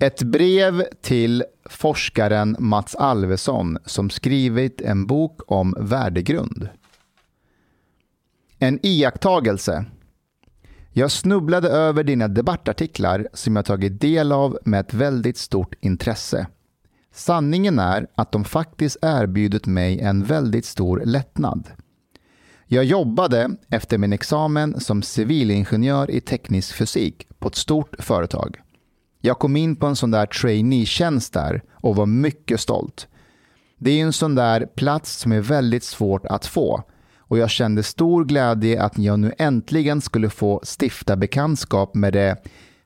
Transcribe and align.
Ett 0.00 0.22
brev 0.22 0.84
till 1.00 1.44
forskaren 1.64 2.56
Mats 2.58 2.94
Alvesson 2.94 3.78
som 3.84 4.10
skrivit 4.10 4.80
en 4.80 5.06
bok 5.06 5.40
om 5.46 5.74
värdegrund. 5.80 6.68
En 8.58 8.78
iakttagelse. 8.82 9.84
Jag 10.92 11.10
snubblade 11.10 11.68
över 11.68 12.04
dina 12.04 12.28
debattartiklar 12.28 13.28
som 13.32 13.56
jag 13.56 13.64
tagit 13.64 14.00
del 14.00 14.32
av 14.32 14.58
med 14.64 14.80
ett 14.80 14.94
väldigt 14.94 15.36
stort 15.38 15.74
intresse. 15.80 16.46
Sanningen 17.12 17.78
är 17.78 18.06
att 18.14 18.32
de 18.32 18.44
faktiskt 18.44 18.96
erbjudit 19.02 19.66
mig 19.66 20.00
en 20.00 20.24
väldigt 20.24 20.64
stor 20.64 21.02
lättnad. 21.04 21.68
Jag 22.66 22.84
jobbade 22.84 23.50
efter 23.68 23.98
min 23.98 24.12
examen 24.12 24.80
som 24.80 25.02
civilingenjör 25.02 26.10
i 26.10 26.20
teknisk 26.20 26.74
fysik 26.74 27.28
på 27.38 27.48
ett 27.48 27.54
stort 27.54 27.94
företag. 27.98 28.60
Jag 29.26 29.38
kom 29.38 29.56
in 29.56 29.76
på 29.76 29.86
en 29.86 29.96
sån 29.96 30.10
där 30.10 30.26
trainee-tjänst 30.26 31.32
där 31.32 31.62
och 31.72 31.96
var 31.96 32.06
mycket 32.06 32.60
stolt. 32.60 33.08
Det 33.78 33.90
är 33.90 34.04
en 34.04 34.12
sån 34.12 34.34
där 34.34 34.66
plats 34.66 35.16
som 35.16 35.32
är 35.32 35.40
väldigt 35.40 35.84
svårt 35.84 36.26
att 36.26 36.46
få 36.46 36.82
och 37.18 37.38
jag 37.38 37.50
kände 37.50 37.82
stor 37.82 38.24
glädje 38.24 38.82
att 38.82 38.98
jag 38.98 39.18
nu 39.18 39.32
äntligen 39.38 40.00
skulle 40.00 40.30
få 40.30 40.62
stifta 40.80 41.16
bekantskap 41.16 41.94
med 41.94 42.12
det 42.12 42.36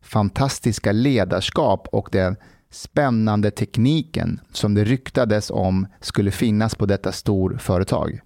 fantastiska 0.02 0.92
ledarskap 0.92 1.88
och 1.92 2.08
den 2.12 2.36
spännande 2.70 3.50
tekniken 3.50 4.40
som 4.52 4.74
det 4.74 4.84
ryktades 4.84 5.50
om 5.50 5.86
skulle 6.00 6.30
finnas 6.30 6.74
på 6.74 6.86
detta 6.86 7.12
storföretag. 7.12 8.20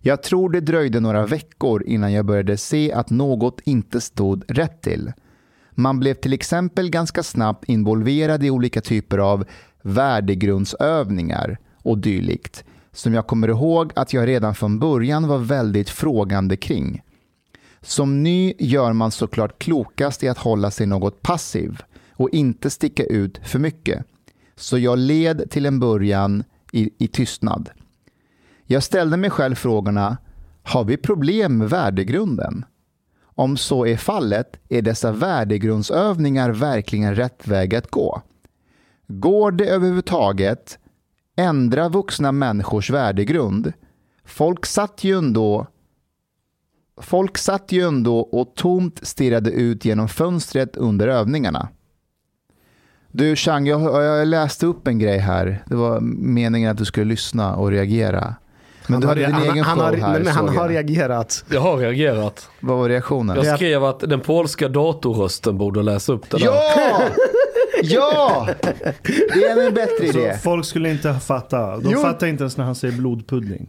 Jag 0.00 0.22
tror 0.22 0.50
det 0.50 0.60
dröjde 0.60 1.00
några 1.00 1.26
veckor 1.26 1.82
innan 1.82 2.12
jag 2.12 2.26
började 2.26 2.56
se 2.56 2.92
att 2.92 3.10
något 3.10 3.60
inte 3.64 4.00
stod 4.00 4.44
rätt 4.48 4.82
till. 4.82 5.12
Man 5.78 6.00
blev 6.00 6.14
till 6.14 6.32
exempel 6.32 6.90
ganska 6.90 7.22
snabbt 7.22 7.64
involverad 7.64 8.44
i 8.44 8.50
olika 8.50 8.80
typer 8.80 9.18
av 9.18 9.44
värdegrundsövningar 9.82 11.58
och 11.82 11.98
dylikt 11.98 12.64
som 12.92 13.14
jag 13.14 13.26
kommer 13.26 13.48
ihåg 13.48 13.92
att 13.96 14.12
jag 14.12 14.28
redan 14.28 14.54
från 14.54 14.78
början 14.78 15.28
var 15.28 15.38
väldigt 15.38 15.90
frågande 15.90 16.56
kring. 16.56 17.02
Som 17.80 18.22
ny 18.22 18.54
gör 18.58 18.92
man 18.92 19.10
såklart 19.10 19.58
klokast 19.58 20.22
i 20.22 20.28
att 20.28 20.38
hålla 20.38 20.70
sig 20.70 20.86
något 20.86 21.22
passiv 21.22 21.82
och 22.12 22.30
inte 22.30 22.70
sticka 22.70 23.04
ut 23.04 23.40
för 23.44 23.58
mycket. 23.58 24.04
Så 24.56 24.78
jag 24.78 24.98
led 24.98 25.50
till 25.50 25.66
en 25.66 25.80
början 25.80 26.44
i, 26.72 26.90
i 26.98 27.08
tystnad. 27.08 27.70
Jag 28.64 28.82
ställde 28.82 29.16
mig 29.16 29.30
själv 29.30 29.54
frågorna, 29.54 30.16
har 30.62 30.84
vi 30.84 30.96
problem 30.96 31.58
med 31.58 31.70
värdegrunden? 31.70 32.64
Om 33.38 33.56
så 33.56 33.86
är 33.86 33.96
fallet, 33.96 34.60
är 34.68 34.82
dessa 34.82 35.12
värdegrundsövningar 35.12 36.50
verkligen 36.50 37.14
rätt 37.14 37.48
väg 37.48 37.74
att 37.74 37.90
gå? 37.90 38.22
Går 39.06 39.52
det 39.52 39.64
överhuvudtaget 39.64 40.78
ändra 41.36 41.88
vuxna 41.88 42.32
människors 42.32 42.90
värdegrund? 42.90 43.72
Folk 44.24 44.66
satt 44.66 45.04
ju 45.04 45.18
ändå 45.18 45.66
Folk 47.00 47.38
satt 47.38 47.72
ju 47.72 47.82
ändå 47.82 48.18
och 48.18 48.54
tomt 48.54 49.06
stirrade 49.06 49.50
ut 49.50 49.84
genom 49.84 50.08
fönstret 50.08 50.76
under 50.76 51.08
övningarna. 51.08 51.68
Du 53.08 53.36
Chang, 53.36 53.66
jag, 53.66 54.04
jag 54.04 54.28
läste 54.28 54.66
upp 54.66 54.88
en 54.88 54.98
grej 54.98 55.18
här. 55.18 55.62
Det 55.66 55.74
var 55.74 56.00
meningen 56.00 56.70
att 56.70 56.78
du 56.78 56.84
skulle 56.84 57.06
lyssna 57.06 57.56
och 57.56 57.70
reagera. 57.70 58.34
Men 58.88 58.94
han 58.94 59.00
du 59.00 59.06
hade 59.08 59.20
har, 59.20 59.26
din 59.26 59.34
han, 59.34 59.42
egen 59.54 59.64
han 59.64 59.76
show 59.78 59.84
har, 59.84 59.92
här. 59.92 60.18
Men 60.20 60.32
han 60.32 60.48
har 60.56 60.68
reagerat. 60.68 61.44
Jag 61.50 61.60
har 61.60 61.76
reagerat. 61.76 62.48
Vad 62.60 62.78
var 62.78 62.88
reaktionen? 62.88 63.36
Jag 63.44 63.56
skrev 63.56 63.84
att 63.84 64.00
den 64.00 64.20
polska 64.20 64.68
datorrösten 64.68 65.58
borde 65.58 65.82
läsa 65.82 66.12
upp 66.12 66.30
det 66.30 66.36
där. 66.38 66.44
Ja! 66.44 67.02
Ja! 67.82 68.48
Det 69.02 69.44
är 69.44 69.66
en 69.66 69.74
bättre 69.74 70.06
idé. 70.06 70.32
Så 70.34 70.40
folk 70.42 70.64
skulle 70.64 70.90
inte 70.90 71.14
fatta. 71.14 71.76
De 71.76 71.90
Jo. 71.92 72.02
fattar 72.02 72.26
inte 72.26 72.42
ens 72.42 72.56
när 72.56 72.64
han 72.64 72.74
säger 72.74 72.94
blodpudding. 72.94 73.68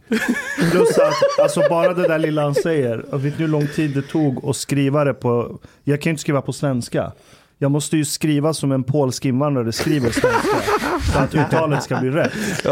Plus 0.70 0.98
att 0.98 1.12
alltså 1.42 1.62
bara 1.70 1.94
det 1.94 2.08
där 2.08 2.18
lilla 2.18 2.42
han 2.42 2.54
säger. 2.54 2.96
Vet 3.12 3.22
ni 3.22 3.30
hur 3.44 3.48
lång 3.48 3.66
tid 3.66 3.90
det 3.94 4.02
tog 4.02 4.48
att 4.48 4.56
skriva 4.56 5.04
det 5.04 5.14
på. 5.14 5.58
Jag 5.84 6.00
kan 6.02 6.10
ju 6.10 6.12
inte 6.12 6.20
skriva 6.20 6.42
på 6.42 6.52
svenska. 6.52 7.12
Jag 7.60 7.70
måste 7.70 7.96
ju 7.96 8.04
skriva 8.04 8.54
som 8.54 8.72
en 8.72 8.84
polsk 8.84 9.24
invandrare 9.24 9.72
skriver 9.72 10.10
svenska. 10.10 10.56
För 11.00 11.20
att 11.20 11.34
uttalet 11.34 11.82
ska 11.82 12.00
bli 12.00 12.10
rätt. 12.10 12.32
Så 12.62 12.70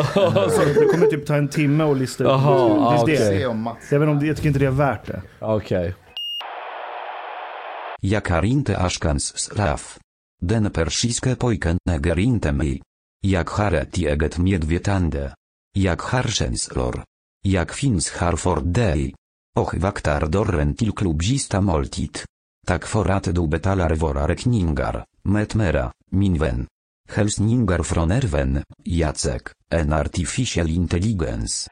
det 0.64 0.88
kommer 0.92 1.06
typ 1.06 1.26
ta 1.26 1.36
en 1.36 1.48
timme 1.48 1.84
att 1.84 1.96
lista 1.98 2.24
ut. 2.24 2.30
Jaha, 2.30 3.06
det. 3.06 3.46
ah, 3.46 3.54
Mats. 3.54 3.92
Jag, 3.92 4.00
vet 4.00 4.06
inte 4.06 4.12
om 4.12 4.20
det, 4.20 4.26
jag 4.26 4.36
tycker 4.36 4.48
inte 4.48 4.58
det 4.60 4.66
är 4.66 4.70
värt 4.70 5.06
det. 5.06 5.22
Okej. 5.40 5.94
Jak 8.02 8.30
arinte 8.30 8.78
ashkans 8.78 9.38
slaf. 9.38 9.98
Den 10.42 10.70
persiske 10.70 11.36
pojken 11.36 11.78
neger 11.84 12.18
inte 12.18 12.52
mig. 12.52 12.82
Jak 13.22 13.50
haret 13.50 13.96
eget 13.96 14.38
medvetande. 14.38 15.34
Jak 15.74 16.02
harsenslor. 16.02 17.02
Jak 17.44 17.72
finns 17.72 18.12
harford 18.12 18.66
dei. 18.66 19.14
Och 19.56 19.74
vaktar 19.74 20.26
dorren 20.26 20.74
till 20.74 20.92
klubbista 20.92 21.60
måltid. 21.60 22.18
Tak 22.66 22.86
for 22.86 23.10
att 23.10 23.34
du 23.34 23.48
betalar 23.48 23.94
våra 23.94 24.28
räkningar, 24.28 25.04
metmera, 25.24 25.92
min 26.10 26.38
vän. 26.38 26.66
Helsningar 27.08 27.82
från 27.82 28.10
Erven, 28.10 28.62
Jacek, 28.84 29.42
en 29.70 29.92
artificial 29.92 30.70
intelligence. 30.70 31.70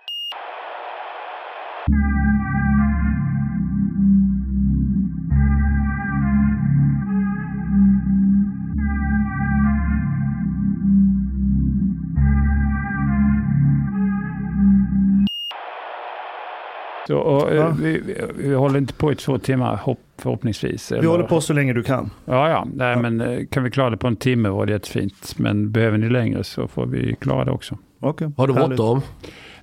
Så, 17.08 17.18
och, 17.18 17.54
Ja. 17.56 17.74
vi, 17.82 18.00
vi, 18.06 18.14
vi 18.48 18.54
håller 18.54 18.78
inte 18.78 18.94
på 18.94 19.12
i 19.12 19.14
två 19.14 19.38
timmar 19.38 19.76
hopp, 19.76 19.98
förhoppningsvis. 20.18 20.92
Vi 20.92 20.96
eller? 20.96 21.08
håller 21.08 21.24
på 21.24 21.40
så 21.40 21.52
länge 21.52 21.72
du 21.72 21.82
kan. 21.82 22.10
Ja, 22.24 22.48
ja. 22.48 22.66
Nej, 22.74 22.90
Ja. 22.90 22.98
Men 23.02 23.20
eh, 23.20 23.38
kan 23.50 23.64
vi 23.64 23.70
klara 23.70 23.90
det 23.90 23.96
på 23.96 24.06
en 24.06 24.16
timme 24.16 24.48
var 24.48 24.66
det 24.66 24.72
jättefint. 24.72 25.34
Men 25.38 25.70
behöver 25.70 25.98
ni 25.98 26.08
längre 26.08 26.44
så 26.44 26.68
får 26.68 26.86
vi 26.86 27.16
klara 27.20 27.44
det 27.44 27.50
också. 27.50 27.78
Okay. 28.04 28.28
Har 28.36 28.46
du 28.46 28.52
bråttom? 28.54 29.00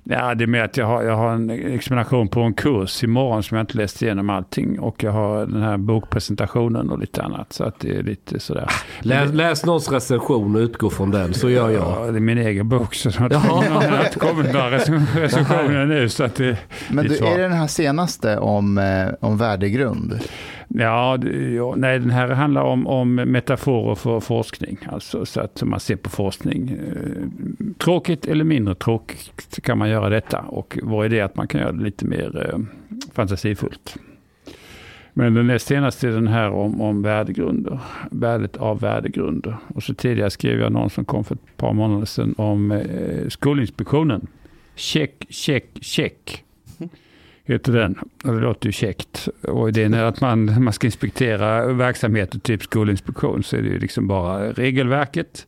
Ja, 0.04 0.34
det 0.34 0.44
är 0.44 0.46
med 0.46 0.64
att 0.64 0.76
jag 0.76 0.86
har, 0.86 1.02
jag 1.02 1.16
har 1.16 1.32
en 1.32 1.50
examination 1.50 2.28
på 2.28 2.40
en 2.40 2.54
kurs 2.54 3.04
imorgon 3.04 3.42
som 3.42 3.56
jag 3.56 3.62
inte 3.62 3.76
läst 3.76 4.02
igenom 4.02 4.30
allting. 4.30 4.80
Och 4.80 5.02
jag 5.02 5.12
har 5.12 5.46
den 5.46 5.62
här 5.62 5.76
bokpresentationen 5.76 6.90
och 6.90 6.98
lite 6.98 7.22
annat. 7.22 7.52
Så 7.52 7.64
att 7.64 7.80
det 7.80 7.96
är 7.96 8.02
lite 8.02 8.40
sådär. 8.40 8.70
Läs, 9.00 9.32
läs 9.32 9.66
någons 9.66 9.92
recension 9.92 10.56
och 10.56 10.60
utgå 10.60 10.90
från 10.90 11.10
den, 11.10 11.34
så 11.34 11.50
gör 11.50 11.70
jag. 11.70 11.82
Ja, 12.06 12.10
det 12.12 12.18
är 12.18 12.20
min 12.20 12.38
egen 12.38 12.68
bok. 12.68 12.94
Så 12.94 13.08
det 13.28 13.36
har 13.36 14.04
inte 14.06 14.18
kommit 14.18 14.52
några 14.52 14.70
rec- 14.70 15.06
recensioner 15.20 15.86
nu. 15.86 16.08
Så 16.08 16.24
att 16.24 16.34
det, 16.34 16.58
Men 16.90 17.08
det 17.08 17.18
du, 17.20 17.26
är 17.26 17.36
det 17.36 17.42
den 17.42 17.52
här 17.52 17.66
senaste 17.66 18.38
om, 18.38 18.78
eh, 18.78 19.08
om 19.20 19.38
värdegrund? 19.38 20.20
Ja, 20.74 21.18
ja, 21.56 21.74
nej, 21.76 21.98
den 21.98 22.10
här 22.10 22.28
handlar 22.28 22.62
om, 22.62 22.86
om 22.86 23.14
metaforer 23.14 23.94
för 23.94 24.20
forskning. 24.20 24.78
Alltså 24.86 25.26
så 25.26 25.40
att 25.40 25.62
man 25.62 25.80
ser 25.80 25.96
på 25.96 26.10
forskning. 26.10 26.68
Eh, 26.68 27.66
tråkigt 27.78 28.26
eller 28.26 28.44
mindre 28.44 28.74
tråkigt 28.74 29.62
kan 29.62 29.78
man 29.78 29.90
göra 29.90 30.08
detta. 30.08 30.38
Och 30.38 30.78
vår 30.82 31.06
idé 31.06 31.18
är 31.18 31.24
att 31.24 31.36
man 31.36 31.48
kan 31.48 31.60
göra 31.60 31.72
det 31.72 31.82
lite 31.82 32.04
mer 32.04 32.48
eh, 32.48 32.58
fantasifullt. 33.12 33.96
Men 35.12 35.34
den 35.34 35.46
näst 35.46 35.66
senaste 35.66 36.08
är 36.08 36.12
den 36.12 36.28
här 36.28 36.50
om, 36.50 36.80
om 36.80 37.02
värdegrunder. 37.02 37.78
Värdet 38.10 38.56
av 38.56 38.80
värdegrunder. 38.80 39.56
Och 39.74 39.82
så 39.82 39.94
tidigare 39.94 40.30
skrev 40.30 40.60
jag 40.60 40.72
någon 40.72 40.90
som 40.90 41.04
kom 41.04 41.24
för 41.24 41.34
ett 41.34 41.56
par 41.56 41.72
månader 41.72 42.06
sedan 42.06 42.34
om 42.38 42.72
eh, 42.72 43.28
Skolinspektionen. 43.28 44.26
Check, 44.74 45.26
check, 45.28 45.64
check 45.80 46.44
heter 47.44 47.72
den. 47.72 47.98
Det 48.24 48.30
låter 48.32 48.66
ju 48.66 48.72
käckt. 48.72 49.28
Och 49.48 49.68
idén 49.68 49.94
är 49.94 50.04
att 50.04 50.20
man, 50.20 50.62
man 50.64 50.72
ska 50.72 50.86
inspektera 50.86 51.66
verksamheter, 51.72 52.38
typ 52.38 52.62
skolinspektion, 52.62 53.42
så 53.42 53.56
är 53.56 53.62
det 53.62 53.68
ju 53.68 53.78
liksom 53.78 54.08
bara 54.08 54.52
regelverket. 54.52 55.46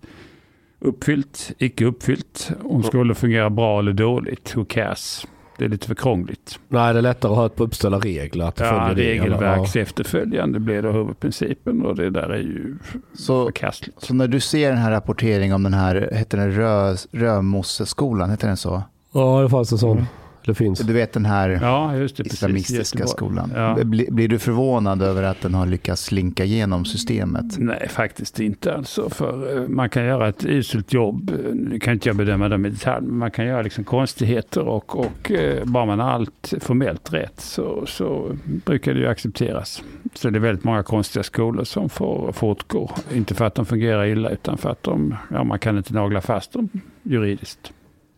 Uppfyllt, 0.81 1.52
icke 1.58 1.85
uppfyllt. 1.85 2.50
Om 2.62 2.82
skulle 2.82 3.14
fungera 3.14 3.50
bra 3.50 3.79
eller 3.79 3.93
dåligt, 3.93 4.56
who 4.56 4.64
cares? 4.64 5.26
Det 5.58 5.64
är 5.64 5.69
lite 5.69 5.87
för 5.87 5.94
krångligt. 5.94 6.58
Nej, 6.69 6.93
det 6.93 7.00
är 7.00 7.02
lättare 7.02 7.32
att 7.32 7.38
ha 7.38 7.46
ett 7.46 7.56
på 7.56 7.64
uppställa 7.64 7.99
regler. 7.99 8.44
Att 8.44 8.61
Ja, 8.61 8.67
följa 8.67 9.05
reglerna. 9.05 9.37
regelverks 9.37 9.76
efterföljande 9.76 10.58
blir 10.61 10.82
då 10.82 10.91
huvudprincipen 10.93 11.82
och 11.87 11.96
det 11.96 12.11
där 12.11 12.29
är 12.31 12.38
ju 12.38 12.76
Så, 13.14 13.44
förkastligt. 13.44 14.00
så 14.00 14.14
när 14.14 14.29
du 14.29 14.41
ser 14.41 14.69
den 14.69 14.79
här 14.79 14.91
rapporteringen 14.91 15.55
om 15.55 15.62
den 15.62 15.75
här, 15.75 16.08
heter 16.12 16.38
den 16.38 16.52
Rö, 16.52 16.96
Römosseskolan, 17.12 18.31
heter 18.31 18.46
den 18.49 18.56
så? 18.56 18.82
Ja, 19.12 19.43
det 19.43 19.49
fanns 19.49 19.73
en 19.73 19.79
sån. 19.79 20.05
Det 20.46 20.55
finns. 20.55 20.79
Du 20.79 20.93
vet 20.93 21.12
den 21.12 21.25
här 21.25 21.58
Ja, 21.62 21.96
just 21.96 22.17
det. 22.17 22.23
precis. 22.23 22.38
islamistiska 22.38 22.99
Göteborg. 22.99 23.08
skolan. 23.17 23.52
Ja. 23.56 23.85
Blir, 23.85 24.11
blir 24.11 24.29
du 24.29 24.38
förvånad 24.38 25.02
över 25.02 25.23
att 25.23 25.41
den 25.41 25.55
har 25.55 25.67
lyckats 25.67 26.05
slinka 26.05 26.44
igenom 26.44 26.85
systemet? 26.85 27.58
Nej, 27.58 27.88
faktiskt 27.88 28.41
inte. 28.41 28.75
Alltså, 28.75 29.11
för 29.11 29.56
eh, 29.62 29.69
man 29.69 29.91
kan 29.91 30.05
göra 30.05 30.29
ett 30.29 30.44
uselt 30.44 30.93
jobb. 30.93 31.32
Nu 31.55 31.79
kan 31.79 31.93
inte 31.94 32.08
jag 32.08 32.17
bedöma 32.17 32.49
dem 32.49 32.67
i 32.67 32.70
detalj, 32.70 33.06
men 33.06 33.19
man 33.19 33.31
kan 33.31 33.46
göra 33.46 33.62
liksom 33.62 33.85
konstigheter 33.85 34.61
och, 34.69 34.99
och 34.99 35.31
eh, 35.31 35.64
bara 35.64 35.85
man 35.87 35.99
har 36.00 36.11
allt 36.11 36.55
formellt 36.61 37.12
rätt 37.12 37.41
så, 37.41 37.87
så 37.87 38.37
brukar 38.44 38.94
det 38.94 39.00
ju 39.00 39.06
accepteras. 39.06 39.82
Så 40.14 40.31
det 40.31 40.38
är 40.38 40.41
väldigt 40.41 40.64
många 40.64 40.82
konstiga 40.82 41.23
skolor 41.23 41.64
som 41.64 41.88
får 41.88 42.32
fortgå. 42.32 42.91
Inte 43.14 43.35
för 43.35 43.44
att 43.44 43.55
de 43.55 43.67
fungerar 43.67 44.06
illa, 44.06 44.31
utan 44.31 44.58
för 44.58 44.70
att 44.70 44.82
de, 44.82 45.14
ja, 45.31 45.44
man 45.44 45.58
kan 45.58 45.76
inte 45.76 45.94
nagla 45.94 46.20
fast 46.20 46.52
dem 46.52 46.69
juridiskt. 47.02 47.73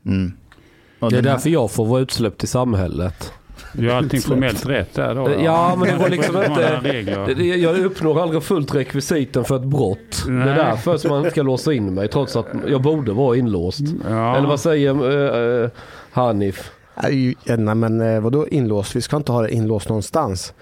Mm. 0.07 0.33
Och 1.01 1.11
Det 1.11 1.19
är 1.19 1.23
därför 1.23 1.51
jag 1.51 1.71
får 1.71 1.85
vara 1.87 2.01
utsläppt 2.01 2.45
i 2.45 2.47
samhället. 2.47 3.33
Du 3.73 3.91
har 3.91 3.97
allting 3.97 4.21
formellt 4.21 4.67
rätt 4.67 4.95
där 4.95 5.15
då? 5.15 5.31
Ja, 5.45 5.77
men 5.79 5.89
det 5.89 5.97
var 5.97 6.09
liksom 6.09 6.37
inte-. 6.37 6.81
Det- 7.27 7.35
det- 7.35 7.45
Jag 7.45 7.79
uppnår 7.79 8.23
aldrig 8.23 8.43
fullt 8.43 8.75
rekvisiten 8.75 9.45
för 9.45 9.57
ett 9.57 9.65
brott. 9.65 10.23
Det 10.27 10.33
Nej. 10.33 10.49
är 10.49 10.55
därför 10.55 10.97
som 10.97 11.11
man 11.11 11.31
ska 11.31 11.43
låsa 11.43 11.73
in 11.73 11.95
mig 11.95 12.09
trots 12.09 12.37
att 12.37 12.47
jag 12.69 12.83
borde 12.83 13.13
vara 13.13 13.37
inlåst. 13.37 13.81
Ja. 14.09 14.37
Eller 14.37 14.49
vad 14.49 14.61
säger 14.61 15.05
uh, 15.05 15.63
uh, 15.65 15.69
Hanif? 16.13 16.71
Nej, 17.03 17.37
nej 17.45 17.75
men 17.75 18.01
eh, 18.01 18.21
vadå 18.21 18.49
inlåst? 18.49 18.97
Vi 18.97 19.01
ska 19.03 19.17
inte 19.17 19.33
ha 19.33 19.43
det 19.43 19.51
inlåst 19.51 19.89
någonstans. 19.89 20.55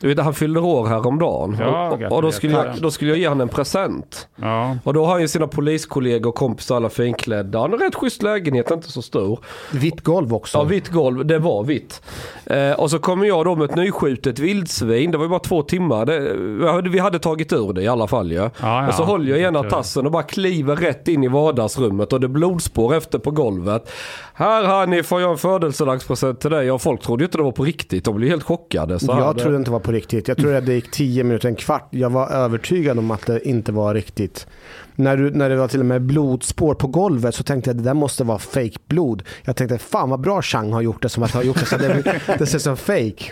Du 0.00 0.08
vet, 0.08 0.18
han 0.18 0.34
fyllde 0.34 0.60
år 0.60 0.86
häromdagen. 0.86 1.56
Ja, 1.60 1.90
och, 1.90 2.12
och 2.16 2.22
då, 2.22 2.32
skulle 2.32 2.52
jag, 2.52 2.66
då 2.82 2.90
skulle 2.90 3.10
jag 3.10 3.18
ge 3.18 3.28
honom 3.28 3.40
en 3.40 3.48
present. 3.48 4.28
Ja. 4.36 4.76
Och 4.84 4.94
då 4.94 5.04
har 5.04 5.12
han 5.12 5.20
ju 5.20 5.28
sina 5.28 5.46
poliskollegor 5.46 6.28
och 6.28 6.34
kompisar 6.34 6.76
alla 6.76 6.88
finklädda. 6.88 7.60
Han 7.60 7.70
har 7.70 7.78
rätt 7.78 7.94
schysst 7.94 8.22
lägenhet, 8.22 8.70
inte 8.70 8.92
så 8.92 9.02
stor. 9.02 9.38
Vitt 9.72 10.00
golv 10.00 10.34
också. 10.34 10.58
Ja, 10.58 10.64
vitt 10.64 10.88
golv. 10.88 11.26
Det 11.26 11.38
var 11.38 11.62
vitt. 11.64 12.02
Eh, 12.46 12.72
och 12.72 12.90
så 12.90 12.98
kommer 12.98 13.26
jag 13.26 13.44
då 13.44 13.54
med 13.56 13.70
ett 13.70 13.76
nyskjutet 13.76 14.38
vildsvin. 14.38 15.10
Det 15.10 15.18
var 15.18 15.24
ju 15.24 15.28
bara 15.30 15.40
två 15.40 15.62
timmar. 15.62 16.06
Det, 16.06 16.34
vi 16.34 16.68
hade- 16.68 16.90
vi 16.90 16.98
hade 16.98 17.18
tagit 17.18 17.52
ur 17.52 17.72
det 17.72 17.82
i 17.82 17.88
alla 17.88 18.06
fall 18.06 18.30
ju. 18.32 18.36
Ja, 18.38 18.50
ja. 18.62 18.88
och 18.88 18.94
så 18.94 19.04
håller 19.04 19.30
jag 19.30 19.38
i 19.40 19.42
ena 19.42 19.62
tassen 19.62 20.06
och 20.06 20.12
bara 20.12 20.22
kliver 20.22 20.76
rätt 20.76 21.08
in 21.08 21.24
i 21.24 21.28
vardagsrummet 21.28 22.12
och 22.12 22.20
det 22.20 22.26
är 22.26 22.28
blodspår 22.28 22.94
efter 22.94 23.18
på 23.18 23.30
golvet. 23.30 23.90
Här 24.38 24.64
Hanif 24.64 25.06
får 25.06 25.20
jag 25.20 25.30
en 25.30 25.38
födelsedagspresent 25.38 26.40
till 26.40 26.50
dig. 26.50 26.70
Och 26.70 26.82
folk 26.82 27.02
trodde 27.02 27.22
ju 27.22 27.26
inte 27.26 27.38
det 27.38 27.44
var 27.44 27.52
på 27.52 27.64
riktigt. 27.64 28.04
De 28.04 28.16
blev 28.16 28.30
helt 28.30 28.42
chockade. 28.42 28.98
Så 28.98 29.06
jag 29.06 29.36
det- 29.36 29.42
trodde 29.42 29.56
inte 29.56 29.68
det 29.70 29.72
var 29.72 29.80
på 29.80 29.92
riktigt. 29.92 30.28
Jag 30.28 30.36
trodde 30.36 30.58
att 30.58 30.66
det 30.66 30.74
gick 30.74 30.90
10 30.90 31.24
minuter, 31.24 31.48
en 31.48 31.54
kvart. 31.56 31.88
Jag 31.90 32.10
var 32.10 32.30
övertygad 32.30 32.98
om 32.98 33.10
att 33.10 33.26
det 33.26 33.48
inte 33.48 33.72
var 33.72 33.94
riktigt. 33.94 34.46
När, 34.94 35.16
du, 35.16 35.30
när 35.30 35.48
det 35.50 35.56
var 35.56 35.68
till 35.68 35.80
och 35.80 35.86
med 35.86 36.02
blodspår 36.02 36.74
på 36.74 36.86
golvet 36.86 37.34
så 37.34 37.42
tänkte 37.42 37.70
jag 37.70 37.74
att 37.76 37.82
det 37.84 37.88
där 37.90 37.94
måste 37.94 38.24
vara 38.24 38.38
fake 38.38 38.78
blod. 38.88 39.22
Jag 39.44 39.56
tänkte 39.56 39.78
fan 39.78 40.10
vad 40.10 40.20
bra 40.20 40.42
Chang 40.42 40.72
har 40.72 40.80
gjort 40.80 41.02
det 41.02 41.08
som 41.08 41.22
att 41.22 41.30
ha 41.30 41.42
gjort 41.42 41.60
det 41.60 41.66
så 41.66 41.76
det, 41.76 42.20
det 42.38 42.46
ser 42.46 42.58
som 42.58 42.76
fake. 42.76 43.24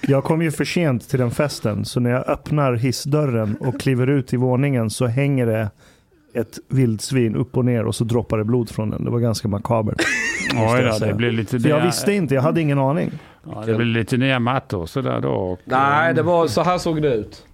Jag 0.00 0.24
kom 0.24 0.42
ju 0.42 0.50
för 0.50 0.64
sent 0.64 1.08
till 1.08 1.18
den 1.18 1.30
festen, 1.30 1.84
så 1.84 2.00
när 2.00 2.10
jag 2.10 2.28
öppnar 2.28 2.72
hissdörren 2.74 3.56
och 3.60 3.80
kliver 3.80 4.06
ut 4.06 4.32
i 4.32 4.36
våningen 4.36 4.90
så 4.90 5.06
hänger 5.06 5.46
det 5.46 5.70
ett 6.34 6.58
vildsvin 6.68 7.36
upp 7.36 7.56
och 7.56 7.64
ner 7.64 7.84
och 7.84 7.94
så 7.94 8.04
droppar 8.04 8.38
det 8.38 8.44
blod 8.44 8.70
från 8.70 8.90
den. 8.90 9.04
Det 9.04 9.10
var 9.10 9.18
ganska 9.18 9.48
makabert. 9.48 10.02
Oj, 10.54 10.92
säga. 10.98 11.06
det 11.06 11.14
blir 11.14 11.32
lite 11.32 11.60
För 11.60 11.68
jag 11.68 11.84
visste 11.84 12.12
inte, 12.12 12.34
jag 12.34 12.42
hade 12.42 12.60
ingen 12.60 12.78
aning. 12.78 13.10
Ja, 13.50 13.62
det 13.66 13.74
blir 13.74 13.86
lite 13.86 14.16
nya 14.16 14.38
mattor 14.38 14.86
sådär 14.86 15.20
då. 15.20 15.28
Och, 15.28 15.60
Nej, 15.64 16.14
det 16.14 16.22
var 16.22 16.46
så 16.46 16.62
här 16.62 16.78
såg 16.78 17.02
det 17.02 17.14
ut. 17.14 17.46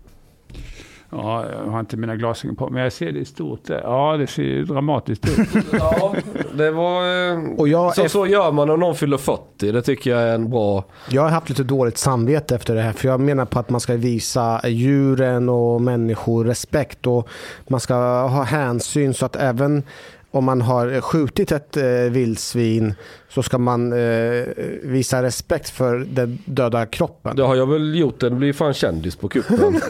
Ja, 1.11 1.45
jag 1.65 1.71
har 1.71 1.81
inte 1.81 1.97
mina 1.97 2.17
glasögon 2.17 2.57
på, 2.57 2.71
men 2.71 2.83
jag 2.83 2.93
ser 2.93 3.13
det 3.13 3.19
i 3.19 3.25
stort. 3.25 3.65
där. 3.65 3.81
Ja, 3.85 4.17
det 4.17 4.27
ser 4.27 4.43
ju 4.43 4.65
dramatiskt 4.65 5.29
ut. 5.29 5.65
Ja, 5.73 6.15
det 6.55 6.71
var... 6.71 7.31
eh, 7.33 7.39
Och 7.59 7.69
jag, 7.69 7.95
Så, 7.95 8.09
så 8.09 8.27
gör 8.27 8.53
man 8.53 8.69
när 8.69 8.77
någon 8.77 8.95
fyller 8.95 9.17
40. 9.19 9.73
Det 9.73 9.83
tycker 9.83 10.11
jag 10.11 10.23
är 10.23 10.35
en 10.35 10.51
bra... 10.51 10.85
jag 11.11 11.23
har 11.23 11.29
haft 11.31 11.49
lite 11.49 11.63
dåligt 11.65 11.99
samvete 11.99 12.55
efter 12.55 12.75
det 12.75 12.81
här. 12.83 12.93
För 12.93 13.09
jag 13.09 13.21
menar 13.21 13.45
på 13.45 13.59
att 13.59 13.71
man 13.71 13.81
ska 13.81 13.95
visa 13.95 14.61
djuren 14.69 15.49
och 15.49 15.81
människor 15.83 16.45
respekt. 16.45 17.07
Och 17.07 17.29
man 17.69 17.81
ska 17.81 17.95
ha 18.27 18.43
hänsyn 18.43 19.15
så 19.15 19.27
att 19.27 19.37
även 19.37 19.83
om 20.31 20.45
man 20.45 20.61
har 20.61 21.01
skjutit 21.01 21.53
ett 21.53 21.77
eh, 21.77 21.85
vildsvin 21.85 22.95
så 23.29 23.43
ska 23.43 23.59
man 23.59 23.93
eh, 23.93 24.45
visa 24.83 25.23
respekt 25.23 25.69
för 25.71 25.99
den 25.99 26.39
döda 26.45 26.87
kroppen. 26.87 27.37
Det 27.37 27.43
har 27.43 27.57
jag 27.57 27.67
väl 27.67 27.95
gjort. 27.95 28.21
Den 28.21 28.39
blir 28.39 28.53
fan 28.53 28.75
kändis 28.75 29.17
på 29.17 29.29
kuppen. 29.29 29.59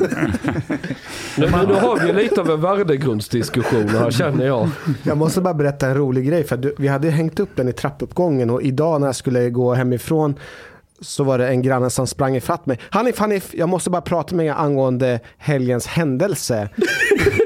nu, 1.36 1.46
nu 1.46 1.74
har 1.74 2.06
vi 2.06 2.12
lite 2.12 2.40
av 2.40 2.50
en 2.50 2.60
värdegrundsdiskussion 2.60 3.88
här 3.88 4.10
känner 4.10 4.46
jag. 4.46 4.68
Jag 5.02 5.16
måste 5.16 5.40
bara 5.40 5.54
berätta 5.54 5.86
en 5.86 5.94
rolig 5.94 6.26
grej. 6.26 6.44
För 6.44 6.56
du, 6.56 6.74
vi 6.78 6.88
hade 6.88 7.10
hängt 7.10 7.40
upp 7.40 7.50
den 7.54 7.68
i 7.68 7.72
trappuppgången 7.72 8.50
och 8.50 8.62
idag 8.62 9.00
när 9.00 9.08
jag 9.08 9.16
skulle 9.16 9.50
gå 9.50 9.74
hemifrån 9.74 10.34
så 11.00 11.24
var 11.24 11.38
det 11.38 11.48
en 11.48 11.62
granne 11.62 11.90
som 11.90 12.06
sprang 12.06 12.36
ifatt 12.36 12.66
mig. 12.66 12.78
Hanif, 12.90 13.18
Hanif, 13.18 13.54
jag 13.54 13.68
måste 13.68 13.90
bara 13.90 14.02
prata 14.02 14.34
med 14.34 14.46
er 14.46 14.52
angående 14.52 15.20
helgens 15.38 15.86
händelse. 15.86 16.68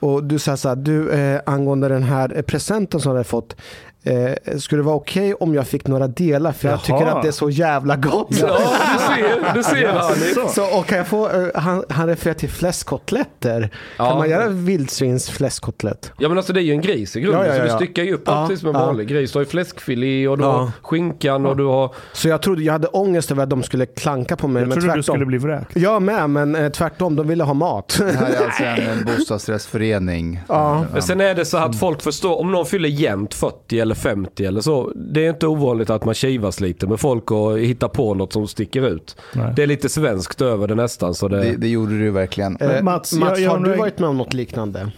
och 0.00 0.24
du 0.24 0.38
sa 0.38 0.56
så 0.56 0.68
här, 0.68 0.76
du 0.76 1.10
eh, 1.10 1.40
angående 1.46 1.88
den 1.88 2.02
här 2.02 2.42
presenten 2.42 3.00
som 3.00 3.12
du 3.12 3.18
har 3.18 3.24
fått. 3.24 3.56
Eh, 4.02 4.58
skulle 4.58 4.82
det 4.82 4.86
vara 4.86 4.96
okej 4.96 5.34
om 5.34 5.54
jag 5.54 5.66
fick 5.66 5.86
några 5.86 6.06
delar? 6.08 6.52
För 6.52 6.68
jag 6.68 6.72
Jaha. 6.72 6.80
tycker 7.00 7.10
att 7.12 7.22
det 7.22 7.28
är 7.28 7.32
så 7.32 7.50
jävla 7.50 7.96
gott. 7.96 8.28
Ja, 8.30 8.58
du 8.94 8.98
ser, 8.98 9.54
du 9.54 9.62
ser 9.62 9.88
Hanif. 9.88 10.54
Så, 10.54 10.78
och 10.78 10.86
kan 10.86 10.98
jag 10.98 11.06
få, 11.06 11.28
eh, 11.30 11.46
han, 11.54 11.84
han 11.88 12.06
refererar 12.06 12.38
till 12.38 12.48
fläskkotletter. 12.48 13.60
Kan 13.96 14.06
Ja. 14.06 14.18
man 14.18 14.30
göra 14.30 14.48
vildsvins 14.48 15.30
fläskkotlett? 15.30 16.12
Ja 16.18 16.28
men 16.28 16.38
alltså 16.38 16.52
det 16.52 16.60
är 16.60 16.62
ju 16.62 16.72
en 16.72 16.80
gris 16.80 17.16
i 17.16 17.20
grunden 17.20 17.40
Ja, 17.40 17.46
ja, 17.46 17.52
ja, 17.52 17.60
så 17.60 17.68
ja. 17.68 17.78
du 17.78 17.84
styckar 17.84 18.02
ju 18.02 18.14
upp 18.14 18.22
Ja, 18.26 18.32
allt 18.32 18.58
som 18.58 18.68
en 18.68 18.74
ja. 18.74 18.86
vanlig 18.86 19.08
gris. 19.08 19.32
Du 19.32 19.38
har 19.38 19.44
ju 19.44 19.48
fläskfilé 19.50 20.28
och 20.28 20.38
du 20.38 20.44
Ja. 20.44 20.52
har 20.52 20.70
skinkan 20.82 21.46
och 21.46 21.56
du 21.56 21.64
har... 21.64 21.94
Så 22.12 22.28
jag 22.28 22.42
trodde, 22.42 22.62
jag 22.62 22.72
hade 22.72 22.88
ångest 22.88 23.30
över 23.30 23.42
att 23.42 23.50
de 23.50 23.62
skulle 23.62 23.86
klanka 23.86 24.36
på 24.36 24.48
mig. 24.48 24.60
Jag 24.62 24.68
men 24.68 24.72
trodde 24.78 24.86
tvärtom. 24.86 24.96
du 24.96 25.02
skulle 25.02 25.26
bli 25.26 25.38
vräkt. 25.38 25.70
Jag 25.76 26.02
med, 26.02 26.30
men 26.30 26.54
eh, 26.54 26.70
tvärtom. 26.70 27.16
De 27.16 27.28
ville 27.28 27.44
ha 27.44 27.54
mat. 27.54 27.96
Det 27.98 28.12
här 28.12 28.30
är 28.30 28.44
alltså 28.44 28.62
en, 28.64 28.78
en 28.98 29.04
bostadsrättsförening. 29.04 30.40
Ja. 30.48 30.84
Men 30.92 31.02
sen 31.02 31.20
är 31.20 31.34
det 31.34 31.44
så 31.44 31.56
att 31.58 31.78
folk 31.78 32.02
förstår, 32.02 32.38
om 32.40 32.52
någon 32.52 32.66
fyller 32.66 32.88
jämnt 32.88 33.34
40 33.34 33.76
eller 33.90 33.94
50 34.00 34.44
eller 34.44 34.60
så. 34.60 34.92
Det 34.96 35.26
är 35.26 35.30
inte 35.30 35.46
ovanligt 35.46 35.90
att 35.90 36.04
man 36.04 36.14
kivas 36.14 36.60
lite 36.60 36.86
med 36.86 37.00
folk 37.00 37.30
och 37.30 37.58
hittar 37.58 37.88
på 37.88 38.14
något 38.14 38.32
som 38.32 38.48
sticker 38.48 38.88
ut. 38.88 39.16
Nej. 39.34 39.52
Det 39.56 39.62
är 39.62 39.66
lite 39.66 39.88
svenskt 39.88 40.40
över 40.40 40.68
det 40.68 40.74
nästan. 40.74 41.14
Så 41.14 41.28
det... 41.28 41.42
Det, 41.42 41.56
det 41.56 41.68
gjorde 41.68 41.98
du 41.98 42.10
verkligen. 42.10 42.56
Eh, 42.56 42.82
Mats, 42.82 43.12
Mats, 43.12 43.30
jag- 43.30 43.40
jag 43.40 43.50
har 43.50 43.58
du 43.64 43.76
varit 43.76 43.98
med 43.98 44.08
om 44.08 44.16
något 44.16 44.34
liknande? 44.34 44.90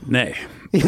Nej. 0.00 0.34
Ja, 0.74 0.80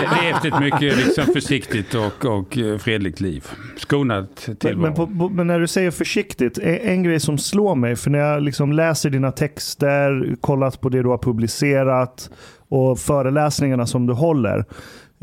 det 0.00 0.22
levt 0.22 0.44
ett 0.44 0.60
mycket 0.60 0.96
liksom 1.06 1.24
försiktigt 1.34 1.94
och, 1.94 2.24
och 2.38 2.58
eh, 2.58 2.78
fredligt 2.78 3.20
liv. 3.20 3.44
Skonat 3.76 4.44
Men, 4.46 4.56
tillvaro. 4.56 4.82
men, 4.82 4.94
på, 4.94 5.06
på, 5.06 5.28
men 5.28 5.46
när 5.46 5.60
du 5.60 5.66
säger 5.66 5.90
försiktigt, 5.90 6.58
en, 6.58 6.74
en 6.78 7.02
grej 7.02 7.20
som 7.20 7.38
slår 7.38 7.74
mig, 7.74 7.96
för 7.96 8.10
när 8.10 8.18
jag 8.18 8.42
liksom 8.42 8.72
läser 8.72 9.10
dina 9.10 9.32
texter, 9.32 10.36
kollat 10.40 10.80
på 10.80 10.88
det 10.88 11.02
du 11.02 11.08
har 11.08 11.18
publicerat 11.18 12.30
och 12.68 12.98
föreläsningarna 12.98 13.86
som 13.86 14.06
du 14.06 14.12
håller 14.12 14.64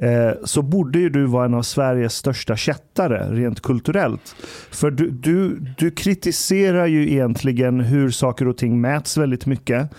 eh, 0.01 0.31
så 0.43 0.61
borde 0.61 0.99
ju 0.99 1.09
du 1.09 1.25
vara 1.25 1.45
en 1.45 1.53
av 1.53 1.61
Sveriges 1.61 2.13
största 2.13 2.55
kättare 2.55 3.27
rent 3.31 3.61
kulturellt. 3.61 4.35
För 4.71 4.91
du, 4.91 5.09
du, 5.09 5.59
du 5.77 5.91
kritiserar 5.91 6.85
ju 6.85 7.11
egentligen 7.11 7.79
hur 7.79 8.09
saker 8.09 8.47
och 8.47 8.57
ting 8.57 8.81
mäts 8.81 9.17
väldigt 9.17 9.45
mycket. 9.45 9.91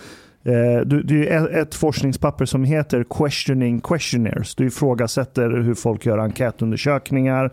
Eh, 0.43 0.85
du, 0.85 1.03
det 1.03 1.29
är 1.29 1.47
ett 1.47 1.75
forskningspapper 1.75 2.45
som 2.45 2.63
heter 2.63 3.05
Questioning 3.09 3.81
Questionnaires. 3.81 4.55
Du 4.55 4.67
ifrågasätter 4.67 5.49
hur 5.49 5.73
folk 5.73 6.05
gör 6.05 6.17
enkätundersökningar. 6.17 7.51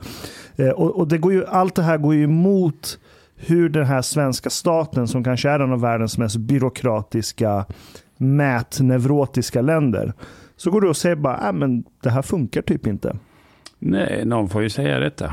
Eh, 0.56 0.68
och, 0.68 0.96
och 0.96 1.08
det 1.08 1.18
går 1.18 1.32
ju, 1.32 1.46
allt 1.46 1.74
det 1.74 1.82
här 1.82 1.98
går 1.98 2.14
ju 2.14 2.24
emot 2.24 2.98
hur 3.36 3.68
den 3.68 3.84
här 3.84 4.02
svenska 4.02 4.50
staten, 4.50 5.08
som 5.08 5.24
kanske 5.24 5.50
är 5.50 5.60
en 5.60 5.72
av 5.72 5.80
världens 5.80 6.18
mest 6.18 6.36
byråkratiska, 6.36 7.66
mätneurotiska 8.16 9.60
länder, 9.60 10.12
så 10.56 10.70
går 10.70 10.80
du 10.80 10.88
och 10.88 10.96
säger 10.96 11.16
bara, 11.16 11.48
äh, 11.48 11.52
men 11.52 11.84
det 12.02 12.10
här 12.10 12.22
funkar 12.22 12.62
typ 12.62 12.86
inte. 12.86 13.16
Nej, 13.90 14.22
någon 14.24 14.48
får 14.48 14.62
ju 14.62 14.70
säga 14.70 14.98
detta. 15.00 15.32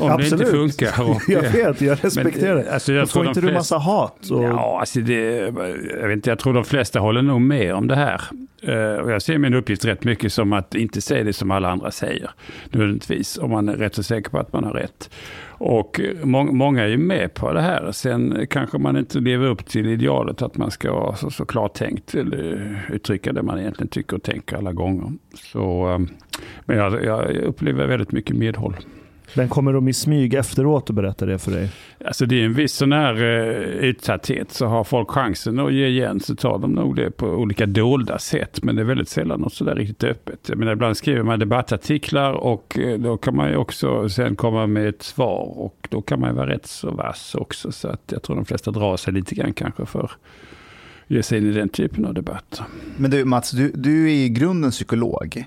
Om 0.00 0.10
Absolut. 0.10 0.30
det 0.30 0.36
inte 0.36 0.46
funkar. 0.46 1.10
Och, 1.10 1.22
jag 1.28 1.42
vet, 1.42 1.80
jag 1.80 2.04
respekterar 2.04 2.54
Men, 2.54 2.64
det. 2.64 2.72
alltså, 2.72 2.92
jag 2.92 3.00
Men 3.00 3.06
får 3.08 3.26
inte 3.26 3.40
du 3.40 3.46
flesta- 3.48 3.58
massa 3.58 3.78
hat? 3.78 4.30
Och... 4.30 4.44
Ja, 4.44 4.76
alltså 4.80 5.00
det, 5.00 5.36
jag, 6.00 6.08
vet 6.08 6.12
inte, 6.16 6.30
jag 6.30 6.38
tror 6.38 6.54
de 6.54 6.64
flesta 6.64 6.98
håller 7.00 7.22
nog 7.22 7.40
med 7.40 7.74
om 7.74 7.86
det 7.88 7.96
här. 7.96 8.20
Eh, 8.62 9.00
och 9.00 9.10
jag 9.10 9.22
ser 9.22 9.38
min 9.38 9.54
uppgift 9.54 9.84
rätt 9.84 10.04
mycket 10.04 10.32
som 10.32 10.52
att 10.52 10.74
inte 10.74 11.00
säga 11.00 11.24
det 11.24 11.32
som 11.32 11.50
alla 11.50 11.70
andra 11.70 11.90
säger. 11.90 12.30
Nödvändigtvis, 12.70 13.38
om 13.38 13.50
man 13.50 13.68
är 13.68 13.76
rätt 13.76 13.94
så 13.94 14.02
säker 14.02 14.30
på 14.30 14.38
att 14.38 14.52
man 14.52 14.64
har 14.64 14.72
rätt. 14.72 15.10
Och 15.58 16.00
eh, 16.00 16.24
må, 16.26 16.44
många 16.44 16.82
är 16.82 16.88
ju 16.88 16.98
med 16.98 17.34
på 17.34 17.52
det 17.52 17.60
här. 17.60 17.92
Sen 17.92 18.46
kanske 18.50 18.78
man 18.78 18.96
inte 18.96 19.18
lever 19.20 19.46
upp 19.46 19.66
till 19.66 19.86
idealet 19.86 20.42
att 20.42 20.56
man 20.56 20.70
ska 20.70 20.92
vara 20.92 21.16
så, 21.16 21.30
så 21.30 21.44
klart 21.44 21.74
tänkt 21.74 22.14
eller 22.14 22.80
uttrycka 22.92 23.32
det 23.32 23.42
man 23.42 23.58
egentligen 23.58 23.88
tycker 23.88 24.16
och 24.16 24.22
tänker 24.22 24.56
alla 24.56 24.72
gånger. 24.72 25.12
Så, 25.52 25.90
eh, 25.92 25.98
men 26.64 26.76
jag, 26.76 27.04
jag 27.04 27.36
upplever 27.36 27.86
väldigt 27.86 28.12
mycket 28.12 28.36
medhåll. 28.36 28.76
Den 29.34 29.48
kommer 29.48 29.72
de 29.72 29.88
i 29.88 29.92
smyg 29.92 30.34
efteråt 30.34 30.88
och 30.88 30.94
berätta 30.94 31.26
det 31.26 31.38
för 31.38 31.50
dig. 31.50 31.70
Alltså 32.04 32.26
det 32.26 32.40
är 32.40 32.44
en 32.44 32.54
viss 32.54 32.72
sån 32.72 32.92
här 32.92 33.14
eh, 33.14 33.60
utsatthet. 33.60 34.52
Så 34.52 34.66
har 34.66 34.84
folk 34.84 35.10
chansen 35.10 35.58
att 35.58 35.72
ge 35.72 35.86
igen 35.86 36.20
så 36.20 36.36
tar 36.36 36.58
de 36.58 36.72
nog 36.72 36.96
det 36.96 37.10
på 37.10 37.26
olika 37.26 37.66
dolda 37.66 38.18
sätt. 38.18 38.62
Men 38.62 38.76
det 38.76 38.82
är 38.82 38.84
väldigt 38.84 39.08
sällan 39.08 39.40
något 39.40 39.52
sådär 39.52 39.74
riktigt 39.74 40.04
öppet. 40.04 40.48
Jag 40.48 40.58
menar, 40.58 40.72
ibland 40.72 40.96
skriver 40.96 41.22
man 41.22 41.38
debattartiklar 41.38 42.32
och 42.32 42.78
eh, 42.78 42.98
då 42.98 43.16
kan 43.16 43.36
man 43.36 43.50
ju 43.50 43.56
också 43.56 44.08
sen 44.08 44.36
komma 44.36 44.66
med 44.66 44.88
ett 44.88 45.02
svar. 45.02 45.58
Och 45.58 45.88
då 45.90 46.02
kan 46.02 46.20
man 46.20 46.30
ju 46.30 46.36
vara 46.36 46.48
rätt 46.48 46.66
så 46.66 46.90
vass 46.90 47.34
också. 47.34 47.72
Så 47.72 47.88
att 47.88 48.12
jag 48.12 48.22
tror 48.22 48.36
de 48.36 48.44
flesta 48.44 48.70
drar 48.70 48.96
sig 48.96 49.12
lite 49.12 49.34
grann 49.34 49.52
kanske 49.52 49.86
för 49.86 50.04
att 50.04 50.10
ge 51.06 51.22
sig 51.22 51.38
in 51.38 51.46
i 51.46 51.52
den 51.52 51.68
typen 51.68 52.04
av 52.04 52.14
debatter. 52.14 52.64
Men 52.96 53.10
du 53.10 53.24
Mats, 53.24 53.50
du, 53.50 53.72
du 53.74 54.04
är 54.04 54.14
i 54.14 54.28
grunden 54.28 54.70
psykolog. 54.70 55.46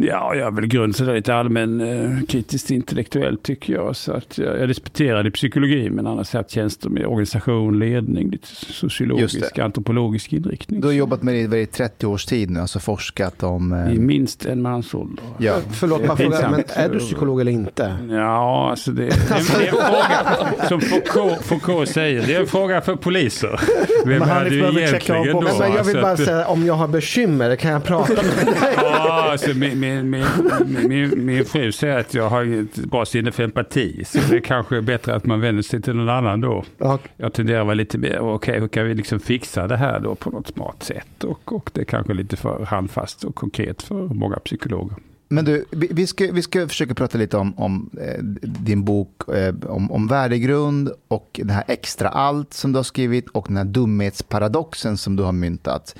Ja, 0.00 0.34
jag 0.34 0.46
är 0.46 0.50
väl 0.50 0.64
i 0.64 0.68
grunden 0.68 0.94
sådär 0.94 1.14
lite 1.14 1.34
allmän 1.34 1.80
eh, 1.80 2.22
kritiskt 2.28 2.70
intellektuell 2.70 3.36
tycker 3.38 3.72
jag. 3.72 3.96
Så 3.96 4.12
att 4.12 4.38
jag, 4.38 4.60
jag 4.60 4.68
disputerade 4.68 5.28
i 5.28 5.32
psykologi 5.32 5.90
men 5.90 6.06
annars 6.06 6.32
har 6.32 6.38
jag 6.38 6.42
haft 6.44 6.50
tjänster 6.54 6.88
med 6.88 7.06
organisation, 7.06 7.78
ledning, 7.78 8.30
lite 8.30 8.46
sociologisk, 8.48 9.58
antropologisk 9.58 10.32
inriktning. 10.32 10.80
Du 10.80 10.86
har 10.86 10.92
jobbat 10.94 11.22
med 11.22 11.50
det 11.50 11.60
i 11.60 11.66
30 11.66 12.06
års 12.06 12.24
tid 12.24 12.50
nu, 12.50 12.60
alltså 12.60 12.78
forskat 12.78 13.42
om... 13.42 13.72
eh, 13.72 13.94
I 13.94 13.98
minst 13.98 14.46
en 14.46 14.62
mansålder. 14.62 15.24
Ja. 15.38 15.54
Förlåt, 15.72 16.06
man 16.06 16.16
frågar, 16.16 16.50
men 16.50 16.64
är 16.68 16.88
du 16.88 16.98
psykolog 16.98 17.40
eller 17.40 17.52
inte? 17.52 17.96
Ja, 18.10 18.70
alltså 18.70 18.90
det, 18.90 19.02
det, 19.02 19.08
är- 19.08 19.58
det 19.58 19.64
är 19.64 19.68
en 19.68 19.72
fråga, 19.72 20.68
som 20.68 20.80
Foucault, 20.80 21.42
Foucault 21.42 21.88
säger, 21.88 22.26
det 22.26 22.34
är 22.34 22.40
en 22.40 22.46
fråga 22.46 22.80
för 22.80 22.96
poliser. 22.96 23.60
Vem 24.06 24.18
Men 24.18 24.28
han 24.28 24.46
är 24.46 24.50
du 24.50 24.56
egentligen 24.80 25.26
då? 25.32 25.40
Men 25.40 25.72
jag 25.72 25.84
vill 25.84 25.94
Så 25.94 26.00
bara 26.02 26.16
säga, 26.16 26.46
om 26.46 26.66
jag 26.66 26.74
har 26.74 26.88
bekymmer, 26.88 27.56
kan 27.56 27.70
jag 27.70 27.84
prata 27.84 28.12
med 28.22 28.46
dig? 28.46 28.54
Ja, 28.76 29.28
alltså 29.32 29.50
min, 29.54 29.80
min, 29.86 30.10
min, 30.10 30.88
min, 30.88 31.26
min 31.26 31.44
fru 31.44 31.72
säger 31.72 31.98
att 31.98 32.14
jag 32.14 32.28
har 32.28 32.44
ett 32.44 32.76
bra 32.76 33.04
sinne 33.04 33.32
för 33.32 33.42
empati. 33.42 34.04
Så 34.04 34.18
det 34.30 34.36
är 34.36 34.40
kanske 34.40 34.76
är 34.76 34.80
bättre 34.80 35.14
att 35.14 35.26
man 35.26 35.40
vänder 35.40 35.62
sig 35.62 35.82
till 35.82 35.94
någon 35.94 36.08
annan 36.08 36.40
då. 36.40 36.64
Ja, 36.78 36.98
Jag 37.16 37.32
tenderar 37.32 37.60
att 37.60 37.66
vara 37.66 37.74
lite 37.74 37.98
mer, 37.98 38.18
okej 38.18 38.60
hur 38.60 38.68
kan 38.68 38.86
vi 38.86 38.94
liksom 38.94 39.20
fixa 39.20 39.66
det 39.66 39.76
här 39.76 40.00
då 40.00 40.14
på 40.14 40.30
något 40.30 40.46
smart 40.46 40.82
sätt? 40.82 41.24
Och, 41.24 41.52
och 41.52 41.70
det 41.72 41.80
är 41.80 41.84
kanske 41.84 42.14
lite 42.14 42.36
för 42.36 42.64
handfast 42.64 43.24
och 43.24 43.34
konkret 43.34 43.82
för 43.82 43.94
många 43.94 44.36
psykologer. 44.36 44.96
Men 45.28 45.44
du, 45.44 45.64
vi 45.70 45.88
vi 45.90 46.06
ska, 46.06 46.32
vi 46.32 46.42
ska 46.42 46.68
försöka 46.68 46.94
prata 46.94 47.18
lite 47.18 47.36
om, 47.36 47.58
om 47.58 47.90
eh, 48.00 48.22
din 48.42 48.84
bok 48.84 49.28
eh, 49.34 49.54
om, 49.66 49.90
om 49.90 50.06
värdegrund 50.06 50.90
och 51.08 51.40
det 51.44 51.52
här 51.52 51.64
extra 51.66 52.08
allt 52.08 52.54
som 52.54 52.72
du 52.72 52.78
har 52.78 52.84
skrivit 52.84 53.28
och 53.28 53.44
den 53.48 53.56
här 53.56 53.64
dumhetsparadoxen 53.64 54.96
som 54.96 55.16
du 55.16 55.22
har 55.22 55.32
myntat. 55.32 55.96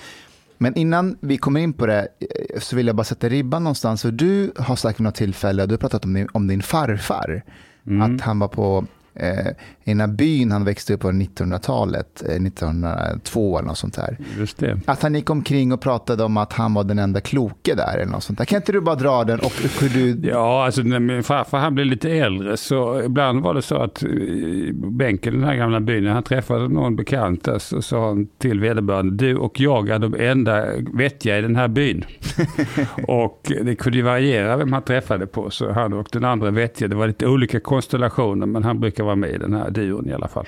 Men 0.59 0.75
innan 0.75 1.17
vi 1.21 1.39
kommer 1.39 1.61
in 1.61 1.73
på 1.73 1.87
det 1.87 2.09
eh, 2.21 2.61
så 2.61 2.77
vill 2.77 2.87
jag 2.87 2.97
bara 2.97 3.05
sätta 3.05 3.29
ribban 3.29 3.65
någonstans. 3.65 4.03
För 4.03 4.11
du 4.11 4.53
har 4.57 4.77
sagt 4.77 5.01
vid 5.01 5.05
något 5.05 5.15
tillfälle, 5.15 5.67
du 5.67 5.73
har 5.73 5.79
pratat 5.79 6.05
om 6.05 6.15
din, 6.15 6.29
om 6.33 6.47
din 6.47 6.63
farfar, 6.63 7.43
att 8.03 8.21
han 8.21 8.39
var 8.39 8.49
på 8.49 8.87
eh, 9.17 9.47
i 9.85 9.91
den 9.91 10.01
här 10.01 10.07
byn 10.07 10.53
han 10.53 10.65
växte 10.65 10.95
upp 10.95 11.01
på 11.01 11.09
1900-talet, 11.09 12.23
eh, 12.29 12.35
1902 12.35 13.59
eller 13.59 13.69
något 13.69 13.79
sånt 13.79 13.95
där. 13.95 14.19
Just 14.39 14.59
det. 14.59 14.81
Att 14.87 15.03
han 15.03 15.15
gick 15.15 15.31
omkring 15.31 15.73
och 15.73 15.81
pratade 15.81 16.25
om 16.25 16.37
att 16.37 16.53
han 16.53 16.75
var 16.75 16.85
den 16.85 16.99
enda 16.99 17.21
kloke 17.21 17.75
där 17.75 17.99
eller 17.99 18.13
något 18.13 18.23
sånt 18.23 18.39
där. 18.39 18.45
Kan 18.45 18.57
inte 18.57 18.73
du 18.73 18.81
bara 18.81 18.95
dra 18.95 19.25
den 19.25 19.41
och 19.41 19.53
hur 19.81 19.89
du... 19.89 20.29
Ja, 20.29 20.65
alltså 20.65 20.83
när 20.83 21.01
min 21.01 21.23
farfar 21.23 21.59
han 21.59 21.75
blev 21.75 21.87
lite 21.87 22.11
äldre 22.11 22.57
så 22.57 23.03
ibland 23.03 23.43
var 23.43 23.55
det 23.55 23.63
så 23.63 23.77
att 23.77 24.03
eh, 24.03 24.11
i 24.11 25.19
den 25.23 25.45
här 25.45 25.57
gamla 25.57 25.81
byn, 25.81 26.05
när 26.05 26.11
han 26.11 26.23
träffade 26.23 26.69
någon 26.69 26.97
bekant 26.97 27.45
där, 27.45 27.59
så 27.59 27.83
sa 27.83 28.09
han 28.09 28.27
till 28.39 28.61
vederbörande, 28.61 29.25
du 29.27 29.37
och 29.37 29.61
jag 29.61 29.89
är 29.89 29.99
de 29.99 30.15
enda 30.19 30.65
vettiga 30.95 31.39
i 31.39 31.43
den 31.43 31.57
här 31.57 31.69
byn. 31.69 32.05
och 33.09 33.53
det 33.63 33.75
kunde 33.75 33.99
ju 33.99 34.05
variera 34.05 34.57
vem 34.57 34.73
han 34.73 34.83
träffade 34.83 35.27
på, 35.27 35.51
så 35.51 35.73
han 35.73 35.93
och 35.93 36.09
den 36.13 36.25
andra 36.25 36.51
vettiga, 36.51 36.89
det 36.89 36.97
var 36.97 37.07
lite 37.07 37.27
olika 37.27 37.61
konstellationer, 37.61 38.47
men 38.47 38.65
han 38.65 38.81
brukar 38.81 39.05
vara 39.07 39.17
med 39.17 39.31
i 39.31 39.39
den 39.39 39.55
här 39.55 39.71
duon 39.71 40.09
i 40.09 40.13
alla 40.13 40.29
fall. 40.29 40.47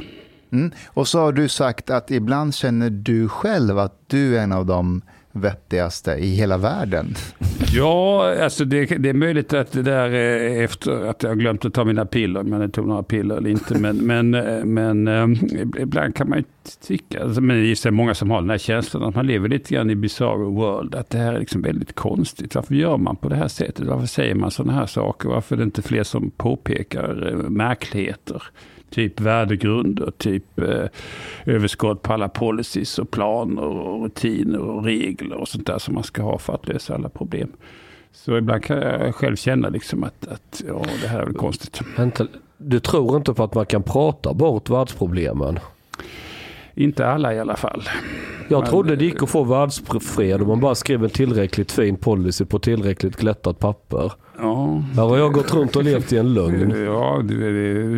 Mm. 0.52 0.70
Och 0.86 1.08
så 1.08 1.20
har 1.20 1.32
du 1.32 1.48
sagt 1.48 1.90
att 1.90 2.10
ibland 2.10 2.54
känner 2.54 2.90
du 2.90 3.28
själv 3.28 3.78
att 3.78 4.00
du 4.06 4.38
är 4.38 4.42
en 4.42 4.52
av 4.52 4.66
de 4.66 5.02
vettigaste 5.32 6.12
i 6.12 6.34
hela 6.34 6.58
världen. 6.58 7.14
Ja, 7.72 8.34
alltså 8.42 8.64
det, 8.64 8.86
det 8.86 9.08
är 9.08 9.14
möjligt 9.14 9.52
att 9.52 9.72
det 9.72 9.82
där 9.82 10.10
är 10.10 10.64
efter 10.64 11.10
att 11.10 11.22
jag 11.22 11.38
glömt 11.38 11.64
att 11.64 11.74
ta 11.74 11.84
mina 11.84 12.06
piller, 12.06 12.42
men 12.42 12.60
jag 12.60 12.72
tog 12.72 12.86
några 12.86 13.02
piller 13.02 13.36
eller 13.36 13.50
inte. 13.50 13.78
Men, 13.78 13.96
men, 14.06 14.30
men 14.74 15.08
eh, 15.08 15.82
ibland 15.82 16.14
kan 16.14 16.28
man 16.28 16.38
ju 16.38 16.44
tycka, 16.86 17.22
alltså, 17.22 17.40
men 17.40 17.56
det 17.56 17.86
är 17.86 17.90
många 17.90 18.14
som 18.14 18.30
har 18.30 18.40
den 18.40 18.50
här 18.50 18.58
känslan 18.58 19.02
att 19.02 19.14
man 19.14 19.26
lever 19.26 19.48
lite 19.48 19.74
grann 19.74 19.90
i 19.90 19.94
bizarro 19.94 20.54
world, 20.54 20.94
att 20.94 21.10
det 21.10 21.18
här 21.18 21.32
är 21.34 21.40
liksom 21.40 21.62
väldigt 21.62 21.94
konstigt. 21.94 22.54
Varför 22.54 22.74
gör 22.74 22.96
man 22.96 23.16
på 23.16 23.28
det 23.28 23.36
här 23.36 23.48
sättet? 23.48 23.86
Varför 23.86 24.06
säger 24.06 24.34
man 24.34 24.50
sådana 24.50 24.72
här 24.72 24.86
saker? 24.86 25.28
Varför 25.28 25.54
är 25.54 25.58
det 25.58 25.64
inte 25.64 25.82
fler 25.82 26.02
som 26.02 26.30
påpekar 26.30 27.28
eh, 27.32 27.50
märkligheter? 27.50 28.42
Typ 28.90 29.20
värdegrunder, 29.20 30.12
typ 30.18 30.58
eh, 30.58 30.84
överskott 31.46 32.02
på 32.02 32.12
alla 32.12 32.28
policies 32.28 32.98
och 32.98 33.10
planer 33.10 33.62
och 33.62 34.02
rutiner 34.02 34.58
och 34.58 34.84
regler 34.84 35.36
och 35.36 35.48
sånt 35.48 35.66
där 35.66 35.78
som 35.78 35.94
man 35.94 36.02
ska 36.04 36.22
ha 36.22 36.38
för 36.38 36.54
att 36.54 36.68
lösa 36.68 36.94
alla 36.94 37.08
problem. 37.08 37.52
Så 38.12 38.36
ibland 38.38 38.64
kan 38.64 38.78
jag 38.78 39.14
själv 39.14 39.36
känna 39.36 39.68
liksom 39.68 40.04
att, 40.04 40.28
att 40.28 40.62
ja, 40.68 40.82
det 41.02 41.08
här 41.08 41.20
är 41.20 41.24
väl 41.24 41.34
konstigt. 41.34 41.80
Vänta, 41.96 42.26
du 42.56 42.80
tror 42.80 43.16
inte 43.16 43.34
på 43.34 43.44
att 43.44 43.54
man 43.54 43.66
kan 43.66 43.82
prata 43.82 44.34
bort 44.34 44.70
världsproblemen? 44.70 45.58
Inte 46.74 47.06
alla 47.06 47.34
i 47.34 47.40
alla 47.40 47.56
fall. 47.56 47.82
Jag 48.48 48.60
Men- 48.60 48.70
trodde 48.70 48.96
det 48.96 49.04
gick 49.04 49.22
att 49.22 49.30
få 49.30 49.44
världsfred 49.44 50.42
om 50.42 50.48
man 50.48 50.60
bara 50.60 50.74
skrev 50.74 51.04
en 51.04 51.10
tillräckligt 51.10 51.72
fin 51.72 51.96
policy 51.96 52.44
på 52.44 52.58
tillräckligt 52.58 53.16
glättat 53.16 53.58
papper. 53.58 54.12
Ja, 54.40 54.82
Här 54.96 55.02
har 55.02 55.18
jag 55.18 55.32
gått 55.32 55.54
runt 55.54 55.76
och 55.76 55.84
levt 55.84 56.12
i 56.12 56.18
en 56.18 56.34
lögn. 56.34 56.84
Ja, 56.84 57.22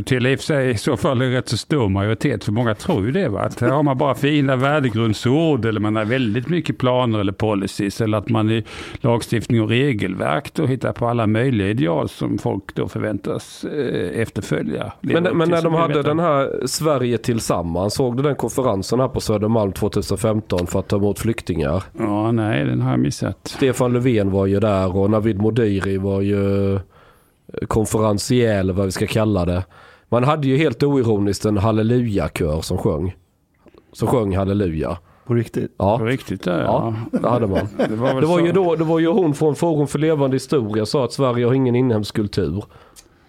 till 0.05 0.27
i 0.27 0.39
sig 0.39 0.71
i 0.71 0.77
så 0.77 0.97
fall 0.97 1.23
en 1.23 1.33
rätt 1.33 1.49
så 1.49 1.57
stor 1.57 1.89
majoritet. 1.89 2.45
För 2.45 2.53
många 2.53 2.75
tror 2.75 3.07
ju 3.07 3.13
det. 3.13 3.29
Va? 3.29 3.41
Att 3.41 3.61
här 3.61 3.69
har 3.69 3.83
man 3.83 3.99
bara 3.99 4.15
fina 4.15 4.57
värdegrundsord 4.57 5.65
eller 5.65 5.81
man 5.81 5.97
har 5.97 6.05
väldigt 6.05 6.49
mycket 6.49 6.79
planer 6.79 7.19
eller 7.19 7.33
policies. 7.33 8.01
Eller 8.01 8.19
att 8.19 8.29
man 8.29 8.51
i 8.51 8.65
lagstiftning 9.01 9.63
och 9.63 9.69
regelverk 9.69 10.55
då 10.55 10.67
hittar 10.67 10.93
på 10.93 11.09
alla 11.09 11.27
möjliga 11.27 11.69
ideal 11.69 12.09
som 12.09 12.39
folk 12.39 12.75
då 12.75 12.89
förväntas 12.89 13.65
eh, 13.65 14.21
efterfölja. 14.21 14.93
Men, 15.01 15.23
men 15.23 15.51
när 15.51 15.63
de 15.63 15.75
hade 15.75 16.03
den 16.03 16.19
här 16.19 16.67
Sverige 16.67 17.19
tillsammans, 17.19 17.95
såg 17.95 18.17
du 18.17 18.23
den 18.23 18.35
konferensen 18.35 19.01
här 19.01 19.09
på 19.09 19.21
Södermalm 19.21 19.73
2015 19.73 20.67
för 20.67 20.79
att 20.79 20.89
ta 20.89 20.97
emot 20.97 21.19
flyktingar? 21.19 21.83
Ja, 21.99 22.33
nej, 22.33 22.65
den 22.65 22.81
har 22.81 22.91
jag 22.91 23.01
missat. 23.01 23.39
Stefan 23.45 23.93
Löfven 23.93 24.31
var 24.31 24.47
ju 24.47 24.61
där 24.61 24.97
och 24.97 25.11
Navid 25.11 25.39
Modiri 25.39 25.99
var 25.99 26.21
ju 26.21 26.30
eh, 26.33 26.81
konferencier 27.67 28.59
eller 28.61 28.73
vad 28.73 28.87
vi 28.87 28.93
ska 28.93 29.07
kalla 29.07 29.45
det. 29.45 29.65
Man 30.09 30.25
hade 30.25 30.49
ju 30.49 30.57
helt 30.57 30.83
oironiskt 30.83 31.45
en 31.45 31.59
halleluja-kör 31.59 32.61
som 32.61 32.79
sjöng. 32.79 33.17
Som 33.93 34.09
sjöng 34.09 34.37
halleluja. 34.37 34.99
På 35.27 35.35
riktigt. 35.35 35.79
På 35.79 35.85
Ja, 35.85 36.01
riktigt 36.03 36.43
där, 36.43 36.61
ja 36.63 36.95
ja. 37.13 37.19
det 37.19 37.29
hade 37.29 37.47
man. 37.47 37.69
Det 37.89 37.97
var, 37.97 38.21
Det 38.21 38.27
var 38.27 38.41
ju 38.41 38.53
då, 38.53 38.77
det 38.77 38.85
var 38.85 38.99
ju 38.99 39.07
hon 39.09 39.35
från 39.35 39.55
Forum 39.55 39.87
för 39.87 39.99
levande 39.99 40.37
historia 40.37 40.87
sa 40.87 41.05
att 41.05 41.13
Sverige 41.13 41.47
har 41.47 41.55
ingen 41.55 41.77
inhemsk 41.77 42.15
kultur. 42.15 42.65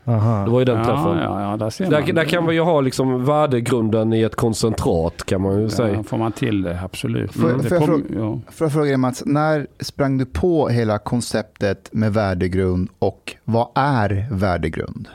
Aha. 0.05 0.45
Det 0.45 0.51
var 0.51 0.59
ju 0.59 0.65
den 0.65 0.85
träffen. 0.85 1.17
Ja, 1.17 1.23
ja, 1.23 1.51
ja, 1.51 1.57
där 1.57 1.69
ser 1.69 1.89
Där, 1.89 2.01
man. 2.01 2.15
där 2.15 2.25
kan 2.25 2.45
man 2.45 2.53
ju 2.55 2.61
ha 2.61 2.81
liksom 2.81 3.25
värdegrunden 3.25 4.13
i 4.13 4.21
ett 4.21 4.35
koncentrat 4.35 5.23
kan 5.25 5.41
man 5.41 5.55
ju 5.57 5.61
Ja, 5.63 5.69
säga. 5.69 6.03
får 6.03 6.17
man 6.17 6.31
till 6.31 6.61
det, 6.61 6.79
absolut. 6.83 7.33
Får- 7.33 7.47
Det 7.47 7.63
får 7.63 7.77
jag 7.77 7.85
fråga- 7.85 8.03
ja. 8.15 8.39
Får 8.51 8.65
jag 8.65 8.71
fråga 8.73 8.85
dig 8.87 8.97
Mats, 8.97 9.23
när 9.25 9.67
sprang 9.79 10.17
du 10.17 10.25
på 10.25 10.67
hela 10.69 10.97
konceptet 10.97 11.89
med 11.91 12.13
värdegrund 12.13 12.89
och 12.99 13.35
vad 13.43 13.67
är 13.75 14.27
värdegrund? 14.31 15.07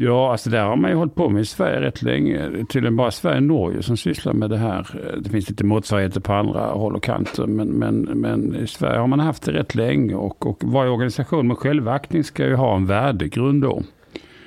Ja, 0.00 0.32
alltså 0.32 0.50
där 0.50 0.64
har 0.64 0.76
man 0.76 0.90
ju 0.90 0.96
hållit 0.96 1.14
på 1.14 1.28
med 1.28 1.42
i 1.42 1.44
Sverige 1.44 1.80
rätt 1.80 2.02
länge. 2.02 2.48
Det 2.48 2.60
är 2.60 2.64
tydligen 2.64 2.96
bara 2.96 3.10
Sverige 3.10 3.36
och 3.36 3.42
Norge 3.42 3.82
som 3.82 3.96
sysslar 3.96 4.32
med 4.32 4.50
det 4.50 4.56
här. 4.56 4.78
Eh, 4.78 5.20
det 5.20 5.30
finns 5.30 5.48
lite 5.48 5.64
motsvarigheter 5.64 6.20
på 6.20 6.32
andra 6.32 6.60
håll 6.60 6.96
och 6.96 7.02
kanter. 7.02 7.46
Men, 7.46 7.68
men, 7.68 8.00
men 8.00 8.56
i 8.56 8.66
Sverige 8.66 8.98
har 8.98 9.06
man 9.06 9.20
haft 9.20 9.42
det 9.42 9.52
rätt 9.52 9.74
länge. 9.74 10.14
Och, 10.14 10.46
och 10.46 10.64
varje 10.64 10.90
organisation 10.90 11.48
med 11.48 11.58
självaktning 11.58 12.24
ska 12.24 12.46
ju 12.46 12.54
ha 12.54 12.76
en 12.76 12.86
värdegrund 12.86 13.62
då. 13.62 13.82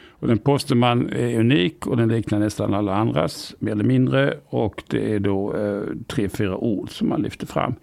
Och 0.10 0.28
den 0.28 0.38
påstår 0.38 0.76
man 0.76 1.10
är 1.10 1.40
unik 1.40 1.88
och 1.88 1.98
den 1.98 2.10
liknar 2.10 2.40
nästan 2.40 2.74
alla 2.74 2.96
andras, 2.96 3.56
mer 3.60 3.72
eller 3.72 3.84
mindre. 3.84 4.34
Och 4.46 4.84
det 4.88 5.14
är 5.14 5.20
då 5.20 5.56
eh, 5.56 5.82
tre, 6.08 6.30
fyra 6.30 6.58
ord 6.58 6.90
som 6.90 7.10
man 7.10 7.22
lyfter 7.22 7.48
fram. 7.48 7.76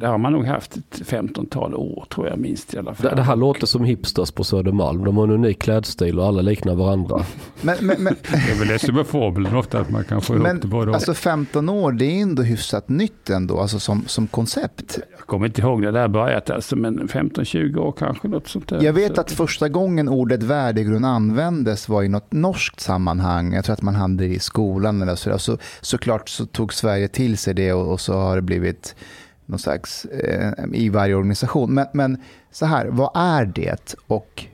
Det 0.00 0.06
har 0.06 0.18
man 0.18 0.32
nog 0.32 0.44
haft 0.44 0.76
ett 0.76 1.00
15-tal 1.00 1.74
år 1.74 2.06
tror 2.10 2.28
jag 2.28 2.38
minst 2.38 2.74
i 2.74 2.78
alla 2.78 2.94
fall. 2.94 3.10
Det, 3.10 3.16
det 3.16 3.22
här 3.22 3.36
låter 3.36 3.66
som 3.66 3.84
hipsters 3.84 4.30
på 4.30 4.44
Södermalm. 4.44 5.04
De 5.04 5.16
har 5.16 5.24
en 5.24 5.30
unik 5.30 5.62
klädstil 5.62 6.18
och 6.18 6.26
alla 6.26 6.42
liknar 6.42 6.74
varandra. 6.74 7.24
Men, 7.62 7.76
men, 7.80 8.02
men, 8.02 8.16
Det 8.22 8.52
är 8.52 8.58
väl 8.58 8.68
det 8.68 8.78
som 8.78 8.98
är 8.98 9.04
fabeln 9.04 9.56
ofta, 9.56 9.80
att 9.80 9.90
man 9.90 10.04
kan 10.04 10.20
få 10.20 10.34
ihop 10.34 10.48
det 10.62 10.68
både 10.68 10.94
alltså 10.94 11.14
15 11.14 11.68
år, 11.68 11.92
det 11.92 12.04
är 12.04 12.22
ändå 12.22 12.42
hyfsat 12.42 12.88
nytt 12.88 13.30
ändå, 13.30 13.60
alltså 13.60 13.78
som, 13.78 14.04
som 14.06 14.26
koncept. 14.26 14.98
Jag 15.18 15.26
kommer 15.26 15.46
inte 15.46 15.60
ihåg 15.60 15.80
när 15.80 15.92
det 15.92 15.98
där 15.98 16.08
börjat, 16.08 16.50
alltså, 16.50 16.76
men 16.76 17.08
15-20 17.08 17.76
år 17.76 17.92
kanske, 17.92 18.28
något 18.28 18.48
sånt 18.48 18.68
där. 18.68 18.82
Jag 18.82 18.92
vet 18.92 19.18
att 19.18 19.30
första 19.30 19.68
gången 19.68 20.08
ordet 20.08 20.42
värdegrund 20.42 21.06
användes 21.06 21.88
var 21.88 22.02
i 22.02 22.08
något 22.08 22.32
norskt 22.32 22.80
sammanhang. 22.80 23.52
Jag 23.52 23.64
tror 23.64 23.72
att 23.72 23.82
man 23.82 23.94
hade 23.94 24.16
det 24.16 24.34
i 24.34 24.38
skolan 24.38 25.02
eller 25.02 25.14
så. 25.14 25.38
så 25.38 25.58
såklart 25.80 26.28
så 26.28 26.46
tog 26.46 26.74
Sverige 26.74 27.08
till 27.08 27.38
sig 27.38 27.54
det 27.54 27.72
och, 27.72 27.92
och 27.92 28.00
så 28.00 28.14
har 28.14 28.36
det 28.36 28.42
blivit 28.42 28.94
någon 29.46 29.58
slags 29.58 30.04
eh, 30.04 30.52
i 30.72 30.88
varje 30.88 31.14
organisation. 31.14 31.74
Men, 31.74 31.86
men 31.92 32.16
så 32.50 32.66
här, 32.66 32.86
vad 32.86 33.10
är 33.14 33.44
det 33.44 33.94
och 34.06 34.44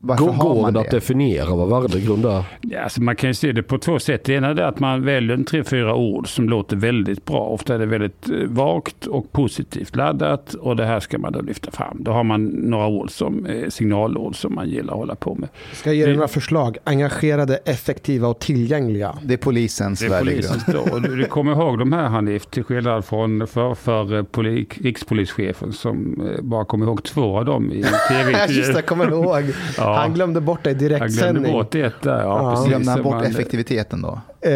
varför 0.00 0.24
Går, 0.24 0.32
har 0.32 0.62
man 0.62 0.72
det 0.72 0.80
det? 0.80 0.84
att 0.84 0.90
definiera 0.90 1.54
vad 1.54 1.82
värdegrund 1.82 2.24
är? 2.26 2.42
Ja, 2.60 2.80
alltså 2.82 3.02
man 3.02 3.16
kan 3.16 3.30
ju 3.30 3.34
se 3.34 3.52
det 3.52 3.62
på 3.62 3.78
två 3.78 3.98
sätt. 3.98 4.24
Det 4.24 4.32
ena 4.34 4.48
är 4.48 4.60
att 4.60 4.80
man 4.80 5.04
väljer 5.04 5.34
en 5.36 5.44
tre, 5.44 5.64
fyra 5.64 5.94
ord 5.94 6.28
som 6.34 6.48
låter 6.48 6.76
väldigt 6.76 7.24
bra. 7.24 7.40
Ofta 7.40 7.74
är 7.74 7.78
det 7.78 7.86
väldigt 7.86 8.28
eh, 8.30 8.36
vagt 8.48 9.06
och 9.06 9.32
positivt 9.32 9.96
laddat 9.96 10.54
och 10.54 10.76
det 10.76 10.84
här 10.84 11.00
ska 11.00 11.18
man 11.18 11.32
då 11.32 11.40
lyfta 11.40 11.70
fram. 11.70 11.96
Då 12.00 12.10
har 12.12 12.24
man 12.24 12.44
några 12.44 12.86
ord 12.86 13.10
som 13.10 13.46
eh, 13.46 13.68
signalord 13.68 14.36
som 14.36 14.54
man 14.54 14.68
gillar 14.68 14.92
att 14.92 14.98
hålla 14.98 15.14
på 15.14 15.34
med. 15.34 15.48
Ska 15.72 15.90
jag 15.90 15.96
ge 15.96 16.04
dig 16.06 16.14
några 16.14 16.28
förslag? 16.28 16.76
Engagerade, 16.84 17.56
effektiva 17.56 18.28
och 18.28 18.38
tillgängliga. 18.38 19.18
Det 19.22 19.34
är 19.34 19.38
polisens 19.38 20.00
Det 20.00 20.06
är 20.06 20.10
värdegrund. 20.10 20.42
polisens 20.42 20.64
då. 20.66 20.94
Och 20.94 21.02
du, 21.02 21.16
du 21.16 21.24
kommer 21.24 21.52
ihåg 21.52 21.78
de 21.78 21.92
här 21.92 22.08
Hanif, 22.08 22.46
till 22.46 22.64
skillnad 22.64 23.04
från 23.04 23.46
för, 23.46 23.74
för 23.74 24.16
eh, 24.16 24.22
poli, 24.22 24.66
rikspolischefen 24.82 25.72
som 25.72 26.28
bara 26.42 26.64
kom 26.64 26.82
ihåg 26.82 27.04
två 27.04 27.38
av 27.38 27.44
dem 27.44 27.72
i 27.72 27.76
en 28.10 28.54
Just 28.54 28.74
det, 28.74 28.82
kommer 28.82 29.10
ihåg. 29.10 29.44
Ja. 29.76 29.87
Han 29.94 30.14
glömde 30.14 30.40
bort 30.40 30.60
det 30.64 30.70
i 30.70 30.72
Jag 30.72 30.78
glömde 30.78 30.98
direktsändning. 30.98 31.52
bort 31.52 31.70
där. 31.72 31.92
Ja, 32.02 32.20
Ja. 32.22 32.50
precis. 32.50 32.68
Glömde 32.68 32.90
han 32.90 33.02
bort 33.02 33.14
Man- 33.14 33.24
effektiviteten 33.24 34.02
då? 34.02 34.20
Eh, 34.40 34.52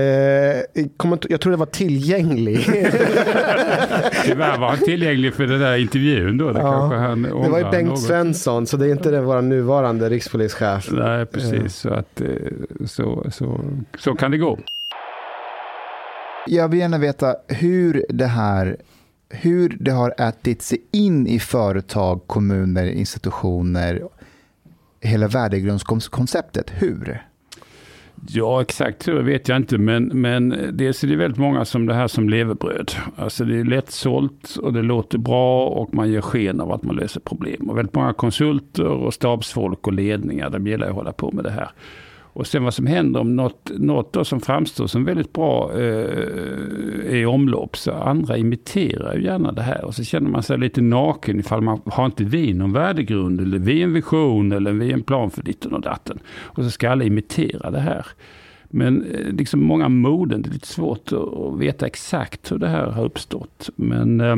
jag 1.29 1.41
tror 1.41 1.51
det 1.51 1.57
var 1.57 1.67
tillgänglig. 1.67 2.65
Tyvärr 4.25 4.59
var 4.59 4.69
han 4.69 4.79
tillgänglig 4.79 5.35
för 5.35 5.47
den 5.47 5.61
där 5.61 5.77
intervjun 5.77 6.39
då. 6.39 6.53
Det, 6.53 6.61
Ja. 6.61 6.95
han 6.97 7.23
det 7.23 7.31
var 7.49 7.59
ju 7.59 7.71
Bengt 7.71 7.89
något. 7.89 8.01
Svensson, 8.03 8.67
så 8.67 8.77
det 8.77 8.87
är 8.87 8.91
inte 8.93 9.11
den 9.11 9.25
vår 9.25 9.43
nuvarande 9.43 10.09
rikspolischef. 10.09 10.89
Nej, 10.93 11.27
precis. 11.27 11.77
Så, 11.77 11.89
att, 11.95 12.21
eh, 12.21 12.27
så, 12.87 13.27
så, 13.31 13.61
så 13.99 14.15
kan 14.15 14.31
det 14.31 14.39
gå. 14.39 14.59
Jag 16.47 16.69
vill 16.69 16.81
gärna 16.81 16.99
veta 16.99 17.35
hur 17.49 18.05
det 18.09 18.27
här 18.27 18.77
hur 19.35 19.77
det 19.81 19.91
har 19.91 20.15
ätit 20.19 20.63
sig 20.63 20.79
in 20.93 21.27
i 21.27 21.39
företag, 21.39 22.21
kommuner, 22.27 22.87
institutioner, 22.87 24.03
hela 25.03 25.29
värdegrundskonceptet. 25.29 26.73
Hur? 26.75 27.23
Ja, 28.29 28.63
exakt 28.63 29.09
hur 29.09 29.23
vet 29.23 29.49
jag 29.49 29.57
inte. 29.57 29.79
Men, 29.79 30.05
men 30.05 30.71
dels 30.73 31.05
är 31.05 31.09
det 31.09 31.17
väldigt 31.17 31.39
många 31.41 31.65
som 31.65 31.87
det 31.87 31.95
här 31.95 32.09
som 32.09 32.29
levebröd. 32.29 32.93
Alltså 33.17 33.45
det 33.45 33.61
är 33.61 33.65
lättsålt 33.65 34.57
och 34.57 34.73
det 34.73 34.83
låter 34.83 35.19
bra 35.19 35.67
och 35.67 35.95
man 35.95 36.11
ger 36.11 36.21
sken 36.21 36.61
av 36.61 36.73
att 36.73 36.83
man 36.83 36.97
löser 36.97 37.21
problem. 37.21 37.71
Och 37.71 37.79
väldigt 37.79 37.95
många 37.95 38.13
konsulter 38.13 38.87
och 38.87 39.15
stabsfolk 39.15 39.87
och 39.87 39.93
ledningar, 39.93 40.51
de 40.51 40.67
gillar 40.67 40.89
att 40.89 40.95
hålla 40.95 41.13
på 41.13 41.33
med 41.33 41.45
det 41.45 41.51
här. 41.51 41.71
Och 42.35 42.47
sen 42.47 42.65
vad 42.65 42.75
som 42.75 42.87
händer 42.87 43.21
om 43.21 43.37
något, 43.37 43.71
något 43.79 44.13
då 44.13 44.25
som 44.25 44.41
framstår 44.41 44.87
som 44.87 45.05
väldigt 45.05 45.33
bra 45.33 45.71
eh, 45.73 45.81
är 47.07 47.17
i 47.17 47.27
omlopp 47.27 47.77
så 47.77 47.93
andra 47.93 48.37
imiterar 48.37 49.15
ju 49.15 49.25
gärna 49.25 49.53
det 49.53 49.63
här 49.63 49.85
och 49.85 49.95
så 49.95 50.05
känner 50.05 50.31
man 50.31 50.43
sig 50.43 50.59
lite 50.59 50.81
naken 50.81 51.41
ifall 51.41 51.61
man 51.61 51.81
har 51.87 52.07
inte 52.07 52.25
vi 52.25 52.55
någon 52.55 52.73
värdegrund 52.73 53.41
eller 53.41 53.59
vi 53.59 53.83
en 53.83 53.93
vision 53.93 54.53
eller 54.53 54.73
vi 54.73 54.93
en 54.93 55.03
plan 55.03 55.31
för 55.31 55.43
ditten 55.43 55.73
och 55.73 55.81
datten. 55.81 56.19
Och 56.27 56.65
så 56.65 56.71
ska 56.71 56.91
alla 56.91 57.05
imitera 57.05 57.71
det 57.71 57.81
här. 57.81 58.07
Men 58.75 59.05
eh, 59.05 59.33
liksom 59.33 59.65
många 59.65 59.89
moden, 59.89 60.43
det 60.43 60.49
är 60.49 60.53
lite 60.53 60.67
svårt 60.67 61.13
att, 61.13 61.39
att 61.39 61.59
veta 61.59 61.87
exakt 61.87 62.53
hur 62.53 62.59
det 62.59 62.69
här 62.69 62.87
har 62.87 63.05
uppstått. 63.05 63.71
Men, 63.77 64.21
eh, 64.21 64.37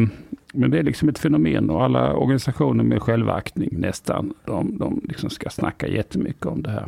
men 0.55 0.71
det 0.71 0.79
är 0.79 0.83
liksom 0.83 1.09
ett 1.09 1.19
fenomen 1.19 1.71
och 1.71 1.85
alla 1.85 2.15
organisationer 2.15 2.85
med 2.85 3.03
självaktning 3.03 3.71
nästan, 3.73 4.35
de, 4.45 4.79
de 4.79 5.01
liksom 5.05 5.31
ska 5.31 5.51
snacka 5.51 5.89
jättemycket 5.89 6.47
om 6.47 6.63
det 6.63 6.71
här. 6.71 6.87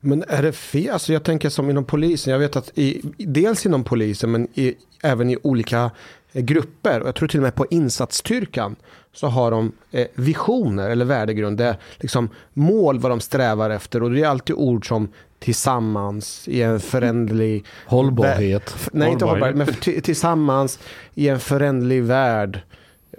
Men 0.00 0.24
är 0.28 0.42
det 0.42 0.52
fel? 0.52 0.90
Alltså 0.90 1.12
jag 1.12 1.22
tänker 1.22 1.48
som 1.48 1.70
inom 1.70 1.84
polisen. 1.84 2.32
Jag 2.32 2.40
vet 2.40 2.56
att 2.56 2.78
i, 2.78 3.02
dels 3.16 3.66
inom 3.66 3.84
polisen 3.84 4.30
men 4.30 4.48
i, 4.54 4.74
även 5.02 5.30
i 5.30 5.36
olika 5.42 5.90
eh, 6.32 6.42
grupper. 6.42 7.00
Och 7.00 7.08
jag 7.08 7.14
tror 7.14 7.28
till 7.28 7.38
och 7.38 7.42
med 7.42 7.54
på 7.54 7.66
insatsstyrkan. 7.70 8.76
Så 9.12 9.26
har 9.26 9.50
de 9.50 9.72
eh, 9.90 10.06
visioner 10.14 10.90
eller 10.90 11.04
värdegrund. 11.04 11.58
Det 11.58 11.64
är 11.64 11.76
liksom 11.96 12.28
mål 12.52 12.98
vad 12.98 13.12
de 13.12 13.20
strävar 13.20 13.70
efter. 13.70 14.02
Och 14.02 14.10
det 14.10 14.22
är 14.22 14.28
alltid 14.28 14.56
ord 14.56 14.88
som 14.88 15.08
tillsammans 15.38 16.48
i 16.48 16.62
en 16.62 16.80
föränderlig... 16.80 17.64
Hållbarhet. 17.86 18.74
Nej, 18.92 19.12
inte 19.12 19.24
hållbarhet. 19.24 19.56
Men 19.56 20.02
tillsammans 20.02 20.78
i 21.14 21.28
en 21.28 21.40
föränderlig 21.40 22.02
värld. 22.02 22.60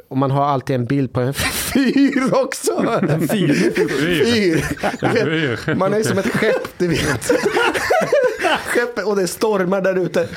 Och 0.09 0.17
man 0.17 0.31
har 0.31 0.45
alltid 0.45 0.75
en 0.75 0.85
bild 0.85 1.13
på 1.13 1.21
en 1.21 1.33
fyr 1.33 2.33
också. 2.33 2.99
En 3.09 3.27
fyr? 3.27 3.53
fyr. 3.75 5.75
Man 5.75 5.93
är 5.93 6.03
som 6.03 6.17
ett 6.17 6.33
skepp, 6.33 6.77
du 6.77 6.87
vet. 6.87 7.31
Skeppet 8.65 9.05
och 9.05 9.15
det 9.15 9.27
stormar 9.27 9.81
där 9.81 9.95
ute. 9.95 10.27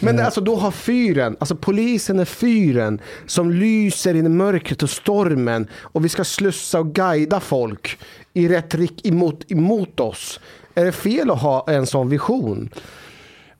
Men 0.00 0.20
alltså 0.20 0.40
då 0.40 0.56
har 0.56 0.70
fyren, 0.70 1.36
alltså 1.40 1.56
polisen 1.56 2.18
är 2.18 2.24
fyren 2.24 3.00
som 3.26 3.50
lyser 3.50 4.14
in 4.14 4.26
i 4.26 4.28
mörkret 4.28 4.82
och 4.82 4.90
stormen. 4.90 5.66
Och 5.74 6.04
vi 6.04 6.08
ska 6.08 6.24
slussa 6.24 6.80
och 6.80 6.94
guida 6.94 7.40
folk 7.40 7.98
i 8.34 8.48
rätt 8.48 8.74
rick 8.74 9.06
emot, 9.06 9.52
emot 9.52 10.00
oss. 10.00 10.40
Är 10.74 10.84
det 10.84 10.92
fel 10.92 11.30
att 11.30 11.42
ha 11.42 11.70
en 11.70 11.86
sån 11.86 12.08
vision? 12.08 12.70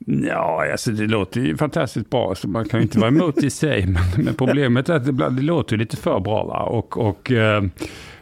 Ja, 0.05 0.71
alltså 0.71 0.91
det 0.91 1.07
låter 1.07 1.41
ju 1.41 1.57
fantastiskt 1.57 2.09
bra, 2.09 2.35
så 2.35 2.47
man 2.47 2.65
kan 2.65 2.79
ju 2.79 2.83
inte 2.83 2.99
vara 2.99 3.07
emot 3.07 3.43
i 3.43 3.49
sig. 3.49 3.87
Men, 4.17 4.35
problemet 4.35 4.89
är 4.89 4.93
att 4.93 5.05
det, 5.05 5.29
det 5.29 5.41
låter 5.41 5.73
ju 5.73 5.77
lite 5.77 5.97
för 5.97 6.19
bra. 6.19 6.43
Va? 6.43 6.63
Och, 6.63 6.97
och 6.97 7.31
eh, 7.31 7.63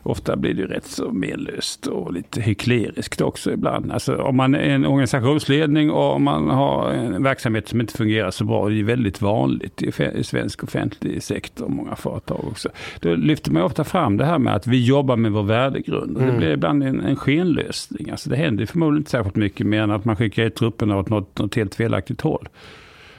ofta 0.04 0.36
blir 0.36 0.54
det 0.54 0.62
ju 0.62 0.68
rätt 0.68 0.86
så 0.86 1.12
menlöst 1.12 1.88
och 1.88 2.14
lite 2.14 2.42
hyckleriskt 2.42 3.22
också 3.22 3.52
ibland. 3.52 3.92
Alltså 3.92 4.16
om 4.16 4.38
man 4.38 4.56
är 4.56 4.60
en 4.60 4.86
organisationsledning 4.86 5.92
och 5.92 6.14
om 6.14 6.24
man 6.24 6.50
har 6.50 6.92
en 6.92 7.24
verksamhet 7.24 7.68
som 7.68 7.82
inte 7.82 7.98
fungerar 7.98 8.32
så 8.32 8.44
bra, 8.44 8.70
det 8.70 8.80
är 8.80 8.84
väldigt 8.84 9.22
vanligt 9.22 9.82
i, 9.82 10.24
svensk 10.24 10.64
offentlig 10.64 11.24
sektor 11.24 11.66
och 11.66 11.72
många 11.72 11.96
företag 11.96 12.46
också. 12.48 12.70
Då 13.00 13.16
lyfter 13.16 13.52
man 13.52 13.64
ofta 13.64 13.84
fram 13.84 14.18
det 14.18 14.26
här 14.26 14.40
med 14.40 14.56
att 14.56 14.68
vi 14.68 14.86
jobbar 14.86 15.16
med 15.16 15.32
vår 15.32 15.44
värdegrund. 15.44 16.18
Och 16.18 16.24
det 16.24 16.32
blir 16.32 16.52
ibland 16.52 16.84
en, 16.84 17.00
en 17.00 17.16
skenlösning. 17.16 18.10
Alltså 18.10 18.30
det 18.30 18.36
händer 18.36 18.66
förmodligen 18.66 19.02
inte 19.02 19.12
särskilt 19.12 19.36
mycket 19.36 19.68
mer 19.68 19.82
än 19.82 19.92
att 19.92 20.06
man 20.06 20.16
skickar 20.16 20.44
ut 20.44 20.56
trupperna 20.56 20.98
åt 20.98 21.10
något, 21.10 21.40
något 21.40 21.56
helt 21.56 21.76
felaktigt 21.76 22.22
håll. 22.22 22.48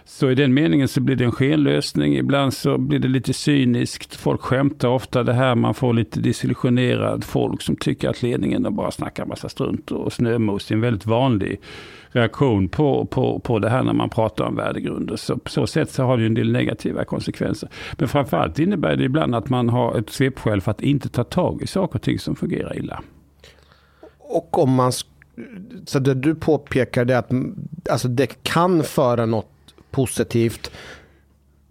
Så 0.05 0.31
i 0.31 0.35
den 0.35 0.55
meningen 0.55 0.89
så 0.89 1.01
blir 1.01 1.17
det 1.17 1.25
en 1.25 1.33
skenlösning. 1.33 2.17
Ibland 2.17 2.55
så 2.55 2.79
blir 2.79 2.99
det 2.99 3.09
lite 3.09 3.33
cyniskt. 3.33 4.15
Folk 4.15 4.41
skämtar 4.41 4.89
ofta 4.89 5.23
det 5.23 5.33
här. 5.33 5.55
Man 5.55 5.75
får 5.75 5.95
lite 5.95 6.21
desillusionerad 6.21 7.25
folk 7.25 7.63
som 7.63 7.77
tycker 7.77 8.09
att 8.09 8.23
ledningen 8.23 8.77
bara 8.77 8.91
snackar 8.91 9.27
massa 9.27 9.49
strunt 9.49 9.91
och 9.91 10.13
snömos. 10.13 10.67
Det 10.67 10.73
är 10.73 10.77
en 10.77 10.81
väldigt 10.81 11.07
vanlig 11.07 11.61
reaktion 12.09 12.69
på, 12.69 13.07
på, 13.07 13.39
på 13.39 13.59
det 13.59 13.71
här 13.71 13.83
när 13.83 13.93
man 13.93 14.11
pratar 14.11 14.45
om 14.45 14.57
värdegrunder. 14.57 15.17
Så 15.17 15.39
på 15.39 15.51
så 15.51 15.67
sätt 15.67 15.91
så 15.91 16.03
har 16.03 16.17
det 16.17 16.21
ju 16.23 16.27
en 16.27 16.35
del 16.35 16.53
negativa 16.53 17.05
konsekvenser. 17.05 17.69
Men 17.99 18.09
framförallt 18.09 18.59
innebär 18.59 18.97
det 18.97 19.05
ibland 19.05 19.35
att 19.35 19.49
man 19.49 19.69
har 19.69 19.99
ett 19.99 20.11
svepskäl 20.11 20.61
för 20.61 20.71
att 20.71 20.83
inte 20.83 21.09
ta 21.09 21.25
tag 21.25 21.63
i 21.63 21.67
saker 21.67 21.95
och 21.95 22.03
ting 22.03 22.19
som 22.19 22.37
fungerar 22.37 22.79
illa. 22.79 23.03
Och 24.19 24.59
om 24.59 24.75
man... 24.75 24.93
Så 25.87 25.99
det 25.99 26.15
du 26.15 26.35
påpekar 26.35 27.05
det 27.05 27.15
är 27.15 27.19
att 27.19 27.33
alltså 27.91 28.09
det 28.09 28.43
kan 28.43 28.83
föra 28.83 29.27
något 29.27 29.50
positivt 29.91 30.71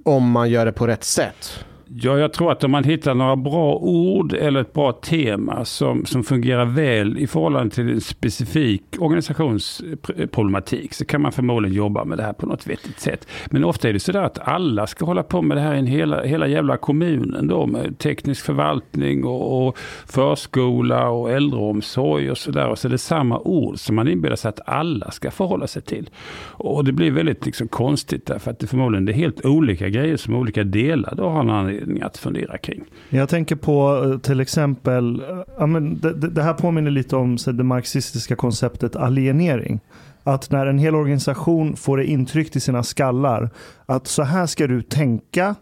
om 0.05 0.31
man 0.31 0.49
gör 0.49 0.65
det 0.65 0.71
på 0.71 0.87
rätt 0.87 1.03
sätt. 1.03 1.65
Ja, 1.95 2.17
jag 2.19 2.33
tror 2.33 2.51
att 2.51 2.63
om 2.63 2.71
man 2.71 2.83
hittar 2.83 3.15
några 3.15 3.35
bra 3.35 3.75
ord 3.75 4.33
eller 4.33 4.61
ett 4.61 4.73
bra 4.73 4.91
tema 4.91 5.65
som, 5.65 6.05
som 6.05 6.23
fungerar 6.23 6.65
väl 6.65 7.17
i 7.17 7.27
förhållande 7.27 7.75
till 7.75 7.89
en 7.89 8.01
specifik 8.01 8.83
organisationsproblematik 8.99 10.93
så 10.93 11.05
kan 11.05 11.21
man 11.21 11.31
förmodligen 11.31 11.77
jobba 11.77 12.05
med 12.05 12.17
det 12.17 12.23
här 12.23 12.33
på 12.33 12.45
något 12.45 12.67
vettigt 12.67 12.99
sätt. 12.99 13.27
Men 13.49 13.63
ofta 13.63 13.89
är 13.89 13.93
det 13.93 13.99
sådär 13.99 14.21
att 14.21 14.39
alla 14.39 14.87
ska 14.87 15.05
hålla 15.05 15.23
på 15.23 15.41
med 15.41 15.57
det 15.57 15.61
här 15.61 15.75
i 15.75 15.85
hela, 15.85 16.23
hela 16.23 16.47
jävla 16.47 16.77
kommunen 16.77 17.47
då 17.47 17.65
med 17.65 17.97
teknisk 17.97 18.45
förvaltning 18.45 19.23
och, 19.23 19.67
och 19.67 19.77
förskola 20.05 21.09
och 21.09 21.31
äldreomsorg 21.31 22.31
och 22.31 22.37
sådär. 22.37 22.67
Och 22.67 22.79
så 22.79 22.87
är 22.87 22.91
det 22.91 22.97
samma 22.97 23.39
ord 23.39 23.79
som 23.79 23.95
man 23.95 24.07
inbillar 24.07 24.35
sig 24.35 24.49
att 24.49 24.61
alla 24.65 25.11
ska 25.11 25.31
förhålla 25.31 25.67
sig 25.67 25.81
till. 25.81 26.09
Och 26.41 26.85
det 26.85 26.91
blir 26.91 27.11
väldigt 27.11 27.45
liksom 27.45 27.67
konstigt 27.67 28.25
därför 28.25 28.51
att 28.51 28.59
det 28.59 28.67
förmodligen 28.67 29.07
är 29.07 29.13
helt 29.13 29.45
olika 29.45 29.89
grejer 29.89 30.17
som 30.17 30.35
olika 30.35 30.63
delar 30.63 31.13
då 31.15 31.29
har 31.29 31.43
någon 31.43 31.78
anledning 31.79 32.03
att 32.03 32.17
fundera 32.17 32.57
kring. 32.57 32.83
Jag 33.09 33.29
tänker 33.29 33.55
på 33.55 34.03
eh, 34.05 34.19
till 34.19 34.39
exempel, 34.39 35.21
eh, 35.29 35.37
ja, 35.57 35.65
men 35.65 35.99
det, 36.33 36.43
här 36.43 36.53
påminner 36.53 36.91
lite 36.91 37.15
om 37.15 37.37
så, 37.37 37.51
det 37.51 37.63
marxistiska 37.63 38.35
konceptet 38.35 38.95
alienering. 38.95 39.79
Att 40.23 40.51
när 40.51 40.65
en 40.65 40.77
hel 40.77 40.95
organisation 40.95 41.75
får 41.75 41.97
det 41.97 42.05
intryckt 42.05 42.55
i 42.55 42.59
sina 42.59 42.83
skallar 42.83 43.49
att 43.85 44.07
så 44.07 44.23
här 44.23 44.45
ska 44.45 44.67
du 44.67 44.81
tänka 44.81 45.55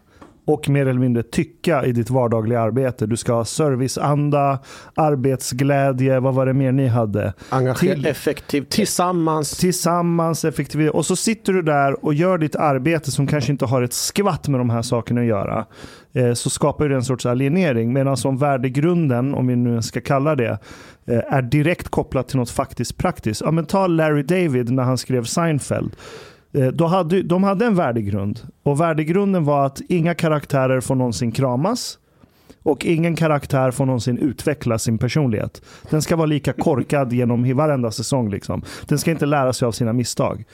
och 0.48 0.68
mer 0.68 0.86
eller 0.86 1.00
mindre 1.00 1.22
tycka 1.22 1.84
i 1.84 1.92
ditt 1.92 2.10
vardagliga 2.10 2.60
arbete. 2.60 3.06
Du 3.06 3.16
ska 3.16 3.32
ha 3.32 3.44
serviceanda, 3.44 4.58
arbetsglädje, 4.94 6.20
vad 6.20 6.34
var 6.34 6.46
det 6.46 6.52
mer 6.52 6.72
ni 6.72 6.86
hade? 6.86 7.32
Engagera, 7.48 7.94
Till- 7.94 8.06
effektivt, 8.06 8.70
tillsammans. 8.70 9.50
Tillsammans, 9.50 10.44
effektivitet. 10.44 10.94
Och 10.94 11.06
så 11.06 11.16
sitter 11.16 11.52
du 11.52 11.62
där 11.62 12.04
och 12.04 12.14
gör 12.14 12.38
ditt 12.38 12.56
arbete 12.56 13.10
som 13.10 13.26
kanske 13.26 13.52
inte 13.52 13.64
har 13.64 13.82
ett 13.82 13.92
skvatt 13.92 14.48
med 14.48 14.60
de 14.60 14.70
här 14.70 14.82
sakerna 14.82 15.20
att 15.20 15.26
göra. 15.26 15.66
Eh, 16.18 16.34
så 16.34 16.50
skapar 16.50 16.88
det 16.88 16.94
en 16.94 17.04
sorts 17.04 17.26
alienering. 17.26 17.92
Medan 17.92 18.16
om 18.24 18.38
värdegrunden, 18.38 19.34
om 19.34 19.46
vi 19.46 19.56
nu 19.56 19.82
ska 19.82 20.00
kalla 20.00 20.36
det, 20.36 20.58
eh, 21.06 21.20
är 21.28 21.42
direkt 21.42 21.88
kopplat 21.88 22.28
till 22.28 22.36
något 22.36 22.50
faktiskt 22.50 22.96
praktiskt. 22.96 23.40
Ja, 23.44 23.50
men 23.50 23.66
ta 23.66 23.86
Larry 23.86 24.22
David 24.22 24.70
när 24.70 24.82
han 24.82 24.98
skrev 24.98 25.24
Seinfeld. 25.24 25.96
Eh, 26.52 26.66
då 26.66 26.86
hade, 26.86 27.22
de 27.22 27.42
hade 27.42 27.66
en 27.66 27.74
värdegrund. 27.74 28.40
Och 28.62 28.80
värdegrunden 28.80 29.44
var 29.44 29.66
att 29.66 29.80
inga 29.88 30.14
karaktärer 30.14 30.80
får 30.80 30.94
någonsin 30.94 31.32
kramas. 31.32 31.98
Och 32.62 32.84
ingen 32.84 33.16
karaktär 33.16 33.70
får 33.70 33.86
någonsin 33.86 34.18
utveckla 34.18 34.78
sin 34.78 34.98
personlighet. 34.98 35.62
Den 35.90 36.02
ska 36.02 36.16
vara 36.16 36.26
lika 36.26 36.52
korkad 36.52 37.12
genom 37.12 37.56
varenda 37.56 37.90
säsong. 37.90 38.30
Liksom. 38.30 38.62
Den 38.86 38.98
ska 38.98 39.10
inte 39.10 39.26
lära 39.26 39.52
sig 39.52 39.66
av 39.66 39.72
sina 39.72 39.92
misstag. 39.92 40.44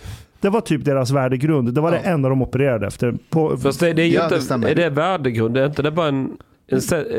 Det 0.44 0.50
var 0.50 0.60
typ 0.60 0.84
deras 0.84 1.10
värdegrund. 1.10 1.74
Det 1.74 1.80
var 1.80 1.90
det 1.90 1.98
enda 1.98 2.28
de 2.28 2.42
opererade 2.42 2.86
efter. 2.86 3.14
På, 3.30 3.56
Fast 3.56 3.80
det, 3.80 3.92
det 3.92 4.02
är 4.02 4.06
ju 4.06 4.12
Ja, 4.14 4.20
det 4.28 4.34
inte, 4.34 4.44
stämmer. 4.46 4.68
är 4.68 4.74
det 4.74 4.90
värdegrund? 4.90 5.56
Är 5.56 5.66
inte 5.66 5.82
det 5.82 5.90
bara 5.90 6.08
en, 6.08 6.36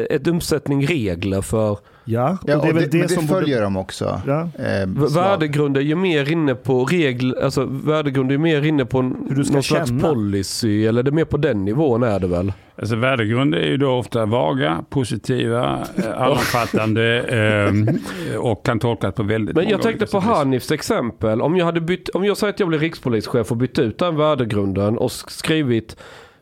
ett 0.09 0.27
uppsättning 0.27 0.87
regler 0.87 1.41
för... 1.41 1.67
ja, 1.67 1.73
och 1.73 1.79
Ja, 2.07 2.37
det 2.45 2.51
är 2.51 2.57
och 2.57 2.65
väl 2.65 2.75
det, 2.75 2.79
det, 2.87 2.97
men 2.97 3.07
det 3.07 3.13
som 3.13 3.27
följer 3.27 3.55
borde... 3.57 3.63
de 3.65 3.77
också. 3.77 4.21
Ja. 4.27 4.49
Eh. 4.59 4.87
Värdegrund 5.15 5.77
är 5.77 5.81
ju 5.81 5.95
mer 5.95 6.31
inne 6.31 6.55
på 6.55 6.85
regler, 6.85 7.43
alltså 7.43 7.65
värdegrund 7.65 8.29
är 8.31 8.33
ju 8.33 8.37
mer 8.39 8.61
inne 8.65 8.85
på 8.85 9.01
Hur 9.01 9.35
du 9.35 9.43
ska 9.43 9.53
någon 9.53 9.63
slags 9.63 9.89
känna. 9.89 10.07
policy, 10.09 10.85
eller 10.85 11.03
det 11.03 11.09
är 11.09 11.13
mer 11.13 11.25
på 11.25 11.37
den 11.37 11.65
nivån 11.65 12.03
är 12.03 12.19
det 12.19 12.27
väl? 12.27 12.53
Alltså 12.77 12.95
värdegrund 12.95 13.55
är 13.55 13.67
ju 13.67 13.77
då 13.77 13.91
ofta 13.91 14.25
vaga, 14.25 14.83
positiva, 14.89 15.79
eh, 15.95 16.21
allomfattande 16.21 17.21
eh, 17.21 18.35
och 18.39 18.65
kan 18.65 18.79
tolkas 18.79 19.13
på 19.15 19.23
väldigt 19.23 19.55
Men 19.55 19.69
jag 19.69 19.81
tänkte 19.81 20.05
på. 20.05 20.19
Hanifs 20.19 20.71
exempel. 20.71 21.41
Om 21.41 21.57
jag, 21.57 21.65
hade 21.65 21.81
bytt, 21.81 22.09
om 22.09 22.25
jag 22.25 22.37
säger 22.37 22.53
att 22.53 22.59
jag 22.59 22.69
blir 22.69 22.79
rikspolischef 22.79 23.51
och 23.51 23.57
bytt 23.57 23.79
ut 23.79 23.97
den 23.99 24.15
värdegrunden 24.15 24.97
och 24.97 25.09
sk- 25.09 25.29
skrivit 25.29 25.97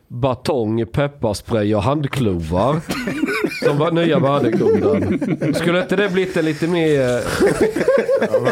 batong, 0.08 0.86
pepparspray 0.86 1.74
och 1.74 1.82
handklovar 1.82 2.80
som 3.64 3.78
var 3.78 3.90
nya 3.90 4.18
värdegrunden. 4.18 5.54
Skulle 5.54 5.82
inte 5.82 5.96
det 5.96 6.08
blivit 6.08 6.36
en 6.36 6.44
lite 6.44 6.66
mer... 6.68 7.20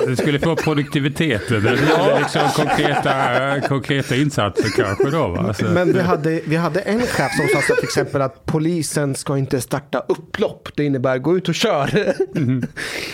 Du 0.07 0.17
skulle 0.17 0.39
få 0.39 0.57
produktiviteten, 0.57 1.63
det 1.63 1.71
gäller 1.71 2.19
liksom 2.19 2.41
konkreta, 2.57 3.61
konkreta 3.69 4.17
insatser 4.17 4.69
kanske 4.77 5.11
då 5.11 5.29
va? 5.29 5.45
Alltså, 5.49 5.65
Men 5.65 5.93
vi 5.93 6.01
hade, 6.01 6.41
vi 6.45 6.57
hade 6.57 6.81
en 6.81 7.01
chef 7.01 7.33
som 7.37 7.49
sa 7.49 7.61
så 7.69 7.75
till 7.75 7.85
exempel 7.85 8.23
att 8.23 8.45
polisen 8.47 9.15
ska 9.15 9.39
inte 9.39 9.61
starta 9.61 10.03
upplopp. 10.09 10.69
Det 10.75 10.85
innebär 10.85 11.19
gå 11.19 11.37
ut 11.37 11.49
och 11.49 11.55
kör. 11.55 11.91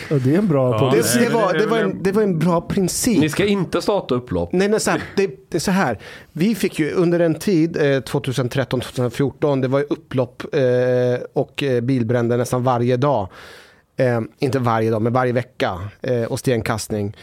Ja, 0.08 0.16
det 0.18 0.34
är 0.34 0.38
en 0.38 0.48
bra 0.48 0.68
Ja. 0.80 0.92
Det, 0.96 1.20
det, 1.24 1.28
var, 1.34 1.52
det- 1.52 1.58
det, 1.58 1.66
var 1.66 1.78
en, 1.78 2.02
det 2.02 2.12
var 2.12 2.22
en 2.22 2.38
bra 2.38 2.60
princip. 2.60 3.20
Ni 3.20 3.28
ska 3.28 3.44
inte 3.44 3.82
starta 3.82 4.14
upplopp. 4.14 4.52
Nej, 4.52 4.68
nej 4.68 4.80
så 4.80 4.90
här, 4.90 5.02
det, 5.16 5.47
det 5.48 5.58
är 5.58 5.60
så 5.60 5.70
här. 5.70 5.98
Vi 6.32 6.54
fick 6.54 6.78
ju 6.78 6.92
under 6.92 7.20
en 7.20 7.34
tid, 7.34 7.76
eh, 7.76 8.00
2013-2014, 8.00 9.60
det 9.62 9.68
var 9.68 9.78
ju 9.78 9.84
upplopp 9.90 10.42
eh, 10.54 11.20
och 11.32 11.62
eh, 11.62 11.80
bilbränder 11.80 12.36
nästan 12.36 12.62
varje 12.62 12.96
dag. 12.96 13.28
Eh, 13.96 14.20
inte 14.38 14.58
varje 14.58 14.90
dag, 14.90 15.02
men 15.02 15.12
varje 15.12 15.32
vecka. 15.32 15.78
Eh, 16.02 16.22
och 16.22 16.38
stenkastning. 16.38 17.16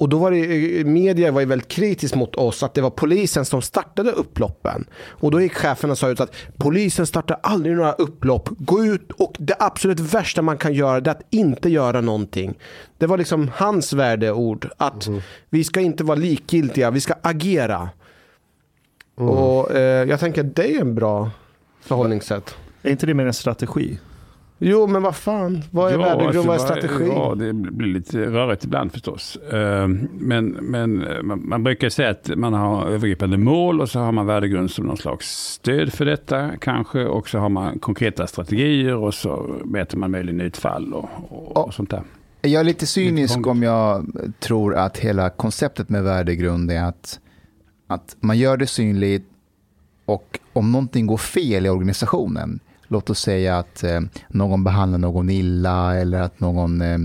Och 0.00 0.08
då 0.08 0.18
var 0.18 0.30
det, 0.30 0.80
eh, 0.80 0.84
media 0.84 1.32
var 1.32 1.40
ju 1.40 1.46
väldigt 1.46 1.68
kritisk 1.68 2.14
mot 2.14 2.36
oss 2.36 2.62
att 2.62 2.74
det 2.74 2.80
var 2.80 2.90
polisen 2.90 3.44
som 3.44 3.62
startade 3.62 4.10
upploppen. 4.10 4.84
Och 5.08 5.30
då 5.30 5.40
gick 5.40 5.54
chefen 5.54 5.90
och 5.90 5.98
sa 5.98 6.08
ut 6.08 6.20
att 6.20 6.34
polisen 6.56 7.06
startar 7.06 7.40
aldrig 7.42 7.76
några 7.76 7.92
upplopp. 7.92 8.48
Gå 8.58 8.84
ut 8.84 9.12
och 9.12 9.34
det 9.38 9.56
absolut 9.58 10.00
värsta 10.00 10.42
man 10.42 10.58
kan 10.58 10.74
göra 10.74 10.96
är 10.96 11.08
att 11.08 11.22
inte 11.30 11.68
göra 11.68 12.00
någonting. 12.00 12.58
Det 12.98 13.06
var 13.06 13.18
liksom 13.18 13.50
hans 13.54 13.92
värdeord. 13.92 14.70
Att 14.76 15.08
vi 15.50 15.64
ska 15.64 15.80
inte 15.80 16.04
vara 16.04 16.18
likgiltiga, 16.18 16.90
vi 16.90 17.00
ska 17.00 17.14
agera. 17.22 17.88
Och 19.14 19.74
eh, 19.74 20.08
jag 20.08 20.20
tänker 20.20 20.44
att 20.44 20.56
det 20.56 20.76
är 20.76 20.80
en 20.80 20.94
bra 20.94 21.30
förhållningssätt. 21.80 22.54
Är 22.82 22.90
inte 22.90 23.06
det 23.06 23.14
mer 23.14 23.26
en 23.26 23.34
strategi? 23.34 23.98
Jo, 24.62 24.86
men 24.86 25.02
vad 25.02 25.16
fan. 25.16 25.62
Vad 25.70 25.92
är 25.92 25.98
värdegrund, 25.98 26.46
vad 26.46 26.46
är 26.46 26.50
alltså, 26.50 26.66
strategi? 26.66 27.10
Ja, 27.14 27.34
det 27.34 27.52
blir 27.52 27.88
lite 27.88 28.18
rörigt 28.18 28.64
ibland 28.64 28.92
förstås. 28.92 29.36
Eh, 29.36 29.88
Men, 30.12 30.46
men 30.46 31.06
eh, 31.06 31.22
man, 31.22 31.48
man 31.48 31.64
brukar 31.64 31.88
säga 31.88 32.10
att 32.10 32.30
man 32.36 32.52
har 32.52 32.86
övergripande 32.86 33.38
mål 33.38 33.80
och 33.80 33.90
så 33.90 34.00
har 34.00 34.12
man 34.12 34.26
värdegrund 34.26 34.70
som 34.70 34.86
någon 34.86 34.96
slags 34.96 35.52
stöd 35.52 35.92
för 35.92 36.04
detta 36.04 36.50
kanske. 36.60 37.04
Och 37.04 37.28
så 37.28 37.38
har 37.38 37.48
man 37.48 37.78
konkreta 37.78 38.26
strategier 38.26 38.96
och 38.96 39.14
så 39.14 39.56
mäter 39.64 39.98
man 39.98 40.10
möjligen 40.10 40.40
utfall 40.40 40.94
och, 40.94 41.08
och, 41.28 41.66
och 41.66 41.74
sånt 41.74 41.90
där. 41.90 42.02
Jag 42.42 42.60
är 42.60 42.64
lite 42.64 42.86
cynisk 42.86 43.34
krångligt. 43.34 43.50
om 43.50 43.62
jag 43.62 44.06
tror 44.40 44.74
att 44.74 44.98
hela 44.98 45.30
konceptet 45.30 45.88
med 45.88 46.02
värdegrund 46.04 46.70
är 46.70 46.84
att, 46.84 47.20
att 47.86 48.16
man 48.20 48.38
gör 48.38 48.56
det 48.56 48.66
synligt 48.66 49.26
och 50.04 50.38
om 50.52 50.72
någonting 50.72 51.06
går 51.06 51.16
fel 51.16 51.66
i 51.66 51.68
organisationen, 51.68 52.60
låt 52.90 53.10
oss 53.10 53.20
säga 53.20 53.58
att 53.58 53.84
eh, 53.84 54.00
någon 54.28 54.64
behandlar 54.64 54.98
någon 54.98 55.30
illa 55.30 55.96
eller 55.96 56.20
att 56.20 56.40
någon 56.40 56.80
eh, 56.80 56.98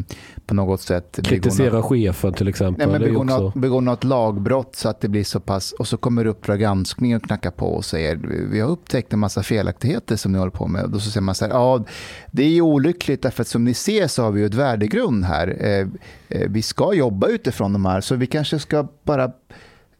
på 0.45 0.53
något 0.53 0.81
sätt 0.81 1.11
begår 1.15 1.29
Kritisera 1.29 1.73
något- 1.73 1.85
chefen 1.85 2.33
till 2.33 2.47
exempel. 2.47 2.89
Nej, 2.89 2.99
men 2.99 3.07
begår, 3.07 3.23
också... 3.23 3.37
något, 3.37 3.53
begår 3.53 3.81
något 3.81 4.03
lagbrott 4.03 4.75
så 4.75 4.89
att 4.89 5.01
det 5.01 5.07
blir 5.07 5.23
så 5.23 5.39
pass 5.39 5.71
och 5.71 5.87
så 5.87 5.97
kommer 5.97 6.25
Uppdrag 6.25 6.59
granskning 6.59 7.15
och 7.15 7.23
knackar 7.23 7.51
på 7.51 7.65
och 7.67 7.85
säger 7.85 8.15
vi 8.51 8.59
har 8.59 8.69
upptäckt 8.69 9.13
en 9.13 9.19
massa 9.19 9.43
felaktigheter 9.43 10.15
som 10.15 10.31
ni 10.31 10.37
håller 10.37 10.51
på 10.51 10.67
med. 10.67 10.83
Och 10.83 10.89
då 10.89 10.99
så 10.99 11.11
säger 11.11 11.21
man 11.23 11.35
så 11.35 11.45
här, 11.45 11.51
ja 11.51 11.83
det 12.31 12.43
är 12.43 12.49
ju 12.49 12.61
olyckligt 12.61 13.21
därför 13.21 13.41
att 13.41 13.47
som 13.47 13.63
ni 13.63 13.73
ser 13.73 14.07
så 14.07 14.23
har 14.23 14.31
vi 14.31 14.39
ju 14.39 14.45
ett 14.45 14.53
värdegrund 14.53 15.25
här. 15.25 15.57
Eh, 15.59 15.87
eh, 16.29 16.49
vi 16.49 16.61
ska 16.61 16.93
jobba 16.93 17.27
utifrån 17.27 17.73
de 17.73 17.85
här 17.85 18.01
så 18.01 18.15
vi 18.15 18.27
kanske 18.27 18.59
ska 18.59 18.87
bara 19.03 19.31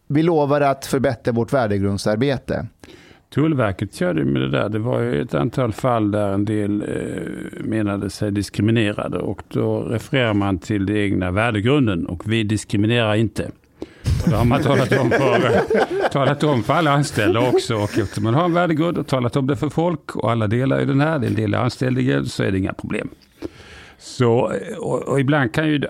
vi 0.08 0.24
lovar 0.24 0.62
att 0.62 0.86
förbättra 0.86 1.32
vårt 1.34 1.54
värdegrundsarbete. 1.54 2.68
Tullverket 3.36 3.96
körde 3.96 4.26
med 4.26 4.42
det 4.42 4.50
där. 4.50 4.70
Det 4.70 4.80
var 4.80 5.00
ju 5.00 5.22
ett 5.22 5.34
antal 5.34 5.74
fall 5.74 6.12
där 6.12 6.34
en 6.34 6.46
del 6.46 6.82
eh, 6.82 7.64
menade 7.64 8.10
sig 8.10 8.32
diskriminerade. 8.32 9.18
Och 9.18 9.42
då 9.48 9.82
refererar 9.82 10.34
man 10.34 10.58
till 10.58 10.86
den 10.86 10.98
egna 10.98 11.32
värdegrunden. 11.32 12.06
Och 12.06 12.32
vi 12.32 12.44
diskriminerar 12.44 13.16
inte. 13.16 13.52
Det 14.26 14.36
har 14.36 14.46
man 14.46 14.62
talat 14.64 14.92
om 15.00 15.10
för, 15.10 15.62
talat 16.12 16.44
om 16.44 16.64
för 16.64 16.74
alla 16.74 16.92
anställda 16.92 17.40
också. 17.40 17.76
Och 17.76 17.98
eftersom 17.98 18.24
man 18.24 18.34
har 18.34 18.46
en 18.46 18.54
värdegrund 18.54 18.98
och 18.98 19.08
talat 19.08 19.36
om 19.36 19.48
det 19.48 19.56
för 19.56 19.70
folk 19.70 20.16
och 20.16 20.32
alla 20.32 20.48
delar 20.48 20.82
i 20.82 20.86
den 20.86 21.02
här, 21.02 21.20
det 21.20 21.28
är 21.28 21.30
en 21.30 21.36
del 21.36 21.56
anställda, 21.56 22.26
så 22.26 22.44
är 22.44 22.52
det 22.52 22.58
inga 22.58 22.74
problem. 22.74 23.10
Så, 23.98 24.52
och, 24.78 25.02
och 25.02 25.20
ibland 25.20 25.54
kan 25.54 25.68
ju, 25.68 25.82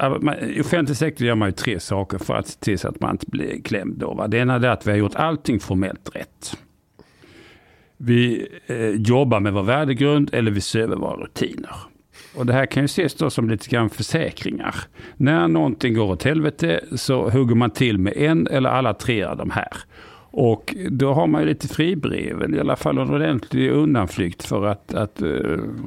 i 0.50 0.62
offentlig 0.62 0.98
sektor 0.98 1.28
gör 1.28 1.36
man 1.36 1.48
ju 1.48 1.54
tre 1.54 1.80
saker 1.80 2.18
för 2.18 2.36
att 2.36 2.48
se 2.48 2.60
till 2.60 2.80
så 2.80 2.88
att 2.88 3.00
man 3.00 3.12
inte 3.12 3.26
blir 3.28 3.62
klämd. 3.62 3.98
Då, 3.98 4.14
va? 4.14 4.28
Det 4.28 4.38
ena 4.38 4.56
är 4.56 4.66
att 4.66 4.88
vi 4.88 4.92
har 4.92 4.98
gjort 4.98 5.16
allting 5.16 5.60
formellt 5.60 6.10
rätt. 6.14 6.58
Vi 7.98 8.48
eh, 8.68 8.90
jobbar 8.90 9.40
med 9.40 9.54
vår 9.54 9.64
värdegrund 9.64 10.30
eller 10.34 10.52
vi 10.52 10.62
ser 10.62 10.80
över 10.80 10.96
våra 10.96 11.24
rutiner. 11.24 11.76
Och 12.36 12.46
det 12.46 12.54
här 12.54 12.66
kan 12.66 12.84
ju 12.84 12.86
ses 12.86 13.16
då 13.16 13.30
som 13.30 13.50
lite 13.50 13.70
grann 13.70 13.90
försäkringar. 13.90 14.76
När 15.18 15.48
någonting 15.48 15.94
går 15.94 16.06
åt 16.12 16.24
helvete 16.24 16.80
så 16.96 17.30
hugger 17.30 17.56
man 17.56 17.72
till 17.72 17.98
med 17.98 18.14
en 18.18 18.48
eller 18.48 18.70
alla 18.70 18.94
tre 18.94 19.24
av 19.24 19.38
de 19.38 19.50
här. 19.50 19.72
Och 20.38 20.76
då 20.90 21.14
har 21.14 21.28
man 21.28 21.42
ju 21.42 21.48
lite 21.48 21.68
fribrev, 21.68 22.42
eller 22.42 22.58
i 22.58 22.60
alla 22.60 22.76
fall 22.76 22.98
en 22.98 23.10
ordentlig 23.10 23.72
undanflykt 23.72 24.44
för 24.44 24.66
att, 24.66 24.94
att 24.94 25.22
eh, 25.22 25.30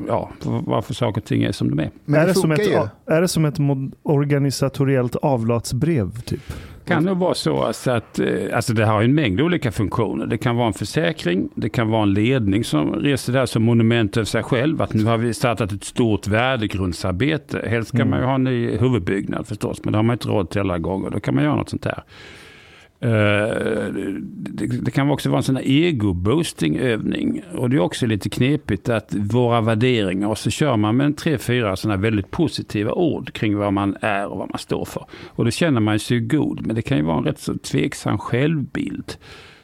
ja, 0.09 0.31
för 0.41 0.51
varför 0.67 0.95
saker 0.95 1.21
och 1.21 1.25
ting 1.25 1.43
är 1.43 1.53
som 1.53 1.71
de 1.71 1.79
är. 1.79 1.91
Men 2.05 2.21
är, 2.21 2.27
det 2.27 2.35
som 2.35 2.53
ett, 2.53 2.67
ju. 2.67 2.89
är 3.07 3.21
det 3.21 3.29
som 3.29 3.45
ett 3.45 3.57
organisatoriellt 4.03 5.17
avlatsbrev 5.17 6.21
typ? 6.21 6.53
Kan 6.89 7.05
nog 7.05 7.19
vara 7.19 7.35
så 7.35 7.63
att 7.63 8.19
eh, 8.19 8.27
alltså 8.53 8.73
det 8.73 8.85
har 8.85 9.03
en 9.03 9.15
mängd 9.15 9.41
olika 9.41 9.73
funktioner. 9.73 10.27
Det 10.27 10.39
kan 10.39 10.57
vara 10.57 10.67
en 10.67 10.73
försäkring, 10.73 11.49
det 11.55 11.69
kan 11.69 11.91
vara 11.91 12.03
en 12.03 12.13
ledning 12.13 12.65
som 12.65 12.95
reser 12.95 13.33
där 13.33 13.47
som 13.47 13.63
monument 13.63 14.17
över 14.17 14.25
sig 14.25 14.43
själv. 14.43 14.83
Att 14.83 14.95
nu 14.95 15.05
har 15.05 15.19
vi 15.19 15.35
startat 15.35 15.73
ett 15.73 15.85
stort 15.85 16.27
värdegrundsarbete. 16.27 17.69
Helst 17.69 17.97
kan 17.97 18.11
man 18.11 18.19
ju 18.19 18.25
ha 18.25 18.35
en 18.35 18.45
ny 18.45 18.77
huvudbyggnad 18.77 19.47
förstås, 19.47 19.81
men 19.85 19.93
det 19.93 19.99
har 19.99 20.03
man 20.03 20.15
inte 20.15 20.29
råd 20.29 20.51
till 20.51 20.61
alla 20.61 20.79
gånger. 20.79 21.11
Då 21.11 21.21
kan 21.21 21.35
man 21.35 21.45
göra 21.45 21.57
något 21.57 21.69
sånt 21.69 21.85
här. 21.85 22.03
Eh, 23.01 23.09
det, 24.25 24.67
det 24.67 24.91
kan 24.91 25.11
också 25.11 25.29
vara 25.29 25.39
en 25.39 25.43
sån 25.43 25.57
här 25.57 25.63
ego-boosting-övning. 25.67 27.43
Och 27.55 27.71
det 27.71 27.77
är 27.77 27.81
också 27.81 28.07
lite 28.07 28.29
knepigt 28.29 28.89
att 28.89 29.15
våra 29.15 29.61
värderingar, 29.61 30.29
och 30.29 30.39
så 30.39 30.51
kör 30.51 30.77
man 30.77 30.97
med 30.97 31.07
en 31.07 31.15
tre, 31.15 31.39
fyra 31.39 31.77
sådana 31.77 32.01
väldigt 32.01 32.31
positiva 32.31 32.93
ord 32.93 33.33
kring 33.33 33.57
vad 33.57 33.73
man 33.73 33.97
är 34.01 34.27
och 34.27 34.39
vad 34.39 34.51
man 34.51 34.59
står 34.59 34.85
för. 34.85 35.05
Och 35.27 35.45
då 35.45 35.51
känner 35.51 35.81
man 35.81 35.99
sig 35.99 36.21
god, 36.21 36.67
men 36.67 36.77
det 36.77 36.83
kan 36.83 36.97
ju 36.99 37.05
vara 37.05 37.19
en 37.19 37.25
rätt 37.25 37.39
så 37.39 37.55
tveksam 37.59 38.19
självbild. 38.19 39.13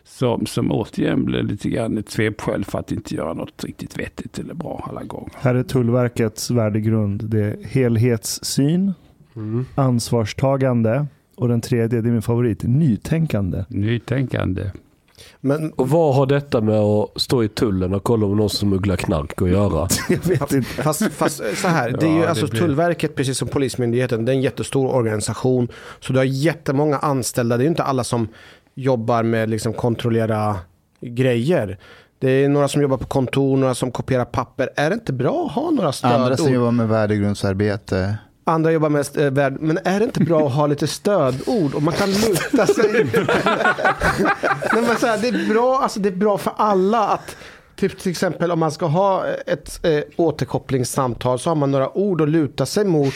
Som, 0.07 0.47
som 0.47 0.73
återigen 0.73 1.25
blir 1.25 1.43
lite 1.43 1.69
grann 1.69 1.99
ett 1.99 2.11
svepskäl 2.11 2.65
för 2.65 2.79
att 2.79 2.93
inte 2.93 3.15
göra 3.15 3.33
något 3.35 3.65
riktigt 3.65 3.99
vettigt 3.99 4.39
eller 4.39 4.55
bra 4.55 4.87
alla 4.91 5.03
gånger. 5.03 5.33
Här 5.35 5.55
är 5.55 5.63
Tullverkets 5.63 6.51
värdegrund. 6.51 7.25
Det 7.31 7.41
är 7.45 7.57
helhetssyn, 7.65 8.93
Mm. 9.37 9.67
ansvarstagande 9.75 11.07
och 11.37 11.49
den 11.49 11.61
tredje, 11.61 12.01
det 12.01 12.09
är 12.09 12.13
min 12.13 12.23
favorit, 12.23 12.63
nytänkande. 12.63 13.65
Nytänkande. 13.69 14.71
Men 15.41 15.71
Och 15.73 15.89
vad 15.89 16.15
har 16.15 16.27
detta 16.27 16.61
med 16.61 16.75
att 16.79 17.11
stå 17.21 17.45
i 17.45 17.49
tullen 17.49 17.95
och 17.95 18.05
kolla 18.05 18.27
om 18.27 18.37
någon 18.37 18.51
smugglar 18.51 18.97
knark 18.97 19.43
att 19.43 19.49
göra? 19.51 19.89
Jag 20.09 20.27
vet 20.27 20.53
inte. 20.53 20.83
Fast, 20.83 21.13
fast 21.13 21.43
så 21.57 21.69
här, 21.69 21.91
det 22.01 22.07
är 22.07 22.11
ju 22.11 22.19
Ja, 22.21 22.29
alltså 22.29 22.47
blir- 22.47 22.61
Tullverket, 22.61 23.15
precis 23.15 23.39
som 23.39 23.49
Polismyndigheten, 23.49 24.25
det 24.25 24.33
är 24.33 24.37
en 24.37 24.43
jättestor 24.43 24.95
organisation. 24.95 25.69
Så 26.01 26.13
du 26.13 26.19
har 26.19 26.25
jättemånga 26.25 26.99
anställda. 26.99 27.57
Det 27.57 27.61
är 27.63 27.65
ju 27.65 27.69
inte 27.71 27.83
alla 27.83 28.05
som 28.05 28.29
jobbar 28.75 29.23
med 29.23 29.51
liksom 29.51 29.73
kontrollera 29.73 30.57
grejer. 31.01 31.79
Det 32.19 32.31
är 32.31 32.49
några 32.49 32.69
som 32.69 32.83
jobbar 32.83 32.97
på 32.97 33.07
kontor, 33.07 33.57
några 33.57 33.75
som 33.75 33.91
kopierar 33.91 34.25
papper. 34.25 34.71
Är 34.77 34.91
det 34.91 34.95
inte 34.95 35.13
bra 35.13 35.47
att 35.47 35.53
ha 35.53 35.63
några 35.71 35.93
Andra 36.03 36.27
som 36.37 36.37
stödord? 36.37 36.55
jobbar 36.55 36.71
med 36.71 36.89
värdegrundsarbete. 36.89 38.15
Andra 38.45 38.73
jobbar 38.73 38.89
med 38.89 39.07
eh, 39.19 39.31
värld. 39.31 39.57
Men 39.61 39.79
är 39.85 39.99
det 39.99 40.05
inte 40.05 40.21
bra 40.21 40.47
att 40.47 40.53
ha 40.55 40.67
lite 40.67 40.87
stödord? 40.87 41.75
Och 41.75 41.83
man 41.83 41.95
kan 41.95 42.11
luta 42.11 42.67
sig. 42.67 43.07
Nej, 44.73 44.83
men 44.87 44.97
så 44.97 45.07
här, 45.07 45.19
det, 45.19 45.29
är 45.29 45.49
bra, 45.49 45.81
alltså, 45.83 46.01
det 46.01 46.09
är 46.09 46.17
bra 46.17 46.39
för 46.39 46.53
alla 46.57 47.09
att 47.09 47.37
Typ 47.77 47.99
till 47.99 48.11
exempel 48.11 48.51
om 48.51 48.59
man 48.59 48.73
ska 48.73 48.87
ha 48.87 49.27
ett 49.47 49.87
eh, 49.87 50.01
återkopplingssamtal 50.17 51.39
så 51.39 51.51
har 51.51 51.55
man 51.55 51.71
några 51.71 51.97
ord 51.97 52.21
att 52.21 52.29
luta 52.29 52.67
sig 52.67 52.85
mot. 52.85 53.15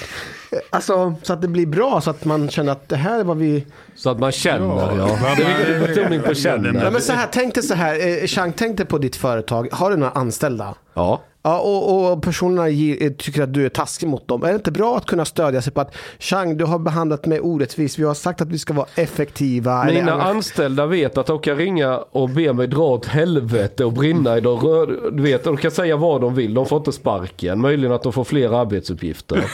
Eh, 0.53 0.59
Alltså 0.71 1.15
så 1.23 1.33
att 1.33 1.43
det 1.43 1.49
blir 1.49 1.67
bra 1.67 2.01
så 2.01 2.11
att 2.11 2.25
man 2.25 2.49
känner 2.49 2.73
att 2.73 2.89
det 2.89 2.97
här 2.97 3.21
är 3.21 3.25
vad 3.25 3.37
vi... 3.37 3.67
Så 3.95 4.11
att 4.11 4.19
man 4.19 4.33
känner, 4.33 4.97
ja. 4.99 5.19
Det 5.37 5.43
är 5.43 5.57
viktigt 5.59 5.97
betoning 5.97 6.21
på 6.21 6.31
Ja, 6.31 6.35
känner. 6.35 6.91
men 6.91 7.01
så 7.01 7.13
här, 7.13 7.29
tänk 7.33 7.55
dig 7.55 7.63
så 7.63 7.75
här, 7.75 8.23
eh, 8.23 8.27
Chang, 8.27 8.53
tänk 8.57 8.77
dig 8.77 8.87
på 8.87 8.99
ditt 8.99 9.17
företag. 9.17 9.69
Har 9.73 9.91
du 9.91 9.97
några 9.97 10.13
anställda? 10.13 10.75
Ja. 10.95 11.21
Ja, 11.49 11.59
och, 11.59 12.13
och 12.13 12.23
personerna 12.23 12.69
ger, 12.69 13.03
eh, 13.03 13.11
tycker 13.11 13.43
att 13.43 13.55
du 13.55 13.65
är 13.65 13.69
taskig 13.69 14.09
mot 14.09 14.29
dem. 14.29 14.43
Är 14.43 14.49
det 14.49 14.55
inte 14.55 14.73
bra 14.73 14.97
att 14.97 15.07
kunna 15.07 15.25
stödja 15.25 15.63
sig 15.63 15.73
på 15.73 15.81
att 15.81 15.97
Chang, 16.19 16.57
du 16.57 16.65
har 16.65 16.79
behandlat 16.79 17.27
mig 17.27 17.41
orättvist. 17.41 17.99
Vi 17.99 18.05
har 18.05 18.15
sagt 18.15 18.41
att 18.41 18.49
vi 18.49 18.59
ska 18.59 18.75
vara 18.75 18.87
effektiva. 18.95 19.85
Mina 19.85 20.13
annars- 20.13 20.27
anställda 20.27 20.87
vet 20.87 21.19
att 21.19 21.27
de 21.27 21.39
kan 21.39 21.57
ringa 21.57 21.97
och 21.99 22.29
be 22.29 22.53
mig 22.53 22.67
dra 22.67 22.83
åt 22.83 23.07
helvete 23.07 23.85
och 23.85 23.93
brinna 23.93 24.39
i 24.39 24.41
de 24.41 24.61
röd... 24.61 24.89
Du 25.13 25.23
vet, 25.23 25.45
de 25.45 25.57
kan 25.57 25.71
säga 25.71 25.97
vad 25.97 26.21
de 26.21 26.35
vill. 26.35 26.55
De 26.55 26.67
får 26.67 26.79
inte 26.79 26.93
sparken. 26.93 27.61
Möjligen 27.61 27.93
att 27.93 28.03
de 28.03 28.13
får 28.13 28.25
fler 28.25 28.61
arbetsuppgifter. 28.61 29.37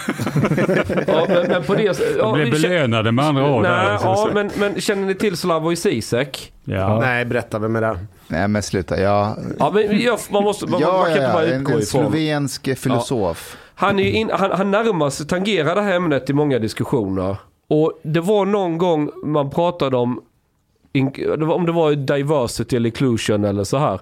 ja, 1.06 1.26
men, 1.28 1.46
men 1.48 1.62
på 1.62 1.74
det... 1.74 1.82
Ja, 2.18 2.24
De 2.24 2.32
blir 2.34 2.50
belönade 2.50 3.12
med 3.12 3.24
andra 3.24 3.54
ord. 3.54 3.62
Nej, 3.62 3.86
där, 3.86 3.98
ja, 4.02 4.30
men, 4.34 4.50
men 4.56 4.80
känner 4.80 5.06
ni 5.06 5.14
till 5.14 5.36
Slavoj 5.36 5.76
Zizek? 5.76 6.52
ja. 6.64 7.00
Nej, 7.00 7.24
berätta, 7.24 7.58
vem 7.58 7.76
är 7.76 7.80
det? 7.80 7.98
Nej 8.34 8.48
men 8.48 8.62
sluta, 8.62 9.00
ja. 9.00 9.36
Ja, 9.58 9.70
men 9.74 10.00
jag, 10.00 10.18
man, 10.30 10.44
måste, 10.44 10.66
man, 10.66 10.72
man 10.72 10.80
Ja, 10.80 11.04
kan 11.04 11.10
ja, 11.10 11.16
inte 11.16 11.32
bara 11.32 11.46
ja. 11.46 11.54
En, 11.54 11.60
utgå 11.60 11.72
en 11.72 11.78
ifrån. 11.78 12.02
slovensk 12.02 12.78
filosof. 12.78 13.56
Han, 13.74 13.98
är 13.98 14.10
in, 14.10 14.30
han, 14.32 14.50
han 14.50 14.70
närmar 14.70 15.10
sig, 15.10 15.26
tangerar 15.26 15.74
det 15.74 15.82
här 15.82 15.92
ämnet 15.96 16.30
i 16.30 16.32
många 16.32 16.58
diskussioner. 16.58 17.36
Och 17.68 18.00
det 18.02 18.20
var 18.20 18.46
någon 18.46 18.78
gång 18.78 19.10
man 19.24 19.50
pratade 19.50 19.96
om, 19.96 20.20
om 21.54 21.66
det 21.66 21.72
var 21.72 21.94
diversity 21.94 22.76
eller 22.76 22.88
inclusion 22.88 23.44
eller 23.44 23.64
så 23.64 23.78
här. 23.78 24.00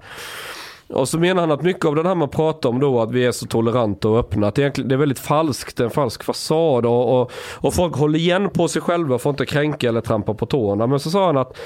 Och 0.89 1.09
så 1.09 1.19
menar 1.19 1.41
han 1.41 1.51
att 1.51 1.63
mycket 1.63 1.85
av 1.85 1.95
det 1.95 2.09
här 2.09 2.15
man 2.15 2.29
pratar 2.29 2.69
om 2.69 2.81
då, 2.81 3.01
att 3.01 3.11
vi 3.11 3.27
är 3.27 3.33
så 3.33 3.47
toleranta 3.47 4.09
och 4.09 4.19
öppna, 4.19 4.47
att 4.49 4.55
det, 4.55 4.79
är 4.79 4.97
väldigt 4.97 5.19
falskt, 5.19 5.81
en 5.81 5.91
falsk 5.91 6.25
fasad 6.25 6.87
och, 6.87 7.21
och, 7.21 7.33
och 7.55 7.75
folk 7.75 7.95
håller 7.95 8.19
igen 8.19 8.51
på 8.51 8.69
sig 8.69 8.83
själva, 8.83 9.19
får 9.19 9.31
inte 9.31 9.47
kränka 9.47 9.89
eller 9.89 10.01
trampa 10.01 10.35
på 10.35 10.47
tårna. 10.47 10.87
Men 10.87 11.01
så 11.01 11.11
sa 11.11 11.27
han 11.27 11.37
att 11.37 11.57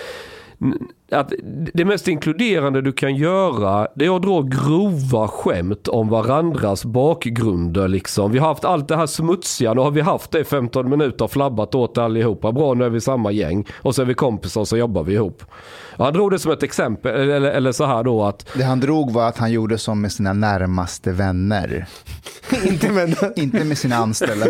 att 1.11 1.33
det 1.75 1.85
mest 1.85 2.09
inkluderande 2.09 2.83
du 2.83 2.93
kan 2.93 3.17
göra 3.17 3.89
det 3.95 4.07
är 4.07 4.17
att 4.17 4.23
dra 4.23 4.43
grova 4.43 5.29
skämt 5.29 5.89
om 5.89 6.09
varandras 6.09 6.85
bakgrunder 6.85 7.89
liksom. 7.89 8.33
Vi 8.33 8.39
har 8.39 8.49
haft 8.49 8.65
allt 8.65 8.89
det 8.89 8.97
här 8.97 9.07
smutsiga, 9.07 9.75
nu 9.75 9.81
har 9.81 9.91
vi 9.91 10.01
haft 10.01 10.31
det 10.31 10.41
i 10.41 10.45
15 10.45 10.91
minuter 10.91 11.25
och 11.25 11.31
flabbat 11.31 11.75
åt 11.75 11.99
allihopa. 11.99 12.53
Bra, 12.53 12.75
nu 12.75 12.85
är 12.85 12.89
vi 12.91 13.01
samma 13.01 13.31
gäng 13.33 13.67
och 13.83 13.95
så 13.95 14.03
är 14.03 14.07
vi 14.07 14.15
kompisar 14.15 14.61
och 14.61 14.69
så 14.69 14.77
jobbar 14.77 15.03
vi 15.03 15.13
ihop. 15.15 15.43
Och 15.97 16.05
han 16.05 16.15
drog 16.15 16.31
det 16.31 16.39
som 16.39 16.53
ett 16.53 16.63
exempel, 16.63 17.31
eller, 17.31 17.51
eller 17.51 17.73
så 17.73 17.85
här 17.85 18.03
då 18.05 18.25
att 18.25 18.49
Det 18.55 18.63
han 18.65 18.81
drog 18.81 19.13
var 19.13 19.29
att 19.29 19.39
han 19.39 19.53
gjorde 19.53 19.79
som 19.79 20.01
med 20.01 20.13
sina 20.13 20.33
närmaste 20.33 21.13
vänner. 21.13 21.87
inte 22.65 22.93
med... 22.93 23.17
Inte 23.37 23.65
med 23.65 23.79
sina 23.79 23.97
anställda. 23.97 24.47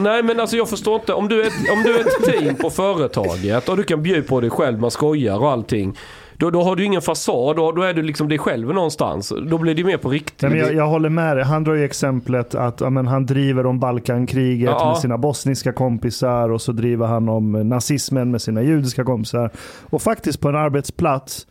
Nej 0.00 0.22
men 0.22 0.40
alltså 0.40 0.56
jag 0.56 0.68
förstår 0.68 0.94
inte, 0.94 1.12
om 1.12 1.28
du 1.28 1.42
är, 1.42 1.46
ett- 1.46 1.70
om 1.72 1.82
du 1.82 1.96
är 1.96 2.00
ett 2.00 2.24
team 2.40 2.54
på 2.54 2.70
företaget 2.70 3.68
och 3.68 3.76
du 3.76 3.82
kan 3.82 4.02
bjuda 4.02 4.22
på 4.28 4.40
dig 4.40 4.50
själv, 4.50 4.61
man 4.70 4.90
skojar 4.90 5.38
och 5.38 5.50
allting. 5.50 5.96
Då, 6.36 6.50
då 6.50 6.62
har 6.62 6.76
du 6.76 6.84
ingen 6.84 7.02
fasad, 7.02 7.56
då, 7.56 7.72
då 7.72 7.82
är 7.82 7.94
du 7.94 8.02
liksom 8.02 8.28
dig 8.28 8.38
själv 8.38 8.74
någonstans. 8.74 9.32
Då 9.50 9.58
blir 9.58 9.74
det 9.74 9.84
mer 9.84 9.96
på 9.96 10.08
riktigt. 10.10 10.42
Nej, 10.42 10.50
men 10.50 10.60
jag, 10.60 10.74
jag 10.74 10.86
håller 10.88 11.08
med 11.08 11.36
dig. 11.36 11.44
Han 11.44 11.64
drar 11.64 11.74
ju 11.74 11.84
exemplet 11.84 12.54
att 12.54 12.80
ja, 12.80 12.90
men 12.90 13.06
han 13.06 13.26
driver 13.26 13.66
om 13.66 13.80
Balkankriget 13.80 14.70
Ja. 14.70 14.88
med 14.88 14.96
sina 14.98 15.18
bosniska 15.18 15.72
kompisar 15.72 16.48
och 16.48 16.62
så 16.62 16.72
driver 16.72 17.06
han 17.06 17.28
om 17.28 17.52
nazismen 17.68 18.30
med 18.30 18.42
sina 18.42 18.62
judiska 18.62 19.04
kompisar. 19.04 19.50
Och 19.82 20.02
faktiskt 20.02 20.40
på 20.40 20.48
en 20.48 20.56
arbetsplats, 20.56 21.46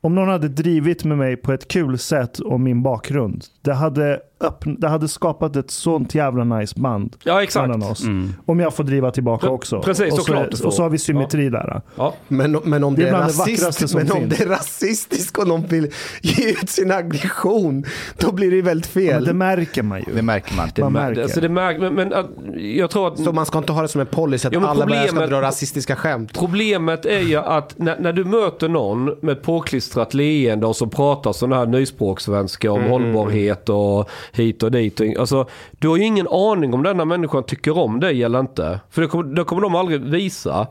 om 0.00 0.14
någon 0.14 0.28
hade 0.28 0.48
drivit 0.48 1.04
med 1.04 1.18
mig 1.18 1.36
på 1.36 1.52
ett 1.52 1.68
kul 1.68 1.98
sätt 1.98 2.40
om 2.40 2.62
min 2.62 2.82
bakgrund, 2.82 3.44
det 3.62 3.74
hade, 3.74 4.20
öppn- 4.40 4.76
det 4.78 4.88
hade 4.88 5.08
skapat 5.08 5.56
ett 5.56 5.70
sånt 5.70 6.14
jävla 6.14 6.44
nice 6.44 6.80
band 6.80 7.16
Ja 7.24 7.42
exakt. 7.42 7.68
mellan 7.68 7.90
oss. 7.90 8.04
Om 8.46 8.60
jag 8.60 8.74
får 8.74 8.84
driva 8.84 9.10
tillbaka 9.10 9.46
Pre- 9.46 9.50
också. 9.50 9.80
precis, 9.82 10.12
och, 10.12 10.18
såklart 10.18 10.48
så, 10.50 10.56
får. 10.56 10.66
och 10.66 10.74
så 10.74 10.82
har 10.82 10.90
vi 10.90 10.98
symmetri 10.98 11.48
där. 11.50 11.80
Ja. 11.96 12.14
Men, 12.28 12.52
men 12.64 12.84
om 12.84 12.94
Det 12.94 13.02
det, 13.02 13.08
är 13.08 13.12
det 13.12 13.18
rasist, 13.18 13.94
men 13.94 14.10
om 14.12 14.18
finns. 14.20 14.38
det 14.38 14.44
är 14.44 14.48
rasistiskt 14.48 15.38
och 15.38 15.48
någon 15.48 15.66
vill 15.66 15.90
ge 16.22 16.50
ut 16.50 16.70
sin 16.70 16.92
aggression, 16.92 17.84
då 18.18 18.32
blir 18.32 18.50
det 18.50 18.62
väldigt 18.62 18.86
fel. 18.86 19.24
det 19.24 19.32
märker 19.34 19.82
man 19.82 19.98
ju. 19.98 20.14
Det 20.14 20.22
märker 20.22 20.54
man. 20.56 20.68
Man 20.78 20.92
märker. 20.92 21.22
Alltså 21.22 21.40
det 21.40 21.48
märk, 21.48 21.80
men, 21.80 21.94
men 21.94 22.12
att, 22.14 22.26
jag 22.56 22.90
tror 22.90 23.08
att 23.08 23.18
Så 23.18 23.32
man 23.32 23.46
ska 23.46 23.58
inte 23.58 23.72
ha 23.72 23.82
det 23.82 23.88
som 23.88 24.00
en 24.00 24.06
policy 24.06 24.48
att 24.48 24.54
Ja, 24.54 24.66
alla 24.66 24.86
bara 24.86 24.96
ska 25.02 25.06
problemet- 25.08 25.30
dra 25.30 25.42
rasistiska 25.42 25.96
skämt. 25.96 26.38
Problemet 26.38 27.06
är 27.06 27.20
ju 27.20 27.36
att 27.36 27.78
när, 27.78 27.98
när 27.98 28.12
du 28.12 28.24
möter 28.24 28.68
någon 28.68 29.14
med 29.20 29.42
påklistrat 29.42 30.14
leende 30.14 30.66
och 30.66 30.76
som 30.76 30.90
pratar 30.90 31.32
sån 31.32 31.52
här 31.52 31.66
nyspråksvenska 31.66 32.72
om 32.72 32.82
hållbarhet 32.84 33.68
och 33.68 34.08
hit 34.32 34.62
och 34.62 34.70
dit. 34.70 35.00
och- 35.00 35.06
Alltså, 35.18 35.46
du 35.70 35.88
har 35.88 35.96
ju 35.96 36.04
ingen 36.04 36.28
aning 36.28 36.74
om 36.74 36.82
denna 36.82 37.04
människan 37.04 37.42
tycker 37.44 37.78
om 37.78 38.00
dig 38.00 38.22
eller 38.22 38.40
inte. 38.40 38.80
För 38.90 39.02
det 39.02 39.08
kommer, 39.08 39.34
det 39.34 39.44
kommer 39.44 39.62
de 39.62 39.74
aldrig 39.74 40.00
visa. 40.00 40.66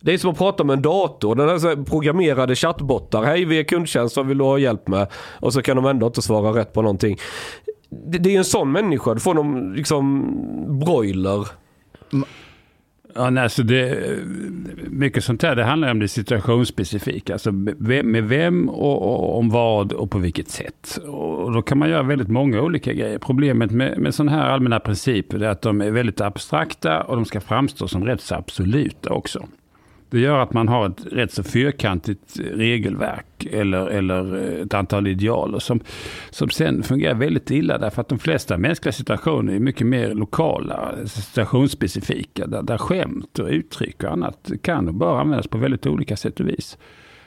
Det 0.00 0.14
är 0.14 0.18
som 0.18 0.30
att 0.30 0.38
prata 0.38 0.64
med 0.64 0.74
en 0.76 0.82
dator. 0.82 1.34
Den 1.34 1.48
här 1.48 1.84
programmerade 1.84 2.54
chattbottar. 2.54 3.22
Hej, 3.22 3.44
vi 3.44 3.58
är 3.58 3.64
kundtjänst, 3.64 4.16
vad 4.16 4.26
vill 4.26 4.38
du 4.38 4.44
ha 4.44 4.58
hjälp 4.58 4.88
med? 4.88 5.06
Och 5.40 5.52
så 5.52 5.62
kan 5.62 5.76
de 5.76 5.86
ändå 5.86 6.06
inte 6.06 6.22
svara 6.22 6.58
rätt 6.60 6.72
på 6.72 6.82
någonting. 6.82 7.18
Det, 7.90 8.18
det 8.18 8.34
är 8.34 8.38
en 8.38 8.44
sån 8.44 8.72
människa. 8.72 9.14
Du 9.14 9.20
får 9.20 9.34
någon 9.34 9.74
liksom 9.74 10.26
broiler. 10.84 11.48
Mm. 12.12 12.28
Ja, 13.16 13.30
nej, 13.30 13.50
så 13.50 13.62
det, 13.62 13.98
mycket 14.90 15.24
sånt 15.24 15.42
här, 15.42 15.56
det 15.56 15.64
handlar 15.64 15.90
om 15.90 15.98
det 15.98 16.08
situationsspecifika. 16.08 17.32
Alltså 17.32 17.50
vem, 17.78 18.10
med 18.10 18.24
vem 18.24 18.68
och, 18.68 19.02
och 19.02 19.38
om 19.38 19.50
vad 19.50 19.92
och 19.92 20.10
på 20.10 20.18
vilket 20.18 20.48
sätt. 20.48 20.98
Och 21.06 21.52
då 21.52 21.62
kan 21.62 21.78
man 21.78 21.90
göra 21.90 22.02
väldigt 22.02 22.28
många 22.28 22.60
olika 22.60 22.92
grejer. 22.92 23.18
Problemet 23.18 23.70
med, 23.70 23.98
med 23.98 24.14
sådana 24.14 24.32
här 24.32 24.50
allmänna 24.50 24.80
principer 24.80 25.42
är 25.42 25.48
att 25.48 25.62
de 25.62 25.80
är 25.80 25.90
väldigt 25.90 26.20
abstrakta 26.20 27.02
och 27.02 27.16
de 27.16 27.24
ska 27.24 27.40
framstå 27.40 27.88
som 27.88 28.04
rätt 28.04 28.20
så 28.20 28.34
absoluta 28.34 29.10
också. 29.10 29.46
Det 30.14 30.20
gör 30.20 30.38
att 30.38 30.52
man 30.52 30.68
har 30.68 30.86
ett 30.86 31.06
rätt 31.12 31.32
så 31.32 31.42
fyrkantigt 31.42 32.40
regelverk 32.52 33.46
eller, 33.52 33.86
eller 33.86 34.36
eh, 34.36 34.62
ett 34.62 34.74
antal 34.74 35.06
idealer 35.06 35.58
som, 35.58 35.80
som 36.30 36.50
sen 36.50 36.82
fungerar 36.82 37.14
väldigt 37.14 37.50
illa 37.50 37.78
därför 37.78 38.00
att 38.00 38.08
de 38.08 38.18
flesta 38.18 38.58
mänskliga 38.58 38.92
situationer 38.92 39.52
är 39.52 39.58
mycket 39.58 39.86
mer 39.86 40.14
lokala, 40.14 40.94
situationsspecifika, 41.06 42.46
där, 42.46 42.62
där 42.62 42.78
skämt 42.78 43.38
och 43.38 43.48
uttryck 43.48 44.04
och 44.04 44.12
annat 44.12 44.50
kan 44.62 44.88
och 44.88 44.94
bör 44.94 45.20
användas 45.20 45.46
på 45.46 45.58
väldigt 45.58 45.86
olika 45.86 46.16
sätt 46.16 46.40
och 46.40 46.48
vis. 46.48 46.78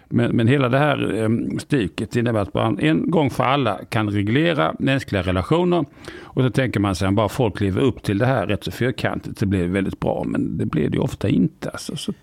Men, 0.09 0.35
men 0.35 0.47
hela 0.47 0.69
det 0.69 0.77
här 0.77 0.97
stuket 0.97 1.61
stycket 1.61 2.15
innebär 2.15 2.39
att 2.39 2.53
man 2.53 2.79
en 2.79 3.11
gång 3.11 3.29
för 3.29 3.43
alla 3.43 3.79
kan 3.89 4.09
reglera 4.09 4.75
mänskliga 4.79 5.21
relationer. 5.21 5.85
Och 6.19 6.43
så 6.43 6.49
tänker 6.49 6.79
man 6.79 6.95
sig 6.95 7.07
att 7.07 7.13
bara 7.13 7.29
folk 7.29 7.61
lever 7.61 7.81
upp 7.81 8.03
till 8.03 8.17
det 8.17 8.25
här 8.25 8.47
rätt 8.47 8.63
så 8.63 8.71
fyrkantigt 8.71 9.39
så 9.39 9.45
blir 9.45 9.61
det 9.61 9.67
väldigt 9.67 9.99
bra. 9.99 10.23
Men 10.27 10.57
det 10.57 10.65
blir 10.65 10.89
det 10.89 10.95
ju 10.95 11.01
ofta 11.01 11.29
inte. 11.29 11.69
Alltså, 11.69 11.95
så 11.95 12.13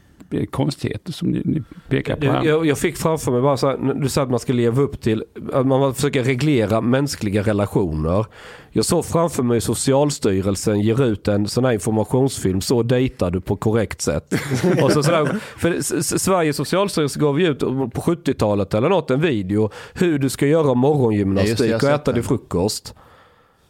konstigheter 0.50 1.12
som 1.12 1.28
ni, 1.28 1.42
ni 1.44 1.62
pekar 1.88 2.16
på 2.16 2.26
här. 2.26 2.44
Jag, 2.44 2.66
jag 2.66 2.78
fick 2.78 2.96
framför 2.96 3.32
mig 3.32 3.40
bara 3.40 3.56
så 3.56 3.66
här, 3.66 3.94
du 3.94 4.08
sa 4.08 4.22
att 4.22 4.30
man 4.30 4.40
ska 4.40 4.52
leva 4.52 4.82
upp 4.82 5.00
till, 5.00 5.24
att 5.52 5.66
man 5.66 5.94
försöker 5.94 6.24
reglera 6.24 6.80
mänskliga 6.80 7.42
relationer. 7.42 8.26
Jag 8.70 8.84
såg 8.84 9.04
framför 9.04 9.42
mig 9.42 9.60
Socialstyrelsen 9.60 10.80
ger 10.80 11.04
ut 11.04 11.28
en 11.28 11.48
sån 11.48 11.64
här 11.64 11.72
informationsfilm, 11.72 12.60
så 12.60 12.82
dejtar 12.82 13.30
du 13.30 13.40
på 13.40 13.56
korrekt 13.56 14.00
sätt. 14.00 14.34
Och 14.82 14.92
så 14.92 15.02
sådär, 15.02 15.38
för 15.56 15.80
Sveriges 16.18 16.56
Socialstyrelse 16.56 17.20
gav 17.20 17.40
ut 17.40 17.58
på 17.58 18.00
70-talet 18.00 18.74
eller 18.74 18.88
något 18.88 19.10
en 19.10 19.20
video 19.20 19.70
hur 19.94 20.18
du 20.18 20.28
ska 20.28 20.46
göra 20.46 20.64
Ja, 20.64 20.68
just 20.68 20.78
det, 20.78 20.80
morgongymnastik 20.88 21.74
och 21.74 21.88
äta 21.88 22.12
din 22.12 22.22
frukost. 22.22 22.94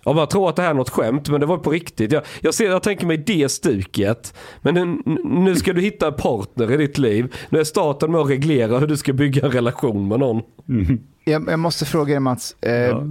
Ja, 0.05 0.13
man 0.13 0.29
tror 0.29 0.49
att 0.49 0.57
det 0.57 0.63
här 0.63 0.71
är 0.71 0.75
något 0.75 0.91
skämt, 0.91 1.29
men 1.29 1.41
det 1.41 1.47
var 1.47 1.59
på 1.59 1.71
riktigt. 1.71 2.13
Jag, 2.13 2.23
jag, 2.41 2.55
ser, 2.55 2.65
jag 2.65 2.83
tänker 2.83 3.07
mig 3.07 3.17
det 3.17 3.49
stuket. 3.49 4.35
Men 4.63 4.75
nu, 4.75 5.13
nu 5.25 5.57
ska 5.57 5.73
du 5.73 5.81
hitta 5.81 6.07
en 6.07 6.15
partner 6.15 6.73
i 6.73 6.77
ditt 6.77 6.99
liv. 6.99 7.35
Nu 7.49 7.61
är 7.61 7.65
staten 7.65 8.13
med 8.13 8.21
att 8.21 8.31
reglera 8.31 8.79
hur 8.79 8.87
du 8.87 8.97
ska 8.97 9.13
bygga 9.13 9.47
en 9.47 9.53
relation 9.53 10.09
med 10.09 10.19
någon. 10.19 10.43
Jag, 11.25 11.49
jag 11.49 11.59
måste 11.59 11.85
fråga 11.85 12.13
dig 12.15 12.21
Mats, 12.21 12.57
eh, 12.61 13.03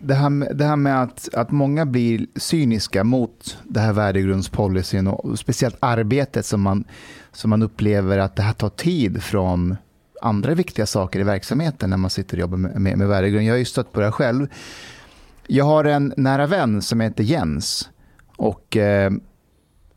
det, 0.00 0.14
här 0.14 0.30
med, 0.30 0.56
det 0.56 0.64
här 0.64 0.76
med 0.76 1.02
att, 1.02 1.34
att 1.34 1.50
många 1.50 1.86
blir 1.86 2.26
cyniska 2.36 3.04
mot 3.04 3.58
det 3.64 3.80
här 3.80 3.92
värdegrundspolicyn 3.92 5.06
och 5.06 5.38
speciellt 5.38 5.76
arbetet 5.80 6.46
som 6.46 6.60
man, 6.60 6.84
som 7.32 7.50
man 7.50 7.62
upplever 7.62 8.18
att 8.18 8.36
det 8.36 8.42
här 8.42 8.52
tar 8.52 8.68
tid 8.68 9.22
från 9.22 9.76
andra 10.22 10.54
viktiga 10.54 10.86
saker 10.86 11.20
i 11.20 11.22
verksamheten 11.22 11.90
när 11.90 11.96
man 11.96 12.10
sitter 12.10 12.36
och 12.36 12.40
jobbar 12.40 12.56
med, 12.56 12.80
med, 12.80 12.98
med 12.98 13.08
värdegrund. 13.08 13.46
Jag 13.46 13.52
har 13.52 13.58
ju 13.58 13.64
stött 13.64 13.92
på 13.92 14.00
det 14.00 14.06
här 14.06 14.12
själv. 14.12 14.46
Jag 15.46 15.64
har 15.64 15.84
en 15.84 16.14
nära 16.16 16.46
vän 16.46 16.82
som 16.82 17.00
heter 17.00 17.24
Jens 17.24 17.90
och 18.36 18.76
eh, 18.76 19.10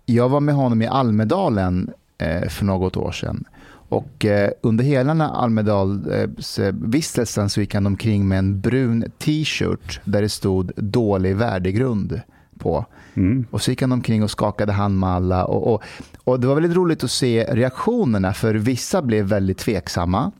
jag 0.05 0.29
var 0.29 0.39
med 0.39 0.55
honom 0.55 0.81
i 0.81 0.87
Almedalen 0.87 1.89
eh, 2.17 2.49
för 2.49 2.65
något 2.65 2.97
år 2.97 3.11
sedan. 3.11 3.45
Och 3.89 4.25
eh, 4.25 4.51
under 4.61 4.83
hela 4.83 5.29
Almedalsvistelsen 5.29 7.49
så 7.49 7.61
gick 7.61 7.73
han 7.73 7.85
omkring 7.85 8.27
med 8.27 8.39
en 8.39 8.61
brun 8.61 9.05
t-shirt 9.17 10.01
där 10.03 10.21
det 10.21 10.29
stod 10.29 10.71
dålig 10.75 11.35
värdegrund 11.35 12.21
på. 12.59 12.85
Mm. 13.13 13.45
Och 13.51 13.61
så 13.61 13.71
gick 13.71 13.81
han 13.81 13.91
omkring 13.91 14.23
och 14.23 14.31
skakade 14.31 14.71
hand 14.71 14.99
med 14.99 15.09
alla. 15.09 15.45
Och, 15.45 15.73
och, 15.73 15.83
och 16.23 16.39
det 16.39 16.47
var 16.47 16.55
väldigt 16.55 16.77
roligt 16.77 17.03
att 17.03 17.11
se 17.11 17.43
reaktionerna 17.43 18.33
för 18.33 18.55
vissa 18.55 19.01
blev 19.01 19.25
väldigt 19.25 19.57
tveksamma. 19.57 20.31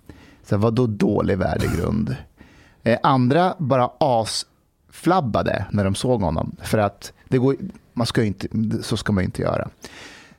Så 0.44 0.58
vad 0.58 0.74
då 0.74 0.88
dålig 0.88 1.38
värdegrund? 1.38 2.16
Eh, 2.84 2.98
andra 3.04 3.56
bara 3.58 3.88
asflabbade 4.96 5.66
när 5.72 5.84
de 5.84 5.96
såg 5.96 6.22
honom. 6.22 6.56
För 6.64 6.78
att 6.78 7.14
det 7.28 7.38
går, 7.38 7.56
man 7.94 8.08
ska 8.08 8.24
inte, 8.24 8.48
så 8.82 8.98
ska 8.98 9.14
man 9.14 9.24
ju 9.24 9.26
inte 9.26 9.42
göra. 9.42 9.70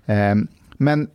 Eh, 0.07 0.35
men 0.77 1.09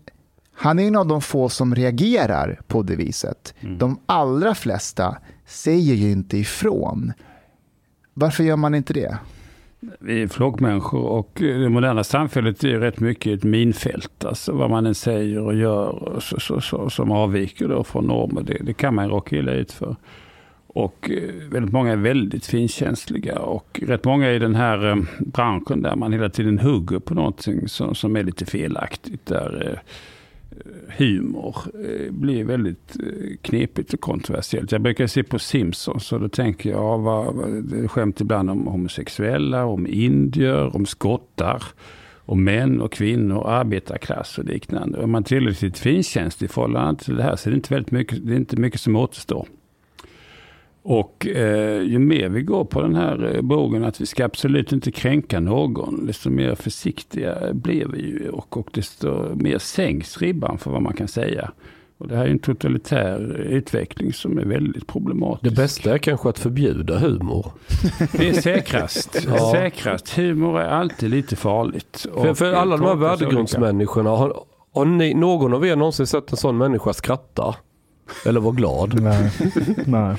han 0.54 0.80
är 0.80 0.88
en 0.88 0.96
av 0.96 1.08
de 1.08 1.22
få 1.22 1.50
som 1.50 1.76
reagerar 1.76 2.60
på 2.68 2.84
det 2.84 2.96
viset. 2.96 3.54
De 3.78 4.00
allra 4.06 4.56
flesta 4.56 5.18
säger 5.46 5.96
ju 5.96 6.12
inte 6.12 6.38
ifrån. 6.38 7.14
Varför 8.14 8.44
gör 8.44 8.58
man 8.58 8.76
inte 8.76 8.94
det? 8.94 9.18
Vi 10.00 10.22
är 10.22 10.28
flockmänniskor 10.28 11.04
och 11.04 11.32
det 11.34 11.70
moderna 11.70 12.04
samhället 12.04 12.64
är 12.64 12.80
rätt 12.80 13.00
mycket 13.00 13.38
ett 13.38 13.44
minfält. 13.44 14.26
Alltså 14.26 14.54
vad 14.54 14.70
man 14.70 14.86
än 14.86 14.96
säger 14.96 15.40
och 15.40 15.56
gör 15.56 16.20
så, 16.20 16.40
så, 16.40 16.62
så, 16.62 16.90
som 16.90 17.12
avviker 17.12 17.68
då 17.68 17.84
från 17.84 18.08
normer, 18.08 18.42
det, 18.42 18.58
det 18.62 18.74
kan 18.74 18.96
man 18.96 19.10
råka 19.10 19.36
illa 19.36 19.52
ut 19.52 19.72
för. 19.72 19.96
Och 20.74 21.10
eh, 21.10 21.50
väldigt 21.50 21.74
många 21.74 21.92
är 21.92 21.98
väldigt 21.98 22.46
finkänsliga 22.46 23.40
och 23.40 23.82
rätt 23.88 24.06
många 24.06 24.32
i 24.32 24.40
den 24.40 24.56
här 24.56 24.90
eh, 24.90 24.96
branschen 25.20 25.82
där 25.82 25.96
man 25.96 26.14
hela 26.14 26.30
tiden 26.30 26.60
hugger 26.60 27.00
på 27.00 27.14
någonting 27.14 27.68
som, 27.68 27.96
som 27.96 28.16
är 28.16 28.24
lite 28.24 28.46
felaktigt. 28.46 29.26
Där 29.26 29.68
eh, 29.68 29.80
humor 30.98 31.56
blir 32.10 32.44
väldigt 32.44 32.98
knepigt 33.42 33.94
och 33.94 34.02
kontroversiellt. 34.02 34.72
Jag 34.72 34.82
brukar 34.82 35.08
se 35.08 35.24
på 35.24 35.40
Simpsons 35.40 36.12
och 36.12 36.20
då 36.20 36.30
tänker 36.30 36.70
jag, 36.70 36.98
vad, 36.98 37.36
vad, 37.36 37.64
det 37.64 37.88
skämt 37.88 38.22
ibland 38.22 38.50
om 38.50 38.68
homosexuella, 38.68 39.66
om 39.66 39.88
indier, 39.88 40.76
om 40.76 40.86
skottar, 40.86 41.64
om 42.18 42.44
män 42.44 42.82
och 42.82 42.92
kvinnor, 42.92 43.48
arbetarklass 43.48 44.38
och 44.38 44.46
liknande. 44.46 45.04
Om 45.04 45.12
man 45.12 45.24
är 45.24 45.28
tillräckligt 45.28 45.80
finkänslig 45.80 46.50
i 46.50 46.52
förhållande 46.52 47.04
till 47.04 47.16
det 47.16 47.24
här 47.24 47.36
så 47.36 47.50
är 47.50 47.52
det 47.52 47.56
inte, 47.56 47.74
väldigt 47.74 47.92
mycket, 47.92 48.28
det 48.28 48.34
är 48.34 48.38
inte 48.38 48.58
mycket 48.58 48.82
som 48.82 48.96
återstår. 48.96 49.48
Och 50.84 51.28
eh, 51.28 51.82
ju 51.82 52.00
mer 52.00 52.30
vi 52.30 52.42
går 52.42 52.66
på 52.66 52.82
den 52.82 52.96
här 52.96 53.36
eh, 53.36 53.42
bogen 53.42 53.84
att 53.84 54.02
vi 54.02 54.06
ska 54.06 54.26
absolut 54.26 54.72
inte 54.72 54.92
kränka 54.92 55.40
någon, 55.40 56.06
desto 56.06 56.30
mer 56.30 56.56
försiktiga 56.56 57.54
blir 57.54 57.86
vi 57.86 58.02
ju 58.02 58.30
och, 58.30 58.58
och 58.58 58.70
desto 58.74 59.36
mer 59.36 59.58
sänks 59.58 60.18
ribban 60.18 60.58
för 60.58 60.72
vad 60.72 60.82
man 60.82 60.94
kan 60.94 61.08
säga. 61.08 61.52
Och 62.02 62.08
det 62.08 62.16
här 62.16 62.26
är 62.26 62.30
en 62.30 62.40
totalitär 62.40 63.38
utveckling 63.50 64.14
som 64.14 64.38
är 64.38 64.46
väldigt 64.46 64.88
problematisk. 64.88 65.56
Det 65.56 65.62
bästa 65.62 65.94
är 65.94 65.98
kanske 65.98 66.30
att 66.30 66.40
förbjuda 66.40 66.98
humor. 66.98 67.52
Det 68.12 68.30
är 68.30 68.42
säkrast. 68.42 69.26
Ja. 69.28 69.52
säkrast. 69.52 70.18
Humor 70.18 70.60
är 70.60 70.68
alltid 70.68 71.10
lite 71.10 71.36
farligt. 71.36 72.06
För, 72.14 72.34
för 72.34 72.54
alla 72.54 72.78
de 72.78 72.86
här 72.86 72.96
värdegrundsmänniskorna, 72.96 74.10
har, 74.10 74.44
har 74.74 74.86
ni, 74.86 75.14
någon 75.14 75.54
av 75.54 75.66
er 75.66 75.76
någonsin 75.76 76.08
sett 76.08 76.32
en 76.32 76.38
sån 76.38 76.58
människa 76.58 76.94
skratta? 76.94 77.56
Eller 78.26 78.40
vara 78.40 78.54
glad? 78.54 79.02
Nej. 79.02 79.32
Nej. 79.86 80.16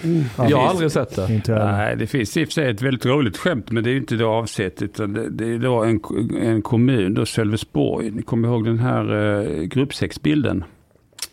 Jag 0.50 0.56
har 0.56 0.68
aldrig 0.68 0.92
sett 0.92 1.16
det. 1.16 1.34
Inte 1.34 1.52
heller. 1.52 1.72
Nej, 1.72 1.96
det 1.96 2.06
finns 2.06 2.36
i 2.36 2.44
och 2.44 2.48
för 2.48 2.52
sig 2.52 2.70
ett 2.70 2.82
väldigt 2.82 3.06
roligt 3.06 3.36
skämt, 3.36 3.70
men 3.70 3.84
det 3.84 3.90
är 3.90 3.92
ju 3.92 3.98
inte 3.98 4.14
det 4.14 4.24
avsett. 4.24 4.82
Utan 4.82 5.12
det, 5.12 5.30
det 5.30 5.44
är 5.44 5.58
då 5.58 5.82
en, 5.84 6.00
en 6.42 6.62
kommun, 6.62 7.14
då 7.14 7.26
Sölvesborg. 7.26 8.10
Ni 8.10 8.22
kommer 8.22 8.48
ihåg 8.48 8.64
den 8.64 8.78
här 8.78 9.12
uh, 9.12 9.62
gruppsexbilden? 9.62 10.64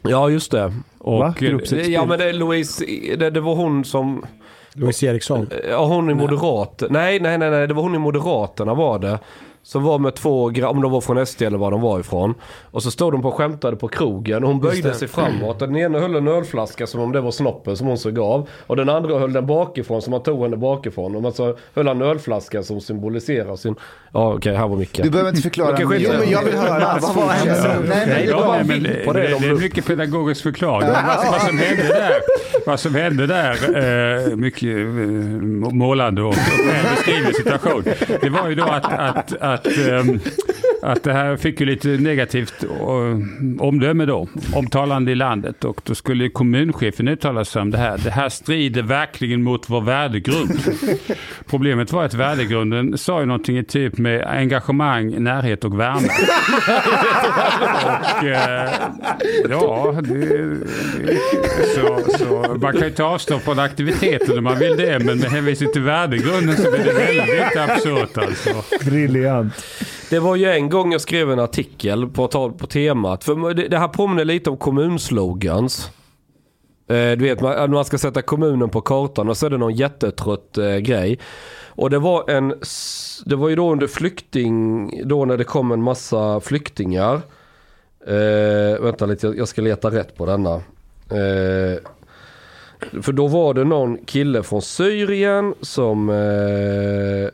Ja, 0.02 0.30
just 0.30 0.52
det. 0.52 0.74
Och, 0.98 1.20
Va? 1.20 1.28
eh, 1.28 1.34
Gruppsexbild? 1.34 1.96
Ja, 1.96 2.06
men 2.06 2.20
det 2.20 2.30
är 2.30 2.34
Louise, 2.34 2.86
det, 3.20 3.30
det 3.30 3.42
var 3.42 3.56
hon 3.56 3.86
som, 3.86 4.26
Louise 4.74 5.06
Eriksson. 5.06 5.50
ja 5.70 5.86
hon 5.86 6.10
i 6.10 6.14
Moderat, 6.14 6.84
nej, 6.90 7.20
nej, 7.20 7.38
nej, 7.38 7.50
nej, 7.50 7.68
det 7.68 7.74
var 7.74 7.84
hon 7.84 7.96
i 7.96 8.00
Moderaterna 8.00 8.74
var 8.74 9.00
det. 9.00 9.20
Som 9.64 9.84
var 9.84 10.00
med 10.00 10.16
två, 10.16 10.44
om 10.44 10.82
de 10.82 10.92
var 10.92 11.02
från 11.02 11.26
SD 11.26 11.42
eller 11.42 11.58
var 11.58 11.72
de 11.72 11.82
var 11.82 12.00
ifrån. 12.00 12.34
Och 12.72 12.84
så 12.84 12.92
stod 12.92 13.14
de 13.14 13.22
på 13.22 13.28
och 13.28 13.34
skämtade 13.34 13.78
på 13.78 13.88
krogen 13.88 14.44
och 14.44 14.50
hon 14.50 14.60
böjde 14.60 14.94
sig 14.94 15.08
framåt. 15.08 15.60
Den 15.60 15.76
ena 15.76 16.00
höll 16.00 16.16
en 16.16 16.28
ölflaska 16.28 16.88
som 16.88 17.02
om 17.02 17.12
det 17.12 17.22
var 17.22 17.32
snoppen 17.32 17.78
som 17.78 17.88
hon 17.88 17.98
såg 17.98 18.20
av. 18.20 18.50
Och 18.68 18.76
den 18.76 18.90
andra 18.90 19.20
höll 19.20 19.34
den 19.34 19.46
bakifrån 19.46 20.02
som 20.02 20.12
man 20.12 20.24
tog 20.24 20.44
henne 20.44 20.58
bakifrån. 20.58 21.26
Och 21.26 21.34
så 21.36 21.58
höll 21.74 21.88
han 21.88 22.02
en 22.02 22.08
ölflaska 22.08 22.64
som 22.64 22.82
symboliserar 22.82 23.56
sin... 23.56 23.76
Ja 24.14 24.34
okej, 24.34 24.56
här 24.56 24.68
var 24.68 24.78
Micke. 24.78 25.00
Du 25.04 25.10
behöver 25.10 25.30
inte 25.30 25.42
förklara. 25.42 25.78
Jo, 25.80 25.90
men 25.90 26.30
jag 26.30 26.44
vill 26.44 26.58
höra. 26.58 26.98
Vad 27.02 27.16
var 27.16 27.30
hennes... 27.30 27.64
Nej, 27.64 28.08
men 28.08 28.26
det 28.26 28.34
var 28.34 28.56
nej, 28.56 28.64
men 28.68 28.84
det, 28.84 29.06
på 29.06 29.14
det 29.14 29.22
det, 29.22 29.28
de 29.28 29.40
det 29.40 29.48
är 29.48 29.56
mycket 29.56 29.86
pedagogisk 29.86 30.44
förklaring. 30.44 30.90
Vad, 30.90 31.32
vad 31.32 31.42
som 31.42 31.58
hände 31.58 31.84
där, 31.84 32.14
vad 32.66 32.80
som 32.80 32.96
hände 32.96 33.28
där 33.28 33.56
eh, 34.30 34.36
mycket 34.36 34.78
eh, 34.78 34.84
målande 35.74 36.22
och 36.22 36.36
väl 36.38 36.96
beskriven 36.96 37.34
situation. 37.34 37.84
Det 38.22 38.30
var 38.30 38.50
ju 38.50 38.56
då 38.56 38.64
att, 38.64 38.86
att, 38.94 39.42
att, 39.54 39.68
ehm, 39.68 40.20
att 40.82 41.04
det 41.04 41.14
här 41.14 41.38
fick 41.38 41.60
ju 41.60 41.66
lite 41.66 41.88
negativt 41.88 42.64
omdöme 43.60 44.06
då, 44.06 44.28
omtalande 44.54 45.12
i 45.12 45.16
landet. 45.16 45.66
Och 45.66 45.82
då 45.84 45.96
skulle 45.96 46.30
kommunchefen 46.30 47.08
uttala 47.08 47.46
sig 47.46 47.62
om 47.62 47.72
det 47.72 47.78
här. 47.78 47.98
Det 47.98 48.10
här 48.10 48.30
strider 48.30 48.82
verkligen 48.82 49.44
mot 49.44 49.70
vår 49.70 49.82
värdegrund. 49.82 50.52
Problemet 51.50 51.92
var 51.92 52.04
att 52.04 52.14
värdegrunden 52.14 52.98
sa 52.98 53.20
ju 53.20 53.26
någonting 53.26 53.58
i 53.58 53.64
typ 53.64 53.98
med 53.98 54.24
engagemang, 54.28 55.24
närhet 55.24 55.66
och 55.66 55.80
värme. 55.80 56.10
Och, 57.84 58.24
eh, 58.24 58.72
ja, 59.50 59.96
det, 60.04 60.16
det, 60.16 61.18
så, 61.76 62.18
så 62.18 62.58
man 62.62 62.74
kan 62.74 62.82
ju 62.82 62.90
ta 62.90 63.04
avstånd 63.04 63.42
från 63.42 63.60
aktiviteten 63.60 64.38
om 64.38 64.44
man 64.44 64.60
vill 64.60 64.78
det, 64.78 65.00
men 65.00 65.20
med 65.20 65.32
hänvisning 65.32 65.72
till 65.72 65.82
värdegrunden 65.82 66.58
så 66.58 66.72
blir 66.72 66.84
det 66.84 66.94
väldigt 66.94 67.58
absurt 67.58 68.18
alltså. 68.18 68.64
Briljant. 68.86 69.54
Det 70.10 70.20
var 70.20 70.36
ju 70.36 70.46
en 70.46 70.70
gång 70.70 70.92
jag 70.92 71.02
skrev 71.02 71.32
en 71.32 71.40
artikel 71.40 72.08
på, 72.08 72.28
på 72.58 72.68
temat. 72.68 73.24
För 73.24 73.54
det, 73.54 73.68
det 73.68 73.78
här 73.78 73.88
påminner 73.88 74.26
lite 74.26 74.50
om 74.50 74.58
kommunslogans. 74.58 75.92
Eh, 76.88 77.12
du 77.12 77.16
vet, 77.16 77.42
man, 77.42 77.58
eh, 77.58 77.68
man 77.68 77.86
ska 77.86 77.98
sätta 77.98 78.22
kommunen 78.22 78.70
på 78.70 78.82
kartan 78.82 79.30
och 79.30 79.38
så 79.38 79.46
är 79.46 79.50
det 79.50 79.58
någon 79.58 79.76
jättetrött 79.76 80.58
eh, 80.58 80.78
grej. 80.78 81.20
Och 81.68 81.90
det 81.90 82.00
var 82.00 82.30
en, 82.30 82.54
det 83.26 83.36
var 83.36 83.50
ju 83.50 83.56
då 83.56 83.72
under 83.72 83.88
flykting, 83.88 84.92
då 85.06 85.26
när 85.26 85.38
det 85.38 85.44
kom 85.44 85.72
en 85.72 85.84
massa 85.84 86.40
flyktingar. 86.40 87.22
Eh, 88.08 88.82
vänta 88.82 89.06
lite, 89.06 89.28
jag, 89.28 89.38
jag 89.38 89.48
ska 89.48 89.62
leta 89.62 89.90
rätt 89.90 90.18
på 90.18 90.26
denna. 90.26 90.56
Eh, 91.12 91.80
för 93.02 93.12
då 93.12 93.28
var 93.28 93.54
det 93.54 93.64
någon 93.64 93.98
kille 93.98 94.44
från 94.44 94.62
Syrien 94.62 95.54
som 95.62 96.10
eh, 96.10 97.30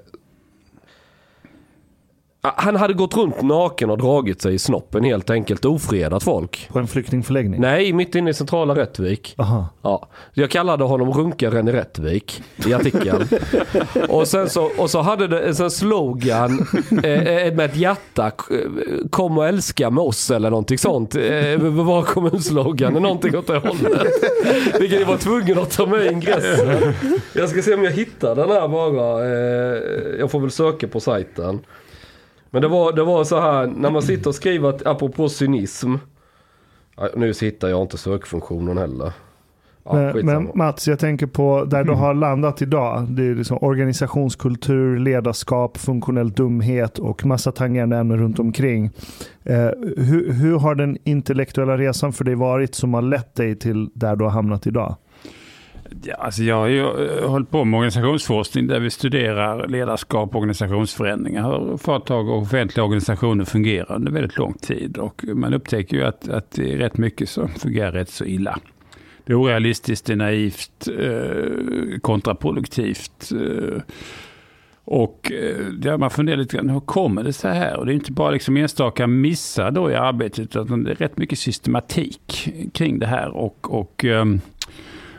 han 2.55 2.75
hade 2.75 2.93
gått 2.93 3.17
runt 3.17 3.41
naken 3.41 3.89
och 3.89 3.97
dragit 3.97 4.41
sig 4.41 4.53
i 4.53 4.59
snoppen 4.59 5.03
helt 5.03 5.29
enkelt, 5.29 5.65
ofredat 5.65 6.23
folk. 6.23 6.69
På 6.71 6.79
en 6.79 6.87
flyktingförläggning? 6.87 7.61
Nej, 7.61 7.93
mitt 7.93 8.15
inne 8.15 8.29
i 8.29 8.33
centrala 8.33 8.75
Rättvik. 8.75 9.35
Aha. 9.37 9.67
Ja. 9.81 10.07
Jag 10.33 10.49
kallade 10.49 10.83
honom 10.83 11.11
runkaren 11.13 11.67
i 11.67 11.71
Rättvik 11.71 12.43
i 12.67 12.73
artikeln. 12.73 13.27
och, 14.09 14.27
sen 14.27 14.49
så, 14.49 14.71
och 14.77 14.89
så 14.89 15.01
hade 15.01 15.27
det 15.27 15.39
en 15.39 15.55
sån 15.55 15.71
slogan 15.71 16.67
eh, 16.91 17.53
med 17.53 17.59
ett 17.59 17.75
hjärta, 17.75 18.25
eh, 18.25 18.57
kom 19.09 19.37
och 19.37 19.47
älska 19.47 19.89
med 19.89 20.03
oss 20.03 20.31
eller 20.31 20.49
någonting 20.49 20.77
sånt. 20.77 21.15
Eh, 21.15 21.57
var 21.59 22.01
kommunslogan, 22.01 22.93
någonting 22.93 23.37
åt 23.37 23.47
det 23.47 23.57
hållet. 23.57 24.07
Vilket 24.79 24.99
jag 24.99 25.07
var 25.07 25.17
tvungen 25.17 25.59
att 25.59 25.71
ta 25.71 25.85
med 25.85 26.05
i 26.05 26.11
ingressen. 26.11 26.93
Jag 27.33 27.49
ska 27.49 27.61
se 27.61 27.73
om 27.73 27.83
jag 27.83 27.91
hittar 27.91 28.35
den 28.35 28.49
här 28.49 28.67
bara. 28.67 29.25
Eh, 29.25 30.19
jag 30.19 30.31
får 30.31 30.39
väl 30.39 30.51
söka 30.51 30.87
på 30.87 30.99
sajten. 30.99 31.59
Men 32.55 32.61
det 32.61 32.67
var, 32.67 32.93
det 32.93 33.03
var 33.03 33.23
så 33.23 33.39
här, 33.39 33.67
när 33.67 33.89
man 33.89 34.01
sitter 34.01 34.29
och 34.29 34.35
skriver, 34.35 34.69
att, 34.69 34.85
apropå 34.85 35.29
cynism. 35.29 35.95
Nu 37.15 37.33
hittar 37.41 37.67
jag 37.67 37.81
inte 37.81 37.97
sökfunktionen 37.97 38.77
heller. 38.77 39.13
Ja, 39.83 39.93
Men, 39.93 40.25
men 40.25 40.51
Mats, 40.55 40.87
jag 40.87 40.99
tänker 40.99 41.27
på 41.27 41.65
där 41.65 41.83
du 41.83 41.93
har 41.93 42.13
landat 42.13 42.61
idag. 42.61 43.07
Det 43.09 43.23
är 43.23 43.35
liksom 43.35 43.57
organisationskultur, 43.61 44.99
ledarskap, 44.99 45.77
funktionell 45.77 46.31
dumhet 46.31 46.99
och 46.99 47.25
massa 47.25 47.51
tangerande 47.51 47.97
ämnen 47.97 48.19
runt 48.19 48.39
omkring. 48.39 48.85
Eh, 49.43 49.69
hur, 49.97 50.33
hur 50.33 50.59
har 50.59 50.75
den 50.75 50.97
intellektuella 51.03 51.77
resan 51.77 52.13
för 52.13 52.23
dig 52.23 52.35
varit 52.35 52.75
som 52.75 52.93
har 52.93 53.01
lett 53.01 53.35
dig 53.35 53.55
till 53.55 53.89
där 53.93 54.15
du 54.15 54.23
har 54.23 54.31
hamnat 54.31 54.67
idag? 54.67 54.95
Ja, 56.03 56.15
alltså 56.15 56.43
jag 56.43 56.55
har 56.55 56.67
ju 56.67 56.79
eh, 56.79 57.29
hållit 57.29 57.51
på 57.51 57.65
med 57.65 57.77
organisationsforskning 57.77 58.67
där 58.67 58.79
vi 58.79 58.89
studerar 58.89 59.67
ledarskap 59.67 60.29
och 60.29 60.35
organisationsförändringar. 60.35 61.69
Hur 61.69 61.77
företag 61.77 62.29
och 62.29 62.41
offentliga 62.41 62.83
organisationer 62.83 63.45
fungerar 63.45 63.95
under 63.95 64.11
väldigt 64.11 64.37
lång 64.37 64.53
tid. 64.53 64.97
Och 64.97 65.23
man 65.27 65.53
upptäcker 65.53 65.97
ju 65.97 66.03
att, 66.03 66.29
att 66.29 66.51
det 66.51 66.73
är 66.73 66.77
rätt 66.77 66.97
mycket 66.97 67.29
som 67.29 67.49
fungerar 67.49 67.91
rätt 67.91 68.09
så 68.09 68.25
illa. 68.25 68.59
Det 69.25 69.33
är 69.33 69.41
orealistiskt, 69.41 70.05
det 70.05 70.13
är 70.13 70.17
naivt, 70.17 70.87
eh, 70.99 71.99
kontraproduktivt. 72.01 73.31
Eh, 73.31 73.81
och 74.87 75.31
eh, 75.31 75.65
där 75.65 75.97
man 75.97 76.09
funderar 76.09 76.37
lite 76.37 76.57
grann, 76.57 76.69
hur 76.69 76.79
kommer 76.79 77.23
det 77.23 77.33
så 77.33 77.47
här? 77.47 77.77
Och 77.77 77.85
det 77.85 77.91
är 77.91 77.93
inte 77.93 78.11
bara 78.11 78.31
liksom 78.31 78.57
enstaka 78.57 79.07
missar 79.07 79.71
då 79.71 79.91
i 79.91 79.95
arbetet, 79.95 80.55
utan 80.55 80.83
det 80.83 80.91
är 80.91 80.95
rätt 80.95 81.17
mycket 81.17 81.39
systematik 81.39 82.49
kring 82.73 82.99
det 82.99 83.07
här. 83.07 83.29
Och, 83.29 83.79
och 83.79 84.05
ehm, 84.05 84.41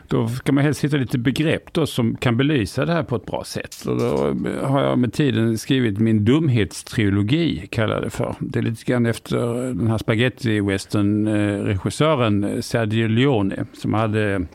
då 0.07 0.27
ska 0.27 0.51
man 0.51 0.63
helst 0.63 0.83
hitta 0.83 0.97
lite 0.97 1.17
begrepp 1.17 1.73
då 1.73 1.85
som 1.85 2.15
kan 2.15 2.37
belysa 2.37 2.85
det 2.85 2.93
här 2.93 3.03
på 3.03 3.15
ett 3.15 3.25
bra 3.25 3.43
sätt. 3.43 3.85
Och 3.85 3.97
då 3.97 4.35
har 4.63 4.81
jag 4.81 4.99
med 4.99 5.13
tiden 5.13 5.57
skrivit 5.57 5.99
min 5.99 6.25
dumhetstrilogi, 6.25 7.67
kallar 7.71 7.93
jag 7.93 8.03
det 8.03 8.09
för. 8.09 8.35
Det 8.39 8.59
är 8.59 8.63
lite 8.63 8.85
grann 8.85 9.05
efter 9.05 9.37
den 9.73 9.87
här 9.87 9.97
spaghetti-western-regissören 9.97 12.43
eh, 12.43 12.61
Sergio 12.61 13.07
Leone, 13.07 13.65
som 13.73 13.93
hade 13.93 14.45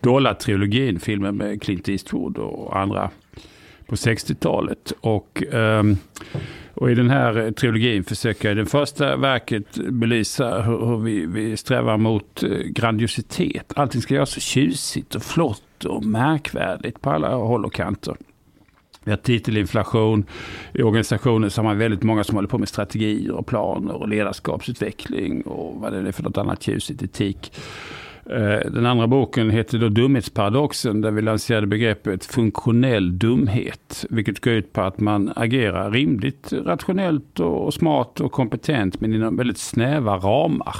Dollar-trilogin, 0.00 0.98
filmen 0.98 1.36
med 1.36 1.62
Clint 1.62 1.88
Eastwood 1.88 2.38
och 2.38 2.78
andra 2.78 3.10
på 3.86 3.94
60-talet. 3.94 4.92
Och, 5.00 5.42
Um, 5.52 5.96
och 6.76 6.90
i 6.90 6.94
den 6.94 7.10
här 7.10 7.38
eh, 7.38 7.50
trilogin 7.50 8.04
försöker 8.04 8.48
jag 8.48 8.58
i 8.58 8.60
det 8.60 8.66
första 8.66 9.16
verket 9.16 9.74
belysa 9.76 10.62
hur, 10.62 10.86
hur 10.86 10.98
vi, 10.98 11.26
vi 11.26 11.56
strävar 11.56 11.96
mot 11.96 12.42
eh, 12.42 12.48
grandiositet. 12.50 13.72
Allting 13.76 14.02
ska 14.02 14.14
göras 14.14 14.30
så 14.30 14.40
tjusigt 14.40 15.14
och 15.14 15.22
flott 15.22 15.84
och 15.84 16.04
märkvärdigt 16.04 17.00
på 17.00 17.10
alla 17.10 17.34
håll 17.34 17.64
och 17.64 17.74
kanter. 17.74 18.16
Vi 19.04 19.10
har 19.12 19.18
titelinflation. 19.18 20.24
I 20.72 20.82
organisationen 20.82 21.50
så 21.50 21.60
har 21.60 21.64
man 21.64 21.78
väldigt 21.78 22.02
många 22.02 22.24
som 22.24 22.34
håller 22.34 22.48
på 22.48 22.58
med 22.58 22.68
strategier 22.68 23.30
och 23.30 23.46
planer 23.46 23.94
och 23.94 24.08
ledarskapsutveckling 24.08 25.42
och 25.42 25.80
vad 25.80 25.92
det 25.92 25.98
är 25.98 26.12
för 26.12 26.22
något 26.22 26.38
annat 26.38 26.62
tjusigt, 26.62 27.02
etik. 27.02 27.52
Eh, 28.30 28.70
den 28.70 28.86
andra 28.86 29.06
boken 29.06 29.50
heter 29.50 29.78
då 29.78 29.88
Dumhetsparadoxen 29.88 31.00
där 31.00 31.10
vi 31.10 31.22
lanserade 31.22 31.66
begreppet 31.66 32.24
funktionell 32.24 33.18
dumhet. 33.18 34.06
Vilket 34.10 34.40
går 34.40 34.52
ut 34.52 34.72
på 34.72 34.80
att 34.80 35.00
man 35.00 35.32
agerar 35.36 35.90
rimligt, 35.90 36.52
rationellt 36.52 37.40
och 37.40 37.74
smart 37.74 38.20
och 38.20 38.32
kompetent 38.32 39.00
men 39.00 39.14
inom 39.14 39.36
väldigt 39.36 39.58
snäva 39.58 40.16
ramar. 40.16 40.76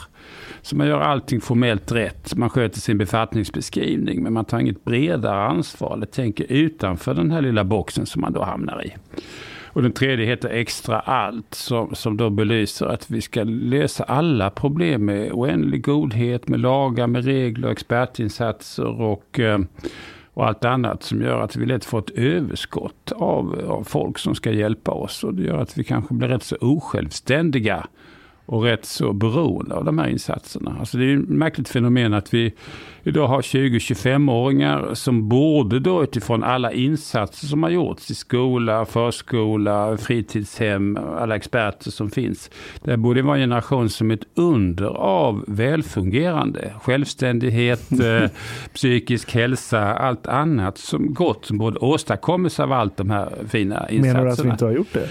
Så 0.62 0.76
man 0.76 0.86
gör 0.86 1.01
allting 1.01 1.40
formellt 1.40 1.92
rätt. 1.92 2.36
Man 2.36 2.51
sköter 2.51 2.80
sin 2.80 2.99
befattningsbeskrivning 2.99 4.22
men 4.22 4.32
man 4.32 4.44
tar 4.44 4.59
inget 4.59 4.84
bredare 4.84 5.49
ansvar 5.49 5.94
eller 5.94 6.07
tänker 6.07 6.53
utanför 6.53 7.14
den 7.14 7.30
här 7.30 7.42
lilla 7.42 7.64
boxen 7.64 8.07
som 8.07 8.20
man 8.20 8.32
då 8.32 8.42
hamnar 8.42 8.86
i. 8.86 8.94
Och 9.76 9.82
den 9.82 9.92
tredje 9.92 10.26
heter 10.26 10.48
Extra 10.48 11.00
allt 11.00 11.54
som, 11.54 11.94
som 11.94 12.16
då 12.16 12.30
belyser 12.30 12.86
att 12.86 13.10
vi 13.10 13.20
ska 13.20 13.44
lösa 13.44 14.04
alla 14.04 14.50
problem 14.50 15.04
med 15.04 15.32
oändlig 15.32 15.84
godhet, 15.84 16.48
med 16.48 16.60
lagar, 16.60 17.06
med 17.06 17.24
regler, 17.24 17.68
expertinsatser 17.68 19.00
och, 19.00 19.40
eh, 19.40 19.58
och 20.34 20.46
allt 20.46 20.64
annat 20.64 21.02
som 21.02 21.22
gör 21.22 21.40
att 21.40 21.56
vi 21.56 21.66
lätt 21.66 21.84
får 21.84 21.98
ett 21.98 22.10
överskott 22.10 23.12
av, 23.12 23.64
av 23.68 23.84
folk 23.84 24.18
som 24.18 24.34
ska 24.34 24.50
hjälpa 24.50 24.92
oss. 24.92 25.24
Och 25.24 25.34
det 25.34 25.42
gör 25.42 25.58
att 25.58 25.78
vi 25.78 25.84
kanske 25.84 26.14
blir 26.14 26.28
rätt 26.28 26.42
så 26.42 26.56
osjälvständiga 26.60 27.86
och 28.47 28.62
rätt 28.62 28.84
så 28.84 29.12
beroende 29.12 29.74
av 29.74 29.84
de 29.84 29.99
här 29.99 30.09
insatserna. 30.09 30.76
Alltså 30.80 30.99
det 30.99 31.05
är 31.05 31.16
ett 31.16 31.28
märkligt 31.28 31.68
fenomen 31.68 32.14
att 32.14 32.34
vi 32.34 32.55
idag 33.07 33.26
har 33.28 33.42
20-25-åringar 33.42 34.94
som 34.94 35.28
borde 35.28 35.80
då 35.80 36.03
utifrån 36.03 36.44
alla 36.44 36.72
insatser 36.72 37.47
som 37.47 37.62
har 37.62 37.70
gjorts 37.70 38.11
i 38.11 38.14
skola, 38.14 38.86
förskola, 38.86 39.97
fritidshem, 39.97 40.99
alla 41.18 41.36
experter 41.36 41.90
som 41.90 42.11
finns. 42.11 42.51
Det 42.84 42.97
borde 42.97 43.22
vara 43.22 43.36
en 43.36 43.42
generation 43.42 43.88
som 43.88 44.11
ett 44.11 44.24
under 44.34 44.86
av 44.97 45.44
välfungerande, 45.47 46.72
självständighet, 46.82 47.92
eh, 48.01 48.30
psykisk 48.74 49.34
hälsa, 49.34 49.94
allt 49.94 50.26
annat 50.26 50.78
som 50.78 51.14
gott 51.14 51.44
som 51.44 51.59
borde 51.59 51.78
åstadkommas 51.78 52.61
av 52.61 52.72
allt 52.72 52.97
de 52.97 53.11
här 53.11 53.32
fina 53.49 53.90
insatserna. 53.90 54.12
Menar 54.12 54.24
du 54.24 54.32
att 54.32 54.44
vi 54.44 54.51
inte 54.51 54.64
har 54.64 54.72
gjort 54.72 54.92
det? 54.92 55.09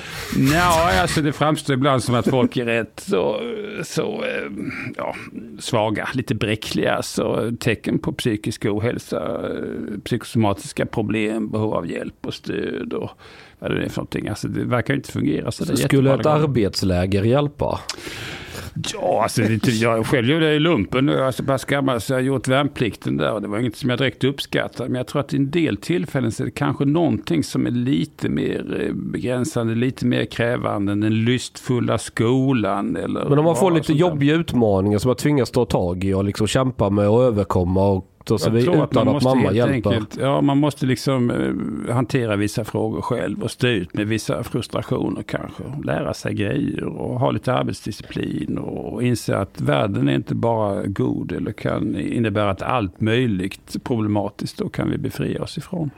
Ja, 0.54 1.02
alltså 1.02 1.22
det 1.22 1.34
framstår 1.34 1.74
ibland 1.74 2.04
som 2.04 2.16
att 2.16 2.30
folk 2.30 2.58
är 2.58 2.66
rätt 2.66 3.04
så, 3.08 3.25
så 3.84 4.24
eh, 4.24 4.52
ja, 4.98 5.16
svaga, 5.60 6.10
lite 6.14 6.36
bräckliga. 6.36 7.02
Så 7.02 7.52
tecken 7.60 8.00
på 8.00 8.14
psykisk 8.14 8.66
ohälsa, 8.66 9.50
eh, 9.50 10.00
psykosomatiska 10.04 10.86
problem, 10.86 11.50
behov 11.52 11.74
av 11.74 11.92
hjälp 11.92 12.26
och 12.26 12.34
stöd 12.34 12.94
och 12.94 13.10
vad 13.60 13.72
det 13.72 13.84
är 13.84 13.90
för 13.90 14.02
någonting. 14.02 14.28
Alltså 14.28 14.48
det 14.48 14.64
verkar 14.64 14.94
inte 14.94 15.12
fungera. 15.12 15.52
Så 15.52 15.66
det 15.66 15.74
är 15.74 15.76
Skulle 15.76 16.14
ett 16.14 16.26
arbetsläger 16.26 17.24
hjälpa? 17.24 17.80
Ja, 18.94 19.24
alltså 19.24 19.42
det, 19.42 19.68
jag 19.68 20.06
själv 20.06 20.30
gjorde 20.30 20.50
det 20.50 20.56
i 20.56 20.60
lumpen. 20.60 21.08
Jag 21.08 21.28
är 21.28 21.32
så 21.32 21.44
pass 21.44 21.66
gammal 21.66 22.02
så 22.02 22.14
jag 22.14 22.18
har 22.18 22.24
gjort 22.24 22.48
värnplikten 22.48 23.18
där. 23.18 23.34
Och 23.34 23.42
det 23.42 23.48
var 23.48 23.60
inget 23.60 23.76
som 23.76 23.90
jag 23.90 24.00
direkt 24.00 24.24
uppskattade. 24.24 24.90
Men 24.90 24.98
jag 24.98 25.08
tror 25.08 25.20
att 25.20 25.34
i 25.34 25.38
en 25.38 25.52
del 25.52 25.78
tillfällen 25.78 26.32
så 26.32 26.44
är 26.44 26.46
det 26.46 26.52
kanske 26.52 26.86
någonting 26.86 27.44
som 27.44 27.68
är 27.68 27.72
lite 27.72 28.30
mer 28.30 28.82
eh, 28.82 28.94
begränsande, 28.94 29.76
lite 29.76 30.06
mer 30.06 30.26
krävande 30.26 30.92
än 30.92 31.00
den 31.00 31.26
lystfulla 31.26 31.98
skolan. 31.98 32.96
Eller 32.96 33.30
Men 33.30 33.40
om 33.40 33.46
man 33.46 33.56
får 33.56 33.72
lite 33.72 33.94
jobbiga 33.94 34.36
utmaningar 34.36 34.98
som 34.98 35.10
man 35.10 35.16
tvingas 35.16 35.52
ta 35.52 35.66
tag 35.66 36.04
i 36.04 36.14
och 36.14 36.24
liksom 36.24 36.48
kämpa 36.48 36.90
med 36.90 37.10
och 37.10 37.24
överkomma 37.24 37.88
och 37.88 38.15
ta 38.26 38.38
sig 38.38 38.48
Jag 38.48 38.54
vid, 38.54 38.66
tror 38.66 38.84
att 38.84 38.92
utan 38.92 39.06
man 39.06 39.16
att 39.16 39.24
måste 39.24 39.38
mamma 39.40 39.52
hjälper. 39.52 39.74
enkelt, 39.92 40.18
ja, 40.22 40.42
man 40.42 40.58
måste 40.58 40.86
liksom 40.86 41.32
eh, 41.88 41.94
hantera 41.96 42.36
vissa 42.36 42.64
frågor 42.64 43.02
själv 43.02 43.44
och 43.44 43.52
stå 43.52 43.68
ut 43.68 43.94
med 43.94 44.08
vissa 44.08 44.44
frustrationer 44.44 45.24
kanske. 45.24 45.64
Lära 45.84 46.14
sig 46.14 46.34
grejer 46.34 46.84
och 46.84 47.20
ha 47.20 47.32
lite 47.32 47.54
arbetsdisciplin 47.54 48.58
och 48.58 49.04
inse 49.04 49.38
att 49.38 49.62
världen 49.62 50.10
är 50.10 50.16
inte 50.16 50.36
bara 50.36 50.86
god 50.86 51.32
eller 51.32 51.52
kan 51.52 51.96
innebära 52.00 52.50
att 52.50 52.62
allt 52.62 53.02
möjligt 53.02 53.76
problematiskt 53.84 54.58
då 54.58 54.70
kan 54.70 54.92
vi 54.92 54.98
befria 54.98 55.44
oss 55.44 55.58
ifrån. 55.58 55.90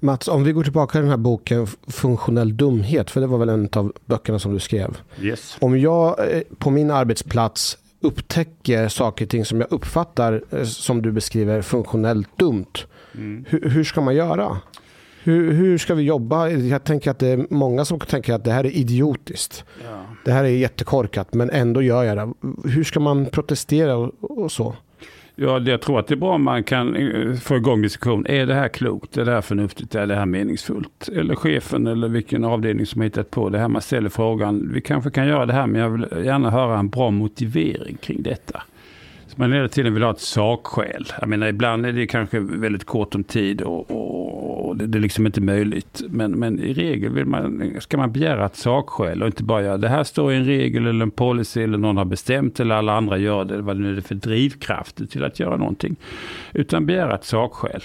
Mats, 0.00 0.28
om 0.28 0.44
vi 0.44 0.52
går 0.52 0.62
tillbaka 0.62 0.92
till 0.92 1.00
den 1.00 1.10
här 1.10 1.16
boken 1.16 1.66
Funktionell 1.86 2.56
dumhet, 2.56 3.10
för 3.10 3.20
det 3.20 3.26
var 3.26 3.38
väl 3.38 3.48
en 3.48 3.68
av 3.76 3.92
böckerna 4.06 4.38
som 4.38 4.52
du 4.54 4.58
skrev. 4.60 4.98
Yes. 5.20 5.56
Om 5.60 5.78
jag 5.80 6.08
eh, 6.34 6.40
på 6.58 6.70
min 6.70 6.90
arbetsplats 6.90 7.78
upptäcker 8.00 8.88
saker 8.88 9.24
och 9.24 9.30
ting 9.30 9.44
som 9.44 9.60
jag 9.60 9.72
uppfattar 9.72 10.42
eh, 10.50 10.62
som 10.64 11.02
du 11.02 11.12
beskriver 11.12 11.62
funktionellt 11.62 12.38
dumt, 12.38 12.66
Mm. 13.14 13.44
hur, 13.48 13.68
hur 13.70 13.84
ska 13.84 14.00
man 14.00 14.14
göra? 14.14 14.56
Hur, 15.22 15.52
hur 15.52 15.78
ska 15.78 15.94
vi 15.94 16.02
jobba? 16.02 16.48
Jag 16.48 16.84
tänker 16.84 17.10
att 17.10 17.18
det 17.18 17.28
är 17.28 17.46
många 17.50 17.84
som 17.84 18.00
tänker 18.00 18.34
att 18.34 18.44
det 18.44 18.52
här 18.52 18.64
är 18.66 18.70
idiotiskt. 18.76 19.64
Ja. 19.84 20.00
Det 20.24 20.32
här 20.32 20.44
är 20.44 20.48
jättekorkat 20.48 21.34
men 21.34 21.50
ändå 21.50 21.82
gör 21.82 22.04
jag 22.04 22.16
det. 22.16 22.32
Hur 22.68 22.84
ska 22.84 23.00
man 23.00 23.26
protestera 23.26 23.96
och, 23.96 24.12
och 24.20 24.52
så? 24.52 24.74
Ja, 25.40 25.60
jag 25.60 25.80
tror 25.80 25.98
att 25.98 26.06
det 26.06 26.14
är 26.14 26.16
bra 26.16 26.34
om 26.34 26.44
man 26.44 26.64
kan 26.64 26.96
eh, 26.96 27.34
få 27.34 27.56
igång 27.56 27.82
diskussion. 27.82 28.26
Är 28.26 28.46
det 28.46 28.54
här 28.54 28.68
klokt? 28.68 29.16
Är 29.16 29.24
det 29.24 29.32
här 29.32 29.40
förnuftigt? 29.40 29.94
Är 29.94 30.06
det 30.06 30.14
här 30.14 30.26
meningsfullt? 30.26 31.08
Eller 31.12 31.34
chefen 31.34 31.86
eller 31.86 32.08
vilken 32.08 32.44
avdelning 32.44 32.86
som 32.86 33.02
hittat 33.02 33.30
på 33.30 33.48
det 33.48 33.58
här. 33.58 33.68
Man 33.68 33.82
ställer 33.82 34.08
frågan, 34.08 34.70
vi 34.72 34.80
kanske 34.80 35.10
kan 35.10 35.26
göra 35.26 35.46
det 35.46 35.52
här 35.52 35.66
men 35.66 35.80
jag 35.80 35.90
vill 35.90 36.06
gärna 36.24 36.50
höra 36.50 36.78
en 36.78 36.88
bra 36.88 37.10
motivering 37.10 37.96
kring 37.96 38.22
detta. 38.22 38.62
Man 39.38 39.52
hela 39.52 39.68
tiden 39.68 39.94
vill 39.94 40.02
ha 40.02 40.10
ett 40.10 40.20
sakskäl. 40.20 41.06
Jag 41.20 41.28
menar 41.28 41.46
ibland 41.46 41.86
är 41.86 41.92
det 41.92 42.06
kanske 42.06 42.40
väldigt 42.40 42.84
kort 42.84 43.14
om 43.14 43.24
tid 43.24 43.62
och, 43.62 43.90
och, 43.90 44.68
och 44.68 44.76
det, 44.76 44.86
det 44.86 44.98
är 44.98 45.00
liksom 45.00 45.26
inte 45.26 45.40
möjligt. 45.40 46.02
Men, 46.08 46.32
men 46.32 46.60
i 46.60 46.72
regel 46.72 47.12
vill 47.12 47.24
man, 47.24 47.74
ska 47.80 47.96
man 47.96 48.12
begära 48.12 48.46
ett 48.46 48.56
sakskäl 48.56 49.22
och 49.22 49.26
inte 49.26 49.42
bara 49.42 49.62
göra 49.62 49.76
det 49.76 49.88
här 49.88 50.04
står 50.04 50.32
i 50.32 50.36
en 50.36 50.44
regel 50.44 50.86
eller 50.86 51.02
en 51.02 51.10
policy 51.10 51.62
eller 51.62 51.78
någon 51.78 51.96
har 51.96 52.04
bestämt 52.04 52.60
eller 52.60 52.74
alla 52.74 52.92
andra 52.92 53.18
gör 53.18 53.44
det. 53.44 53.62
Vad 53.62 53.76
det 53.76 53.82
nu 53.82 53.96
är 53.96 54.00
för 54.00 54.14
drivkrafter 54.14 55.06
till 55.06 55.24
att 55.24 55.40
göra 55.40 55.56
någonting. 55.56 55.96
Utan 56.52 56.86
begära 56.86 57.14
ett 57.14 57.24
sakskäl. 57.24 57.82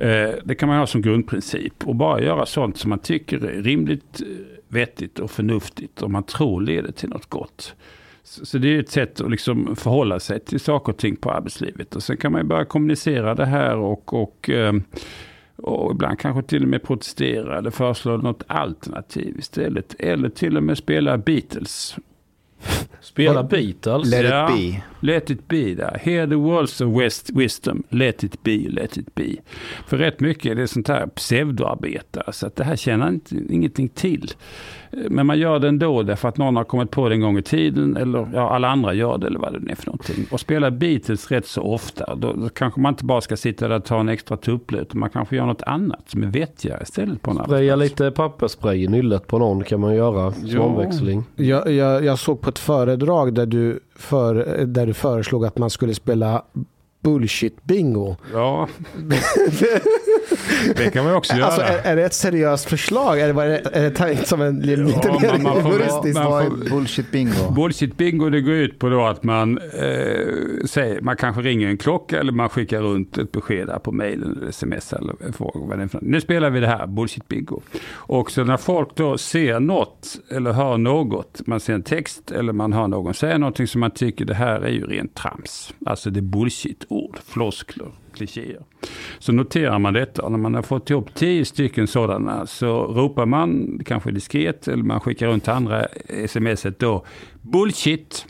Eh, 0.00 0.30
det 0.44 0.54
kan 0.54 0.68
man 0.68 0.78
ha 0.78 0.86
som 0.86 1.02
grundprincip 1.02 1.86
och 1.86 1.96
bara 1.96 2.20
göra 2.22 2.46
sånt 2.46 2.76
som 2.76 2.88
man 2.88 2.98
tycker 2.98 3.44
är 3.44 3.62
rimligt, 3.62 4.22
vettigt 4.68 5.18
och 5.18 5.30
förnuftigt 5.30 6.02
och 6.02 6.10
man 6.10 6.22
tror 6.22 6.60
leder 6.60 6.92
till 6.92 7.08
något 7.08 7.26
gott. 7.26 7.74
Så 8.22 8.58
det 8.58 8.74
är 8.76 8.80
ett 8.80 8.90
sätt 8.90 9.20
att 9.20 9.30
liksom 9.30 9.76
förhålla 9.76 10.20
sig 10.20 10.40
till 10.40 10.60
saker 10.60 10.92
och 10.92 10.98
ting 10.98 11.16
på 11.16 11.30
arbetslivet. 11.30 11.96
Och 11.96 12.02
sen 12.02 12.16
kan 12.16 12.32
man 12.32 12.40
ju 12.40 12.46
börja 12.46 12.64
kommunicera 12.64 13.34
det 13.34 13.46
här 13.46 13.76
och, 13.76 14.14
och, 14.22 14.50
eh, 14.50 14.72
och 15.56 15.92
ibland 15.92 16.18
kanske 16.18 16.42
till 16.42 16.62
och 16.62 16.68
med 16.68 16.82
protestera 16.82 17.58
eller 17.58 17.70
föreslå 17.70 18.16
något 18.16 18.42
alternativ 18.46 19.38
istället. 19.38 19.94
Eller 19.98 20.28
till 20.28 20.56
och 20.56 20.62
med 20.62 20.78
spela 20.78 21.18
Beatles. 21.18 21.96
Spela 23.00 23.42
Beatles. 23.44 24.10
Let 24.10 24.24
Ja. 24.30 24.56
it 24.58 24.74
be. 24.74 24.82
Let 25.00 25.30
it 25.30 25.48
be 25.48 25.74
där. 25.74 25.98
Hear 26.02 26.26
the 26.26 26.34
words 26.34 26.80
of 26.80 27.00
west 27.02 27.30
wisdom. 27.30 27.82
Let 27.88 28.24
it 28.24 28.42
be, 28.42 28.56
let 28.68 28.96
it 28.96 29.14
be. 29.14 29.36
För 29.86 29.96
rätt 29.96 30.20
mycket 30.20 30.52
är 30.52 30.54
det 30.54 30.68
sånt 30.68 30.88
här 30.88 31.06
pseudoarbete. 31.06 32.22
Så 32.32 32.46
att 32.46 32.56
det 32.56 32.64
här 32.64 32.76
känner 32.76 33.08
inte, 33.08 33.36
ingenting 33.50 33.88
till. 33.88 34.30
Men 34.90 35.26
man 35.26 35.38
gör 35.38 35.58
det 35.58 35.68
ändå 35.68 36.02
därför 36.02 36.28
att 36.28 36.36
någon 36.38 36.56
har 36.56 36.64
kommit 36.64 36.90
på 36.90 37.08
det 37.08 37.14
en 37.14 37.20
gång 37.20 37.38
i 37.38 37.42
tiden. 37.42 37.96
Eller 37.96 38.28
ja, 38.34 38.50
alla 38.50 38.68
andra 38.68 38.94
gör 38.94 39.18
det 39.18 39.26
eller 39.26 39.38
vad 39.38 39.52
det 39.52 39.58
nu 39.58 39.70
är 39.70 39.76
för 39.76 39.86
någonting. 39.86 40.26
Och 40.30 40.40
spelar 40.40 40.70
Beatles 40.70 41.30
rätt 41.30 41.46
så 41.46 41.62
ofta. 41.62 42.14
Då, 42.14 42.32
då 42.32 42.48
kanske 42.48 42.80
man 42.80 42.92
inte 42.92 43.04
bara 43.04 43.20
ska 43.20 43.36
sitta 43.36 43.68
där 43.68 43.76
och 43.76 43.84
ta 43.84 44.00
en 44.00 44.08
extra 44.08 44.36
tupplöt. 44.36 44.94
Man 44.94 45.10
kanske 45.10 45.36
gör 45.36 45.46
något 45.46 45.62
annat 45.62 46.02
som 46.10 46.22
är 46.22 46.26
vettigare 46.26 46.82
istället 46.82 47.22
på 47.22 47.30
en 47.30 47.36
Spraya 47.44 47.76
lite 47.76 48.10
pappersspray 48.10 48.84
i 48.84 48.88
nyllet 48.88 49.26
på 49.26 49.38
någon 49.38 49.64
kan 49.64 49.80
man 49.80 49.94
göra 49.94 50.32
som 50.32 50.48
Ja. 50.48 50.60
omväxling. 50.60 51.24
Jag, 51.36 51.70
jag, 51.72 52.04
jag 52.04 52.18
såg 52.18 52.40
på 52.40 52.50
ett 52.50 52.58
föredrag 52.58 53.34
där 53.34 53.46
du, 53.46 53.80
för, 53.96 54.64
där 54.66 54.86
du 54.86 54.94
föreslog 54.94 55.44
att 55.46 55.58
man 55.58 55.70
skulle 55.70 55.94
spela 55.94 56.42
bullshit-bingo. 57.02 58.16
Ja, 58.32 58.68
det 60.76 60.90
kan 60.92 61.04
man 61.04 61.14
också 61.14 61.34
göra. 61.36 61.46
Alltså, 61.46 61.62
är, 61.62 61.78
är 61.92 61.96
det 61.96 62.04
ett 62.04 62.14
seriöst 62.14 62.64
förslag? 62.68 63.32
Var 63.32 63.46
det, 63.46 63.58
är 63.72 63.82
det 63.82 63.90
tänkt 63.90 64.26
som 64.26 64.42
en 64.42 64.60
lite 64.60 64.82
Ja, 65.04 65.18
mer 65.22 65.30
man- 65.32 65.42
man 65.42 65.62
får- 65.62 65.70
humoristisk? 65.70 66.14
man 66.18 66.30
Vad 66.30 66.44
får- 66.46 66.66
är 66.66 66.70
bullshit 66.70 67.10
bingo? 67.10 67.50
Bullshit 67.54 67.96
bingo 67.96 68.30
det 68.30 68.40
går 68.40 68.54
ut 68.54 68.78
på 68.78 68.88
då 68.88 69.06
att 69.06 69.22
man 69.22 69.58
eh, 69.58 70.64
säger, 70.66 71.00
man 71.00 71.16
kanske 71.16 71.42
ringer 71.42 71.68
en 71.68 71.78
klocka 71.78 72.20
eller 72.20 72.32
man 72.32 72.48
skickar 72.48 72.80
runt 72.80 73.18
ett 73.18 73.32
besked 73.32 73.70
på 73.84 73.92
mejlen 73.92 74.36
eller 74.38 74.48
sms 74.48 74.92
eller 74.92 75.32
frågar 75.32 75.66
vad 75.68 75.78
det 75.78 75.84
är 75.84 75.88
för. 75.88 75.98
Nu 76.02 76.20
spelar 76.20 76.50
vi 76.50 76.60
det 76.60 76.66
här, 76.66 76.86
bullshit 76.86 77.28
bingo. 77.28 77.60
Och 77.92 78.30
så 78.30 78.44
när 78.44 78.56
folk 78.56 78.96
då 78.96 79.18
ser 79.18 79.60
något 79.60 80.06
eller 80.30 80.52
hör 80.52 80.78
något, 80.78 81.40
man 81.46 81.60
ser 81.60 81.72
en 81.74 81.82
text 81.82 82.30
eller 82.30 82.52
man 82.52 82.72
hör 82.72 82.88
någon 82.88 83.14
säga 83.14 83.38
någonting 83.38 83.66
som 83.66 83.80
man 83.80 83.90
tycker 83.90 84.24
det 84.24 84.34
här 84.34 84.60
är 84.60 84.68
ju 84.70 84.86
rent 84.86 85.14
trams. 85.14 85.74
Alltså 85.86 86.10
det 86.10 86.20
är 86.20 86.22
ord, 86.90 87.18
floskler, 87.22 87.92
klichéer. 88.12 88.62
Så 89.18 89.32
noterar 89.32 89.78
man 89.78 89.92
detta 89.94 90.28
när 90.28 90.38
man 90.38 90.54
har 90.54 90.62
fått 90.62 90.90
ihop 90.90 91.14
tio 91.14 91.44
stycken 91.44 91.86
sådana 91.86 92.46
så 92.46 92.84
ropar 92.86 93.26
man, 93.26 93.80
kanske 93.84 94.10
diskret, 94.10 94.68
eller 94.68 94.82
man 94.82 95.00
skickar 95.00 95.26
runt 95.26 95.44
till 95.44 95.52
andra 95.52 95.86
smset 96.28 96.78
då, 96.78 97.04
bullshit. 97.42 98.26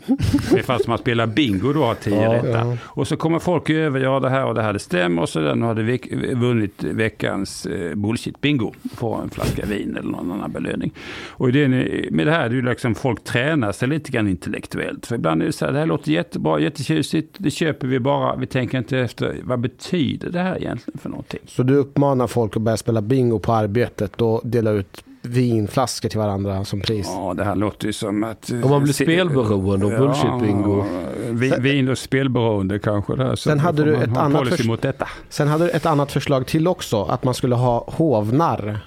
Det 0.51 0.59
är 0.59 0.63
fast 0.63 0.87
man 0.87 0.97
spelar 0.97 1.27
bingo 1.27 1.73
då 1.73 1.83
har 1.83 1.95
tio 1.95 2.21
Ja, 2.23 2.33
rätta. 2.33 2.77
Och 2.83 3.07
så 3.07 3.15
kommer 3.17 3.39
folk 3.39 3.69
över, 3.69 3.99
ja 3.99 4.19
det 4.19 4.29
här 4.29 4.45
och 4.45 4.55
det 4.55 4.61
här 4.61 4.73
det 4.73 4.79
stämmer 4.79 5.21
och 5.21 5.29
så 5.29 5.55
nu 5.55 5.65
har 5.65 5.75
du 5.75 5.83
veck- 5.83 6.35
vunnit 6.35 6.83
veckans 6.83 7.65
eh, 7.65 7.95
bullshit 7.95 8.41
bingo. 8.41 8.73
Får 8.95 9.21
en 9.21 9.29
flaska 9.29 9.65
vin 9.65 9.97
eller 9.97 10.09
någon 10.11 10.31
annan 10.31 10.51
belöning. 10.51 10.91
Och 11.29 11.49
är- 11.49 12.11
med 12.11 12.27
det 12.27 12.31
här 12.31 12.45
är 12.45 12.49
det 12.49 12.55
ju 12.55 12.61
liksom 12.61 12.95
folk 12.95 13.23
tränar 13.23 13.71
sig 13.71 13.87
lite 13.87 14.11
grann 14.11 14.27
intellektuellt. 14.27 15.05
För 15.05 15.15
ibland 15.15 15.41
är 15.41 15.45
det 15.45 15.53
så 15.53 15.65
här, 15.65 15.71
det 15.71 15.79
här 15.79 15.85
låter 15.85 16.11
jättebra, 16.11 16.59
jättetjusigt, 16.59 17.35
det 17.37 17.51
köper 17.51 17.87
vi 17.87 17.99
bara, 17.99 18.35
vi 18.35 18.45
tänker 18.45 18.77
inte 18.77 18.99
efter, 18.99 19.35
vad 19.43 19.59
betyder 19.59 20.29
det 20.29 20.39
här 20.39 20.50
egentligen 20.57 20.99
för 20.99 21.09
någonting? 21.09 21.39
Så 21.47 21.63
du 21.63 21.75
uppmanar 21.75 22.27
folk 22.27 22.55
att 22.55 22.61
börja 22.61 22.77
spela 22.77 23.01
bingo 23.01 23.39
på 23.39 23.53
arbetet 23.53 24.21
och 24.21 24.41
dela 24.43 24.71
ut 24.71 25.03
vinflaskor 25.23 26.09
till 26.09 26.19
varandra 26.19 26.65
som 26.65 26.81
pris? 26.81 27.07
Ja, 27.15 27.33
det 27.37 27.43
här 27.43 27.55
låter 27.55 27.87
ju 27.87 27.93
som 27.93 28.23
att... 28.23 28.51
eh, 28.51 28.63
Om 28.63 28.69
man 28.69 28.83
blir 28.83 28.93
se- 28.93 29.03
spelberoende 29.03 29.85
och 29.85 29.91
bullshit-bingo. 29.91 30.77
Ja, 30.77 31.29
vi- 31.31 31.53
vin 31.59 31.89
och 31.89 31.97
spelberoende 31.97 32.79
kanske. 32.79 33.15
Här. 33.15 33.35
Så 33.35 33.49
Sen 33.49 33.59
hade 33.59 33.83
du 33.83 33.95
ett 33.95 34.17
annat 34.17 34.65
mot 34.65 34.81
detta. 34.81 35.07
Sen 35.29 35.47
hade 35.47 35.63
du 35.65 35.69
ett 35.69 35.85
annat 35.85 36.11
förslag 36.11 36.47
till 36.47 36.67
också, 36.67 37.03
att 37.03 37.23
man 37.23 37.33
skulle 37.33 37.55
ha 37.55 37.83
hovnarr. 37.87 38.79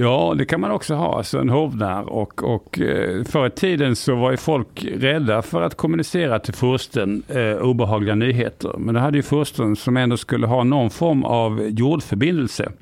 Ja, 0.00 0.34
det 0.38 0.44
kan 0.44 0.60
man 0.60 0.70
också 0.70 0.94
ha, 0.94 1.16
alltså 1.16 1.38
en 1.38 1.48
hovnarr. 1.48 2.02
Och, 2.02 2.54
och 2.54 2.80
eh, 2.80 3.24
förr 3.24 3.46
i 3.46 3.50
tiden 3.50 3.96
så 3.96 4.14
var 4.14 4.30
ju 4.30 4.36
folk 4.36 4.84
rädda 4.96 5.42
för 5.42 5.62
att 5.62 5.74
kommunicera 5.74 6.38
till 6.38 6.54
fursten 6.54 7.22
eh, 7.28 7.52
obehagliga 7.52 8.14
nyheter. 8.14 8.74
Men 8.78 8.94
det 8.94 9.00
hade 9.00 9.16
ju 9.16 9.22
fursten 9.22 9.76
som 9.76 9.96
ändå 9.96 10.16
skulle 10.16 10.46
ha 10.46 10.64
någon 10.64 10.90
form 10.90 11.24
av 11.24 11.68
jordförbindelse. 11.68 12.72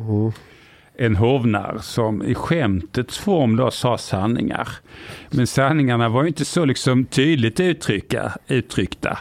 En 0.98 1.16
hovnarr 1.16 1.78
som 1.78 2.22
i 2.22 2.34
skämtets 2.34 3.18
form 3.18 3.56
då 3.56 3.70
sa 3.70 3.98
sanningar. 3.98 4.68
Men 5.30 5.46
sanningarna 5.46 6.08
var 6.08 6.22
ju 6.22 6.28
inte 6.28 6.44
så 6.44 6.64
liksom 6.64 7.04
tydligt 7.04 7.60
uttrycka, 7.60 8.32
uttryckta. 8.48 9.18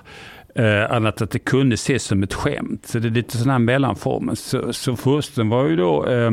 Eh, 0.58 0.91
annat 0.91 1.22
att 1.22 1.32
det 1.32 1.39
kunde 1.39 1.74
ses 1.74 2.03
som 2.03 2.24
ett 2.24 2.34
skämt. 2.34 2.86
Så 2.86 2.99
det 2.99 3.08
är 3.08 3.12
lite 3.12 3.38
sån 3.38 3.49
här 3.49 3.60
mellanformen. 3.60 4.36
Så, 4.36 4.74
så 4.74 4.95
fursten 4.95 5.49
var 5.49 5.66
ju 5.66 5.76
då 5.76 6.08
eh, 6.08 6.32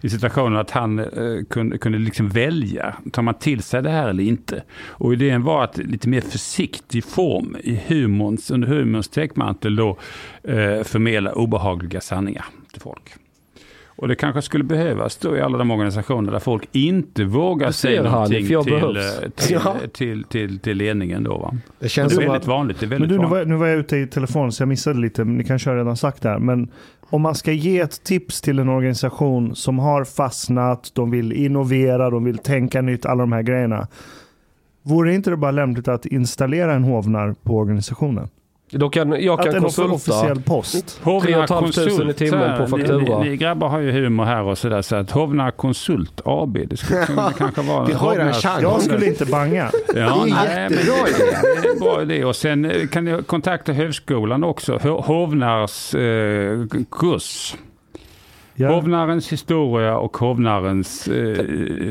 i 0.00 0.10
situationen 0.10 0.58
att 0.58 0.70
han 0.70 0.98
eh, 0.98 1.44
kunde, 1.50 1.78
kunde 1.78 1.98
liksom 1.98 2.28
välja. 2.28 2.94
Tar 3.12 3.22
man 3.22 3.34
till 3.34 3.62
sig 3.62 3.82
det 3.82 3.90
här 3.90 4.08
eller 4.08 4.24
inte? 4.24 4.62
Och 4.86 5.12
idén 5.12 5.42
var 5.42 5.64
att 5.64 5.78
lite 5.78 6.08
mer 6.08 6.20
försiktig 6.20 7.04
form 7.04 7.56
i 7.60 7.80
humorns, 7.86 8.50
under 8.50 8.68
humorns 8.68 9.08
täckmantel 9.08 9.76
då 9.76 9.98
eh, 10.42 10.82
förmedla 10.82 11.32
obehagliga 11.32 12.00
sanningar 12.00 12.44
till 12.72 12.80
folk. 12.80 13.14
Och 14.00 14.08
det 14.08 14.14
kanske 14.16 14.42
skulle 14.42 14.64
behövas 14.64 15.16
då 15.16 15.36
i 15.36 15.40
alla 15.40 15.58
de 15.58 15.70
organisationer 15.70 16.32
där 16.32 16.38
folk 16.38 16.68
inte 16.72 17.24
vågar 17.24 17.70
säga 17.70 18.02
någonting 18.02 18.46
till, 18.46 18.56
eh, 18.58 19.30
till, 19.36 19.58
Ja. 19.64 19.76
till, 19.92 20.24
till, 20.24 20.58
till 20.58 20.76
ledningen 20.76 21.24
då. 21.24 21.38
Va? 21.38 21.50
Det 21.52 21.60
Det 21.78 21.88
känns 21.88 22.12
är 22.12 22.16
som 22.16 22.24
väldigt 22.24 22.42
att, 22.42 22.48
vanligt. 22.48 22.80
Det 22.80 22.86
är 22.86 22.88
Men 22.88 22.98
väldigt 23.00 23.08
du, 23.08 23.14
nu 23.14 23.18
vanligt. 23.18 23.30
var, 23.30 23.38
jag, 23.38 23.48
nu 23.48 23.54
var 23.54 23.66
jag 23.66 23.78
ute 23.78 23.96
i 23.96 24.06
telefon 24.06 24.52
så 24.52 24.62
jag 24.62 24.68
missade 24.68 25.00
lite, 25.00 25.24
men 25.24 25.36
ni 25.38 25.44
kanske 25.44 25.70
har 25.70 25.76
redan 25.76 25.96
sagt 25.96 26.22
det 26.22 26.28
här. 26.28 26.38
Men 26.38 26.70
om 27.10 27.22
man 27.22 27.34
ska 27.34 27.52
ge 27.52 27.78
ett 27.80 28.04
tips 28.04 28.40
till 28.40 28.58
en 28.58 28.68
organisation 28.68 29.54
som 29.56 29.78
har 29.78 30.04
fastnat, 30.04 30.90
de 30.94 31.10
vill 31.10 31.32
innovera, 31.32 32.10
de 32.10 32.24
vill 32.24 32.38
tänka 32.38 32.82
nytt, 32.82 33.06
alla 33.06 33.20
de 33.22 33.32
här 33.32 33.42
grejerna. 33.42 33.86
Vore 34.82 35.14
inte 35.14 35.30
det 35.30 35.36
bara 35.36 35.50
lämpligt 35.50 35.88
att 35.88 36.06
installera 36.06 36.74
en 36.74 36.84
hovnar 36.84 37.34
på 37.42 37.56
organisationen? 37.58 38.28
Då 38.70 38.88
kan, 38.90 39.22
jag 39.24 39.40
Att 39.40 39.46
kan 39.46 39.54
en 39.56 39.64
off- 39.64 39.76
konsulta. 39.76 39.94
officiell 39.94 40.42
post. 40.42 41.00
Hovnar 41.02 41.46
3 41.46 41.46
500 41.86 42.10
i 42.10 42.14
timmen 42.14 42.58
på 42.58 42.66
faktura. 42.66 42.96
Ni, 43.18 43.24
ni, 43.24 43.30
ni 43.30 43.36
grabbar 43.36 43.68
har 43.68 43.78
ju 43.80 43.92
humor 43.92 44.24
här 44.24 44.42
och 44.42 44.58
sådär. 44.58 44.82
Så 44.82 44.96
att 44.96 45.10
Hovnar 45.10 45.50
Konsult 45.50 46.20
AB, 46.24 46.58
det 46.70 46.76
skulle 46.76 47.02
kunna 47.06 47.32
kanske 47.38 47.62
vara... 47.62 47.84
Vi 47.84 47.92
har 47.92 48.14
Hovnars- 48.16 48.32
chansen. 48.32 48.62
Jag 48.62 48.82
skulle 48.82 49.06
inte 49.06 49.24
banga. 49.26 49.70
Ja, 49.86 49.92
Det 49.94 50.00
är 50.00 50.06
en 50.06 50.28
nej, 50.28 50.48
men 50.54 50.72
jättebra 50.72 50.94
det- 51.04 51.10
idé. 51.10 51.38
Det 51.62 51.68
är 51.68 51.72
en 51.72 51.78
bra 51.80 52.02
idé. 52.02 52.24
Och 52.24 52.36
sen 52.36 52.64
eh, 52.64 52.86
kan 52.86 53.04
ni 53.04 53.22
kontakta 53.26 53.72
högskolan 53.72 54.44
också. 54.44 54.76
Ho- 54.76 55.02
Hovnars 55.02 55.94
eh, 55.94 56.78
kurs. 56.90 57.54
Ja. 58.60 58.74
Hovnarens 58.74 59.32
historia 59.32 59.98
och 59.98 60.16
hovnarens 60.16 61.08
eh, 61.08 61.36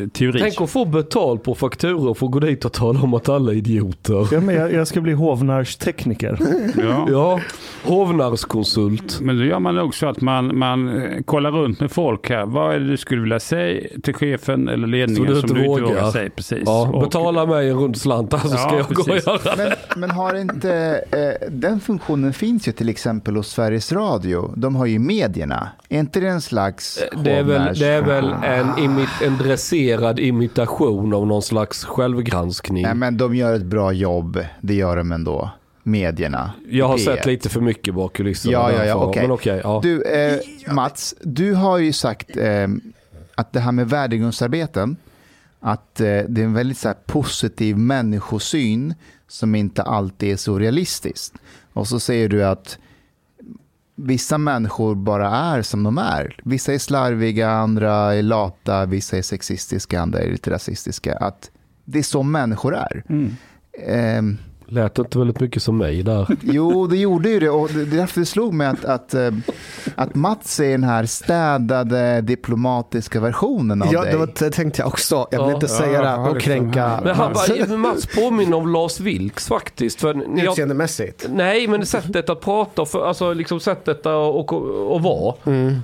teori. 0.07 0.39
Tänk 0.41 0.61
att 0.61 0.69
få 0.69 0.85
betalt 0.85 1.43
på 1.43 1.55
fakturor 1.55 2.13
för 2.13 2.25
att 2.25 2.31
gå 2.31 2.39
dit 2.39 2.65
och 2.65 2.73
tala 2.73 3.01
om 3.01 3.13
att 3.13 3.29
alla 3.29 3.51
är 3.51 3.55
idioter. 3.55 4.27
Ja, 4.31 4.39
men 4.41 4.55
jag, 4.55 4.73
jag 4.73 4.87
ska 4.87 5.01
bli 5.01 5.13
hovnarstekniker. 5.13 6.37
Ja. 6.77 7.07
Ja, 7.11 7.39
hovnarskonsult. 7.83 9.19
Men 9.21 9.37
då 9.37 9.43
gör 9.43 9.59
man 9.59 9.75
nog 9.75 9.95
så 9.95 10.07
att 10.07 10.21
man, 10.21 10.57
man 10.57 11.01
eh, 11.01 11.21
kollar 11.25 11.51
runt 11.51 11.79
med 11.79 11.91
folk 11.91 12.29
här. 12.29 12.45
Vad 12.45 12.75
är 12.75 12.79
det 12.79 12.87
du 12.87 12.97
skulle 12.97 13.21
vilja 13.21 13.39
säga 13.39 13.87
till 14.03 14.13
chefen 14.13 14.67
eller 14.67 14.87
ledningen 14.87 15.35
Som 15.41 15.53
du 15.53 15.59
inte 15.65 15.81
vågar. 15.83 16.11
säga? 16.11 16.29
Precis. 16.35 16.63
Ja, 16.65 16.89
Och- 16.93 17.01
betala 17.03 17.45
mig 17.45 17.69
en 17.69 17.77
rund 17.77 17.97
slant, 17.97 18.33
alltså 18.33 18.49
ska 18.49 18.57
Ja, 18.71 18.77
jag 18.77 18.85
gå 18.95 19.01
och 19.01 19.07
precis. 19.07 19.27
göra 19.27 19.55
det. 19.55 19.75
Men, 19.89 19.99
men 20.01 20.11
har 20.11 20.35
inte, 20.35 21.01
eh, 21.11 21.49
den 21.51 21.79
funktionen 21.79 22.33
finns 22.33 22.67
ju 22.67 22.71
till 22.71 22.89
exempel 22.89 23.35
hos 23.35 23.47
Sveriges 23.47 23.91
Radio. 23.91 24.53
De 24.55 24.75
har 24.75 24.85
ju 24.85 24.99
medierna. 24.99 25.69
Är 25.89 25.99
inte 25.99 26.19
det 26.19 26.27
en 26.27 26.41
slags 26.41 26.56
Det 27.23 27.31
är 27.31 27.43
väl, 27.43 27.79
det 27.79 27.87
är 27.87 28.01
väl 28.01 28.35
en, 28.43 28.79
imi, 28.79 29.05
en 29.23 29.37
dresserad 29.37 30.19
imitation 30.19 31.13
av 31.13 31.27
någon 31.27 31.41
slags 31.41 31.85
självgranskning. 31.85 32.83
Nej, 32.83 32.95
men 32.95 33.17
de 33.17 33.35
gör 33.35 33.53
ett 33.53 33.65
bra 33.65 33.91
jobb. 33.91 34.39
Det 34.61 34.73
gör 34.73 34.97
de 34.97 35.11
ändå. 35.11 35.49
Medierna. 35.83 36.51
jag 36.69 36.87
har 36.87 36.97
P1. 36.97 37.05
sett 37.05 37.25
lite 37.25 37.49
för 37.49 37.61
mycket 37.61 37.93
bak 37.93 38.13
kulisserna. 38.13 38.51
Ja, 38.53 38.71
ja, 38.71 38.85
ja. 38.85 39.11
Men 39.15 39.31
okej, 39.31 39.61
ja. 39.63 39.79
Du, 39.83 40.01
eh, 40.01 40.39
Mats, 40.73 41.15
du 41.21 41.53
har 41.53 41.77
ju 41.77 41.93
sagt 41.93 42.37
eh, 42.37 42.67
att 43.35 43.53
det 43.53 43.59
här 43.59 43.71
med 43.71 43.89
värdegrundsarbeten, 43.89 44.97
att 45.59 45.99
eh, 45.99 46.05
det 46.05 46.41
är 46.41 46.45
en 46.45 46.53
väldigt 46.53 46.77
så 46.77 46.87
här, 46.87 46.97
positiv 47.05 47.77
människosyn 47.77 48.93
som 49.27 49.55
inte 49.55 49.83
alltid 49.83 50.31
är 50.31 50.37
så 50.37 50.59
realistiskt. 50.59 51.33
Och 51.73 51.87
så 51.87 51.99
säger 51.99 52.29
du 52.29 52.45
att 52.45 52.77
vissa 53.99 54.37
människor 54.37 54.95
bara 54.95 55.29
är 55.29 55.61
som 55.61 55.83
de 55.83 55.97
är. 55.97 56.39
Vissa 56.43 56.73
är 56.73 56.77
slarviga, 56.77 57.49
andra 57.49 58.15
är 58.15 58.23
lata, 58.23 58.85
vissa 58.85 59.17
är 59.17 59.21
sexistiska, 59.21 60.01
andra 60.01 60.19
är 60.19 60.31
lite 60.31 60.51
rasistiska. 60.51 61.17
Att 61.17 61.51
det 61.85 61.99
är 61.99 62.03
så 62.03 62.23
människor 62.23 62.75
är. 62.75 63.03
Mm. 63.09 63.35
Ehm, 63.87 64.37
Lät 64.69 64.99
inte 64.99 65.17
väldigt 65.17 65.39
mycket 65.39 65.63
som 65.63 65.77
mig 65.77 66.03
där. 66.03 66.27
Jo, 66.41 66.87
det 66.87 66.97
gjorde 66.97 67.29
ju 67.29 67.39
det. 67.39 67.49
Och 67.49 67.69
det 67.69 67.81
är 67.81 67.85
därför 67.85 68.19
det 68.19 68.25
slog 68.25 68.53
mig 68.53 68.67
att, 68.67 68.85
att, 68.85 69.13
eh, 69.13 69.31
att 69.95 70.15
Mats 70.15 70.59
är 70.59 70.71
den 70.71 70.83
här 70.83 71.05
städade, 71.05 72.21
diplomatiska 72.21 73.19
versionen 73.19 73.81
av 73.81 73.87
Ja, 73.93 74.01
dig. 74.01 74.11
det, 74.11 74.17
var, 74.17 74.29
det 74.39 74.49
tänkte 74.51 74.81
jag 74.81 74.87
också. 74.87 75.27
Jag 75.31 75.39
vill 75.39 75.49
Ja. 75.49 75.53
inte 75.55 75.67
säga 75.67 76.01
det 76.01 76.07
Ja, 76.07 76.27
och 76.29 76.33
liksom 76.35 76.51
kränka. 76.53 76.99
Men 77.03 77.15
han, 77.15 77.33
bara- 77.33 77.77
Mats 77.77 78.05
påminner 78.15 78.57
om 78.57 78.73
Lars 78.73 78.99
Vilks 78.99 79.47
faktiskt. 79.47 80.01
För 80.01 80.39
utseendemässigt. 80.39 81.27
nej, 81.29 81.67
men 81.67 81.85
sättet 81.85 82.29
att 82.29 82.41
prata, 82.41 82.81
och 82.81 82.87
för, 82.87 83.07
alltså 83.07 83.33
liksom 83.33 83.59
sättet 83.59 83.99
att 83.99 84.05
och, 84.05 84.53
och, 84.53 84.91
och 84.95 85.01
vara. 85.01 85.35
Mm. 85.45 85.75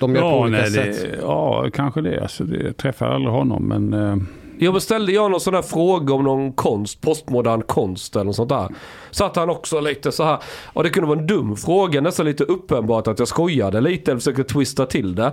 De 0.00 0.14
gör 0.14 0.20
på 0.22 0.26
Ja, 0.28 0.40
olika 0.40 0.62
nej, 0.62 0.70
sätt. 0.72 1.02
det, 1.02 1.18
ja, 1.22 1.66
kanske 1.74 2.00
det. 2.00 2.20
Alltså, 2.22 2.44
det 2.44 2.64
jag 2.64 2.76
träffar 2.76 3.06
aldrig 3.06 3.32
honom, 3.34 3.62
men 3.68 3.92
eh, 3.94 4.16
jag 4.58 4.74
beställde 4.74 5.12
jag 5.12 5.30
någon 5.30 5.40
sån 5.40 5.54
där 5.54 5.62
fråga 5.62 6.14
om 6.14 6.24
någon 6.24 6.52
konst, 6.52 7.00
postmodern 7.00 7.62
konst 7.62 8.16
eller 8.16 8.24
något 8.24 8.36
sånt 8.36 8.48
där. 8.48 8.68
Satt 9.10 9.36
han 9.36 9.50
också 9.50 9.80
lite 9.80 10.12
så 10.12 10.24
här, 10.24 10.38
och 10.72 10.82
det 10.82 10.90
kunde 10.90 11.08
vara 11.08 11.18
en 11.18 11.26
dum 11.26 11.56
fråga, 11.56 12.00
nästan 12.00 12.26
lite 12.26 12.44
uppenbart 12.44 13.06
att 13.06 13.18
jag 13.18 13.28
skojade 13.28 13.80
lite 13.80 14.10
eller 14.10 14.20
försökte 14.20 14.44
twista 14.44 14.86
till 14.86 15.14
det. 15.14 15.32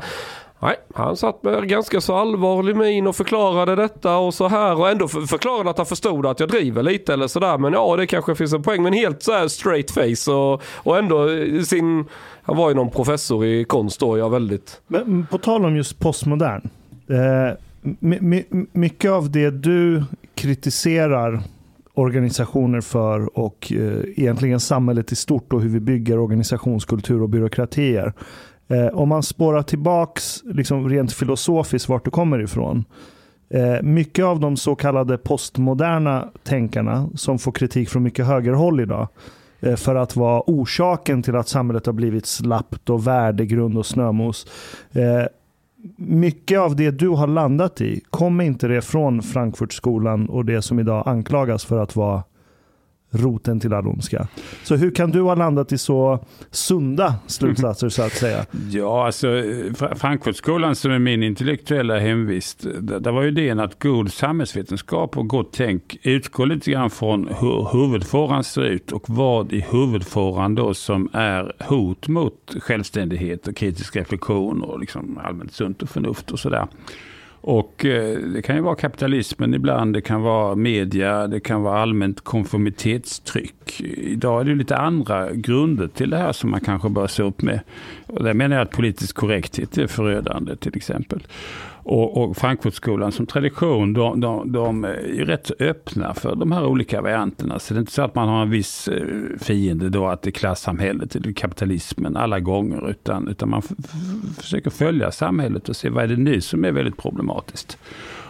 Nej, 0.63 0.76
han 0.93 1.17
satt 1.17 1.43
med 1.43 1.69
ganska 1.69 2.01
så 2.01 2.15
allvarlig 2.15 2.76
min 2.76 3.07
och 3.07 3.15
förklarade 3.15 3.76
detta 3.76 4.17
och 4.17 4.34
så 4.34 4.47
här 4.47 4.80
och 4.80 4.89
ändå 4.89 5.07
förklarade 5.07 5.69
att 5.69 5.78
han 5.78 5.86
förstod 5.86 6.26
att 6.26 6.39
jag 6.39 6.49
driver 6.49 6.84
lite 6.84 7.13
eller 7.13 7.28
sådär. 7.28 7.57
Men 7.57 7.74
ja, 7.74 7.95
det 7.95 8.07
kanske 8.07 8.36
finns 8.36 8.53
en 8.53 8.63
poäng. 8.63 8.84
Men 8.84 8.93
helt 8.93 9.24
så 9.24 9.32
här 9.32 9.47
straight 9.47 9.91
face 9.91 10.32
och, 10.32 10.61
och 10.76 10.97
ändå 10.97 11.28
sin... 11.65 12.05
Han 12.43 12.57
var 12.57 12.69
ju 12.69 12.76
någon 12.76 12.89
professor 12.89 13.45
i 13.45 13.65
konst 13.65 13.99
då, 13.99 14.17
jag 14.17 14.30
väldigt... 14.30 14.82
Men 14.88 15.28
på 15.32 15.38
tal 15.38 15.65
om 15.65 15.76
just 15.76 15.99
postmodern. 15.99 16.69
Eh, 17.09 17.57
my, 17.99 18.43
mycket 18.71 19.11
av 19.11 19.31
det 19.31 19.49
du 19.49 20.03
kritiserar 20.36 21.41
organisationer 21.93 22.81
för 22.81 23.39
och 23.39 23.71
eh, 23.75 24.03
egentligen 24.15 24.59
samhället 24.59 25.11
i 25.11 25.15
stort 25.15 25.53
och 25.53 25.61
hur 25.61 25.69
vi 25.69 25.79
bygger 25.79 26.19
organisationskultur 26.19 27.21
och 27.21 27.29
byråkratier. 27.29 28.13
Eh, 28.67 28.88
om 28.88 29.09
man 29.09 29.23
spårar 29.23 29.61
tillbaks 29.61 30.43
liksom 30.43 30.89
rent 30.89 31.13
filosofiskt 31.13 31.89
vart 31.89 32.05
du 32.05 32.11
kommer 32.11 32.41
ifrån. 32.41 32.86
Eh, 33.49 33.81
mycket 33.81 34.25
av 34.25 34.39
de 34.39 34.57
så 34.57 34.75
kallade 34.75 35.17
postmoderna 35.17 36.29
tänkarna 36.43 37.09
som 37.15 37.39
får 37.39 37.51
kritik 37.51 37.89
från 37.89 38.03
mycket 38.03 38.25
högerhåll 38.25 38.79
idag 38.79 39.07
eh, 39.59 39.75
för 39.75 39.95
att 39.95 40.15
vara 40.15 40.43
orsaken 40.47 41.23
till 41.23 41.36
att 41.36 41.47
samhället 41.47 41.86
har 41.86 41.93
blivit 41.93 42.25
slappt 42.25 42.89
och 42.89 43.07
värdegrund 43.07 43.77
och 43.77 43.86
snömos. 43.86 44.47
Eh, 44.91 45.25
mycket 45.97 46.59
av 46.59 46.75
det 46.75 46.91
du 46.91 47.09
har 47.09 47.27
landat 47.27 47.81
i, 47.81 48.01
kommer 48.09 48.43
inte 48.43 48.67
det 48.67 48.81
från 48.81 49.21
Frankfurtskolan 49.21 50.29
och 50.29 50.45
det 50.45 50.61
som 50.61 50.79
idag 50.79 51.07
anklagas 51.07 51.65
för 51.65 51.79
att 51.79 51.95
vara 51.95 52.23
roten 53.14 53.59
till 53.59 53.74
all 53.74 53.88
ondska? 53.88 54.28
Så 54.64 54.76
hur 54.76 54.91
kan 54.91 55.11
du 55.11 55.22
ha 55.22 55.36
landat 55.36 55.72
i 55.72 55.78
så 55.78 56.26
sunda 56.51 57.16
slutsatser 57.28 57.89
så 57.89 58.01
att 58.01 58.14
säga? 58.14 58.45
Ja, 58.70 59.05
alltså 59.05 59.28
Frankfurtskolan 59.95 60.76
som 60.76 60.91
är 60.91 60.99
min 60.99 61.24
intellektuella 61.24 61.99
hemvist, 61.99 62.66
där 62.80 62.99
där 62.99 63.11
var 63.11 63.22
ju 63.22 63.28
idén 63.28 63.59
att 63.59 63.84
god 63.84 64.11
samhällsvetenskap 64.11 65.18
och 65.18 65.28
gott 65.28 65.53
tänk 65.53 65.97
utgår 66.03 66.45
lite 66.45 66.72
grann 66.72 66.89
från 66.89 67.28
hur 67.28 67.68
huvudfåran 67.72 68.43
ser 68.43 68.61
ut 68.61 68.91
och 68.91 69.09
vad 69.09 69.53
i 69.53 69.66
huvudfåran 69.72 70.55
då 70.55 70.74
som 70.74 71.09
är 71.14 71.53
hot 71.59 72.07
mot 72.07 72.55
självständighet 72.59 73.47
och 73.47 73.55
kritisk 73.55 73.95
reflektion 73.95 74.61
och 74.61 74.80
liksom 74.80 75.20
allmänt 75.24 75.53
sunt 75.53 75.82
och 75.82 75.89
förnuft 75.89 76.32
och 76.32 76.39
sådär. 76.39 76.68
Och 77.45 77.85
eh, 77.85 78.17
det 78.17 78.41
kan 78.41 78.55
ju 78.55 78.61
vara 78.61 78.75
kapitalismen 78.75 79.53
ibland, 79.53 79.93
det 79.93 80.01
kan 80.01 80.21
vara 80.21 80.55
media, 80.55 81.27
det 81.27 81.39
kan 81.39 81.61
vara 81.61 81.79
allmänt 81.79 82.21
konformitetstryck. 82.21 83.81
Idag 83.97 84.41
är 84.41 84.43
det 84.43 84.49
ju 84.51 84.57
lite 84.57 84.77
andra 84.77 85.31
grunder 85.31 85.87
till 85.87 86.09
det 86.09 86.17
här 86.17 86.31
som 86.31 86.49
man 86.51 86.59
kanske 86.59 86.89
bör 86.89 87.07
se 87.07 87.23
upp 87.23 87.41
med. 87.41 87.59
Och 88.07 88.23
där 88.23 88.33
menar 88.33 88.55
jag 88.55 88.63
att 88.63 88.71
politisk 88.71 89.15
korrekthet 89.15 89.77
är 89.77 89.87
förödande 89.87 90.55
till 90.55 90.77
exempel. 90.77 91.23
Och, 91.86 92.17
och 92.23 92.38
Frankfurtskolan 92.38 93.11
som 93.11 93.25
tradition, 93.25 93.93
de, 93.93 94.19
de, 94.19 94.51
de 94.51 94.84
är 94.84 95.25
rätt 95.25 95.51
öppna 95.61 96.13
för 96.13 96.36
de 96.36 96.51
här 96.51 96.65
olika 96.65 97.01
varianterna. 97.01 97.59
Så 97.59 97.73
det 97.73 97.77
är 97.77 97.79
inte 97.79 97.91
så 97.91 98.01
att 98.01 98.15
man 98.15 98.27
har 98.29 98.41
en 98.41 98.49
viss 98.49 98.88
eh, 98.88 99.05
fiende 99.39 99.89
då, 99.89 100.07
att 100.07 100.21
det 100.21 100.29
är 100.29 100.31
klassamhället 100.31 101.15
eller 101.15 101.31
kapitalismen 101.34 102.17
alla 102.17 102.39
gånger. 102.39 102.89
Utan, 102.89 103.27
utan 103.27 103.49
man 103.49 103.61
f- 103.65 103.75
f- 103.79 104.38
försöker 104.41 104.69
följa 104.69 105.11
samhället 105.11 105.69
och 105.69 105.75
se 105.75 105.89
vad 105.89 106.03
är 106.03 106.07
det 106.07 106.17
nu 106.17 106.41
som 106.41 106.65
är 106.65 106.71
väldigt 106.71 106.97
problematiskt. 106.97 107.77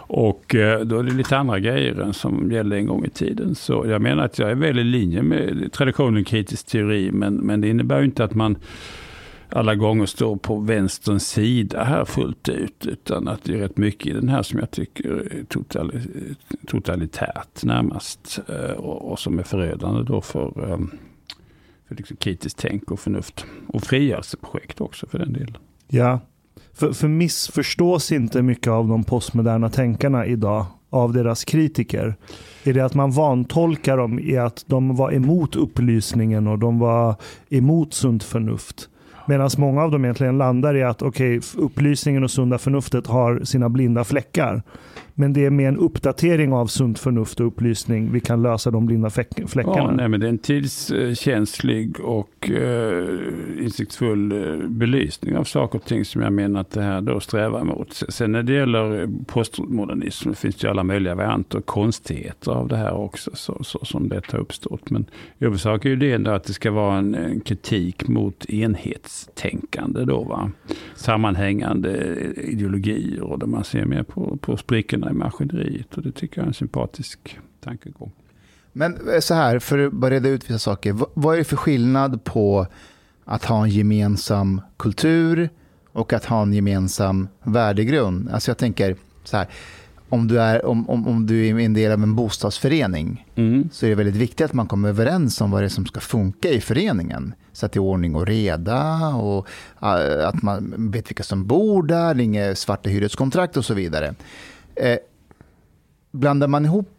Och 0.07 0.55
eh, 0.55 0.79
då 0.81 0.99
är 0.99 1.03
det 1.03 1.13
lite 1.13 1.37
andra 1.37 1.59
grejer 1.59 2.01
än 2.01 2.13
som 2.13 2.51
gällde 2.51 2.75
en 2.77 2.85
gång 2.85 3.05
i 3.05 3.09
tiden. 3.09 3.55
Så 3.55 3.85
jag 3.87 4.01
menar 4.01 4.25
att 4.25 4.39
jag 4.39 4.51
är 4.51 4.55
väl 4.55 4.79
i 4.79 4.83
linje 4.83 5.21
med 5.21 5.71
traditionen 5.71 6.23
kritisk 6.23 6.67
teori, 6.67 7.11
men, 7.11 7.35
men 7.35 7.61
det 7.61 7.67
innebär 7.67 7.99
ju 7.99 8.05
inte 8.05 8.23
att 8.23 8.35
man 8.35 8.55
alla 9.55 9.75
gånger 9.75 10.05
står 10.05 10.35
på 10.35 10.59
vänsterns 10.59 11.27
sida 11.27 11.83
här 11.83 12.05
fullt 12.05 12.49
ut. 12.49 12.85
Utan 12.85 13.27
att 13.27 13.43
det 13.43 13.53
är 13.53 13.57
rätt 13.57 13.77
mycket 13.77 14.07
i 14.07 14.11
den 14.13 14.29
här 14.29 14.43
som 14.43 14.59
jag 14.59 14.71
tycker 14.71 15.09
är 15.09 15.43
totali 15.43 15.99
totalitärt 16.67 17.63
närmast. 17.63 18.39
Eh, 18.49 18.71
och, 18.71 19.11
och 19.11 19.19
som 19.19 19.39
är 19.39 19.43
förödande 19.43 20.03
då 20.03 20.21
för, 20.21 20.73
ehm, 20.73 20.91
för 21.87 21.95
liksom 21.95 22.17
kritiskt 22.17 22.57
tänk 22.57 22.91
och 22.91 22.99
förnuft. 22.99 23.45
Och 23.67 23.83
frigörelseprojekt 23.83 24.81
också 24.81 25.07
för 25.07 25.19
den 25.19 25.33
delen. 25.33 25.57
Ja, 25.87 26.19
för, 26.73 26.93
för 26.93 27.07
missförstås 27.07 28.11
inte 28.11 28.41
mycket 28.41 28.67
av 28.67 28.87
de 28.87 29.03
postmoderna 29.03 29.69
tänkarna 29.69 30.25
idag 30.25 30.65
av 30.89 31.13
deras 31.13 31.43
kritiker? 31.43 32.15
Är 32.63 32.73
det 32.73 32.85
att 32.85 32.93
man 32.93 33.11
vantolkar 33.11 33.97
dem 33.97 34.19
i 34.19 34.37
att 34.37 34.63
de 34.67 34.95
var 34.95 35.11
emot 35.11 35.55
upplysningen 35.55 36.47
och 36.47 36.59
de 36.59 36.79
var 36.79 37.15
emot 37.49 37.93
sunt 37.93 38.23
förnuft? 38.23 38.89
Medan 39.25 39.49
många 39.57 39.83
av 39.83 39.91
dem 39.91 40.05
egentligen 40.05 40.37
landar 40.37 40.75
i 40.75 40.83
att 40.83 41.01
okay, 41.01 41.41
upplysningen 41.57 42.23
och 42.23 42.31
sunda 42.31 42.57
förnuftet 42.57 43.07
har 43.07 43.39
sina 43.43 43.69
blinda 43.69 44.03
fläckar. 44.03 44.61
Men 45.15 45.33
det 45.33 45.45
är 45.45 45.49
med 45.49 45.67
en 45.67 45.77
uppdatering 45.77 46.53
av 46.53 46.67
sunt 46.67 46.99
förnuft 46.99 47.39
och 47.39 47.47
upplysning 47.47 48.11
vi 48.11 48.19
kan 48.19 48.41
lösa 48.41 48.71
de 48.71 48.85
blinda 48.85 49.09
fläckarna. 49.09 49.47
Ja, 49.65 49.91
nej, 49.91 50.09
men 50.09 50.19
det 50.19 50.25
är 50.25 50.29
en 50.29 50.37
tidskänslig 50.37 51.99
och 51.99 52.49
eh, 52.49 53.19
insiktsfull 53.59 54.31
eh, 54.31 54.67
belysning 54.67 55.37
av 55.37 55.43
saker 55.43 55.79
och 55.79 55.85
ting 55.85 56.05
som 56.05 56.21
jag 56.21 56.33
menar 56.33 56.61
att 56.61 56.71
det 56.71 56.81
här 56.81 57.01
då 57.01 57.19
strävar 57.19 57.63
mot. 57.63 57.93
Sen 58.09 58.31
när 58.31 58.43
det 58.43 58.53
gäller 58.53 59.09
postmodernism 59.25 60.33
finns 60.33 60.55
det 60.55 60.67
ju 60.67 60.71
alla 60.71 60.83
möjliga 60.83 61.15
varianter 61.15 61.57
och 61.57 61.65
konstigheter 61.65 62.51
av 62.51 62.67
det 62.67 62.77
här 62.77 62.93
också 62.93 63.31
så, 63.33 63.63
så 63.63 63.85
som 63.85 64.09
det 64.09 64.31
har 64.31 64.39
uppstått. 64.39 64.89
Men 64.89 65.01
i 65.37 65.45
huvudsak 65.45 65.85
är 65.85 65.89
ju 65.89 65.95
det 65.95 66.11
ändå 66.11 66.31
att 66.31 66.43
det 66.43 66.53
ska 66.53 66.71
vara 66.71 66.97
en, 66.97 67.15
en 67.15 67.39
kritik 67.39 68.07
mot 68.07 68.45
enhetstänkande 68.45 70.05
då 70.05 70.23
va. 70.23 70.51
Sammanhängande 70.95 71.97
eh, 71.97 72.49
ideologier 72.49 73.21
och 73.21 73.39
där 73.39 73.47
man 73.47 73.63
ser 73.63 73.85
mer 73.85 74.03
på, 74.03 74.37
på 74.41 74.57
sprickorna 74.57 75.02
i 75.09 75.13
maskineriet 75.13 75.97
och 75.97 76.03
det 76.03 76.11
tycker 76.11 76.37
jag 76.37 76.43
är 76.43 76.47
en 76.47 76.53
sympatisk 76.53 77.39
tankegång. 77.63 78.11
Men 78.71 79.09
eh, 79.09 79.19
så 79.19 79.33
här, 79.33 79.59
för 79.59 79.79
att 79.79 79.93
bara 79.93 80.11
reda 80.11 80.29
ut 80.29 80.43
vissa 80.49 80.59
saker. 80.59 80.95
Vad 81.13 81.33
är 81.33 81.37
det 81.37 81.43
för 81.43 81.55
skillnad 81.57 82.23
på 82.23 82.67
att 83.25 83.45
ha 83.45 83.63
en 83.63 83.69
gemensam 83.69 84.61
kultur 84.77 85.49
och 85.91 86.13
att 86.13 86.25
ha 86.25 86.41
en 86.41 86.53
gemensam 86.53 87.27
värdegrund? 87.43 88.29
Alltså 88.29 88.51
jag 88.51 88.57
tänker 88.57 88.95
så 89.23 89.37
här, 89.37 89.47
om 90.09 90.27
du 90.27 90.41
är, 90.41 90.65
om, 90.65 90.89
om, 90.89 91.07
om 91.07 91.27
du 91.27 91.47
är 91.47 91.59
en 91.59 91.73
del 91.73 91.91
av 91.91 92.03
en 92.03 92.15
bostadsförening 92.15 93.27
Mm. 93.35 93.69
så 93.71 93.85
är 93.85 93.89
det 93.89 93.95
väldigt 93.95 94.15
viktigt 94.15 94.45
att 94.45 94.53
man 94.53 94.67
kommer 94.67 94.89
överens 94.89 95.41
om 95.41 95.51
vad 95.51 95.61
det 95.61 95.67
är 95.67 95.69
som 95.69 95.85
ska 95.85 95.99
funka 95.99 96.49
i 96.49 96.61
föreningen. 96.61 97.33
Så 97.53 97.65
att 97.65 97.71
det 97.71 97.77
är 97.77 97.81
ordning 97.81 98.15
och 98.15 98.27
reda 98.27 99.07
och 99.07 99.47
eh, 99.81 100.27
att 100.27 100.41
man 100.41 100.73
vet 100.77 101.09
vilka 101.09 101.23
som 101.23 101.47
bor 101.47 101.83
där, 101.83 102.19
inga 102.19 102.55
svarta 102.55 102.89
hyreskontrakt 102.89 103.57
och 103.57 103.65
så 103.65 103.73
vidare. 103.73 104.15
Eh, 104.75 104.97
blandar 106.11 106.47
man 106.47 106.65
ihop, 106.65 106.89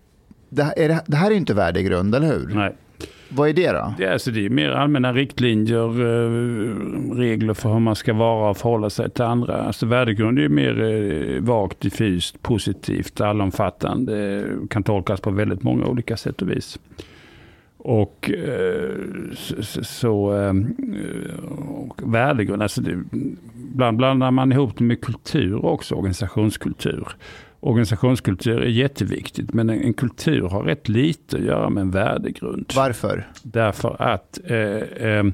det 0.48 0.62
här, 0.62 0.78
är 0.78 0.88
det, 0.88 1.02
det 1.06 1.16
här 1.16 1.26
är 1.26 1.30
ju 1.30 1.36
inte 1.36 1.54
värdegrund, 1.54 2.14
eller 2.14 2.26
hur? 2.26 2.54
Nej. 2.54 2.74
Vad 3.28 3.48
är 3.48 3.52
det 3.52 3.72
då? 3.72 3.94
Det 3.98 4.04
är, 4.04 4.12
alltså, 4.12 4.30
det 4.30 4.46
är 4.46 4.50
mer 4.50 4.70
allmänna 4.70 5.12
riktlinjer, 5.12 6.00
eh, 6.00 7.16
regler 7.16 7.54
för 7.54 7.72
hur 7.72 7.80
man 7.80 7.96
ska 7.96 8.12
vara 8.12 8.50
och 8.50 8.56
förhålla 8.56 8.90
sig 8.90 9.10
till 9.10 9.24
andra. 9.24 9.62
Alltså 9.62 9.86
värdegrund 9.86 10.38
är 10.38 10.48
mer 10.48 10.82
eh, 10.82 11.40
vagt, 11.40 11.80
diffust, 11.80 12.42
positivt, 12.42 13.20
allomfattande, 13.20 14.46
kan 14.70 14.82
tolkas 14.82 15.20
på 15.20 15.30
väldigt 15.30 15.62
många 15.62 15.86
olika 15.86 16.16
sätt 16.16 16.42
och 16.42 16.50
vis. 16.50 16.78
Och 17.76 18.30
eh, 18.30 18.90
så, 19.34 19.84
så, 19.84 20.14
och 21.88 22.14
värdegrund, 22.14 22.62
alltså 22.62 22.80
det, 22.80 23.02
ibland 23.72 23.96
blandar 23.96 24.30
man 24.30 24.52
ihop 24.52 24.78
det 24.78 24.84
med 24.84 25.00
kultur 25.00 25.64
också, 25.64 25.94
organisationskultur. 25.94 27.08
Organisationskultur 27.64 28.62
är 28.62 28.68
jätteviktigt. 28.68 29.54
Men 29.54 29.70
en, 29.70 29.94
kultur 29.94 30.48
har 30.48 30.62
rätt 30.62 30.88
lite 30.88 31.36
att 31.36 31.42
göra 31.42 31.70
med 31.70 31.80
en 31.80 31.90
värdegrund. 31.90 32.72
Varför? 32.76 33.28
Därför 33.42 34.02
att 34.02 34.40
eh, 34.44 34.58
eh, 35.08 35.24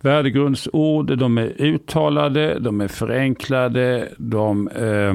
värdegrundsord, 0.00 1.18
de 1.18 1.38
är 1.38 1.62
uttalade, 1.62 2.58
de 2.58 2.80
är 2.80 2.88
förenklade, 2.88 4.08
de 4.18 4.68
eh, 4.68 5.14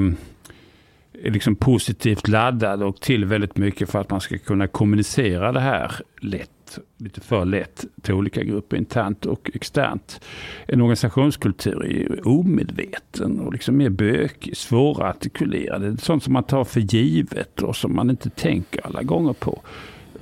är 1.26 1.30
liksom 1.30 1.56
positivt 1.56 2.28
laddade 2.28 2.84
och 2.84 3.00
till 3.00 3.24
väldigt 3.24 3.56
mycket 3.56 3.90
för 3.90 4.00
att 4.00 4.10
man 4.10 4.20
ska 4.20 4.38
kunna 4.38 4.66
kommunicera 4.66 5.52
det 5.52 5.60
här 5.60 5.92
lätt 6.20 6.50
lite 6.96 7.20
för 7.20 7.44
lätt 7.44 7.84
till 8.02 8.14
olika 8.14 8.42
grupper 8.42 8.76
internt 8.76 9.26
och 9.26 9.50
externt. 9.54 10.20
En 10.66 10.80
organisationskultur 10.80 11.84
är 11.84 11.88
ju 11.88 12.20
omedveten 12.24 13.40
och 13.40 13.52
liksom 13.52 13.76
mer 13.76 13.90
bökig, 13.90 14.56
svårartikulerad. 14.56 15.82
Det 15.82 15.86
är 15.86 15.96
sånt 15.96 16.22
som 16.22 16.32
man 16.32 16.44
tar 16.44 16.64
för 16.64 16.80
givet 16.80 17.62
och 17.62 17.76
som 17.76 17.96
man 17.96 18.10
inte 18.10 18.30
tänker 18.30 18.86
alla 18.86 19.02
gånger 19.02 19.32
på. 19.32 19.62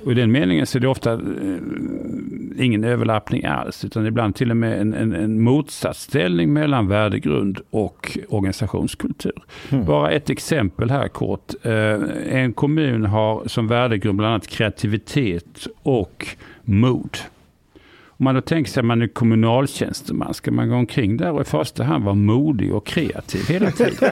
Och 0.05 0.11
I 0.11 0.15
den 0.15 0.31
meningen 0.31 0.65
så 0.65 0.77
är 0.77 0.79
det 0.79 0.87
ofta 0.87 1.13
eh, 1.13 1.19
ingen 2.57 2.83
överlappning 2.83 3.45
alls, 3.45 3.85
utan 3.85 4.05
ibland 4.05 4.35
till 4.35 4.51
och 4.51 4.57
med 4.57 4.81
en, 4.81 4.93
en, 4.93 5.13
en 5.13 5.41
motsatsställning 5.41 6.53
mellan 6.53 6.87
värdegrund 6.87 7.59
och 7.69 8.17
organisationskultur. 8.29 9.43
Mm. 9.69 9.85
Bara 9.85 10.11
ett 10.11 10.29
exempel 10.29 10.89
här 10.89 11.07
kort. 11.07 11.53
Eh, 11.61 11.99
en 12.29 12.53
kommun 12.53 13.05
har 13.05 13.43
som 13.47 13.67
värdegrund 13.67 14.17
bland 14.17 14.31
annat 14.31 14.47
kreativitet 14.47 15.67
och 15.83 16.27
mod. 16.63 17.17
Om 18.23 18.25
man 18.25 18.35
då 18.35 18.41
tänker 18.41 18.71
sig 18.71 18.81
att 18.81 18.85
man 18.85 19.01
är 19.01 19.07
kommunaltjänsteman, 19.07 20.33
ska 20.33 20.51
man 20.51 20.69
gå 20.69 20.75
omkring 20.75 21.17
där 21.17 21.31
och 21.31 21.41
i 21.41 21.43
första 21.43 21.83
hand 21.83 22.03
vara 22.03 22.15
modig 22.15 22.73
och 22.73 22.85
kreativ 22.85 23.47
hela 23.47 23.71
tiden? 23.71 24.11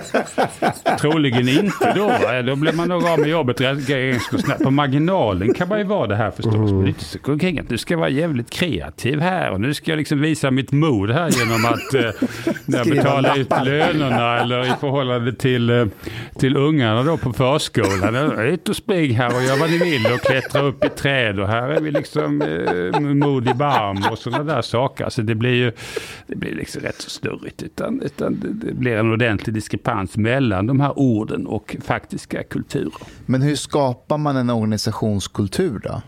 Troligen 1.00 1.50
inte 1.50 1.94
då. 1.96 2.12
Då 2.46 2.56
blir 2.56 2.74
man 2.74 2.90
nog 2.90 3.06
av 3.06 3.20
med 3.20 3.30
jobbet 3.30 3.60
ganska 3.60 4.38
snabbt. 4.38 4.64
På 4.64 4.72
marginalen 4.72 5.54
kan 5.54 5.68
man 5.68 5.78
ju 5.78 5.84
vara 5.84 6.08
det 6.08 6.16
här 6.16 6.32
förstås. 6.32 6.56
Mm. 6.56 6.78
Men 6.78 6.88
inte 6.88 7.04
så 7.06 7.20
gå 7.24 7.32
omkring 7.32 7.60
att 7.60 7.70
nu 7.70 7.78
ska 7.78 7.94
jag 7.94 8.00
vara 8.00 8.10
jävligt 8.10 8.50
kreativ 8.50 9.20
här 9.20 9.52
och 9.52 9.62
nu 9.62 9.74
ska 9.74 9.92
jag 9.92 9.98
liksom 9.98 10.22
visa 10.22 10.52
mitt 10.52 10.72
mod 10.72 11.12
här 11.12 11.30
genom 11.30 11.66
att 11.66 11.94
eh, 11.94 12.02
när 12.66 12.78
jag 12.78 12.88
betalar 12.88 13.38
ut 13.38 13.50
lönerna 13.66 14.40
eller 14.40 14.66
i 14.66 14.74
förhållande 14.80 15.34
till, 15.34 15.70
eh, 15.70 15.86
till 16.40 16.58
ungarna 16.58 17.04
då 17.04 17.18
på 17.18 17.34
förskolan. 17.34 18.40
Ut 18.40 18.70
och 18.70 18.76
spring 18.76 19.16
här 19.16 19.36
och 19.36 19.44
gör 19.44 19.58
vad 19.60 19.70
ni 19.70 19.78
vill 19.78 20.06
och 20.14 20.22
klättra 20.22 20.62
upp 20.62 20.86
i 20.86 20.90
träd 20.90 21.40
och 21.40 21.48
här 21.48 21.70
är 21.70 21.82
vi 21.82 21.92
liksom 21.92 22.42
eh, 22.42 23.00
mod 23.00 23.50
i 23.50 23.54
och 24.12 24.18
sådana 24.18 24.44
där 24.44 24.62
saker. 24.62 25.04
Alltså 25.04 25.22
det 25.22 25.36
blir 25.36 25.54
ju 25.54 25.72
det 26.28 26.36
blir 26.36 26.56
liksom 26.56 26.82
rätt 26.82 27.02
så 27.02 27.10
snurrigt. 27.10 27.64
Utan, 27.64 28.02
utan 28.02 28.40
det 28.64 28.74
blir 28.74 28.98
en 28.98 29.12
ordentlig 29.12 29.54
diskrepans 29.54 30.18
mellan 30.18 30.68
de 30.68 30.80
här 30.80 31.00
orden 31.00 31.48
och 31.48 31.76
faktiska 31.84 32.44
kulturer. 32.44 32.94
Men 33.26 33.42
hur 33.42 33.56
skapar 33.56 34.18
man 34.18 34.38
en 34.38 34.50
organisationskultur 34.50 35.80
då? 35.84 36.02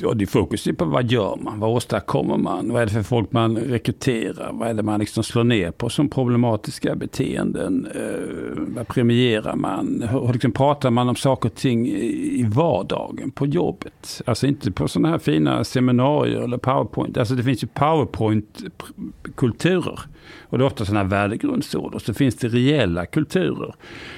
Ja, 0.00 0.14
det 0.14 0.24
är 0.24 0.26
fokus 0.26 0.68
på 0.78 0.84
vad 0.84 1.10
gör 1.10 1.36
man, 1.40 1.60
vad 1.60 1.70
åstadkommer 1.70 2.36
man, 2.36 2.72
vad 2.72 2.82
är 2.82 2.86
det 2.86 2.92
för 2.92 3.02
folk 3.02 3.32
man 3.32 3.56
rekryterar, 3.56 4.50
vad 4.52 4.68
är 4.68 4.74
det 4.74 4.82
man 4.82 5.00
liksom 5.00 5.24
slår 5.24 5.44
ner 5.44 5.70
på 5.70 5.88
som 5.88 6.08
problematiska 6.08 6.94
beteenden, 6.94 7.88
eh, 7.94 8.02
vad 8.56 8.88
premierar 8.88 9.56
man, 9.56 10.04
hur 10.10 10.32
liksom 10.32 10.52
pratar 10.52 10.90
man 10.90 11.08
om 11.08 11.16
saker 11.16 11.48
och 11.48 11.54
ting 11.54 11.88
i 11.88 12.46
vardagen 12.54 13.30
på 13.30 13.46
jobbet. 13.46 14.22
Alltså 14.24 14.46
inte 14.46 14.72
på 14.72 14.88
sådana 14.88 15.08
här 15.08 15.18
fina 15.18 15.64
seminarier 15.64 16.40
eller 16.40 16.58
powerpoint, 16.58 17.18
alltså 17.18 17.34
det 17.34 17.42
finns 17.42 17.62
ju 17.62 17.66
powerpoint-kulturer. 17.66 20.00
Och 20.42 20.58
det 20.58 20.64
är 20.64 20.66
ofta 20.66 20.84
sådana 20.84 21.00
här 21.00 21.08
värdegrundsord. 21.10 21.94
Och 21.94 22.02
så 22.02 22.14
finns 22.14 22.36
det 22.36 22.48
reella 22.48 23.06
kulturer 23.06 23.74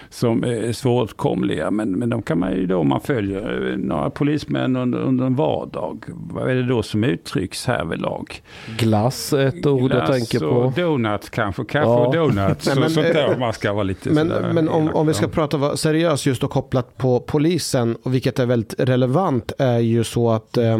som 0.08 0.44
är 0.44 0.72
svåråtkomliga. 0.72 1.70
Men, 1.70 1.90
men 1.92 2.10
de 2.10 2.22
kan 2.22 2.38
man 2.38 2.52
ju 2.52 2.66
då, 2.66 2.76
om 2.76 2.88
man 2.88 3.00
följer 3.00 3.76
några 3.76 4.10
polismän 4.10 4.76
under, 4.76 4.98
under 4.98 5.26
en 5.26 5.36
vardag. 5.36 6.04
Vad 6.08 6.50
är 6.50 6.54
det 6.54 6.66
då 6.66 6.82
som 6.82 7.04
uttrycks 7.04 7.66
härvidlag? 7.66 8.42
Glass 8.78 9.32
är 9.32 9.46
ett 9.46 9.66
ord 9.66 9.92
jag 9.92 10.06
tänker 10.06 10.38
på. 10.38 10.46
och 10.46 10.72
donut 10.72 11.30
kanske. 11.30 11.64
Kaffe 11.64 11.86
ja. 11.86 12.06
och 12.06 12.14
donuts. 12.14 12.66
Nej, 12.66 12.76
men, 12.80 12.90
sånt 12.90 13.06
där. 13.06 13.36
Man 13.38 13.52
ska 13.52 13.72
vara 13.72 13.82
lite 13.82 14.10
Men, 14.10 14.28
men 14.28 14.68
om, 14.68 14.88
om 14.88 15.06
vi 15.06 15.14
ska 15.14 15.28
prata 15.28 15.76
seriöst 15.76 16.26
just 16.26 16.44
och 16.44 16.50
kopplat 16.50 16.98
på 16.98 17.20
polisen. 17.20 17.96
Och 18.02 18.14
vilket 18.14 18.38
är 18.38 18.46
väldigt 18.46 18.74
relevant 18.78 19.52
är 19.58 19.78
ju 19.78 20.04
så 20.04 20.30
att 20.30 20.56
eh, 20.56 20.78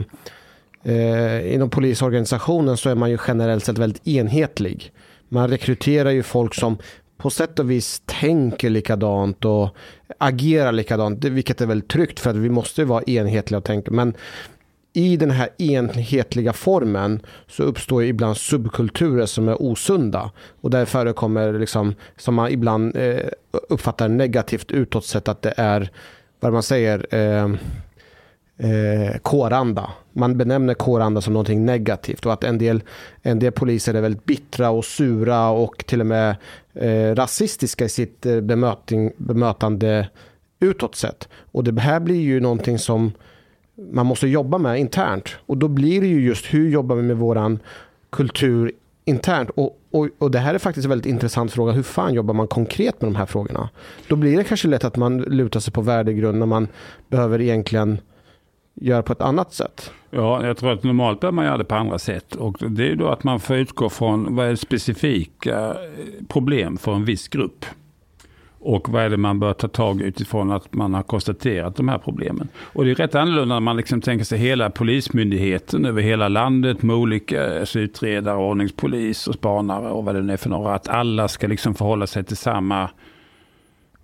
eh, 0.83 1.55
inom 1.55 1.71
polisorganisationen 1.71 2.77
så 2.77 2.91
är 2.91 2.95
man 2.95 3.11
ju 3.11 3.19
generellt 3.27 3.65
sett 3.65 3.79
väldigt 3.79 4.09
enhetlig. 4.09 4.93
Man 5.33 5.49
rekryterar 5.49 6.11
ju 6.11 6.23
folk 6.23 6.55
som 6.55 6.79
på 7.17 7.31
sätt 7.31 7.59
och 7.59 7.71
vis 7.71 8.03
tänker 8.07 8.71
likadant 8.71 9.45
och 9.45 9.77
agerar 10.19 10.73
likadant, 10.73 11.25
vilket 11.25 11.61
är 11.61 11.67
väldigt 11.67 11.91
tryggt 11.91 12.21
för 12.21 12.31
att 12.31 12.37
vi 12.37 12.51
måste 12.51 12.85
vara 12.85 13.03
enhetliga 13.03 13.59
och 13.59 13.65
tänka. 13.65 13.91
Men 13.91 14.15
i 14.93 15.17
den 15.17 15.31
här 15.31 15.49
enhetliga 15.59 16.53
formen 16.53 17.21
så 17.47 17.63
uppstår 17.63 18.05
ibland 18.05 18.37
subkulturer 18.37 19.27
som 19.27 19.49
är 19.49 19.63
osunda. 19.63 20.31
Och 20.61 20.71
där 20.71 20.85
förekommer, 20.85 21.53
liksom, 21.53 21.95
som 22.17 22.35
man 22.35 22.51
ibland 22.51 22.97
eh, 22.97 23.29
uppfattar 23.51 24.09
negativt 24.09 24.71
utåt 24.71 25.05
sett, 25.05 25.29
att 25.29 25.43
det 25.43 25.55
är, 25.57 25.91
vad 26.41 26.53
man 26.53 26.63
säger, 26.63 27.15
eh, 27.15 27.49
eh, 28.61 29.19
kåranda. 29.23 29.91
Man 30.13 30.39
benämner 30.39 30.75
kåranda 30.75 31.21
som 31.21 31.33
någonting 31.33 31.65
negativt 31.65 32.27
och 32.27 32.33
att 32.33 32.45
en 32.45 32.59
del, 32.59 32.83
en 33.23 33.39
del 33.39 33.53
poliser 33.53 33.95
är 33.95 34.01
väldigt 34.01 34.25
bittra 34.25 34.71
och 34.71 34.85
sura 34.85 35.49
och 35.49 35.85
till 35.87 36.01
och 36.01 36.07
med 36.07 36.37
eh, 36.75 37.15
rasistiska 37.15 37.85
i 37.85 37.89
sitt 37.89 38.27
eh, 38.27 38.41
bemöting, 38.41 39.13
bemötande 39.17 40.09
utåt 40.61 40.95
sett. 40.95 41.29
Och 41.53 41.65
det 41.65 41.81
här 41.81 42.01
blir 42.01 42.21
ju 42.21 42.41
någonting 42.41 42.79
som 42.79 43.13
man 43.93 44.07
måste 44.07 44.27
jobba 44.27 44.59
med 44.59 44.81
internt. 44.81 45.29
Och 45.47 45.57
då 45.57 45.69
blir 45.69 46.01
det 46.01 46.07
ju 46.07 46.21
just 46.21 46.55
hur 46.55 46.71
jobbar 46.71 46.97
vi 46.97 47.03
med 47.03 47.17
våran 47.17 47.59
kultur 48.11 48.73
internt. 49.05 49.51
Och, 49.51 49.79
och, 49.91 50.09
och 50.19 50.31
det 50.31 50.39
här 50.39 50.55
är 50.55 50.59
faktiskt 50.59 50.85
en 50.85 50.89
väldigt 50.89 51.11
intressant 51.11 51.53
fråga. 51.53 51.73
Hur 51.73 51.83
fan 51.83 52.15
jobbar 52.15 52.35
man 52.35 52.49
konkret 52.49 53.01
med 53.01 53.11
de 53.11 53.17
här 53.17 53.27
frågorna? 53.27 53.69
Då 54.09 54.17
blir 54.17 54.37
det 54.37 54.45
kanske 54.45 54.69
lätt 54.69 54.85
att 54.85 54.97
man 54.97 55.19
lutar 55.19 55.61
sig 55.61 55.73
på 55.73 55.81
värdegrund 55.81 56.39
när 56.39 56.47
man 56.47 56.69
behöver 57.09 57.41
egentligen 57.41 57.99
göra 58.75 59.03
på 59.03 59.13
ett 59.13 59.21
annat 59.21 59.53
sätt? 59.53 59.93
Ja, 60.11 60.47
jag 60.47 60.57
tror 60.57 60.73
att 60.73 60.83
normalt 60.83 61.21
bör 61.21 61.31
man 61.31 61.45
göra 61.45 61.59
det 61.59 61.65
på 61.65 61.75
andra 61.75 61.99
sätt. 61.99 62.35
Och 62.35 62.57
det 62.71 62.89
är 62.89 62.97
då 62.97 63.09
att 63.09 63.25
man 63.25 63.41
får 63.41 63.57
utgå 63.57 63.89
från 63.89 64.37
vad 64.37 64.47
är 64.47 64.55
specifika 64.55 65.69
eh, 65.69 65.75
problem 66.29 66.77
för 66.77 66.95
en 66.95 67.05
viss 67.05 67.29
grupp. 67.29 67.65
Och 68.63 68.89
vad 68.89 69.03
är 69.03 69.11
det 69.11 69.17
man 69.17 69.41
bör 69.41 69.53
ta 69.53 69.69
tag 69.69 70.03
utifrån 70.03 70.51
att 70.51 70.75
man 70.75 70.95
har 70.95 71.03
konstaterat 71.03 71.77
de 71.77 71.89
här 71.89 71.99
problemen. 71.99 72.49
Och 72.59 72.85
det 72.85 72.91
är 72.91 72.95
rätt 72.95 73.15
annorlunda 73.15 73.55
när 73.55 73.61
man 73.61 73.77
liksom 73.77 74.01
tänker 74.01 74.25
sig 74.25 74.39
hela 74.39 74.71
polismyndigheten 74.71 75.85
över 75.85 76.03
hela 76.03 76.29
landet 76.29 76.83
med 76.83 76.97
olika 76.97 77.55
eh, 77.55 77.61
alltså 77.61 77.79
utredare, 77.79 78.37
ordningspolis 78.37 79.29
och 79.29 79.35
spanare 79.35 79.91
och 79.91 80.05
vad 80.05 80.15
det 80.15 80.23
nu 80.23 80.33
är 80.33 80.37
för 80.37 80.51
några. 80.51 80.75
Att 80.75 80.89
alla 80.89 81.29
ska 81.29 81.47
liksom 81.47 81.75
förhålla 81.75 82.07
sig 82.07 82.25
till 82.25 82.37
samma 82.37 82.91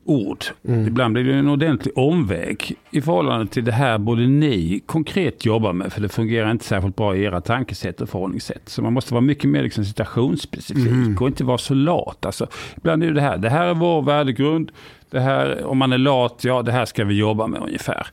ord. 0.06 0.44
Mm. 0.68 0.86
Ibland 0.86 1.12
blir 1.12 1.24
det 1.24 1.34
en 1.34 1.48
ordentlig 1.48 1.98
omväg 1.98 2.76
i 2.90 3.00
förhållande 3.00 3.46
till 3.46 3.64
det 3.64 3.72
här 3.72 3.98
både 3.98 4.26
ni 4.26 4.80
konkret 4.86 5.44
jobbar 5.44 5.72
med. 5.72 5.92
För 5.92 6.00
det 6.00 6.08
fungerar 6.08 6.50
inte 6.50 6.64
särskilt 6.64 6.96
bra 6.96 7.16
i 7.16 7.22
era 7.22 7.40
tankesätt 7.40 8.00
och 8.00 8.08
förhållningssätt. 8.08 8.68
Så 8.68 8.82
man 8.82 8.92
måste 8.92 9.14
vara 9.14 9.20
mycket 9.20 9.50
mer 9.50 9.62
liksom 9.62 9.84
situationsspecifik 9.84 10.86
mm. 10.86 11.16
och 11.20 11.26
inte 11.26 11.44
vara 11.44 11.58
så 11.58 11.74
lat. 11.74 12.26
Alltså, 12.26 12.46
ibland 12.76 13.04
är 13.04 13.10
det 13.10 13.20
här, 13.20 13.36
det 13.38 13.50
här 13.50 13.66
är 13.66 13.74
vår 13.74 14.02
värdegrund. 14.02 14.72
Det 15.10 15.20
här, 15.20 15.64
om 15.64 15.78
man 15.78 15.92
är 15.92 15.98
lat, 15.98 16.40
ja 16.44 16.62
det 16.62 16.72
här 16.72 16.84
ska 16.84 17.04
vi 17.04 17.14
jobba 17.14 17.46
med 17.46 17.60
ungefär. 17.60 18.06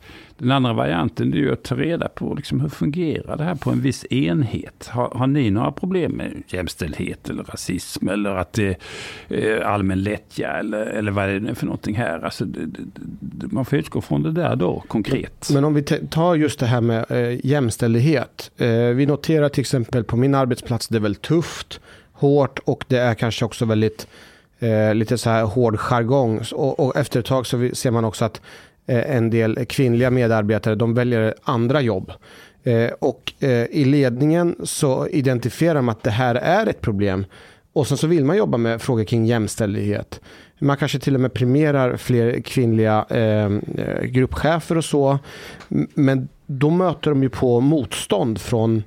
Den 0.43 0.51
andra 0.51 0.73
varianten 0.73 1.33
är 1.33 1.37
ju 1.37 1.53
att 1.53 1.63
ta 1.63 1.75
reda 1.75 2.07
på 2.07 2.33
liksom, 2.33 2.59
hur 2.59 2.69
fungerar 2.69 3.37
det 3.37 3.43
här 3.43 3.55
på 3.55 3.69
en 3.69 3.81
viss 3.81 4.05
enhet. 4.05 4.87
Har, 4.87 5.09
har 5.09 5.27
ni 5.27 5.51
några 5.51 5.71
problem 5.71 6.11
med 6.11 6.43
jämställdhet 6.47 7.29
eller 7.29 7.43
rasism 7.43 8.07
eller 8.07 8.29
att 8.29 8.53
det 8.53 8.77
är 9.27 9.59
eh, 9.59 9.69
allmän 9.69 10.03
lättja 10.03 10.51
eller, 10.51 10.85
eller 10.85 11.11
vad 11.11 11.29
är 11.29 11.39
det 11.39 11.55
för 11.55 11.65
någonting 11.65 11.95
här? 11.95 12.19
Alltså, 12.25 12.45
det, 12.45 12.59
det, 13.19 13.51
man 13.51 13.65
får 13.65 13.79
utgå 13.79 14.01
från 14.01 14.23
det 14.23 14.31
där 14.31 14.55
då 14.55 14.83
konkret. 14.87 15.49
Men 15.53 15.63
om 15.63 15.73
vi 15.73 15.83
tar 15.83 16.35
just 16.35 16.59
det 16.59 16.65
här 16.65 16.81
med 16.81 17.05
eh, 17.11 17.45
jämställdhet. 17.45 18.51
Eh, 18.57 18.69
vi 18.69 19.05
noterar 19.05 19.49
till 19.49 19.61
exempel 19.61 20.03
på 20.03 20.17
min 20.17 20.35
arbetsplats 20.35 20.87
det 20.87 20.97
är 20.97 21.01
väl 21.01 21.15
tufft, 21.15 21.79
hårt 22.11 22.59
och 22.59 22.85
det 22.87 22.97
är 22.97 23.13
kanske 23.13 23.45
också 23.45 23.65
väldigt 23.65 24.07
eh, 24.59 24.95
lite 24.95 25.17
så 25.17 25.29
här 25.29 25.43
hård 25.43 25.79
jargong. 25.79 26.41
Och, 26.51 26.79
och 26.79 26.95
efter 26.95 27.19
ett 27.19 27.25
tag 27.25 27.45
så 27.45 27.69
ser 27.73 27.91
man 27.91 28.05
också 28.05 28.25
att 28.25 28.41
Eh, 28.85 29.15
en 29.15 29.29
del 29.29 29.65
kvinnliga 29.65 30.11
medarbetare 30.11 30.75
de 30.75 30.93
väljer 30.93 31.33
andra 31.43 31.81
jobb. 31.81 32.11
Eh, 32.63 32.91
och 32.99 33.33
eh, 33.39 33.65
i 33.65 33.85
ledningen 33.85 34.55
så 34.63 35.07
identifierar 35.07 35.81
man 35.81 35.93
att 35.93 36.03
det 36.03 36.11
här 36.11 36.35
är 36.35 36.67
ett 36.67 36.81
problem. 36.81 37.25
Och 37.73 37.87
sen 37.87 37.97
så 37.97 38.07
vill 38.07 38.25
man 38.25 38.37
jobba 38.37 38.57
med 38.57 38.81
frågor 38.81 39.03
kring 39.03 39.25
jämställdhet. 39.25 40.21
Man 40.59 40.77
kanske 40.77 40.99
till 40.99 41.15
och 41.15 41.21
med 41.21 41.33
premierar 41.33 41.97
fler 41.97 42.41
kvinnliga 42.41 43.05
gruppchefer 44.03 44.77
och 44.77 44.85
så. 44.85 45.19
Men 45.93 46.27
då 46.45 46.69
möter 46.69 47.09
de 47.09 47.23
ju 47.23 47.29
på 47.29 47.59
motstånd 47.59 48.41
från 48.41 48.83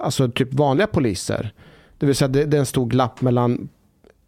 alltså 0.00 0.28
typ 0.30 0.54
vanliga 0.54 0.86
poliser. 0.86 1.52
Det 1.98 2.06
vill 2.06 2.14
säga 2.14 2.28
det, 2.28 2.44
det 2.44 2.56
är 2.56 2.58
en 2.58 2.66
stor 2.66 2.86
glapp 2.86 3.20
mellan 3.20 3.68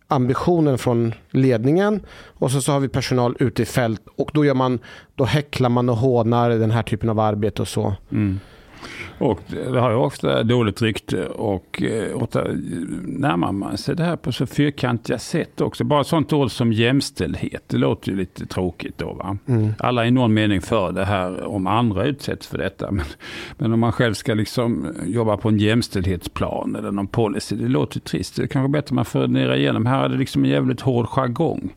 ambitionen 0.09 0.79
från 0.79 1.15
ledningen 1.31 2.01
och 2.39 2.51
så, 2.51 2.61
så 2.61 2.73
har 2.73 2.81
vi 2.81 2.89
personal 2.89 3.37
ute 3.41 3.63
i 3.63 3.65
fält 3.65 4.03
och 4.17 4.31
då, 4.35 4.45
gör 4.45 4.55
man, 4.55 4.79
då 5.15 5.25
häcklar 5.25 5.69
man 5.69 5.89
och 5.89 5.97
hånar 5.97 6.51
den 6.51 6.71
här 6.71 6.83
typen 6.83 7.11
av 7.11 7.21
arbete 7.21 7.63
och 7.63 7.69
så. 7.69 7.95
Mm. 8.11 8.41
Och 9.19 9.41
det 9.49 9.81
har 9.81 9.91
ju 9.91 9.97
ofta 9.97 10.43
dåligt 10.43 10.83
rykte 10.83 11.27
och 11.27 11.83
eh, 11.83 12.23
ofta 12.23 12.45
närmar 13.03 13.53
man 13.53 13.79
sig 13.79 13.97
det 13.97 14.05
här 14.05 14.17
på 14.17 14.33
så 14.33 14.47
fyrkantiga 14.47 15.19
sätt 15.19 15.61
också. 15.61 15.85
Bara 15.85 16.05
sånt 16.05 16.33
ord 16.33 16.51
som 16.51 16.73
jämställdhet, 16.73 17.65
det 17.67 17.77
låter 17.77 18.11
ju 18.11 18.17
lite 18.17 18.47
tråkigt 18.47 18.99
då. 18.99 19.13
Va? 19.13 19.39
Mm. 19.47 19.73
Alla 19.79 20.03
är 20.05 20.09
i 20.09 20.11
någon 20.11 20.35
mening 20.35 20.61
för 20.61 20.93
det 20.93 21.05
här 21.05 21.45
om 21.45 21.67
andra 21.67 22.05
utsätts 22.05 22.47
för 22.47 22.59
detta. 22.59 22.91
Men, 22.91 23.05
men 23.59 23.73
om 23.73 23.81
man 23.81 23.93
själv 23.93 24.15
ska 24.15 24.35
liksom 24.35 24.95
jobba 25.07 25.37
på 25.37 25.49
en 25.49 25.59
jämställdhetsplan 25.59 26.77
eller 26.77 26.91
någon 26.91 27.07
policy, 27.07 27.57
det 27.57 27.69
låter 27.69 28.01
trist. 28.01 28.37
Det 28.37 28.43
är 28.43 28.47
kanske 28.47 28.69
bättre 28.69 28.95
man 28.95 29.05
funderar 29.05 29.57
igenom. 29.57 29.87
Här 29.87 30.05
är 30.05 30.09
det 30.09 30.17
liksom 30.17 30.45
en 30.45 30.51
jävligt 30.51 30.81
hård 30.81 31.07
jargong 31.09 31.73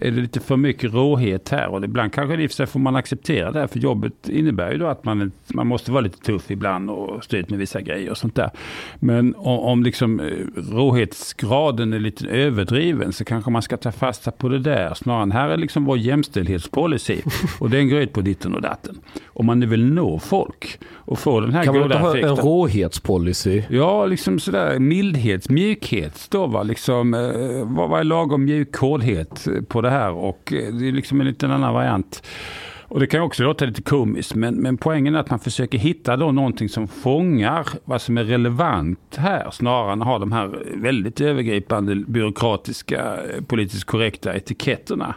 är 0.00 0.10
det 0.10 0.20
lite 0.20 0.40
för 0.40 0.56
mycket 0.56 0.94
råhet 0.94 1.48
här. 1.48 1.68
Och 1.68 1.84
ibland 1.84 2.12
kanske 2.12 2.36
det 2.36 2.42
i 2.42 2.46
och 2.46 2.50
för 2.50 2.56
sig 2.56 2.66
får 2.66 2.80
man 2.80 2.96
acceptera 2.96 3.52
det. 3.52 3.60
Här, 3.60 3.66
för 3.66 3.78
jobbet 3.78 4.28
innebär 4.28 4.72
ju 4.72 4.78
då 4.78 4.86
att 4.86 5.04
man, 5.04 5.32
man 5.46 5.66
måste 5.66 5.92
vara 5.92 6.00
lite 6.00 6.18
tuff 6.18 6.50
ibland 6.50 6.90
och 6.90 7.24
stå 7.24 7.36
ut 7.36 7.50
med 7.50 7.58
vissa 7.58 7.80
grejer 7.80 8.10
och 8.10 8.18
sånt 8.18 8.34
där. 8.34 8.50
Men 8.98 9.34
om, 9.36 9.58
om 9.58 9.82
liksom 9.82 10.20
eh, 10.20 10.26
råhetsgraden 10.72 11.92
är 11.92 11.98
lite 11.98 12.28
överdriven 12.28 13.12
så 13.12 13.24
kanske 13.24 13.50
man 13.50 13.62
ska 13.62 13.76
ta 13.76 13.92
fasta 13.92 14.30
på 14.30 14.48
det 14.48 14.58
där. 14.58 14.94
Snarare 14.94 15.22
än 15.22 15.32
här 15.32 15.48
är 15.48 15.56
liksom 15.56 15.84
vår 15.84 15.98
jämställdhetspolicy. 15.98 17.22
Och 17.58 17.70
den 17.70 17.88
går 17.88 17.98
ut 17.98 18.12
på 18.12 18.20
ditten 18.20 18.54
och 18.54 18.62
datten. 18.62 18.98
Om 19.26 19.46
man 19.46 19.60
nu 19.60 19.66
vill 19.66 19.92
nå 19.92 20.18
folk 20.18 20.78
och 20.92 21.18
få 21.18 21.40
den 21.40 21.52
här 21.52 21.64
kan 21.64 21.74
goda 21.74 22.02
man 22.02 22.16
inte 22.16 22.28
ha 22.28 22.36
en 22.36 22.36
råhetspolicy? 22.36 23.62
Ja, 23.68 24.06
liksom 24.06 24.38
sådär 24.38 24.78
mildhet, 24.78 25.48
mjukhet. 25.48 26.26
Då, 26.30 26.46
va? 26.46 26.62
Liksom, 26.62 27.14
eh, 27.14 27.20
vad, 27.64 27.90
vad 27.90 28.00
är 28.00 28.04
lagom 28.04 28.44
mjuk 28.44 28.76
hårdhet 28.76 29.48
på 29.68 29.80
det 29.80 29.89
här? 29.90 30.12
Och 30.12 30.52
eh, 30.52 30.74
det 30.74 30.88
är 30.88 30.92
liksom 30.92 31.20
en 31.20 31.26
liten 31.26 31.50
annan 31.50 31.74
variant. 31.74 32.22
Och 32.90 33.00
det 33.00 33.06
kan 33.06 33.20
också 33.20 33.42
låta 33.42 33.64
lite 33.64 33.82
komiskt, 33.82 34.34
men, 34.34 34.54
men 34.54 34.76
poängen 34.76 35.14
är 35.14 35.18
att 35.18 35.30
man 35.30 35.38
försöker 35.38 35.78
hitta 35.78 36.16
då 36.16 36.32
någonting 36.32 36.68
som 36.68 36.88
fångar 36.88 37.66
vad 37.84 38.02
som 38.02 38.18
är 38.18 38.24
relevant 38.24 39.16
här, 39.16 39.50
snarare 39.50 39.92
än 39.92 40.02
att 40.02 40.08
ha 40.08 40.18
de 40.18 40.32
här 40.32 40.58
väldigt 40.76 41.20
övergripande 41.20 41.94
byråkratiska, 41.94 43.16
eh, 43.16 43.44
politiskt 43.44 43.84
korrekta 43.84 44.34
etiketterna 44.34 45.14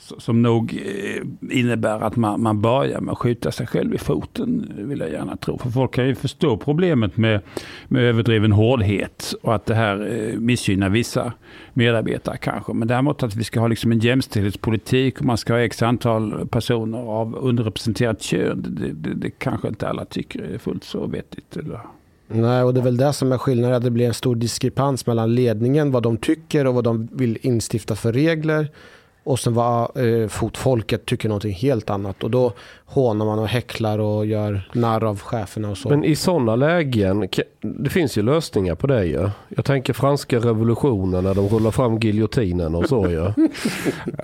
som 0.00 0.42
nog 0.42 0.82
eh, 0.84 1.58
innebär 1.58 2.00
att 2.00 2.16
man, 2.16 2.42
man 2.42 2.60
börjar 2.60 3.00
med 3.00 3.12
att 3.12 3.18
skjuta 3.18 3.52
sig 3.52 3.66
själv 3.66 3.94
i 3.94 3.98
foten, 3.98 4.72
vill 4.76 5.00
jag 5.00 5.10
gärna 5.10 5.36
tro. 5.36 5.58
För 5.58 5.70
folk 5.70 5.94
kan 5.94 6.06
ju 6.06 6.14
förstå 6.14 6.56
problemet 6.56 7.16
med, 7.16 7.40
med 7.88 8.02
överdriven 8.02 8.52
hårdhet 8.52 9.34
och 9.42 9.54
att 9.54 9.66
det 9.66 9.74
här 9.74 10.12
eh, 10.12 10.38
missgynnar 10.38 10.88
vissa 10.88 11.32
medarbetare 11.72 12.36
kanske. 12.36 12.72
Men 12.72 12.88
däremot 12.88 13.22
att 13.22 13.34
vi 13.34 13.44
ska 13.44 13.60
ha 13.60 13.68
liksom 13.68 13.92
en 13.92 13.98
jämställdhetspolitik 13.98 15.18
och 15.18 15.24
man 15.24 15.38
ska 15.38 15.52
ha 15.52 15.60
x 15.60 15.82
antal 15.82 16.48
personer 16.48 16.98
av 16.98 17.36
underrepresenterat 17.36 18.22
kön, 18.22 18.64
det, 18.68 18.92
det, 18.92 19.14
det 19.14 19.30
kanske 19.30 19.68
inte 19.68 19.88
alla 19.88 20.04
tycker 20.04 20.42
är 20.42 20.58
fullt 20.58 20.84
så 20.84 21.06
vettigt. 21.06 21.56
Eller? 21.56 21.80
Nej, 22.32 22.62
och 22.62 22.74
det 22.74 22.80
är 22.80 22.84
väl 22.84 22.96
det 22.96 23.12
som 23.12 23.32
är 23.32 23.38
skillnaden. 23.38 23.76
Att 23.76 23.82
det 23.82 23.90
blir 23.90 24.06
en 24.06 24.14
stor 24.14 24.36
diskrepans 24.36 25.06
mellan 25.06 25.34
ledningen, 25.34 25.90
vad 25.90 26.02
de 26.02 26.16
tycker 26.16 26.66
och 26.66 26.74
vad 26.74 26.84
de 26.84 27.08
vill 27.12 27.38
instifta 27.42 27.96
för 27.96 28.12
regler 28.12 28.68
och 29.24 29.38
sen 29.38 29.54
vad 29.54 29.96
eh, 29.96 30.28
fotfolket 30.28 31.06
tycker 31.06 31.28
någonting 31.28 31.54
helt 31.54 31.90
annat. 31.90 32.22
Och 32.22 32.30
då 32.30 32.52
hånar 32.90 33.26
man 33.26 33.38
och 33.38 33.48
häcklar 33.48 33.98
och 33.98 34.26
gör 34.26 34.70
narr 34.72 35.04
av 35.04 35.20
cheferna 35.20 35.70
och 35.70 35.78
så. 35.78 35.88
Men 35.88 36.04
i 36.04 36.16
sådana 36.16 36.56
lägen, 36.56 37.28
det 37.60 37.90
finns 37.90 38.18
ju 38.18 38.22
lösningar 38.22 38.74
på 38.74 38.86
det 38.86 39.04
ju. 39.04 39.30
Jag 39.48 39.64
tänker 39.64 39.92
franska 39.92 40.38
revolutionen 40.38 41.24
när 41.24 41.34
de 41.34 41.48
rullar 41.48 41.70
fram 41.70 41.98
giljotinen 41.98 42.74
och 42.74 42.86
så 42.86 43.08
ju. 43.08 43.16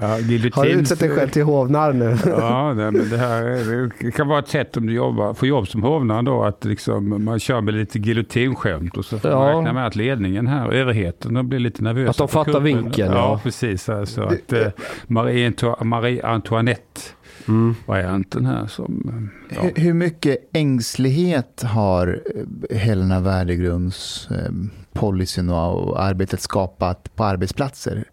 ja, 0.00 0.18
giljotin... 0.18 0.52
Har 0.52 0.64
du 0.64 0.70
utsett 0.70 1.00
dig 1.00 1.10
själv 1.10 1.28
till 1.28 1.42
hovnarr 1.42 1.92
nu? 1.92 2.16
ja, 2.26 2.74
nej, 2.74 2.92
men 2.92 3.10
det, 3.10 3.16
här, 3.16 4.04
det 4.04 4.10
kan 4.10 4.28
vara 4.28 4.38
ett 4.38 4.48
sätt 4.48 4.76
om 4.76 4.86
du 4.86 4.92
jobbar, 4.92 5.34
får 5.34 5.48
jobb 5.48 5.68
som 5.68 5.82
hovnarr 5.82 6.22
då, 6.22 6.44
att 6.44 6.64
liksom, 6.64 7.24
man 7.24 7.38
kör 7.38 7.60
med 7.60 7.74
lite 7.74 7.98
giljotinskämt 7.98 8.96
och 8.96 9.04
så 9.04 9.18
får 9.18 9.30
ja. 9.30 9.38
man 9.38 9.56
räkna 9.56 9.72
med 9.72 9.86
att 9.86 9.96
ledningen 9.96 10.46
här, 10.46 10.72
överheten, 10.72 11.34
de 11.34 11.48
blir 11.48 11.58
lite 11.58 11.82
nervösa. 11.82 12.10
Att 12.10 12.16
de 12.16 12.28
fattar 12.28 12.60
vinkeln. 12.60 13.12
Ja, 13.12 13.18
ja. 13.18 13.40
precis. 13.42 13.88
Alltså, 13.88 14.22
att, 14.22 14.52
eh, 14.52 14.66
Marie, 15.06 15.52
Marie 15.80 16.26
Antoinette 16.26 17.00
mm. 17.48 17.74
varianten 17.86 18.46
här. 18.46 18.66
Som, 18.66 19.30
ja. 19.48 19.62
hur, 19.62 19.82
hur, 19.82 19.94
mycket 19.94 20.38
ängslighet 20.52 21.62
har 21.62 22.22
eh, 22.70 22.78
Helena 22.78 23.20
Värdegrunds 23.20 24.28
eh, 24.30 24.52
policyn 24.92 25.50
och 25.50 26.02
arbetet 26.02 26.40
skapat 26.40 27.16
på 27.16 27.24
arbetsplatser? 27.24 28.04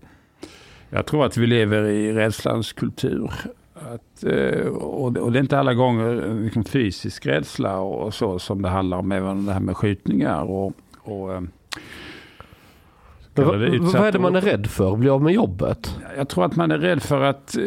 Jag 0.90 1.06
tror 1.06 1.26
att 1.26 1.38
vi 1.38 1.48
lever 1.48 1.84
i 1.84 2.14
rädslans 2.14 2.74
kultur. 2.74 3.32
Att, 3.74 4.24
eh, 4.24 4.68
och 4.68 5.14
det 5.32 5.40
är 5.40 5.42
inte 5.42 5.60
alla 5.60 5.74
gånger 5.74 6.40
liksom 6.44 6.64
fysisk 6.64 7.26
rädsla 7.26 7.80
och 7.80 8.14
så 8.14 8.40
som 8.40 8.62
det 8.62 8.70
handlar 8.70 8.98
om, 8.98 9.12
även 9.12 9.46
det 9.46 9.54
här 9.54 9.60
med 9.60 9.78
skjutningar. 9.78 10.42
och, 10.42 10.74
och 10.98 11.44
vad, 13.36 13.46
vad 13.80 14.08
är 14.08 14.12
det 14.12 14.20
man 14.20 14.36
är 14.36 14.42
rädd 14.42 14.68
för? 14.68 14.96
Bli 14.96 15.10
av 15.10 15.22
med 15.22 15.34
jobbet? 15.34 16.00
Jag 16.18 16.30
tror 16.30 16.46
att 16.46 16.56
man 16.56 16.72
är 16.72 16.78
rädd 16.78 17.04
för 17.04 17.22
att 17.22 17.58
eh, 17.58 17.64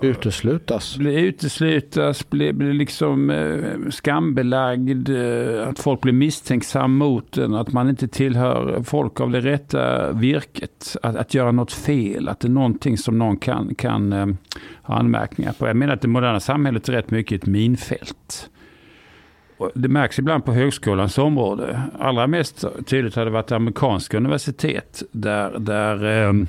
uteslutas. 0.00 0.96
Bli 0.96 1.20
uteslutas, 1.20 2.30
bli, 2.30 2.52
bli 2.52 2.72
liksom 2.72 3.30
eh, 3.30 3.90
skambelagd, 3.90 5.08
eh, 5.08 5.68
att 5.68 5.78
folk 5.78 6.00
blir 6.00 6.12
misstänksam 6.12 6.96
mot 6.96 7.38
en, 7.38 7.54
att 7.54 7.72
man 7.72 7.88
inte 7.88 8.08
tillhör 8.08 8.82
folk 8.84 9.20
av 9.20 9.30
det 9.30 9.40
rätta 9.40 10.12
virket. 10.12 10.96
Att, 11.02 11.16
att 11.16 11.34
göra 11.34 11.52
något 11.52 11.72
fel, 11.72 12.28
att 12.28 12.40
det 12.40 12.48
är 12.48 12.52
någonting 12.52 12.98
som 12.98 13.18
någon 13.18 13.36
kan, 13.36 13.74
kan 13.74 14.12
ha 14.82 14.94
anmärkningar 14.94 15.52
på. 15.52 15.66
Jag 15.66 15.76
menar 15.76 15.94
att 15.94 16.02
det 16.02 16.08
moderna 16.08 16.40
samhället 16.40 16.88
är 16.88 16.92
rätt 16.92 17.10
mycket 17.10 17.42
ett 17.42 17.48
minfält. 17.48 18.50
Det 19.74 19.88
märks 19.88 20.18
ibland 20.18 20.44
på 20.44 20.52
högskolans 20.52 21.18
område. 21.18 21.82
Allra 21.98 22.26
mest 22.26 22.64
tydligt 22.86 23.14
har 23.16 23.24
det 23.24 23.30
varit 23.30 23.52
amerikanska 23.52 24.16
universitet 24.16 25.02
där, 25.12 25.58
där 25.58 26.04
ehm, 26.04 26.46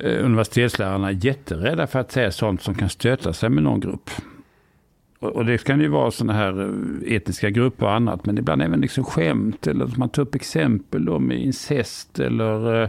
eh, 0.00 0.24
universitetslärarna 0.24 1.08
är 1.08 1.24
jätterädda 1.24 1.86
för 1.86 1.98
att 1.98 2.12
säga 2.12 2.30
sånt 2.30 2.62
som 2.62 2.74
kan 2.74 2.88
stöta 2.88 3.32
sig 3.32 3.48
med 3.48 3.62
någon 3.62 3.80
grupp. 3.80 4.10
Och, 5.18 5.28
och 5.28 5.44
det 5.44 5.64
kan 5.64 5.80
ju 5.80 5.88
vara 5.88 6.10
sådana 6.10 6.32
här 6.32 6.62
eh, 6.62 7.16
etniska 7.16 7.50
grupper 7.50 7.86
och 7.86 7.92
annat, 7.92 8.26
men 8.26 8.38
ibland 8.38 8.62
även 8.62 8.80
liksom 8.80 9.04
skämt 9.04 9.66
eller 9.66 9.84
att 9.84 9.96
man 9.96 10.08
tar 10.08 10.22
upp 10.22 10.34
exempel 10.34 11.04
då 11.04 11.18
med 11.18 11.40
incest 11.40 12.18
eller 12.18 12.82
eh, 12.82 12.88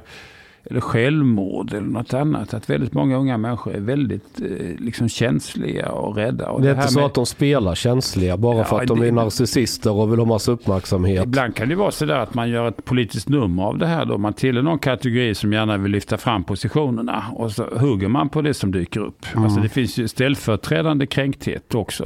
eller 0.70 0.82
självmord 0.82 1.74
eller 1.74 1.88
något 1.88 2.14
annat. 2.14 2.54
Att 2.54 2.70
väldigt 2.70 2.94
många 2.94 3.18
unga 3.18 3.38
människor 3.38 3.74
är 3.74 3.80
väldigt 3.80 4.42
eh, 4.42 4.48
liksom 4.80 5.10
känsliga 5.10 5.90
och 5.90 6.16
rädda. 6.16 6.50
Och 6.50 6.62
det 6.62 6.70
är 6.70 6.76
det 6.76 6.82
inte 6.82 6.94
så 6.94 7.00
med... 7.00 7.06
att 7.06 7.14
de 7.14 7.26
spelar 7.26 7.76
känsliga 7.76 8.38
bara 8.38 8.58
ja, 8.58 8.64
för 8.64 8.82
att 8.82 8.88
de 8.88 9.02
är 9.02 9.12
narcissister 9.12 9.92
och 9.92 10.12
vill 10.12 10.20
ha 10.20 10.26
massa 10.26 10.52
uppmärksamhet. 10.52 11.24
Ibland 11.24 11.56
kan 11.56 11.70
det 11.70 11.76
vara 11.76 11.92
så 11.92 12.06
där 12.06 12.20
att 12.20 12.34
man 12.34 12.50
gör 12.50 12.68
ett 12.68 12.86
politiskt 12.86 13.30
nummer 13.30 13.64
av 13.64 13.78
det 13.78 13.88
här. 13.88 14.06
Då. 14.06 14.18
Man 14.18 14.34
tillhör 14.34 14.64
någon 14.64 14.80
kategori 14.80 15.36
som 15.36 15.54
gärna 15.54 15.78
vill 15.78 15.92
lyfta 15.92 16.18
fram 16.18 16.44
positionerna 16.44 17.24
och 17.34 17.52
så 17.52 17.64
hugger 17.64 18.08
man 18.08 18.30
på 18.30 18.42
det 18.42 18.54
som 18.54 18.72
dyker 18.72 19.00
upp. 19.00 19.26
Mm. 19.32 19.44
Alltså 19.44 19.60
det 19.60 19.70
finns 19.70 19.98
ju 19.98 20.08
ställföreträdande 20.08 21.06
kränkthet 21.06 21.76
också. 21.76 22.04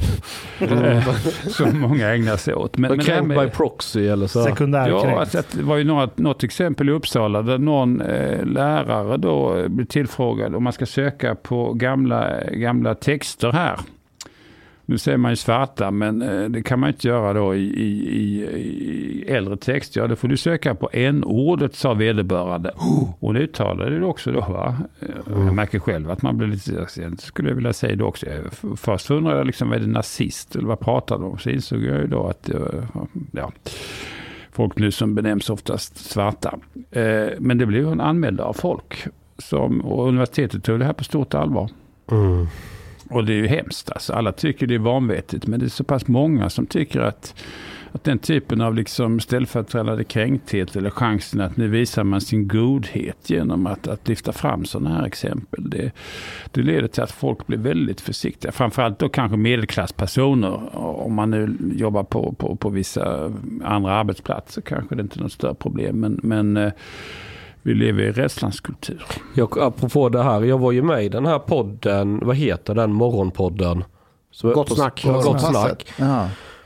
Mm. 0.58 1.02
som 1.48 1.80
många 1.80 2.14
ägnar 2.14 2.36
sig 2.36 2.54
åt. 2.54 2.78
Men, 2.78 2.96
men 2.96 3.06
kränkt 3.06 3.26
med... 3.26 3.46
by 3.46 3.50
proxy 3.50 4.06
eller 4.06 4.26
så? 4.26 4.44
Sekundärkränkt. 4.44 5.04
Ja, 5.04 5.20
alltså, 5.20 5.42
det 5.52 5.62
var 5.62 5.76
ju 5.76 5.84
något, 5.84 6.18
något 6.18 6.44
exempel 6.44 6.88
i 6.88 6.92
Uppsala 6.92 7.42
där 7.42 7.58
någon 7.58 8.00
eh, 8.00 8.46
lärare 8.52 9.16
då 9.16 9.68
blir 9.68 9.86
tillfrågad 9.86 10.54
om 10.54 10.64
man 10.64 10.72
ska 10.72 10.86
söka 10.86 11.34
på 11.34 11.72
gamla, 11.72 12.40
gamla 12.50 12.94
texter 12.94 13.52
här. 13.52 13.78
Nu 14.86 14.98
säger 14.98 15.18
man 15.18 15.32
ju 15.32 15.36
svarta, 15.36 15.90
men 15.90 16.22
eh, 16.22 16.44
det 16.48 16.62
kan 16.62 16.80
man 16.80 16.88
inte 16.88 17.08
göra 17.08 17.32
då 17.32 17.54
i, 17.54 17.62
i, 17.62 18.42
i 18.42 19.24
äldre 19.28 19.56
text. 19.56 19.96
Ja, 19.96 20.06
då 20.06 20.16
får 20.16 20.28
du 20.28 20.36
söka 20.36 20.74
på 20.74 20.90
n-ordet, 20.92 21.74
sa 21.74 21.94
vederbörande. 21.94 22.70
Och 22.70 23.18
hon 23.20 23.36
uttalade 23.36 23.98
det 23.98 24.06
också 24.06 24.32
då. 24.32 24.40
Va? 24.40 24.76
Mm. 25.26 25.46
Jag 25.46 25.54
märker 25.54 25.78
själv 25.78 26.10
att 26.10 26.22
man 26.22 26.38
blir 26.38 26.48
lite, 26.48 26.86
skulle 27.18 27.48
jag 27.48 27.56
vilja 27.56 27.72
säga 27.72 27.96
det 27.96 28.04
också. 28.04 28.26
Först 28.76 29.10
undrade 29.10 29.38
jag 29.38 29.46
liksom, 29.46 29.72
är 29.72 29.78
det 29.78 29.86
nazist 29.86 30.56
eller 30.56 30.68
vad 30.68 30.80
pratar 30.80 31.18
de 31.18 31.24
om? 31.24 31.38
Så 31.38 31.50
insåg 31.50 31.82
jag 31.82 32.00
ju 32.00 32.06
då 32.06 32.26
att, 32.26 32.50
ja 33.32 33.52
folk 34.52 34.78
nu 34.78 34.90
som 34.90 35.14
benämns 35.14 35.50
oftast 35.50 36.10
svarta. 36.10 36.58
Eh, 36.90 37.28
men 37.38 37.58
det 37.58 37.66
blev 37.66 37.84
hon 37.84 38.00
anmäld 38.00 38.40
av 38.40 38.52
folk. 38.52 39.06
Som, 39.38 39.80
och 39.80 40.08
universitetet 40.08 40.64
tog 40.64 40.78
det 40.78 40.84
här 40.84 40.92
på 40.92 41.04
stort 41.04 41.34
allvar. 41.34 41.70
Mm. 42.10 42.46
Och 43.10 43.24
det 43.24 43.32
är 43.32 43.36
ju 43.36 43.46
hemskt. 43.46 43.90
Alltså. 43.90 44.12
Alla 44.12 44.32
tycker 44.32 44.66
det 44.66 44.74
är 44.74 44.78
vanvettigt. 44.78 45.46
Men 45.46 45.60
det 45.60 45.66
är 45.66 45.70
så 45.70 45.84
pass 45.84 46.08
många 46.08 46.50
som 46.50 46.66
tycker 46.66 47.00
att 47.00 47.34
att 47.92 48.04
den 48.04 48.18
typen 48.18 48.60
av 48.60 48.74
liksom 48.74 49.20
ställföreträdande 49.20 50.04
kränkthet 50.04 50.76
eller 50.76 50.90
chansen 50.90 51.40
att 51.40 51.56
nu 51.56 51.68
visar 51.68 52.04
man 52.04 52.20
sin 52.20 52.48
godhet 52.48 53.30
genom 53.30 53.66
att, 53.66 53.88
att 53.88 54.08
lyfta 54.08 54.32
fram 54.32 54.64
sådana 54.64 54.96
här 54.96 55.06
exempel. 55.06 55.70
Det, 55.70 55.92
det 56.50 56.62
leder 56.62 56.88
till 56.88 57.02
att 57.02 57.10
folk 57.10 57.46
blir 57.46 57.58
väldigt 57.58 58.00
försiktiga. 58.00 58.52
Framförallt 58.52 58.98
då 58.98 59.08
kanske 59.08 59.36
medelklasspersoner. 59.36 60.76
Om 60.76 61.14
man 61.14 61.30
nu 61.30 61.56
jobbar 61.76 62.02
på, 62.04 62.32
på, 62.32 62.56
på 62.56 62.68
vissa 62.68 63.32
andra 63.64 63.92
arbetsplatser 63.92 64.62
kanske 64.62 64.94
det 64.94 65.02
inte 65.02 65.18
är 65.18 65.22
något 65.22 65.32
större 65.32 65.54
problem. 65.54 66.00
Men, 66.00 66.20
men 66.22 66.56
eh, 66.56 66.72
Vi 67.62 67.74
lever 67.74 68.02
i 68.02 68.12
rädslans 68.12 68.60
kultur. 68.60 69.02
Jag, 69.34 69.58
apropå 69.58 70.08
det 70.08 70.22
här, 70.22 70.42
jag 70.42 70.58
var 70.58 70.72
ju 70.72 70.82
med 70.82 71.04
i 71.04 71.08
den 71.08 71.26
här 71.26 71.38
podden, 71.38 72.20
vad 72.22 72.36
heter 72.36 72.74
den 72.74 72.92
morgonpodden? 72.92 73.84
Gott 74.42 74.74
snack. 74.74 75.02
Gott 75.04 75.40
snack. 75.40 75.94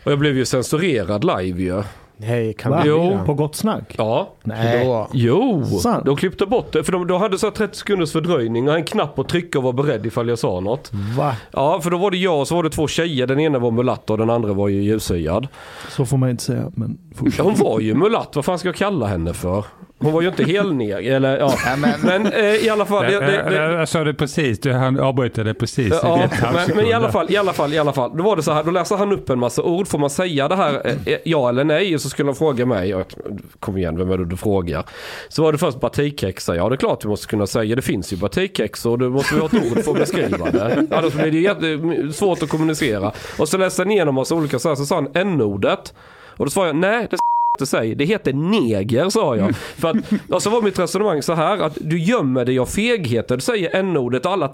Och 0.06 0.12
jag 0.12 0.18
blev 0.18 0.36
ju 0.36 0.44
censurerad 0.44 1.24
live 1.24 1.62
ju. 1.62 1.82
Nej, 2.16 2.54
kan 2.54 2.72
Va? 2.72 2.82
Jo? 2.86 3.18
På 3.26 3.34
Gott 3.34 3.56
Snack? 3.56 3.94
Ja. 3.98 4.34
Nej. 4.42 4.84
Då. 4.86 5.08
Jo, 5.12 5.64
Sant. 5.64 6.04
de 6.04 6.16
klippte 6.16 6.46
bort 6.46 6.72
det. 6.72 6.84
För 6.84 6.92
de, 6.92 7.06
de 7.06 7.20
hade 7.20 7.38
så 7.38 7.46
här 7.46 7.50
30 7.52 7.78
sekunders 7.78 8.12
fördröjning 8.12 8.68
och 8.68 8.74
en 8.74 8.84
knapp 8.84 9.18
att 9.18 9.28
trycka 9.28 9.58
och 9.58 9.64
vara 9.64 9.72
beredd 9.72 10.06
ifall 10.06 10.28
jag 10.28 10.38
sa 10.38 10.60
något. 10.60 10.90
Va? 11.18 11.36
Ja, 11.50 11.80
för 11.80 11.90
då 11.90 11.98
var 11.98 12.10
det 12.10 12.16
jag 12.16 12.40
och 12.40 12.48
så 12.48 12.54
var 12.54 12.62
det 12.62 12.70
två 12.70 12.88
tjejer. 12.88 13.26
Den 13.26 13.40
ena 13.40 13.58
var 13.58 13.70
mulatt 13.70 14.10
och 14.10 14.18
den 14.18 14.30
andra 14.30 14.52
var 14.52 14.68
ju 14.68 14.82
ljushyad. 14.82 15.48
Så 15.88 16.06
får 16.06 16.16
man 16.16 16.30
inte 16.30 16.42
säga, 16.42 16.72
men 16.74 16.98
fortsätt. 17.14 17.44
Hon 17.44 17.54
var 17.54 17.80
ju 17.80 17.94
mulatt, 17.94 18.36
vad 18.36 18.44
fan 18.44 18.58
ska 18.58 18.68
jag 18.68 18.76
kalla 18.76 19.06
henne 19.06 19.34
för? 19.34 19.64
Hon 19.98 20.12
var 20.12 20.22
ju 20.22 20.28
inte 20.28 20.44
helneg, 20.44 21.06
eller 21.06 21.38
ja. 21.38 21.54
Men, 21.78 22.00
Men 22.02 22.32
eh, 22.32 22.44
i 22.44 22.68
alla 22.68 22.86
fall. 22.86 23.04
Det, 23.04 23.20
det, 23.20 23.42
det, 23.50 23.54
Jag 23.54 23.88
sa 23.88 24.04
det 24.04 24.14
precis, 24.14 24.58
du 24.58 24.72
han 24.72 25.00
avbröt 25.00 25.34
det 25.34 25.54
precis. 25.54 25.94
Ja, 26.02 26.28
men, 26.42 26.76
men 26.76 26.86
i 26.86 26.92
alla 26.92 27.12
fall, 27.12 27.30
i 27.30 27.36
alla 27.36 27.52
fall, 27.52 27.74
i 27.74 27.78
alla 27.78 27.92
fall. 27.92 28.16
Då 28.16 28.22
var 28.22 28.36
det 28.36 28.42
så 28.42 28.52
här, 28.52 28.64
då 28.64 28.70
läser 28.70 28.96
han 28.96 29.12
upp 29.12 29.30
en 29.30 29.38
massa 29.38 29.62
ord. 29.62 29.88
Får 29.88 29.98
man 29.98 30.10
säga 30.10 30.48
det 30.48 30.56
här 30.56 30.86
eh, 30.86 30.94
eh, 31.06 31.18
ja 31.24 31.48
eller 31.48 31.64
nej? 31.64 31.94
Och 31.94 32.00
så 32.00 32.08
skulle 32.08 32.28
han 32.28 32.36
fråga 32.36 32.66
mig. 32.66 32.94
Och, 32.94 33.14
kom 33.60 33.78
igen, 33.78 33.98
vem 33.98 34.10
är 34.10 34.18
det 34.18 34.24
du 34.24 34.36
frågar? 34.36 34.84
Så 35.28 35.42
var 35.42 35.52
det 35.52 35.58
först 35.58 35.80
batikhäxa. 35.80 36.56
Ja, 36.56 36.68
det 36.68 36.74
är 36.74 36.76
klart 36.76 37.04
vi 37.04 37.08
måste 37.08 37.26
kunna 37.26 37.46
säga. 37.46 37.76
Det 37.76 37.82
finns 37.82 38.12
ju 38.12 38.16
batikhäxor 38.16 38.90
och 38.90 38.98
då 38.98 39.10
måste 39.10 39.34
vi 39.34 39.40
ha 39.40 39.46
ett 39.46 39.54
ord 39.54 39.84
för 39.84 39.92
att 39.92 39.98
beskriva 39.98 40.50
det. 40.50 40.86
Annars 40.90 41.12
blir 41.12 41.30
det 41.30 41.38
jätte, 41.38 42.12
svårt 42.12 42.42
att 42.42 42.48
kommunicera. 42.48 43.12
Och 43.38 43.48
så 43.48 43.58
läste 43.58 43.82
han 43.82 43.90
igenom 43.90 44.14
massa 44.14 44.34
olika 44.34 44.58
så 44.58 44.68
här. 44.68 44.76
Så 44.76 44.86
sa 44.86 44.94
han 44.94 45.08
n-ordet. 45.14 45.94
Och 46.36 46.44
då 46.44 46.50
svarade 46.50 46.68
jag, 46.68 46.76
nej 46.76 47.06
det 47.10 47.16
säga. 47.64 47.94
Det 47.94 48.04
heter 48.04 48.32
neger 48.32 49.08
sa 49.10 49.36
jag. 49.36 49.56
För 49.56 49.88
att, 49.90 49.96
och 50.30 50.42
så 50.42 50.50
var 50.50 50.62
mitt 50.62 50.78
resonemang 50.78 51.22
så 51.22 51.34
här 51.34 51.58
att 51.58 51.78
du 51.80 51.98
gömmer 51.98 52.44
dig 52.44 52.58
av 52.58 52.66
fegheter. 52.66 53.36
Du 53.36 53.40
säger 53.40 53.76
n-ordet 53.76 54.26
och 54.26 54.32
alla 54.32 54.52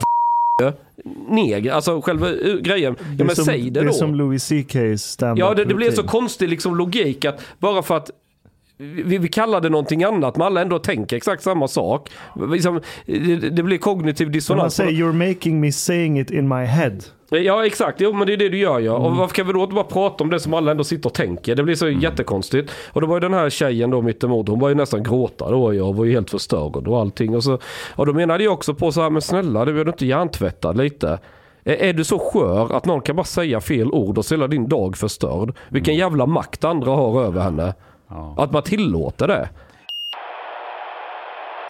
neger. 1.29 1.73
Alltså 1.73 2.01
själva 2.01 2.29
uh, 2.29 2.61
grejen. 2.61 2.97
Ja 2.99 3.05
Det 3.17 3.23
är 3.23 3.27
men 3.27 3.37
som, 3.37 3.45
säg 3.45 3.71
det 3.71 3.81
är 3.81 3.85
då. 3.85 3.93
som 3.93 4.15
Louis 4.15 4.51
CK's 4.53 4.97
stand 4.97 5.39
Ja 5.39 5.55
det, 5.55 5.65
det 5.65 5.75
blir 5.75 5.91
så 5.91 6.03
konstig 6.03 6.49
liksom 6.49 6.77
logik 6.77 7.25
att 7.25 7.43
bara 7.59 7.83
för 7.83 7.97
att 7.97 8.11
vi, 8.79 9.19
vi 9.19 9.29
kallar 9.29 9.61
det 9.61 9.69
någonting 9.69 10.05
annat 10.05 10.37
men 10.37 10.47
alla 10.47 10.61
ändå 10.63 10.79
tänker 10.79 11.17
exakt 11.17 11.43
samma 11.43 11.69
sak. 11.69 12.11
Liksom, 12.53 12.81
det, 13.07 13.37
det 13.37 13.63
blir 13.63 13.79
kognitiv 13.79 14.27
Man 14.27 14.33
dissonans. 14.33 14.75
säger 14.75 14.91
you're 14.93 15.29
making 15.29 15.61
me 15.61 15.73
saying 15.73 16.21
it 16.21 16.31
in 16.31 16.49
my 16.49 16.65
head. 16.65 16.99
Ja 17.39 17.67
exakt, 17.67 18.01
jo 18.01 18.13
men 18.13 18.27
det 18.27 18.33
är 18.33 18.37
det 18.37 18.49
du 18.49 18.59
gör 18.59 18.81
ja. 18.81 18.97
Mm. 18.97 19.07
Och 19.07 19.17
varför 19.17 19.35
kan 19.35 19.47
vi 19.47 19.53
då 19.53 19.63
inte 19.63 19.75
bara 19.75 19.85
prata 19.85 20.25
om 20.25 20.31
det 20.31 20.41
som 20.41 20.55
alla 20.55 20.71
ändå 20.71 20.85
sitter 20.85 21.09
och 21.09 21.15
tänker? 21.15 21.55
Det 21.55 21.63
blir 21.63 21.75
så 21.75 21.89
jättekonstigt. 21.89 22.73
Och 22.93 23.01
då 23.01 23.07
var 23.07 23.17
ju 23.17 23.21
den 23.21 23.35
här 23.35 23.51
tjejen 23.51 23.91
då 23.91 24.03
mittemot, 24.03 24.49
hon 24.49 24.61
var 24.61 24.69
ju 24.69 24.75
nästan 24.75 25.03
gråta 25.03 25.51
då 25.51 25.65
och 25.65 25.75
jag 25.75 25.95
var 25.95 26.05
ju 26.05 26.13
helt 26.13 26.31
förstörd 26.31 26.89
och 26.89 27.01
allting. 27.01 27.37
Och, 27.37 27.45
så, 27.45 27.59
och 27.95 28.07
då 28.07 28.13
menade 28.13 28.45
jag 28.45 28.53
också 28.53 28.75
på 28.75 28.93
så 28.93 29.03
här, 29.03 29.11
men 29.11 29.23
snälla 29.23 29.65
du 29.65 29.81
är 29.81 29.85
du 29.85 29.91
inte 29.91 30.07
hjärntvättad 30.07 30.77
lite? 30.77 31.19
Är 31.65 31.75
är 31.75 31.93
du 31.93 32.05
så 32.05 32.19
skör 32.19 32.77
att 32.77 32.85
någon 32.85 33.01
kan 33.01 33.17
bara 33.17 33.25
säga 33.25 33.61
fel 33.61 33.91
ord 33.93 34.19
och 34.19 34.25
så 34.25 34.35
hela 34.35 34.47
din 34.47 34.69
dag 34.69 34.97
förstörd? 34.97 35.55
Vilken 35.69 35.95
jävla 35.95 36.27
makt 36.27 36.65
andra 36.65 36.91
har 36.91 37.23
över 37.23 37.41
henne. 37.41 37.75
Ja. 38.09 38.35
Att 38.39 38.53
man 38.53 38.63
tillåter 38.63 39.29
det. 39.29 39.49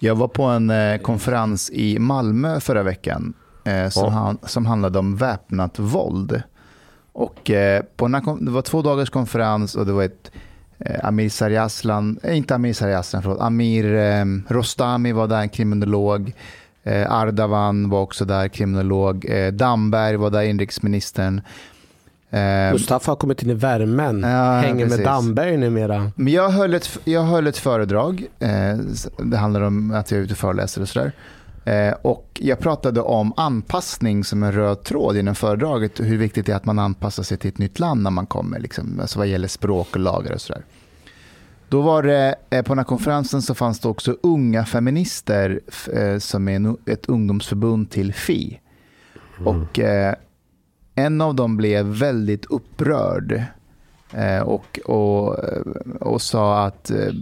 Jag 0.01 0.15
var 0.15 0.27
på 0.27 0.43
en 0.43 0.69
eh, 0.69 0.97
konferens 0.97 1.71
i 1.73 1.99
Malmö 1.99 2.59
förra 2.59 2.83
veckan 2.83 3.33
eh, 3.63 3.89
som, 3.89 4.03
Ja. 4.03 4.09
han, 4.09 4.37
som 4.43 4.65
handlade 4.65 4.99
om 4.99 5.15
väpnat 5.15 5.79
våld. 5.79 6.41
Och, 7.13 7.49
eh, 7.51 7.83
på 7.95 8.05
den 8.05 8.15
här, 8.15 8.45
det 8.45 8.51
var 8.51 8.61
två 8.61 8.81
dagars 8.81 9.09
konferens 9.09 9.75
och 9.75 9.85
det 9.85 9.91
var 9.93 10.03
ett 10.03 10.31
eh, 10.79 11.05
Amir 11.05 11.29
Sarjaslan, 11.29 12.19
eh, 12.23 12.37
inte 12.37 12.55
Amir 12.55 12.73
Sarjaslan, 12.73 13.21
förlåt, 13.23 13.41
Amir 13.41 13.93
eh, 13.95 14.25
Rostami 14.47 15.11
var 15.11 15.27
där, 15.27 15.41
en 15.41 15.49
kriminolog. 15.49 16.33
Eh, 16.83 17.11
Ardavan 17.13 17.89
var 17.89 18.01
också 18.01 18.25
där, 18.25 18.47
kriminolog. 18.47 19.25
Damberg 19.53 20.15
var 20.17 20.29
där, 20.29 20.41
inrikesministern. 20.41 21.41
Mustafa 22.71 23.11
har 23.11 23.15
kommit 23.15 23.43
in 23.43 23.49
i 23.49 23.53
värmen. 23.53 24.21
Ja, 24.21 24.53
Hänger 24.59 24.85
precis. 24.85 24.97
med 24.97 25.07
Damberg 25.07 25.57
numera. 25.57 26.11
Men 26.15 26.33
jag 26.33 26.49
höll 26.49 26.73
ett, 26.73 26.99
jag 27.03 27.23
höll 27.23 27.47
ett 27.47 27.57
föredrag. 27.57 28.25
Det 29.17 29.37
handlar 29.37 29.61
om 29.61 29.91
att 29.93 30.11
jag 30.11 30.19
är 30.19 30.23
ute 30.23 30.33
och 30.33 30.37
föreläser 30.37 30.81
och 30.81 30.89
sådär. 30.89 31.11
Eh, 31.65 31.93
och 32.01 32.39
jag 32.43 32.59
pratade 32.59 33.01
om 33.01 33.33
anpassning 33.37 34.23
som 34.23 34.43
en 34.43 34.51
röd 34.51 34.83
tråd 34.83 35.17
inom 35.17 35.35
föredraget. 35.35 35.99
Hur 35.99 36.17
viktigt 36.17 36.45
det 36.45 36.51
är 36.51 36.55
att 36.55 36.65
man 36.65 36.79
anpassar 36.79 37.23
sig 37.23 37.37
till 37.37 37.49
ett 37.49 37.57
nytt 37.57 37.79
land 37.79 38.03
när 38.03 38.11
man 38.11 38.25
kommer. 38.25 38.59
Liksom, 38.59 38.99
alltså 38.99 39.19
vad 39.19 39.27
gäller 39.27 39.47
språk 39.47 39.87
och 39.91 39.99
lagar 39.99 40.33
och 40.33 40.41
sådär. 40.41 40.63
Då 41.69 41.81
var 41.81 42.03
det, 42.03 42.35
eh, 42.49 42.61
på 42.61 42.69
den 42.69 42.77
här 42.77 42.85
konferensen 42.85 43.41
så 43.41 43.55
fanns 43.55 43.79
det 43.79 43.87
också 43.87 44.17
unga 44.23 44.65
feminister 44.65 45.59
eh, 45.93 46.17
som 46.17 46.47
är 46.47 46.89
ett 46.89 47.05
ungdomsförbund 47.05 47.91
till 47.91 48.13
FI. 48.13 48.59
Och 49.45 49.79
eh, 49.79 50.15
en 50.95 51.21
av 51.21 51.35
dem 51.35 51.57
blev 51.57 51.85
väldigt 51.85 52.45
upprörd 52.45 53.43
och, 54.45 54.79
och, 54.85 55.35
och 55.99 56.21
sa 56.21 56.65
att, 56.65 56.91
eh, 56.91 57.13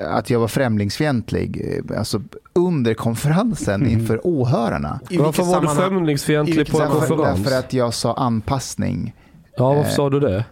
att 0.00 0.30
jag 0.30 0.40
var 0.40 0.48
främlingsfientlig 0.48 1.82
eh, 1.90 1.98
alltså 1.98 2.22
under 2.52 2.94
konferensen 2.94 3.86
inför 3.86 4.26
åhörarna. 4.26 5.00
I 5.10 5.16
Varför 5.16 5.42
var 5.42 5.60
du 5.60 5.68
främlingsfientlig 5.68 6.70
på 6.70 6.82
en 6.82 6.90
konferens? 6.90 7.42
Därför 7.42 7.58
att 7.58 7.72
jag 7.72 7.94
sa 7.94 8.14
anpassning. 8.14 9.14
Ja 9.56 9.74
varför 9.74 9.90
Eh, 9.90 9.94
sa 9.94 10.10
du 10.10 10.20
det? 10.20 10.44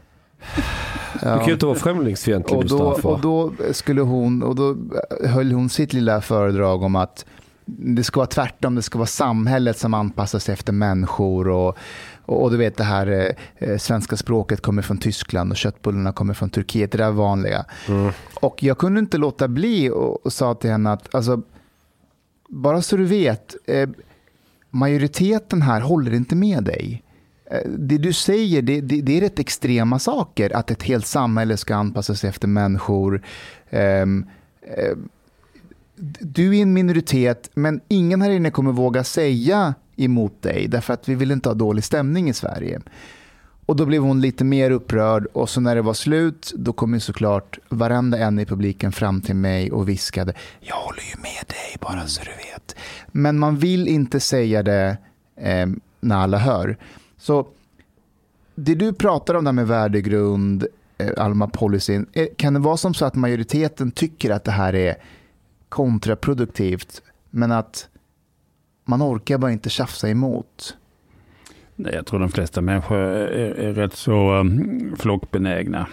Du 1.12 1.18
kan 1.20 1.46
ju 1.46 1.52
inte 1.52 1.66
vara 1.66 1.78
främlingsfientlig 1.78 2.58
och, 2.58 2.68
då, 2.68 2.78
och 3.02 3.20
då 3.20 3.52
skulle 3.72 4.00
hon, 4.00 4.42
och 4.42 4.54
då 4.54 4.76
höll 5.24 5.52
hon 5.52 5.68
sitt 5.68 5.92
lilla 5.92 6.20
föredrag 6.20 6.82
om 6.82 6.96
att 6.96 7.24
det 7.64 8.04
ska 8.04 8.20
vara 8.20 8.26
tvärtom, 8.26 8.74
det 8.74 8.82
ska 8.82 8.98
vara 8.98 9.06
samhället 9.06 9.78
som 9.78 9.94
anpassar 9.94 10.38
sig 10.38 10.52
efter 10.52 10.72
människor 10.72 11.48
och, 11.48 11.76
och, 12.26 12.42
och 12.42 12.50
du 12.50 12.56
vet 12.56 12.76
det 12.76 12.84
här 12.84 13.06
eh, 13.06 13.68
eh, 13.68 13.78
svenska 13.78 14.16
språket 14.16 14.60
kommer 14.60 14.82
från 14.82 14.98
Tyskland 14.98 15.50
och 15.50 15.56
köttbullarna 15.56 16.12
kommer 16.12 16.34
från 16.34 16.50
Turkiet, 16.50 16.92
det 16.92 16.98
där 16.98 17.10
vanliga. 17.10 17.64
Och 18.40 18.62
jag 18.62 18.78
kunde 18.78 19.00
inte 19.00 19.18
låta 19.18 19.48
bli 19.48 19.90
och, 19.90 20.26
och 20.26 20.32
sa 20.32 20.54
till 20.54 20.70
henne 20.70 20.92
att 20.92 21.14
alltså, 21.14 21.42
bara 22.48 22.82
så 22.82 22.96
du 22.96 23.04
vet, 23.04 23.56
eh, 23.66 23.88
majoriteten 24.70 25.62
här 25.62 25.80
håller 25.80 26.14
inte 26.14 26.36
med 26.36 26.64
dig. 26.64 27.02
Eh, 27.50 27.68
Det 27.68 27.98
du 27.98 28.12
säger, 28.12 28.62
det, 28.62 28.80
det, 28.80 29.00
det 29.00 29.16
är 29.16 29.20
rätt 29.20 29.38
extrema 29.38 29.98
saker. 29.98 30.56
Att 30.56 30.70
ett 30.70 30.82
helt 30.82 31.06
samhälle 31.06 31.56
ska 31.56 31.74
anpassa 31.74 32.14
sig 32.14 32.30
efter 32.30 32.48
människor. 32.48 33.22
Ehm, 33.70 34.26
eh, 34.76 34.96
du 36.20 36.58
är 36.58 36.62
en 36.62 36.72
minoritet, 36.72 37.50
men 37.54 37.80
ingen 37.88 38.22
här 38.22 38.30
inne 38.30 38.50
kommer 38.50 38.72
våga 38.72 39.04
säga 39.04 39.74
emot 39.96 40.42
dig, 40.42 40.68
därför 40.68 40.94
att 40.94 41.08
vi 41.08 41.14
vill 41.14 41.30
inte 41.30 41.48
ha 41.48 41.54
dålig 41.54 41.84
stämning 41.84 42.28
i 42.28 42.34
Sverige. 42.34 42.80
Och 43.66 43.76
då 43.76 43.86
blev 43.86 44.02
hon 44.02 44.20
lite 44.20 44.44
mer 44.44 44.70
upprörd 44.70 45.26
och 45.26 45.50
så 45.50 45.60
när 45.60 45.74
det 45.74 45.82
var 45.82 45.94
slut, 45.94 46.52
då 46.56 46.72
kom 46.72 46.94
ju 46.94 47.00
såklart 47.00 47.58
varenda 47.68 48.18
en 48.18 48.38
i 48.38 48.46
publiken 48.46 48.92
fram 48.92 49.20
till 49.20 49.36
mig 49.36 49.72
och 49.72 49.88
viskade, 49.88 50.34
jag 50.60 50.76
håller 50.76 51.02
ju 51.02 51.16
med 51.16 51.46
dig 51.46 51.76
bara 51.80 52.06
så 52.06 52.22
du 52.22 52.30
vet. 52.30 52.76
Men 53.06 53.38
man 53.38 53.56
vill 53.56 53.88
inte 53.88 54.20
säga 54.20 54.62
det 54.62 54.96
eh, 55.36 55.66
när 56.00 56.16
alla 56.16 56.38
hör. 56.38 56.76
Så 57.18 57.46
det 58.54 58.74
du 58.74 58.92
pratar 58.92 59.34
om 59.34 59.44
där 59.44 59.52
med 59.52 59.66
värdegrund, 59.66 60.66
eh, 60.98 61.10
allmänna 61.16 61.50
policyn, 61.50 62.06
eh, 62.12 62.28
kan 62.36 62.54
det 62.54 62.60
vara 62.60 62.76
som 62.76 62.94
så 62.94 63.04
att 63.04 63.14
majoriteten 63.14 63.90
tycker 63.90 64.30
att 64.30 64.44
det 64.44 64.50
här 64.50 64.74
är 64.74 64.96
kontraproduktivt, 65.68 67.02
men 67.30 67.52
att 67.52 67.88
man 68.84 69.02
orkar 69.02 69.38
bara 69.38 69.52
inte 69.52 69.70
tjafsa 69.70 70.08
emot? 70.08 70.76
Nej, 71.76 71.94
jag 71.94 72.06
tror 72.06 72.20
de 72.20 72.28
flesta 72.28 72.60
människor 72.60 72.98
är, 72.98 73.54
är 73.54 73.72
rätt 73.72 73.94
så 73.94 74.34
um, 74.34 74.96
flockbenägna. 74.98 75.86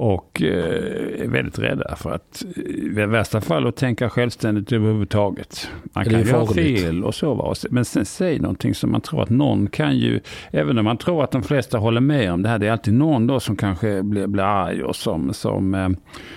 Och 0.00 0.42
eh, 0.42 1.22
är 1.22 1.28
väldigt 1.28 1.58
rädda 1.58 1.96
för 1.96 2.10
att 2.10 2.44
i 2.56 2.88
värsta 2.88 3.40
fall 3.40 3.66
att 3.66 3.76
tänka 3.76 4.10
självständigt 4.10 4.72
överhuvudtaget. 4.72 5.68
Man 5.92 6.04
kan 6.04 6.24
farligt. 6.24 6.80
fel 6.80 7.04
och 7.04 7.14
så. 7.14 7.54
Men 7.70 7.84
sen 7.84 8.04
säg 8.04 8.38
någonting 8.38 8.74
som 8.74 8.92
man 8.92 9.00
tror 9.00 9.22
att 9.22 9.30
någon 9.30 9.66
kan 9.66 9.96
ju, 9.96 10.20
även 10.50 10.78
om 10.78 10.84
man 10.84 10.96
tror 10.96 11.24
att 11.24 11.30
de 11.30 11.42
flesta 11.42 11.78
håller 11.78 12.00
med 12.00 12.32
om 12.32 12.42
det 12.42 12.48
här, 12.48 12.58
det 12.58 12.66
är 12.66 12.72
alltid 12.72 12.94
någon 12.94 13.26
då 13.26 13.40
som 13.40 13.56
kanske 13.56 14.02
blir, 14.02 14.26
blir 14.26 14.42
arg 14.42 14.82
och 14.82 14.96
som, 14.96 15.34
som 15.34 15.74
eh, 15.74 15.88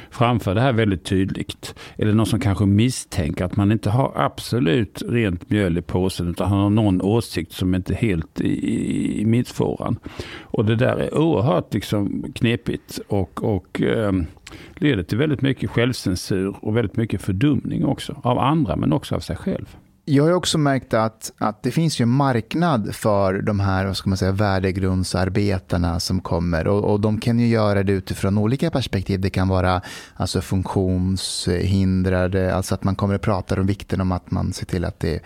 framför 0.10 0.56
det 0.56 0.62
här 0.62 0.74
väldigt 0.74 1.04
tydligt. 1.04 1.76
Eller 1.98 2.14
någon 2.14 2.26
som 2.26 2.40
kanske 2.40 2.66
misstänker 2.66 3.46
att 3.46 3.56
man 3.56 3.72
inte 3.72 3.90
har 3.90 4.12
absolut 4.16 5.02
rent 5.08 5.50
mjöl 5.50 5.78
i 5.78 5.82
påsen 5.82 6.30
utan 6.30 6.50
har 6.50 6.70
någon 6.70 7.02
åsikt 7.02 7.52
som 7.52 7.76
inte 7.76 7.94
är 7.94 7.98
helt 7.98 8.42
i, 8.42 8.48
i, 8.48 9.22
i 9.22 9.26
mittfåran. 9.26 10.00
Och 10.42 10.66
det 10.66 10.76
där 10.76 10.98
är 10.98 11.18
oerhört 11.18 11.74
liksom 11.74 12.24
knepigt 12.36 13.00
och, 13.08 13.44
och 13.56 13.82
eh, 13.82 14.12
leder 14.76 15.04
till 15.04 15.18
väldigt 15.18 15.42
mycket 15.42 15.70
självcensur 15.70 16.56
och 16.62 16.78
väldigt 16.78 16.98
mycket 16.98 17.22
fördumning 17.22 17.86
också. 17.86 18.22
Av 18.24 18.40
andra 18.40 18.76
men 18.76 18.94
också 18.94 19.16
av 19.16 19.20
sig 19.20 19.36
själv. 19.36 19.78
Jag 20.06 20.24
har 20.24 20.32
också 20.32 20.58
märkt 20.58 20.94
att, 20.94 21.32
att 21.38 21.64
det 21.64 21.72
finns 21.72 22.02
ju 22.02 22.04
en 22.04 22.10
marknad 22.10 22.96
för 22.96 23.42
de 23.42 23.60
här 23.60 23.86
vad 23.86 23.98
ska 23.98 24.10
man 24.10 24.18
säga, 24.18 24.32
värdegrundsarbetarna 24.32 26.00
som 26.00 26.22
kommer. 26.22 26.68
Och, 26.68 26.92
och 26.92 27.00
de 27.00 27.20
kan 27.20 27.40
ju 27.40 27.48
göra 27.48 27.84
det 27.84 27.94
utifrån 27.94 28.38
olika 28.38 28.72
perspektiv. 28.72 29.22
Det 29.22 29.30
kan 29.30 29.48
vara 29.48 29.82
alltså, 30.16 30.42
funktionshindrade, 30.42 32.56
alltså 32.56 32.76
att 32.76 32.84
man 32.84 32.96
kommer 32.96 33.16
att 33.16 33.22
prata 33.22 33.60
om 33.60 33.68
vikten 33.68 34.02
om 34.02 34.12
att 34.12 34.32
man 34.32 34.54
ser 34.54 34.66
till 34.66 34.86
att 34.86 35.00
det 35.00 35.16
är 35.16 35.22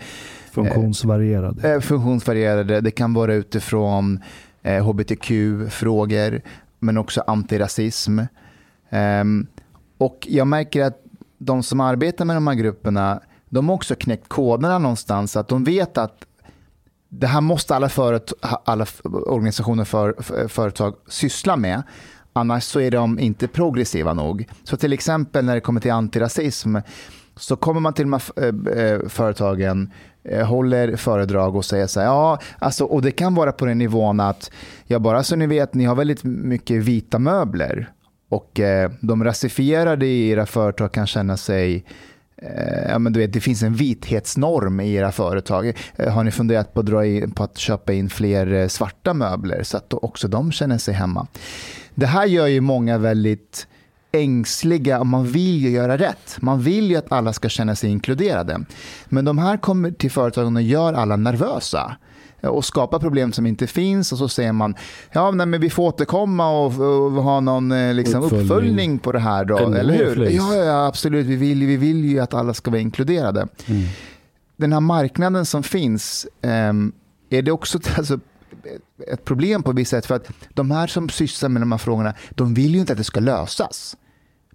Funktionsvarierade. 0.50 1.74
Eh, 1.74 1.80
funktionsvarierade. 1.80 2.80
Det 2.80 2.90
kan 2.90 3.14
vara 3.14 3.34
utifrån 3.34 4.20
eh, 4.62 4.84
hbtq-frågor, 4.84 6.40
men 6.78 6.98
också 6.98 7.24
antirasism. 7.26 8.20
Um, 8.90 9.46
och 9.98 10.26
jag 10.30 10.46
märker 10.46 10.84
att 10.84 11.02
de 11.38 11.62
som 11.62 11.80
arbetar 11.80 12.24
med 12.24 12.36
de 12.36 12.46
här 12.46 12.54
grupperna, 12.54 13.20
de 13.48 13.68
har 13.68 13.76
också 13.76 13.94
knäckt 13.94 14.28
koderna 14.28 14.78
någonstans. 14.78 15.36
Att 15.36 15.48
de 15.48 15.64
vet 15.64 15.98
att 15.98 16.26
det 17.08 17.26
här 17.26 17.40
måste 17.40 17.76
alla, 17.76 17.88
föret 17.88 18.32
alla 18.64 18.86
organisationer 19.02 19.84
för, 19.84 20.14
för, 20.18 20.48
företag 20.48 20.94
syssla 21.08 21.56
med. 21.56 21.82
Annars 22.32 22.64
så 22.64 22.80
är 22.80 22.90
de 22.90 23.18
inte 23.18 23.48
progressiva 23.48 24.14
nog. 24.14 24.48
Så 24.64 24.76
till 24.76 24.92
exempel 24.92 25.44
när 25.44 25.54
det 25.54 25.60
kommer 25.60 25.80
till 25.80 25.92
antirasism 25.92 26.76
så 27.36 27.56
kommer 27.56 27.80
man 27.80 27.94
till 27.94 28.10
de 28.10 28.12
här 28.12 28.22
eh, 28.36 28.84
eh, 28.84 29.08
företagen 29.08 29.92
Eh, 30.28 30.46
håller 30.46 30.96
föredrag 30.96 31.56
och 31.56 31.64
säger 31.64 31.86
så 31.86 32.00
här, 32.00 32.06
ja, 32.06 32.38
alltså, 32.58 32.84
och 32.84 33.02
det 33.02 33.10
kan 33.10 33.34
vara 33.34 33.52
på 33.52 33.66
den 33.66 33.78
nivån 33.78 34.20
att, 34.20 34.50
ja 34.86 34.98
bara 34.98 35.22
så 35.22 35.36
ni 35.36 35.46
vet, 35.46 35.74
ni 35.74 35.84
har 35.84 35.94
väldigt 35.94 36.24
mycket 36.24 36.76
vita 36.82 37.18
möbler 37.18 37.90
och 38.28 38.60
eh, 38.60 38.90
de 39.00 39.24
rasifierade 39.24 40.06
i 40.06 40.28
era 40.28 40.46
företag 40.46 40.92
kan 40.92 41.06
känna 41.06 41.36
sig 41.36 41.84
eh, 42.36 42.90
Ja, 42.90 42.98
men 42.98 43.12
du 43.12 43.20
vet, 43.20 43.32
det 43.32 43.40
finns 43.40 43.62
en 43.62 43.74
vithetsnorm 43.74 44.80
i 44.80 44.94
era 44.94 45.12
företag. 45.12 45.72
Eh, 45.96 46.12
har 46.12 46.24
ni 46.24 46.30
funderat 46.30 46.74
på 46.74 46.80
att, 46.80 46.86
dra 46.86 47.06
in, 47.06 47.30
på 47.30 47.42
att 47.42 47.58
köpa 47.58 47.92
in 47.92 48.10
fler 48.10 48.52
eh, 48.52 48.68
svarta 48.68 49.14
möbler 49.14 49.62
så 49.62 49.76
att 49.76 49.94
också 49.94 50.28
de 50.28 50.52
känner 50.52 50.78
sig 50.78 50.94
hemma? 50.94 51.26
Det 51.94 52.06
här 52.06 52.26
gör 52.26 52.46
ju 52.46 52.60
många 52.60 52.98
väldigt 52.98 53.66
ängsliga 54.12 55.00
och 55.00 55.06
man 55.06 55.26
vill 55.26 55.62
ju 55.62 55.70
göra 55.70 55.98
rätt. 55.98 56.36
Man 56.40 56.60
vill 56.60 56.90
ju 56.90 56.96
att 56.96 57.12
alla 57.12 57.32
ska 57.32 57.48
känna 57.48 57.76
sig 57.76 57.90
inkluderade. 57.90 58.64
Men 59.06 59.24
de 59.24 59.38
här 59.38 59.56
kommer 59.56 59.90
till 59.90 60.10
företagen 60.10 60.56
och 60.56 60.62
gör 60.62 60.92
alla 60.92 61.16
nervösa 61.16 61.96
och 62.42 62.64
skapar 62.64 62.98
problem 62.98 63.32
som 63.32 63.46
inte 63.46 63.66
finns 63.66 64.12
och 64.12 64.18
så 64.18 64.28
säger 64.28 64.52
man 64.52 64.74
ja 65.12 65.30
nej, 65.30 65.46
men 65.46 65.60
vi 65.60 65.70
får 65.70 65.82
återkomma 65.82 66.50
och, 66.50 66.66
och 66.66 67.22
ha 67.22 67.40
någon 67.40 67.72
eh, 67.72 67.94
liksom, 67.94 68.22
uppföljning. 68.22 68.50
uppföljning. 68.50 68.98
på 68.98 69.12
det 69.12 69.18
här 69.18 69.44
då, 69.44 69.58
en 69.58 69.74
eller 69.74 69.94
hur? 69.94 70.30
Ja, 70.30 70.54
ja, 70.54 70.86
absolut, 70.86 71.26
vi 71.26 71.36
vill, 71.36 71.66
vi 71.66 71.76
vill 71.76 72.04
ju 72.04 72.20
att 72.20 72.34
alla 72.34 72.54
ska 72.54 72.70
vara 72.70 72.80
inkluderade. 72.80 73.48
Mm. 73.66 73.82
Den 74.56 74.72
här 74.72 74.80
marknaden 74.80 75.46
som 75.46 75.62
finns, 75.62 76.26
um, 76.42 76.92
är 77.30 77.42
det 77.42 77.52
också 77.52 77.78
alltså, 77.96 78.18
ett 79.12 79.24
problem 79.24 79.62
på 79.62 79.72
vissa 79.72 79.96
sätt 79.96 80.06
för 80.06 80.14
att 80.14 80.30
de 80.54 80.70
här 80.70 80.86
som 80.86 81.08
sysslar 81.08 81.48
med 81.48 81.62
de 81.62 81.72
här 81.72 81.78
frågorna, 81.78 82.14
de 82.30 82.54
vill 82.54 82.74
ju 82.74 82.80
inte 82.80 82.92
att 82.92 82.98
det 82.98 83.04
ska 83.04 83.20
lösas 83.20 83.96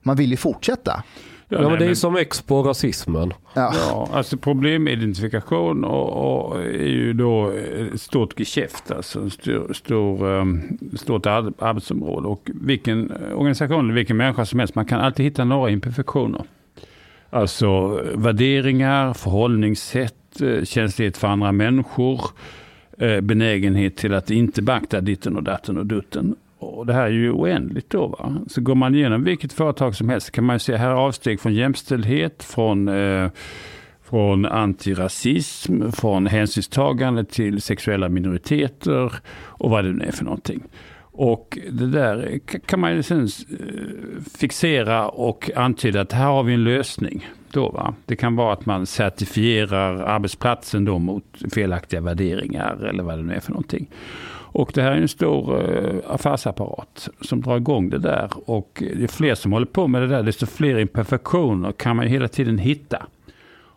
man 0.03 0.15
vill 0.15 0.31
ju 0.31 0.37
fortsätta. 0.37 1.03
Ja, 1.49 1.61
ja 1.61 1.69
men 1.69 1.79
det 1.79 1.85
är 1.85 1.89
ju 1.89 1.95
som 1.95 2.15
Expo 2.15 2.63
rasismen. 2.63 3.33
Ja. 3.53 3.73
ja, 3.75 4.09
alltså 4.13 4.37
problemidentifikation 4.37 5.83
och, 5.83 6.49
och 6.49 6.61
är 6.61 6.87
ju 6.87 7.13
då 7.13 7.51
ett 7.93 8.01
stort 8.01 8.39
geschäft, 8.39 8.91
alltså 8.91 9.19
en 9.19 9.29
stor, 9.29 9.73
stor, 9.73 10.25
um, 10.25 10.77
stort 10.95 11.25
arbetsområde. 11.25 12.27
Och 12.27 12.49
vilken 12.53 13.11
organisation 13.35 13.85
eller 13.85 13.93
vilken 13.93 14.17
människa 14.17 14.45
som 14.45 14.59
helst, 14.59 14.75
man 14.75 14.85
kan 14.85 14.99
alltid 14.99 15.25
hitta 15.25 15.43
några 15.43 15.69
imperfektioner. 15.69 16.43
Alltså 17.29 17.87
värderingar, 18.13 19.13
förhållningssätt, 19.13 20.41
eh, 20.41 20.63
känslighet 20.63 21.17
för 21.17 21.27
andra 21.27 21.51
människor, 21.51 22.15
eh, 22.15 22.29
Eh, 23.01 23.21
benägenhet 23.21 23.95
till 23.95 24.13
att 24.13 24.31
inte 24.31 24.61
beakta 24.61 25.01
ditten 25.01 25.37
och 25.37 25.43
datten 25.43 25.77
och 25.77 25.85
dutten. 25.85 26.35
Och 26.57 26.85
det 26.85 26.93
här 26.93 27.05
är 27.05 27.09
ju 27.09 27.31
oändligt 27.31 27.89
då. 27.89 28.07
Va? 28.07 28.35
Så 28.47 28.61
går 28.61 28.75
man 28.75 28.95
igenom 28.95 29.23
vilket 29.23 29.53
företag 29.53 29.95
som 29.95 30.09
helst 30.09 30.31
kan 30.31 30.43
man 30.43 30.55
ju 30.55 30.59
se 30.59 30.75
här 30.75 30.91
avsteg 30.91 31.39
från 31.39 31.53
jämställdhet, 31.53 32.43
från, 32.43 32.87
eh, 32.87 33.29
från 34.03 34.45
antirasism, 34.45 35.91
från 35.91 36.27
hänsynstagande 36.27 37.23
till 37.23 37.61
sexuella 37.61 38.09
minoriteter 38.09 39.13
och 39.33 39.69
vad 39.69 39.85
det 39.85 39.91
nu 39.91 40.05
är 40.05 40.11
för 40.11 40.23
någonting. 40.23 40.63
Och 41.23 41.57
det 41.71 41.87
där 41.87 42.39
kan 42.65 42.79
man 42.79 42.95
ju 42.95 43.03
sen 43.03 43.23
eh, 43.23 44.23
fixera 44.37 45.09
och 45.09 45.51
antyda 45.55 46.01
att 46.01 46.11
här 46.11 46.25
har 46.25 46.43
vi 46.43 46.53
en 46.53 46.63
lösning. 46.63 47.29
Då, 47.51 47.69
va? 47.69 47.93
Det 48.05 48.15
kan 48.15 48.35
vara 48.35 48.53
att 48.53 48.65
man 48.65 48.85
certifierar 48.85 49.95
arbetsplatsen 49.95 50.85
då 50.85 50.99
mot 50.99 51.23
felaktiga 51.53 52.01
värderingar 52.01 52.85
eller 52.85 53.03
vad 53.03 53.17
det 53.17 53.23
nu 53.23 53.33
är 53.33 53.39
för 53.39 53.51
någonting. 53.51 53.89
Och 54.53 54.71
det 54.73 54.81
här 54.81 54.91
är 54.91 54.97
en 54.97 55.07
stor 55.07 55.69
eh, 55.69 56.13
affärsapparat 56.13 57.09
som 57.21 57.41
drar 57.41 57.57
igång 57.57 57.89
det 57.89 57.99
där. 57.99 58.29
Och 58.45 58.83
ju 58.95 59.07
fler 59.07 59.35
som 59.35 59.51
håller 59.51 59.65
på 59.65 59.87
med 59.87 60.01
det 60.01 60.07
där, 60.07 60.23
desto 60.23 60.45
fler 60.45 60.79
imperfektioner 60.79 61.71
kan 61.71 61.95
man 61.95 62.07
hela 62.07 62.27
tiden 62.27 62.57
hitta. 62.57 63.05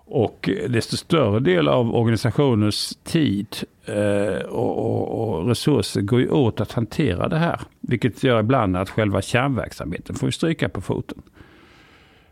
Och 0.06 0.50
desto 0.68 0.96
större 0.96 1.40
del 1.40 1.68
av 1.68 1.94
organisationens 1.94 2.98
tid 3.04 3.56
Eh, 3.86 4.42
och, 4.42 4.78
och, 4.78 5.38
och, 5.38 5.48
resurser 5.48 6.00
går 6.00 6.20
ju 6.20 6.28
åt 6.28 6.60
att 6.60 6.72
hantera 6.72 7.28
det 7.28 7.38
här. 7.38 7.60
Vilket 7.80 8.22
gör 8.22 8.40
ibland 8.40 8.76
att 8.76 8.90
själva 8.90 9.22
kärnverksamheten 9.22 10.16
får 10.16 10.30
stryka 10.30 10.68
på 10.68 10.80
foten. 10.80 11.22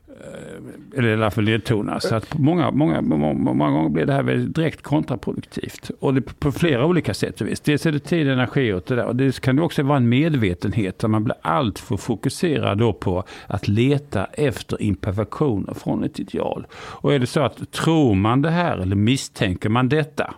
Eh, 0.09 0.99
eller 0.99 1.09
i 1.09 1.13
alla 1.13 1.31
fall 1.31 1.45
ledtonas. 1.45 2.09
Så 2.09 2.15
att 2.15 2.39
många, 2.39 2.71
många, 2.71 3.01
många, 3.01 3.33
många 3.33 3.71
gånger 3.71 3.89
blir 3.89 4.07
det 4.07 4.13
här 4.13 4.23
väldigt 4.23 4.55
direkt 4.55 4.83
kontraproduktivt. 4.83 5.91
Och 6.01 6.15
det 6.15 6.21
på 6.21 6.53
flera 6.53 6.87
olika 6.87 7.15
sätt 7.15 7.41
och 7.41 7.47
vis. 7.47 7.61
Dels 7.61 7.87
är 7.87 7.93
det 7.93 7.99
tid 7.99 8.27
och 8.27 8.33
energi 8.33 8.73
åt 8.73 8.87
det 8.87 8.97
där. 8.97 9.05
Och 9.05 9.17
det 9.17 9.41
kan 9.41 9.59
också 9.59 9.83
vara 9.83 9.97
en 9.97 10.09
medvetenhet 10.09 10.99
där 10.99 11.09
man 11.09 11.25
blir 11.25 11.37
alltför 11.43 11.97
fokuserad 11.97 12.79
då 12.79 12.93
på 12.93 13.25
att 13.47 13.69
leta 13.69 14.25
efter 14.25 14.83
imperfektioner 14.83 15.75
från 15.75 16.05
ett 16.05 16.21
ideal. 16.21 16.67
Och 16.75 17.15
är 17.15 17.19
det 17.19 17.27
så 17.27 17.41
att 17.41 17.71
tror 17.71 18.15
man 18.15 18.43
det 18.43 18.51
här 18.51 18.79
eller 18.79 18.97
misstänker 18.97 19.69
man 19.69 19.89
detta, 19.89 20.35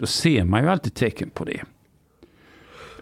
då 0.00 0.06
ser 0.06 0.44
man 0.44 0.62
ju 0.62 0.70
alltid 0.70 0.94
tecken 0.94 1.30
på 1.30 1.44
det. 1.44 1.60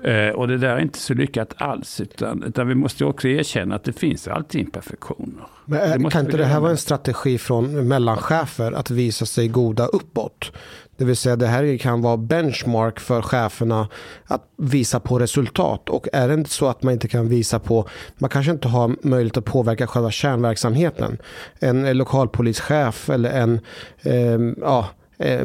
Eh, 0.04 0.34
och 0.34 0.48
det 0.48 0.58
där 0.58 0.76
är 0.76 0.78
inte 0.80 0.98
så 0.98 1.14
lyckat 1.14 1.54
alls. 1.56 2.00
Utan, 2.00 2.42
utan 2.42 2.68
vi 2.68 2.74
måste 2.74 3.04
också 3.04 3.28
erkänna 3.28 3.74
att 3.74 3.84
det 3.84 3.92
finns 3.92 4.28
alltid 4.28 4.60
imperfektioner. 4.60 5.44
Men 5.64 6.06
är, 6.06 6.10
kan 6.10 6.24
inte 6.24 6.36
det 6.36 6.44
här 6.44 6.60
vara 6.60 6.70
en 6.70 6.76
strategi 6.76 7.38
från 7.38 7.88
mellanchefer 7.88 8.72
att 8.72 8.90
visa 8.90 9.26
sig 9.26 9.48
goda 9.48 9.86
uppåt? 9.86 10.52
Det 10.96 11.04
vill 11.04 11.16
säga 11.16 11.36
det 11.36 11.46
här 11.46 11.76
kan 11.76 12.02
vara 12.02 12.16
benchmark 12.16 13.00
för 13.00 13.22
cheferna 13.22 13.88
att 14.24 14.44
visa 14.56 15.00
på 15.00 15.18
resultat. 15.18 15.88
Och 15.88 16.08
är 16.12 16.28
det 16.28 16.34
inte 16.34 16.50
så 16.50 16.66
att 16.66 16.82
man 16.82 16.92
inte 16.92 17.08
kan 17.08 17.28
visa 17.28 17.58
på, 17.58 17.88
man 18.18 18.30
kanske 18.30 18.52
inte 18.52 18.68
har 18.68 18.96
möjlighet 19.02 19.36
att 19.36 19.44
påverka 19.44 19.86
själva 19.86 20.10
kärnverksamheten. 20.10 21.18
En 21.58 21.96
lokalpolischef 21.96 23.10
eller 23.10 23.30
en 23.30 23.60
eh, 24.02 24.54
ja, 24.60 24.88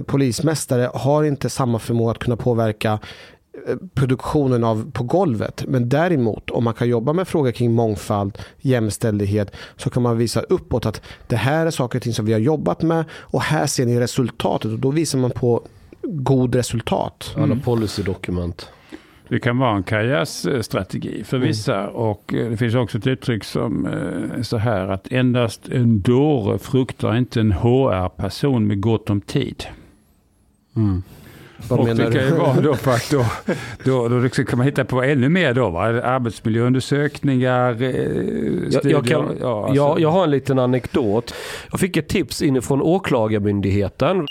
polismästare 0.06 0.90
har 0.94 1.24
inte 1.24 1.50
samma 1.50 1.80
förmåga 1.80 2.12
att 2.12 2.20
kunna 2.20 2.38
påverka 2.38 3.00
produktionen 3.94 4.64
av 4.64 4.92
på 4.92 5.04
golvet. 5.04 5.64
Men 5.68 5.90
däremot 5.90 6.50
om 6.50 6.64
man 6.64 6.74
kan 6.74 6.90
jobba 6.90 7.14
med 7.14 7.28
frågor 7.28 7.52
kring 7.52 7.74
mångfald, 7.74 8.38
jämställdhet 8.60 9.56
så 9.78 9.90
kan 9.90 10.04
man 10.04 10.18
visa 10.18 10.42
uppåt 10.42 10.86
att 10.86 11.02
det 11.28 11.36
här 11.36 11.66
är 11.66 11.72
saker 11.72 12.00
och 12.00 12.04
ting 12.04 12.14
som 12.14 12.26
vi 12.26 12.34
har 12.34 12.40
jobbat 12.40 12.82
med 12.82 13.06
och 13.12 13.42
här 13.42 13.68
ser 13.68 13.86
ni 13.86 14.00
resultatet 14.00 14.72
och 14.72 14.80
då 14.80 14.92
visar 14.92 15.20
man 15.20 15.32
på 15.32 15.68
god 16.02 16.56
resultat. 16.56 17.32
Alla 17.36 17.44
mm. 17.44 17.62
policydokument. 17.62 18.70
Det 19.34 19.40
kan 19.40 19.58
vara 19.58 19.76
en 19.76 19.84
karriärstrategi 19.84 21.24
för 21.24 21.38
mm. 21.38 21.48
vissa 21.48 21.80
mm. 21.80 21.96
och 21.96 22.34
eh, 22.34 22.50
det 22.50 22.58
finns 22.58 22.76
också 22.76 22.98
ett 22.98 23.08
uttryck 23.08 23.44
som 23.44 23.86
är 23.86 24.32
eh, 24.36 24.42
så 24.42 24.58
här 24.58 24.88
att 24.88 25.12
endast 25.12 25.70
en 25.70 26.02
dåre 26.02 26.60
fruktar 26.60 27.16
inte 27.16 27.40
en 27.40 27.52
HR-person 27.52 28.68
med 28.68 28.82
gott 28.82 29.10
om 29.10 29.22
tid. 29.22 29.66
Mm. 30.76 31.04
Vad 31.70 31.80
och 31.80 31.86
menar 31.86 32.06
det 32.06 32.12
kan 32.12 32.26
ju 32.26 32.36
vara 32.36 32.62
då 32.62 32.74
för 32.74 32.92
att 32.92 33.12
då, 33.12 33.26
då, 33.84 34.08
då 34.08 34.20
liksom 34.20 34.46
kan 34.46 34.58
man 34.58 34.66
hitta 34.66 34.86
på 34.86 35.04
ännu 35.04 35.30
mer 35.30 35.54
då. 35.54 35.70
Va? 35.70 35.84
Arbetsmiljöundersökningar, 36.04 37.72
eh, 37.72 37.78
studier. 37.78 38.82
Jag, 38.84 38.92
jag, 38.92 39.08
kan, 39.08 39.38
ja, 39.42 39.60
alltså. 39.60 39.76
jag, 39.76 40.00
jag 40.00 40.10
har 40.10 40.24
en 40.24 40.32
liten 40.32 40.60
anekdot. 40.60 41.34
Jag 41.72 41.80
fick 41.80 41.98
ett 41.98 42.08
tips 42.08 42.42
inifrån 42.42 42.82
Åklagarmyndigheten. 42.82 44.28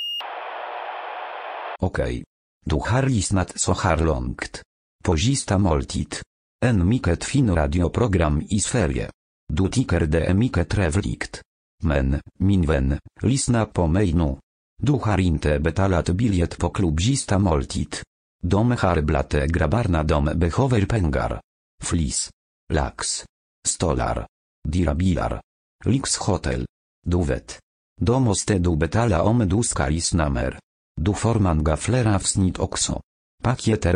Okej. 1.81 2.05
Okay. 2.05 2.23
Du 2.65 2.77
har 2.77 3.03
lyssnat 3.03 3.53
så 3.61 3.73
här 3.73 3.97
långt. 3.97 4.63
På 5.03 5.17
sista 5.17 5.59
måltid. 5.59 6.17
En 6.65 6.89
mycket 6.89 7.25
fin 7.25 7.55
radioprogram 7.55 8.43
i 8.51 8.61
Sverige. 8.61 9.11
Du 9.53 9.69
tycker 9.69 10.01
det 10.01 10.25
är 10.25 10.35
mycket 10.35 10.69
trevligt. 10.69 11.43
Men, 11.83 12.21
min 12.39 12.67
vän, 12.67 12.99
lyssna 13.23 13.67
på 13.67 13.87
mig 13.87 14.13
nu. 14.13 14.37
Du 14.83 14.93
har 14.93 15.21
inte 15.21 15.59
betalat 15.59 16.11
biliet 16.11 16.59
på 16.59 16.71
klubzista 16.71 17.39
måltid. 17.39 17.97
De 18.43 18.71
harblate 18.71 19.47
grabarna 19.47 20.03
dom 20.03 20.31
behöver 20.35 20.87
pengar. 20.87 21.41
Flis. 21.83 22.31
Lax. 22.73 23.25
Stolar. 23.67 24.27
Dirabilar. 24.69 25.41
Lix 25.85 26.17
Hotel. 26.17 26.67
Du 27.07 27.25
vet. 27.25 27.59
Då 28.01 28.21
måste 28.21 28.59
du 28.59 28.77
betala 28.77 29.23
om 29.23 29.49
du 29.49 29.63
ska 29.63 29.89
lyssna 29.89 30.29
mer. 30.29 30.59
Du 31.01 31.15
får 31.15 31.63
gaflera 31.63 32.19
wsnit 32.19 32.59
avsnitt 32.59 32.59
också. 32.59 33.01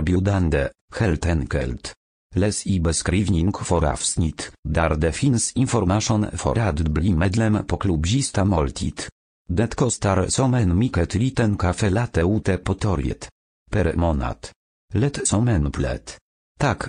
biudande 0.03 0.69
erbjudande, 0.95 1.01
helt 1.01 1.27
enkelt. 1.27 1.95
Läs 2.35 2.67
i 2.67 2.81
beskrivning 2.81 3.53
för 3.53 3.85
avsnitt, 3.85 4.53
där 4.69 4.97
det 4.97 5.13
finns 5.13 5.53
information 5.53 6.27
för 6.33 6.59
att 6.59 6.81
bli 6.81 7.15
medlem 7.15 7.67
på 7.67 7.77
klubbzista 7.77 8.45
måltid. 8.45 9.01
Det 9.49 9.77
kostar 9.77 10.29
som 10.29 10.55
en 10.55 10.79
mycket 10.79 11.15
liten 11.15 11.57
kaffe 11.57 11.91
latte 11.91 12.21
ute 12.21 12.59
på 12.59 12.75
torget. 12.75 13.29
Per 13.71 13.95
månad. 13.97 14.37
Lätt 14.95 15.29
som 15.29 15.49
en 15.49 15.73
plätt. 15.73 16.19
Tack, 16.59 16.89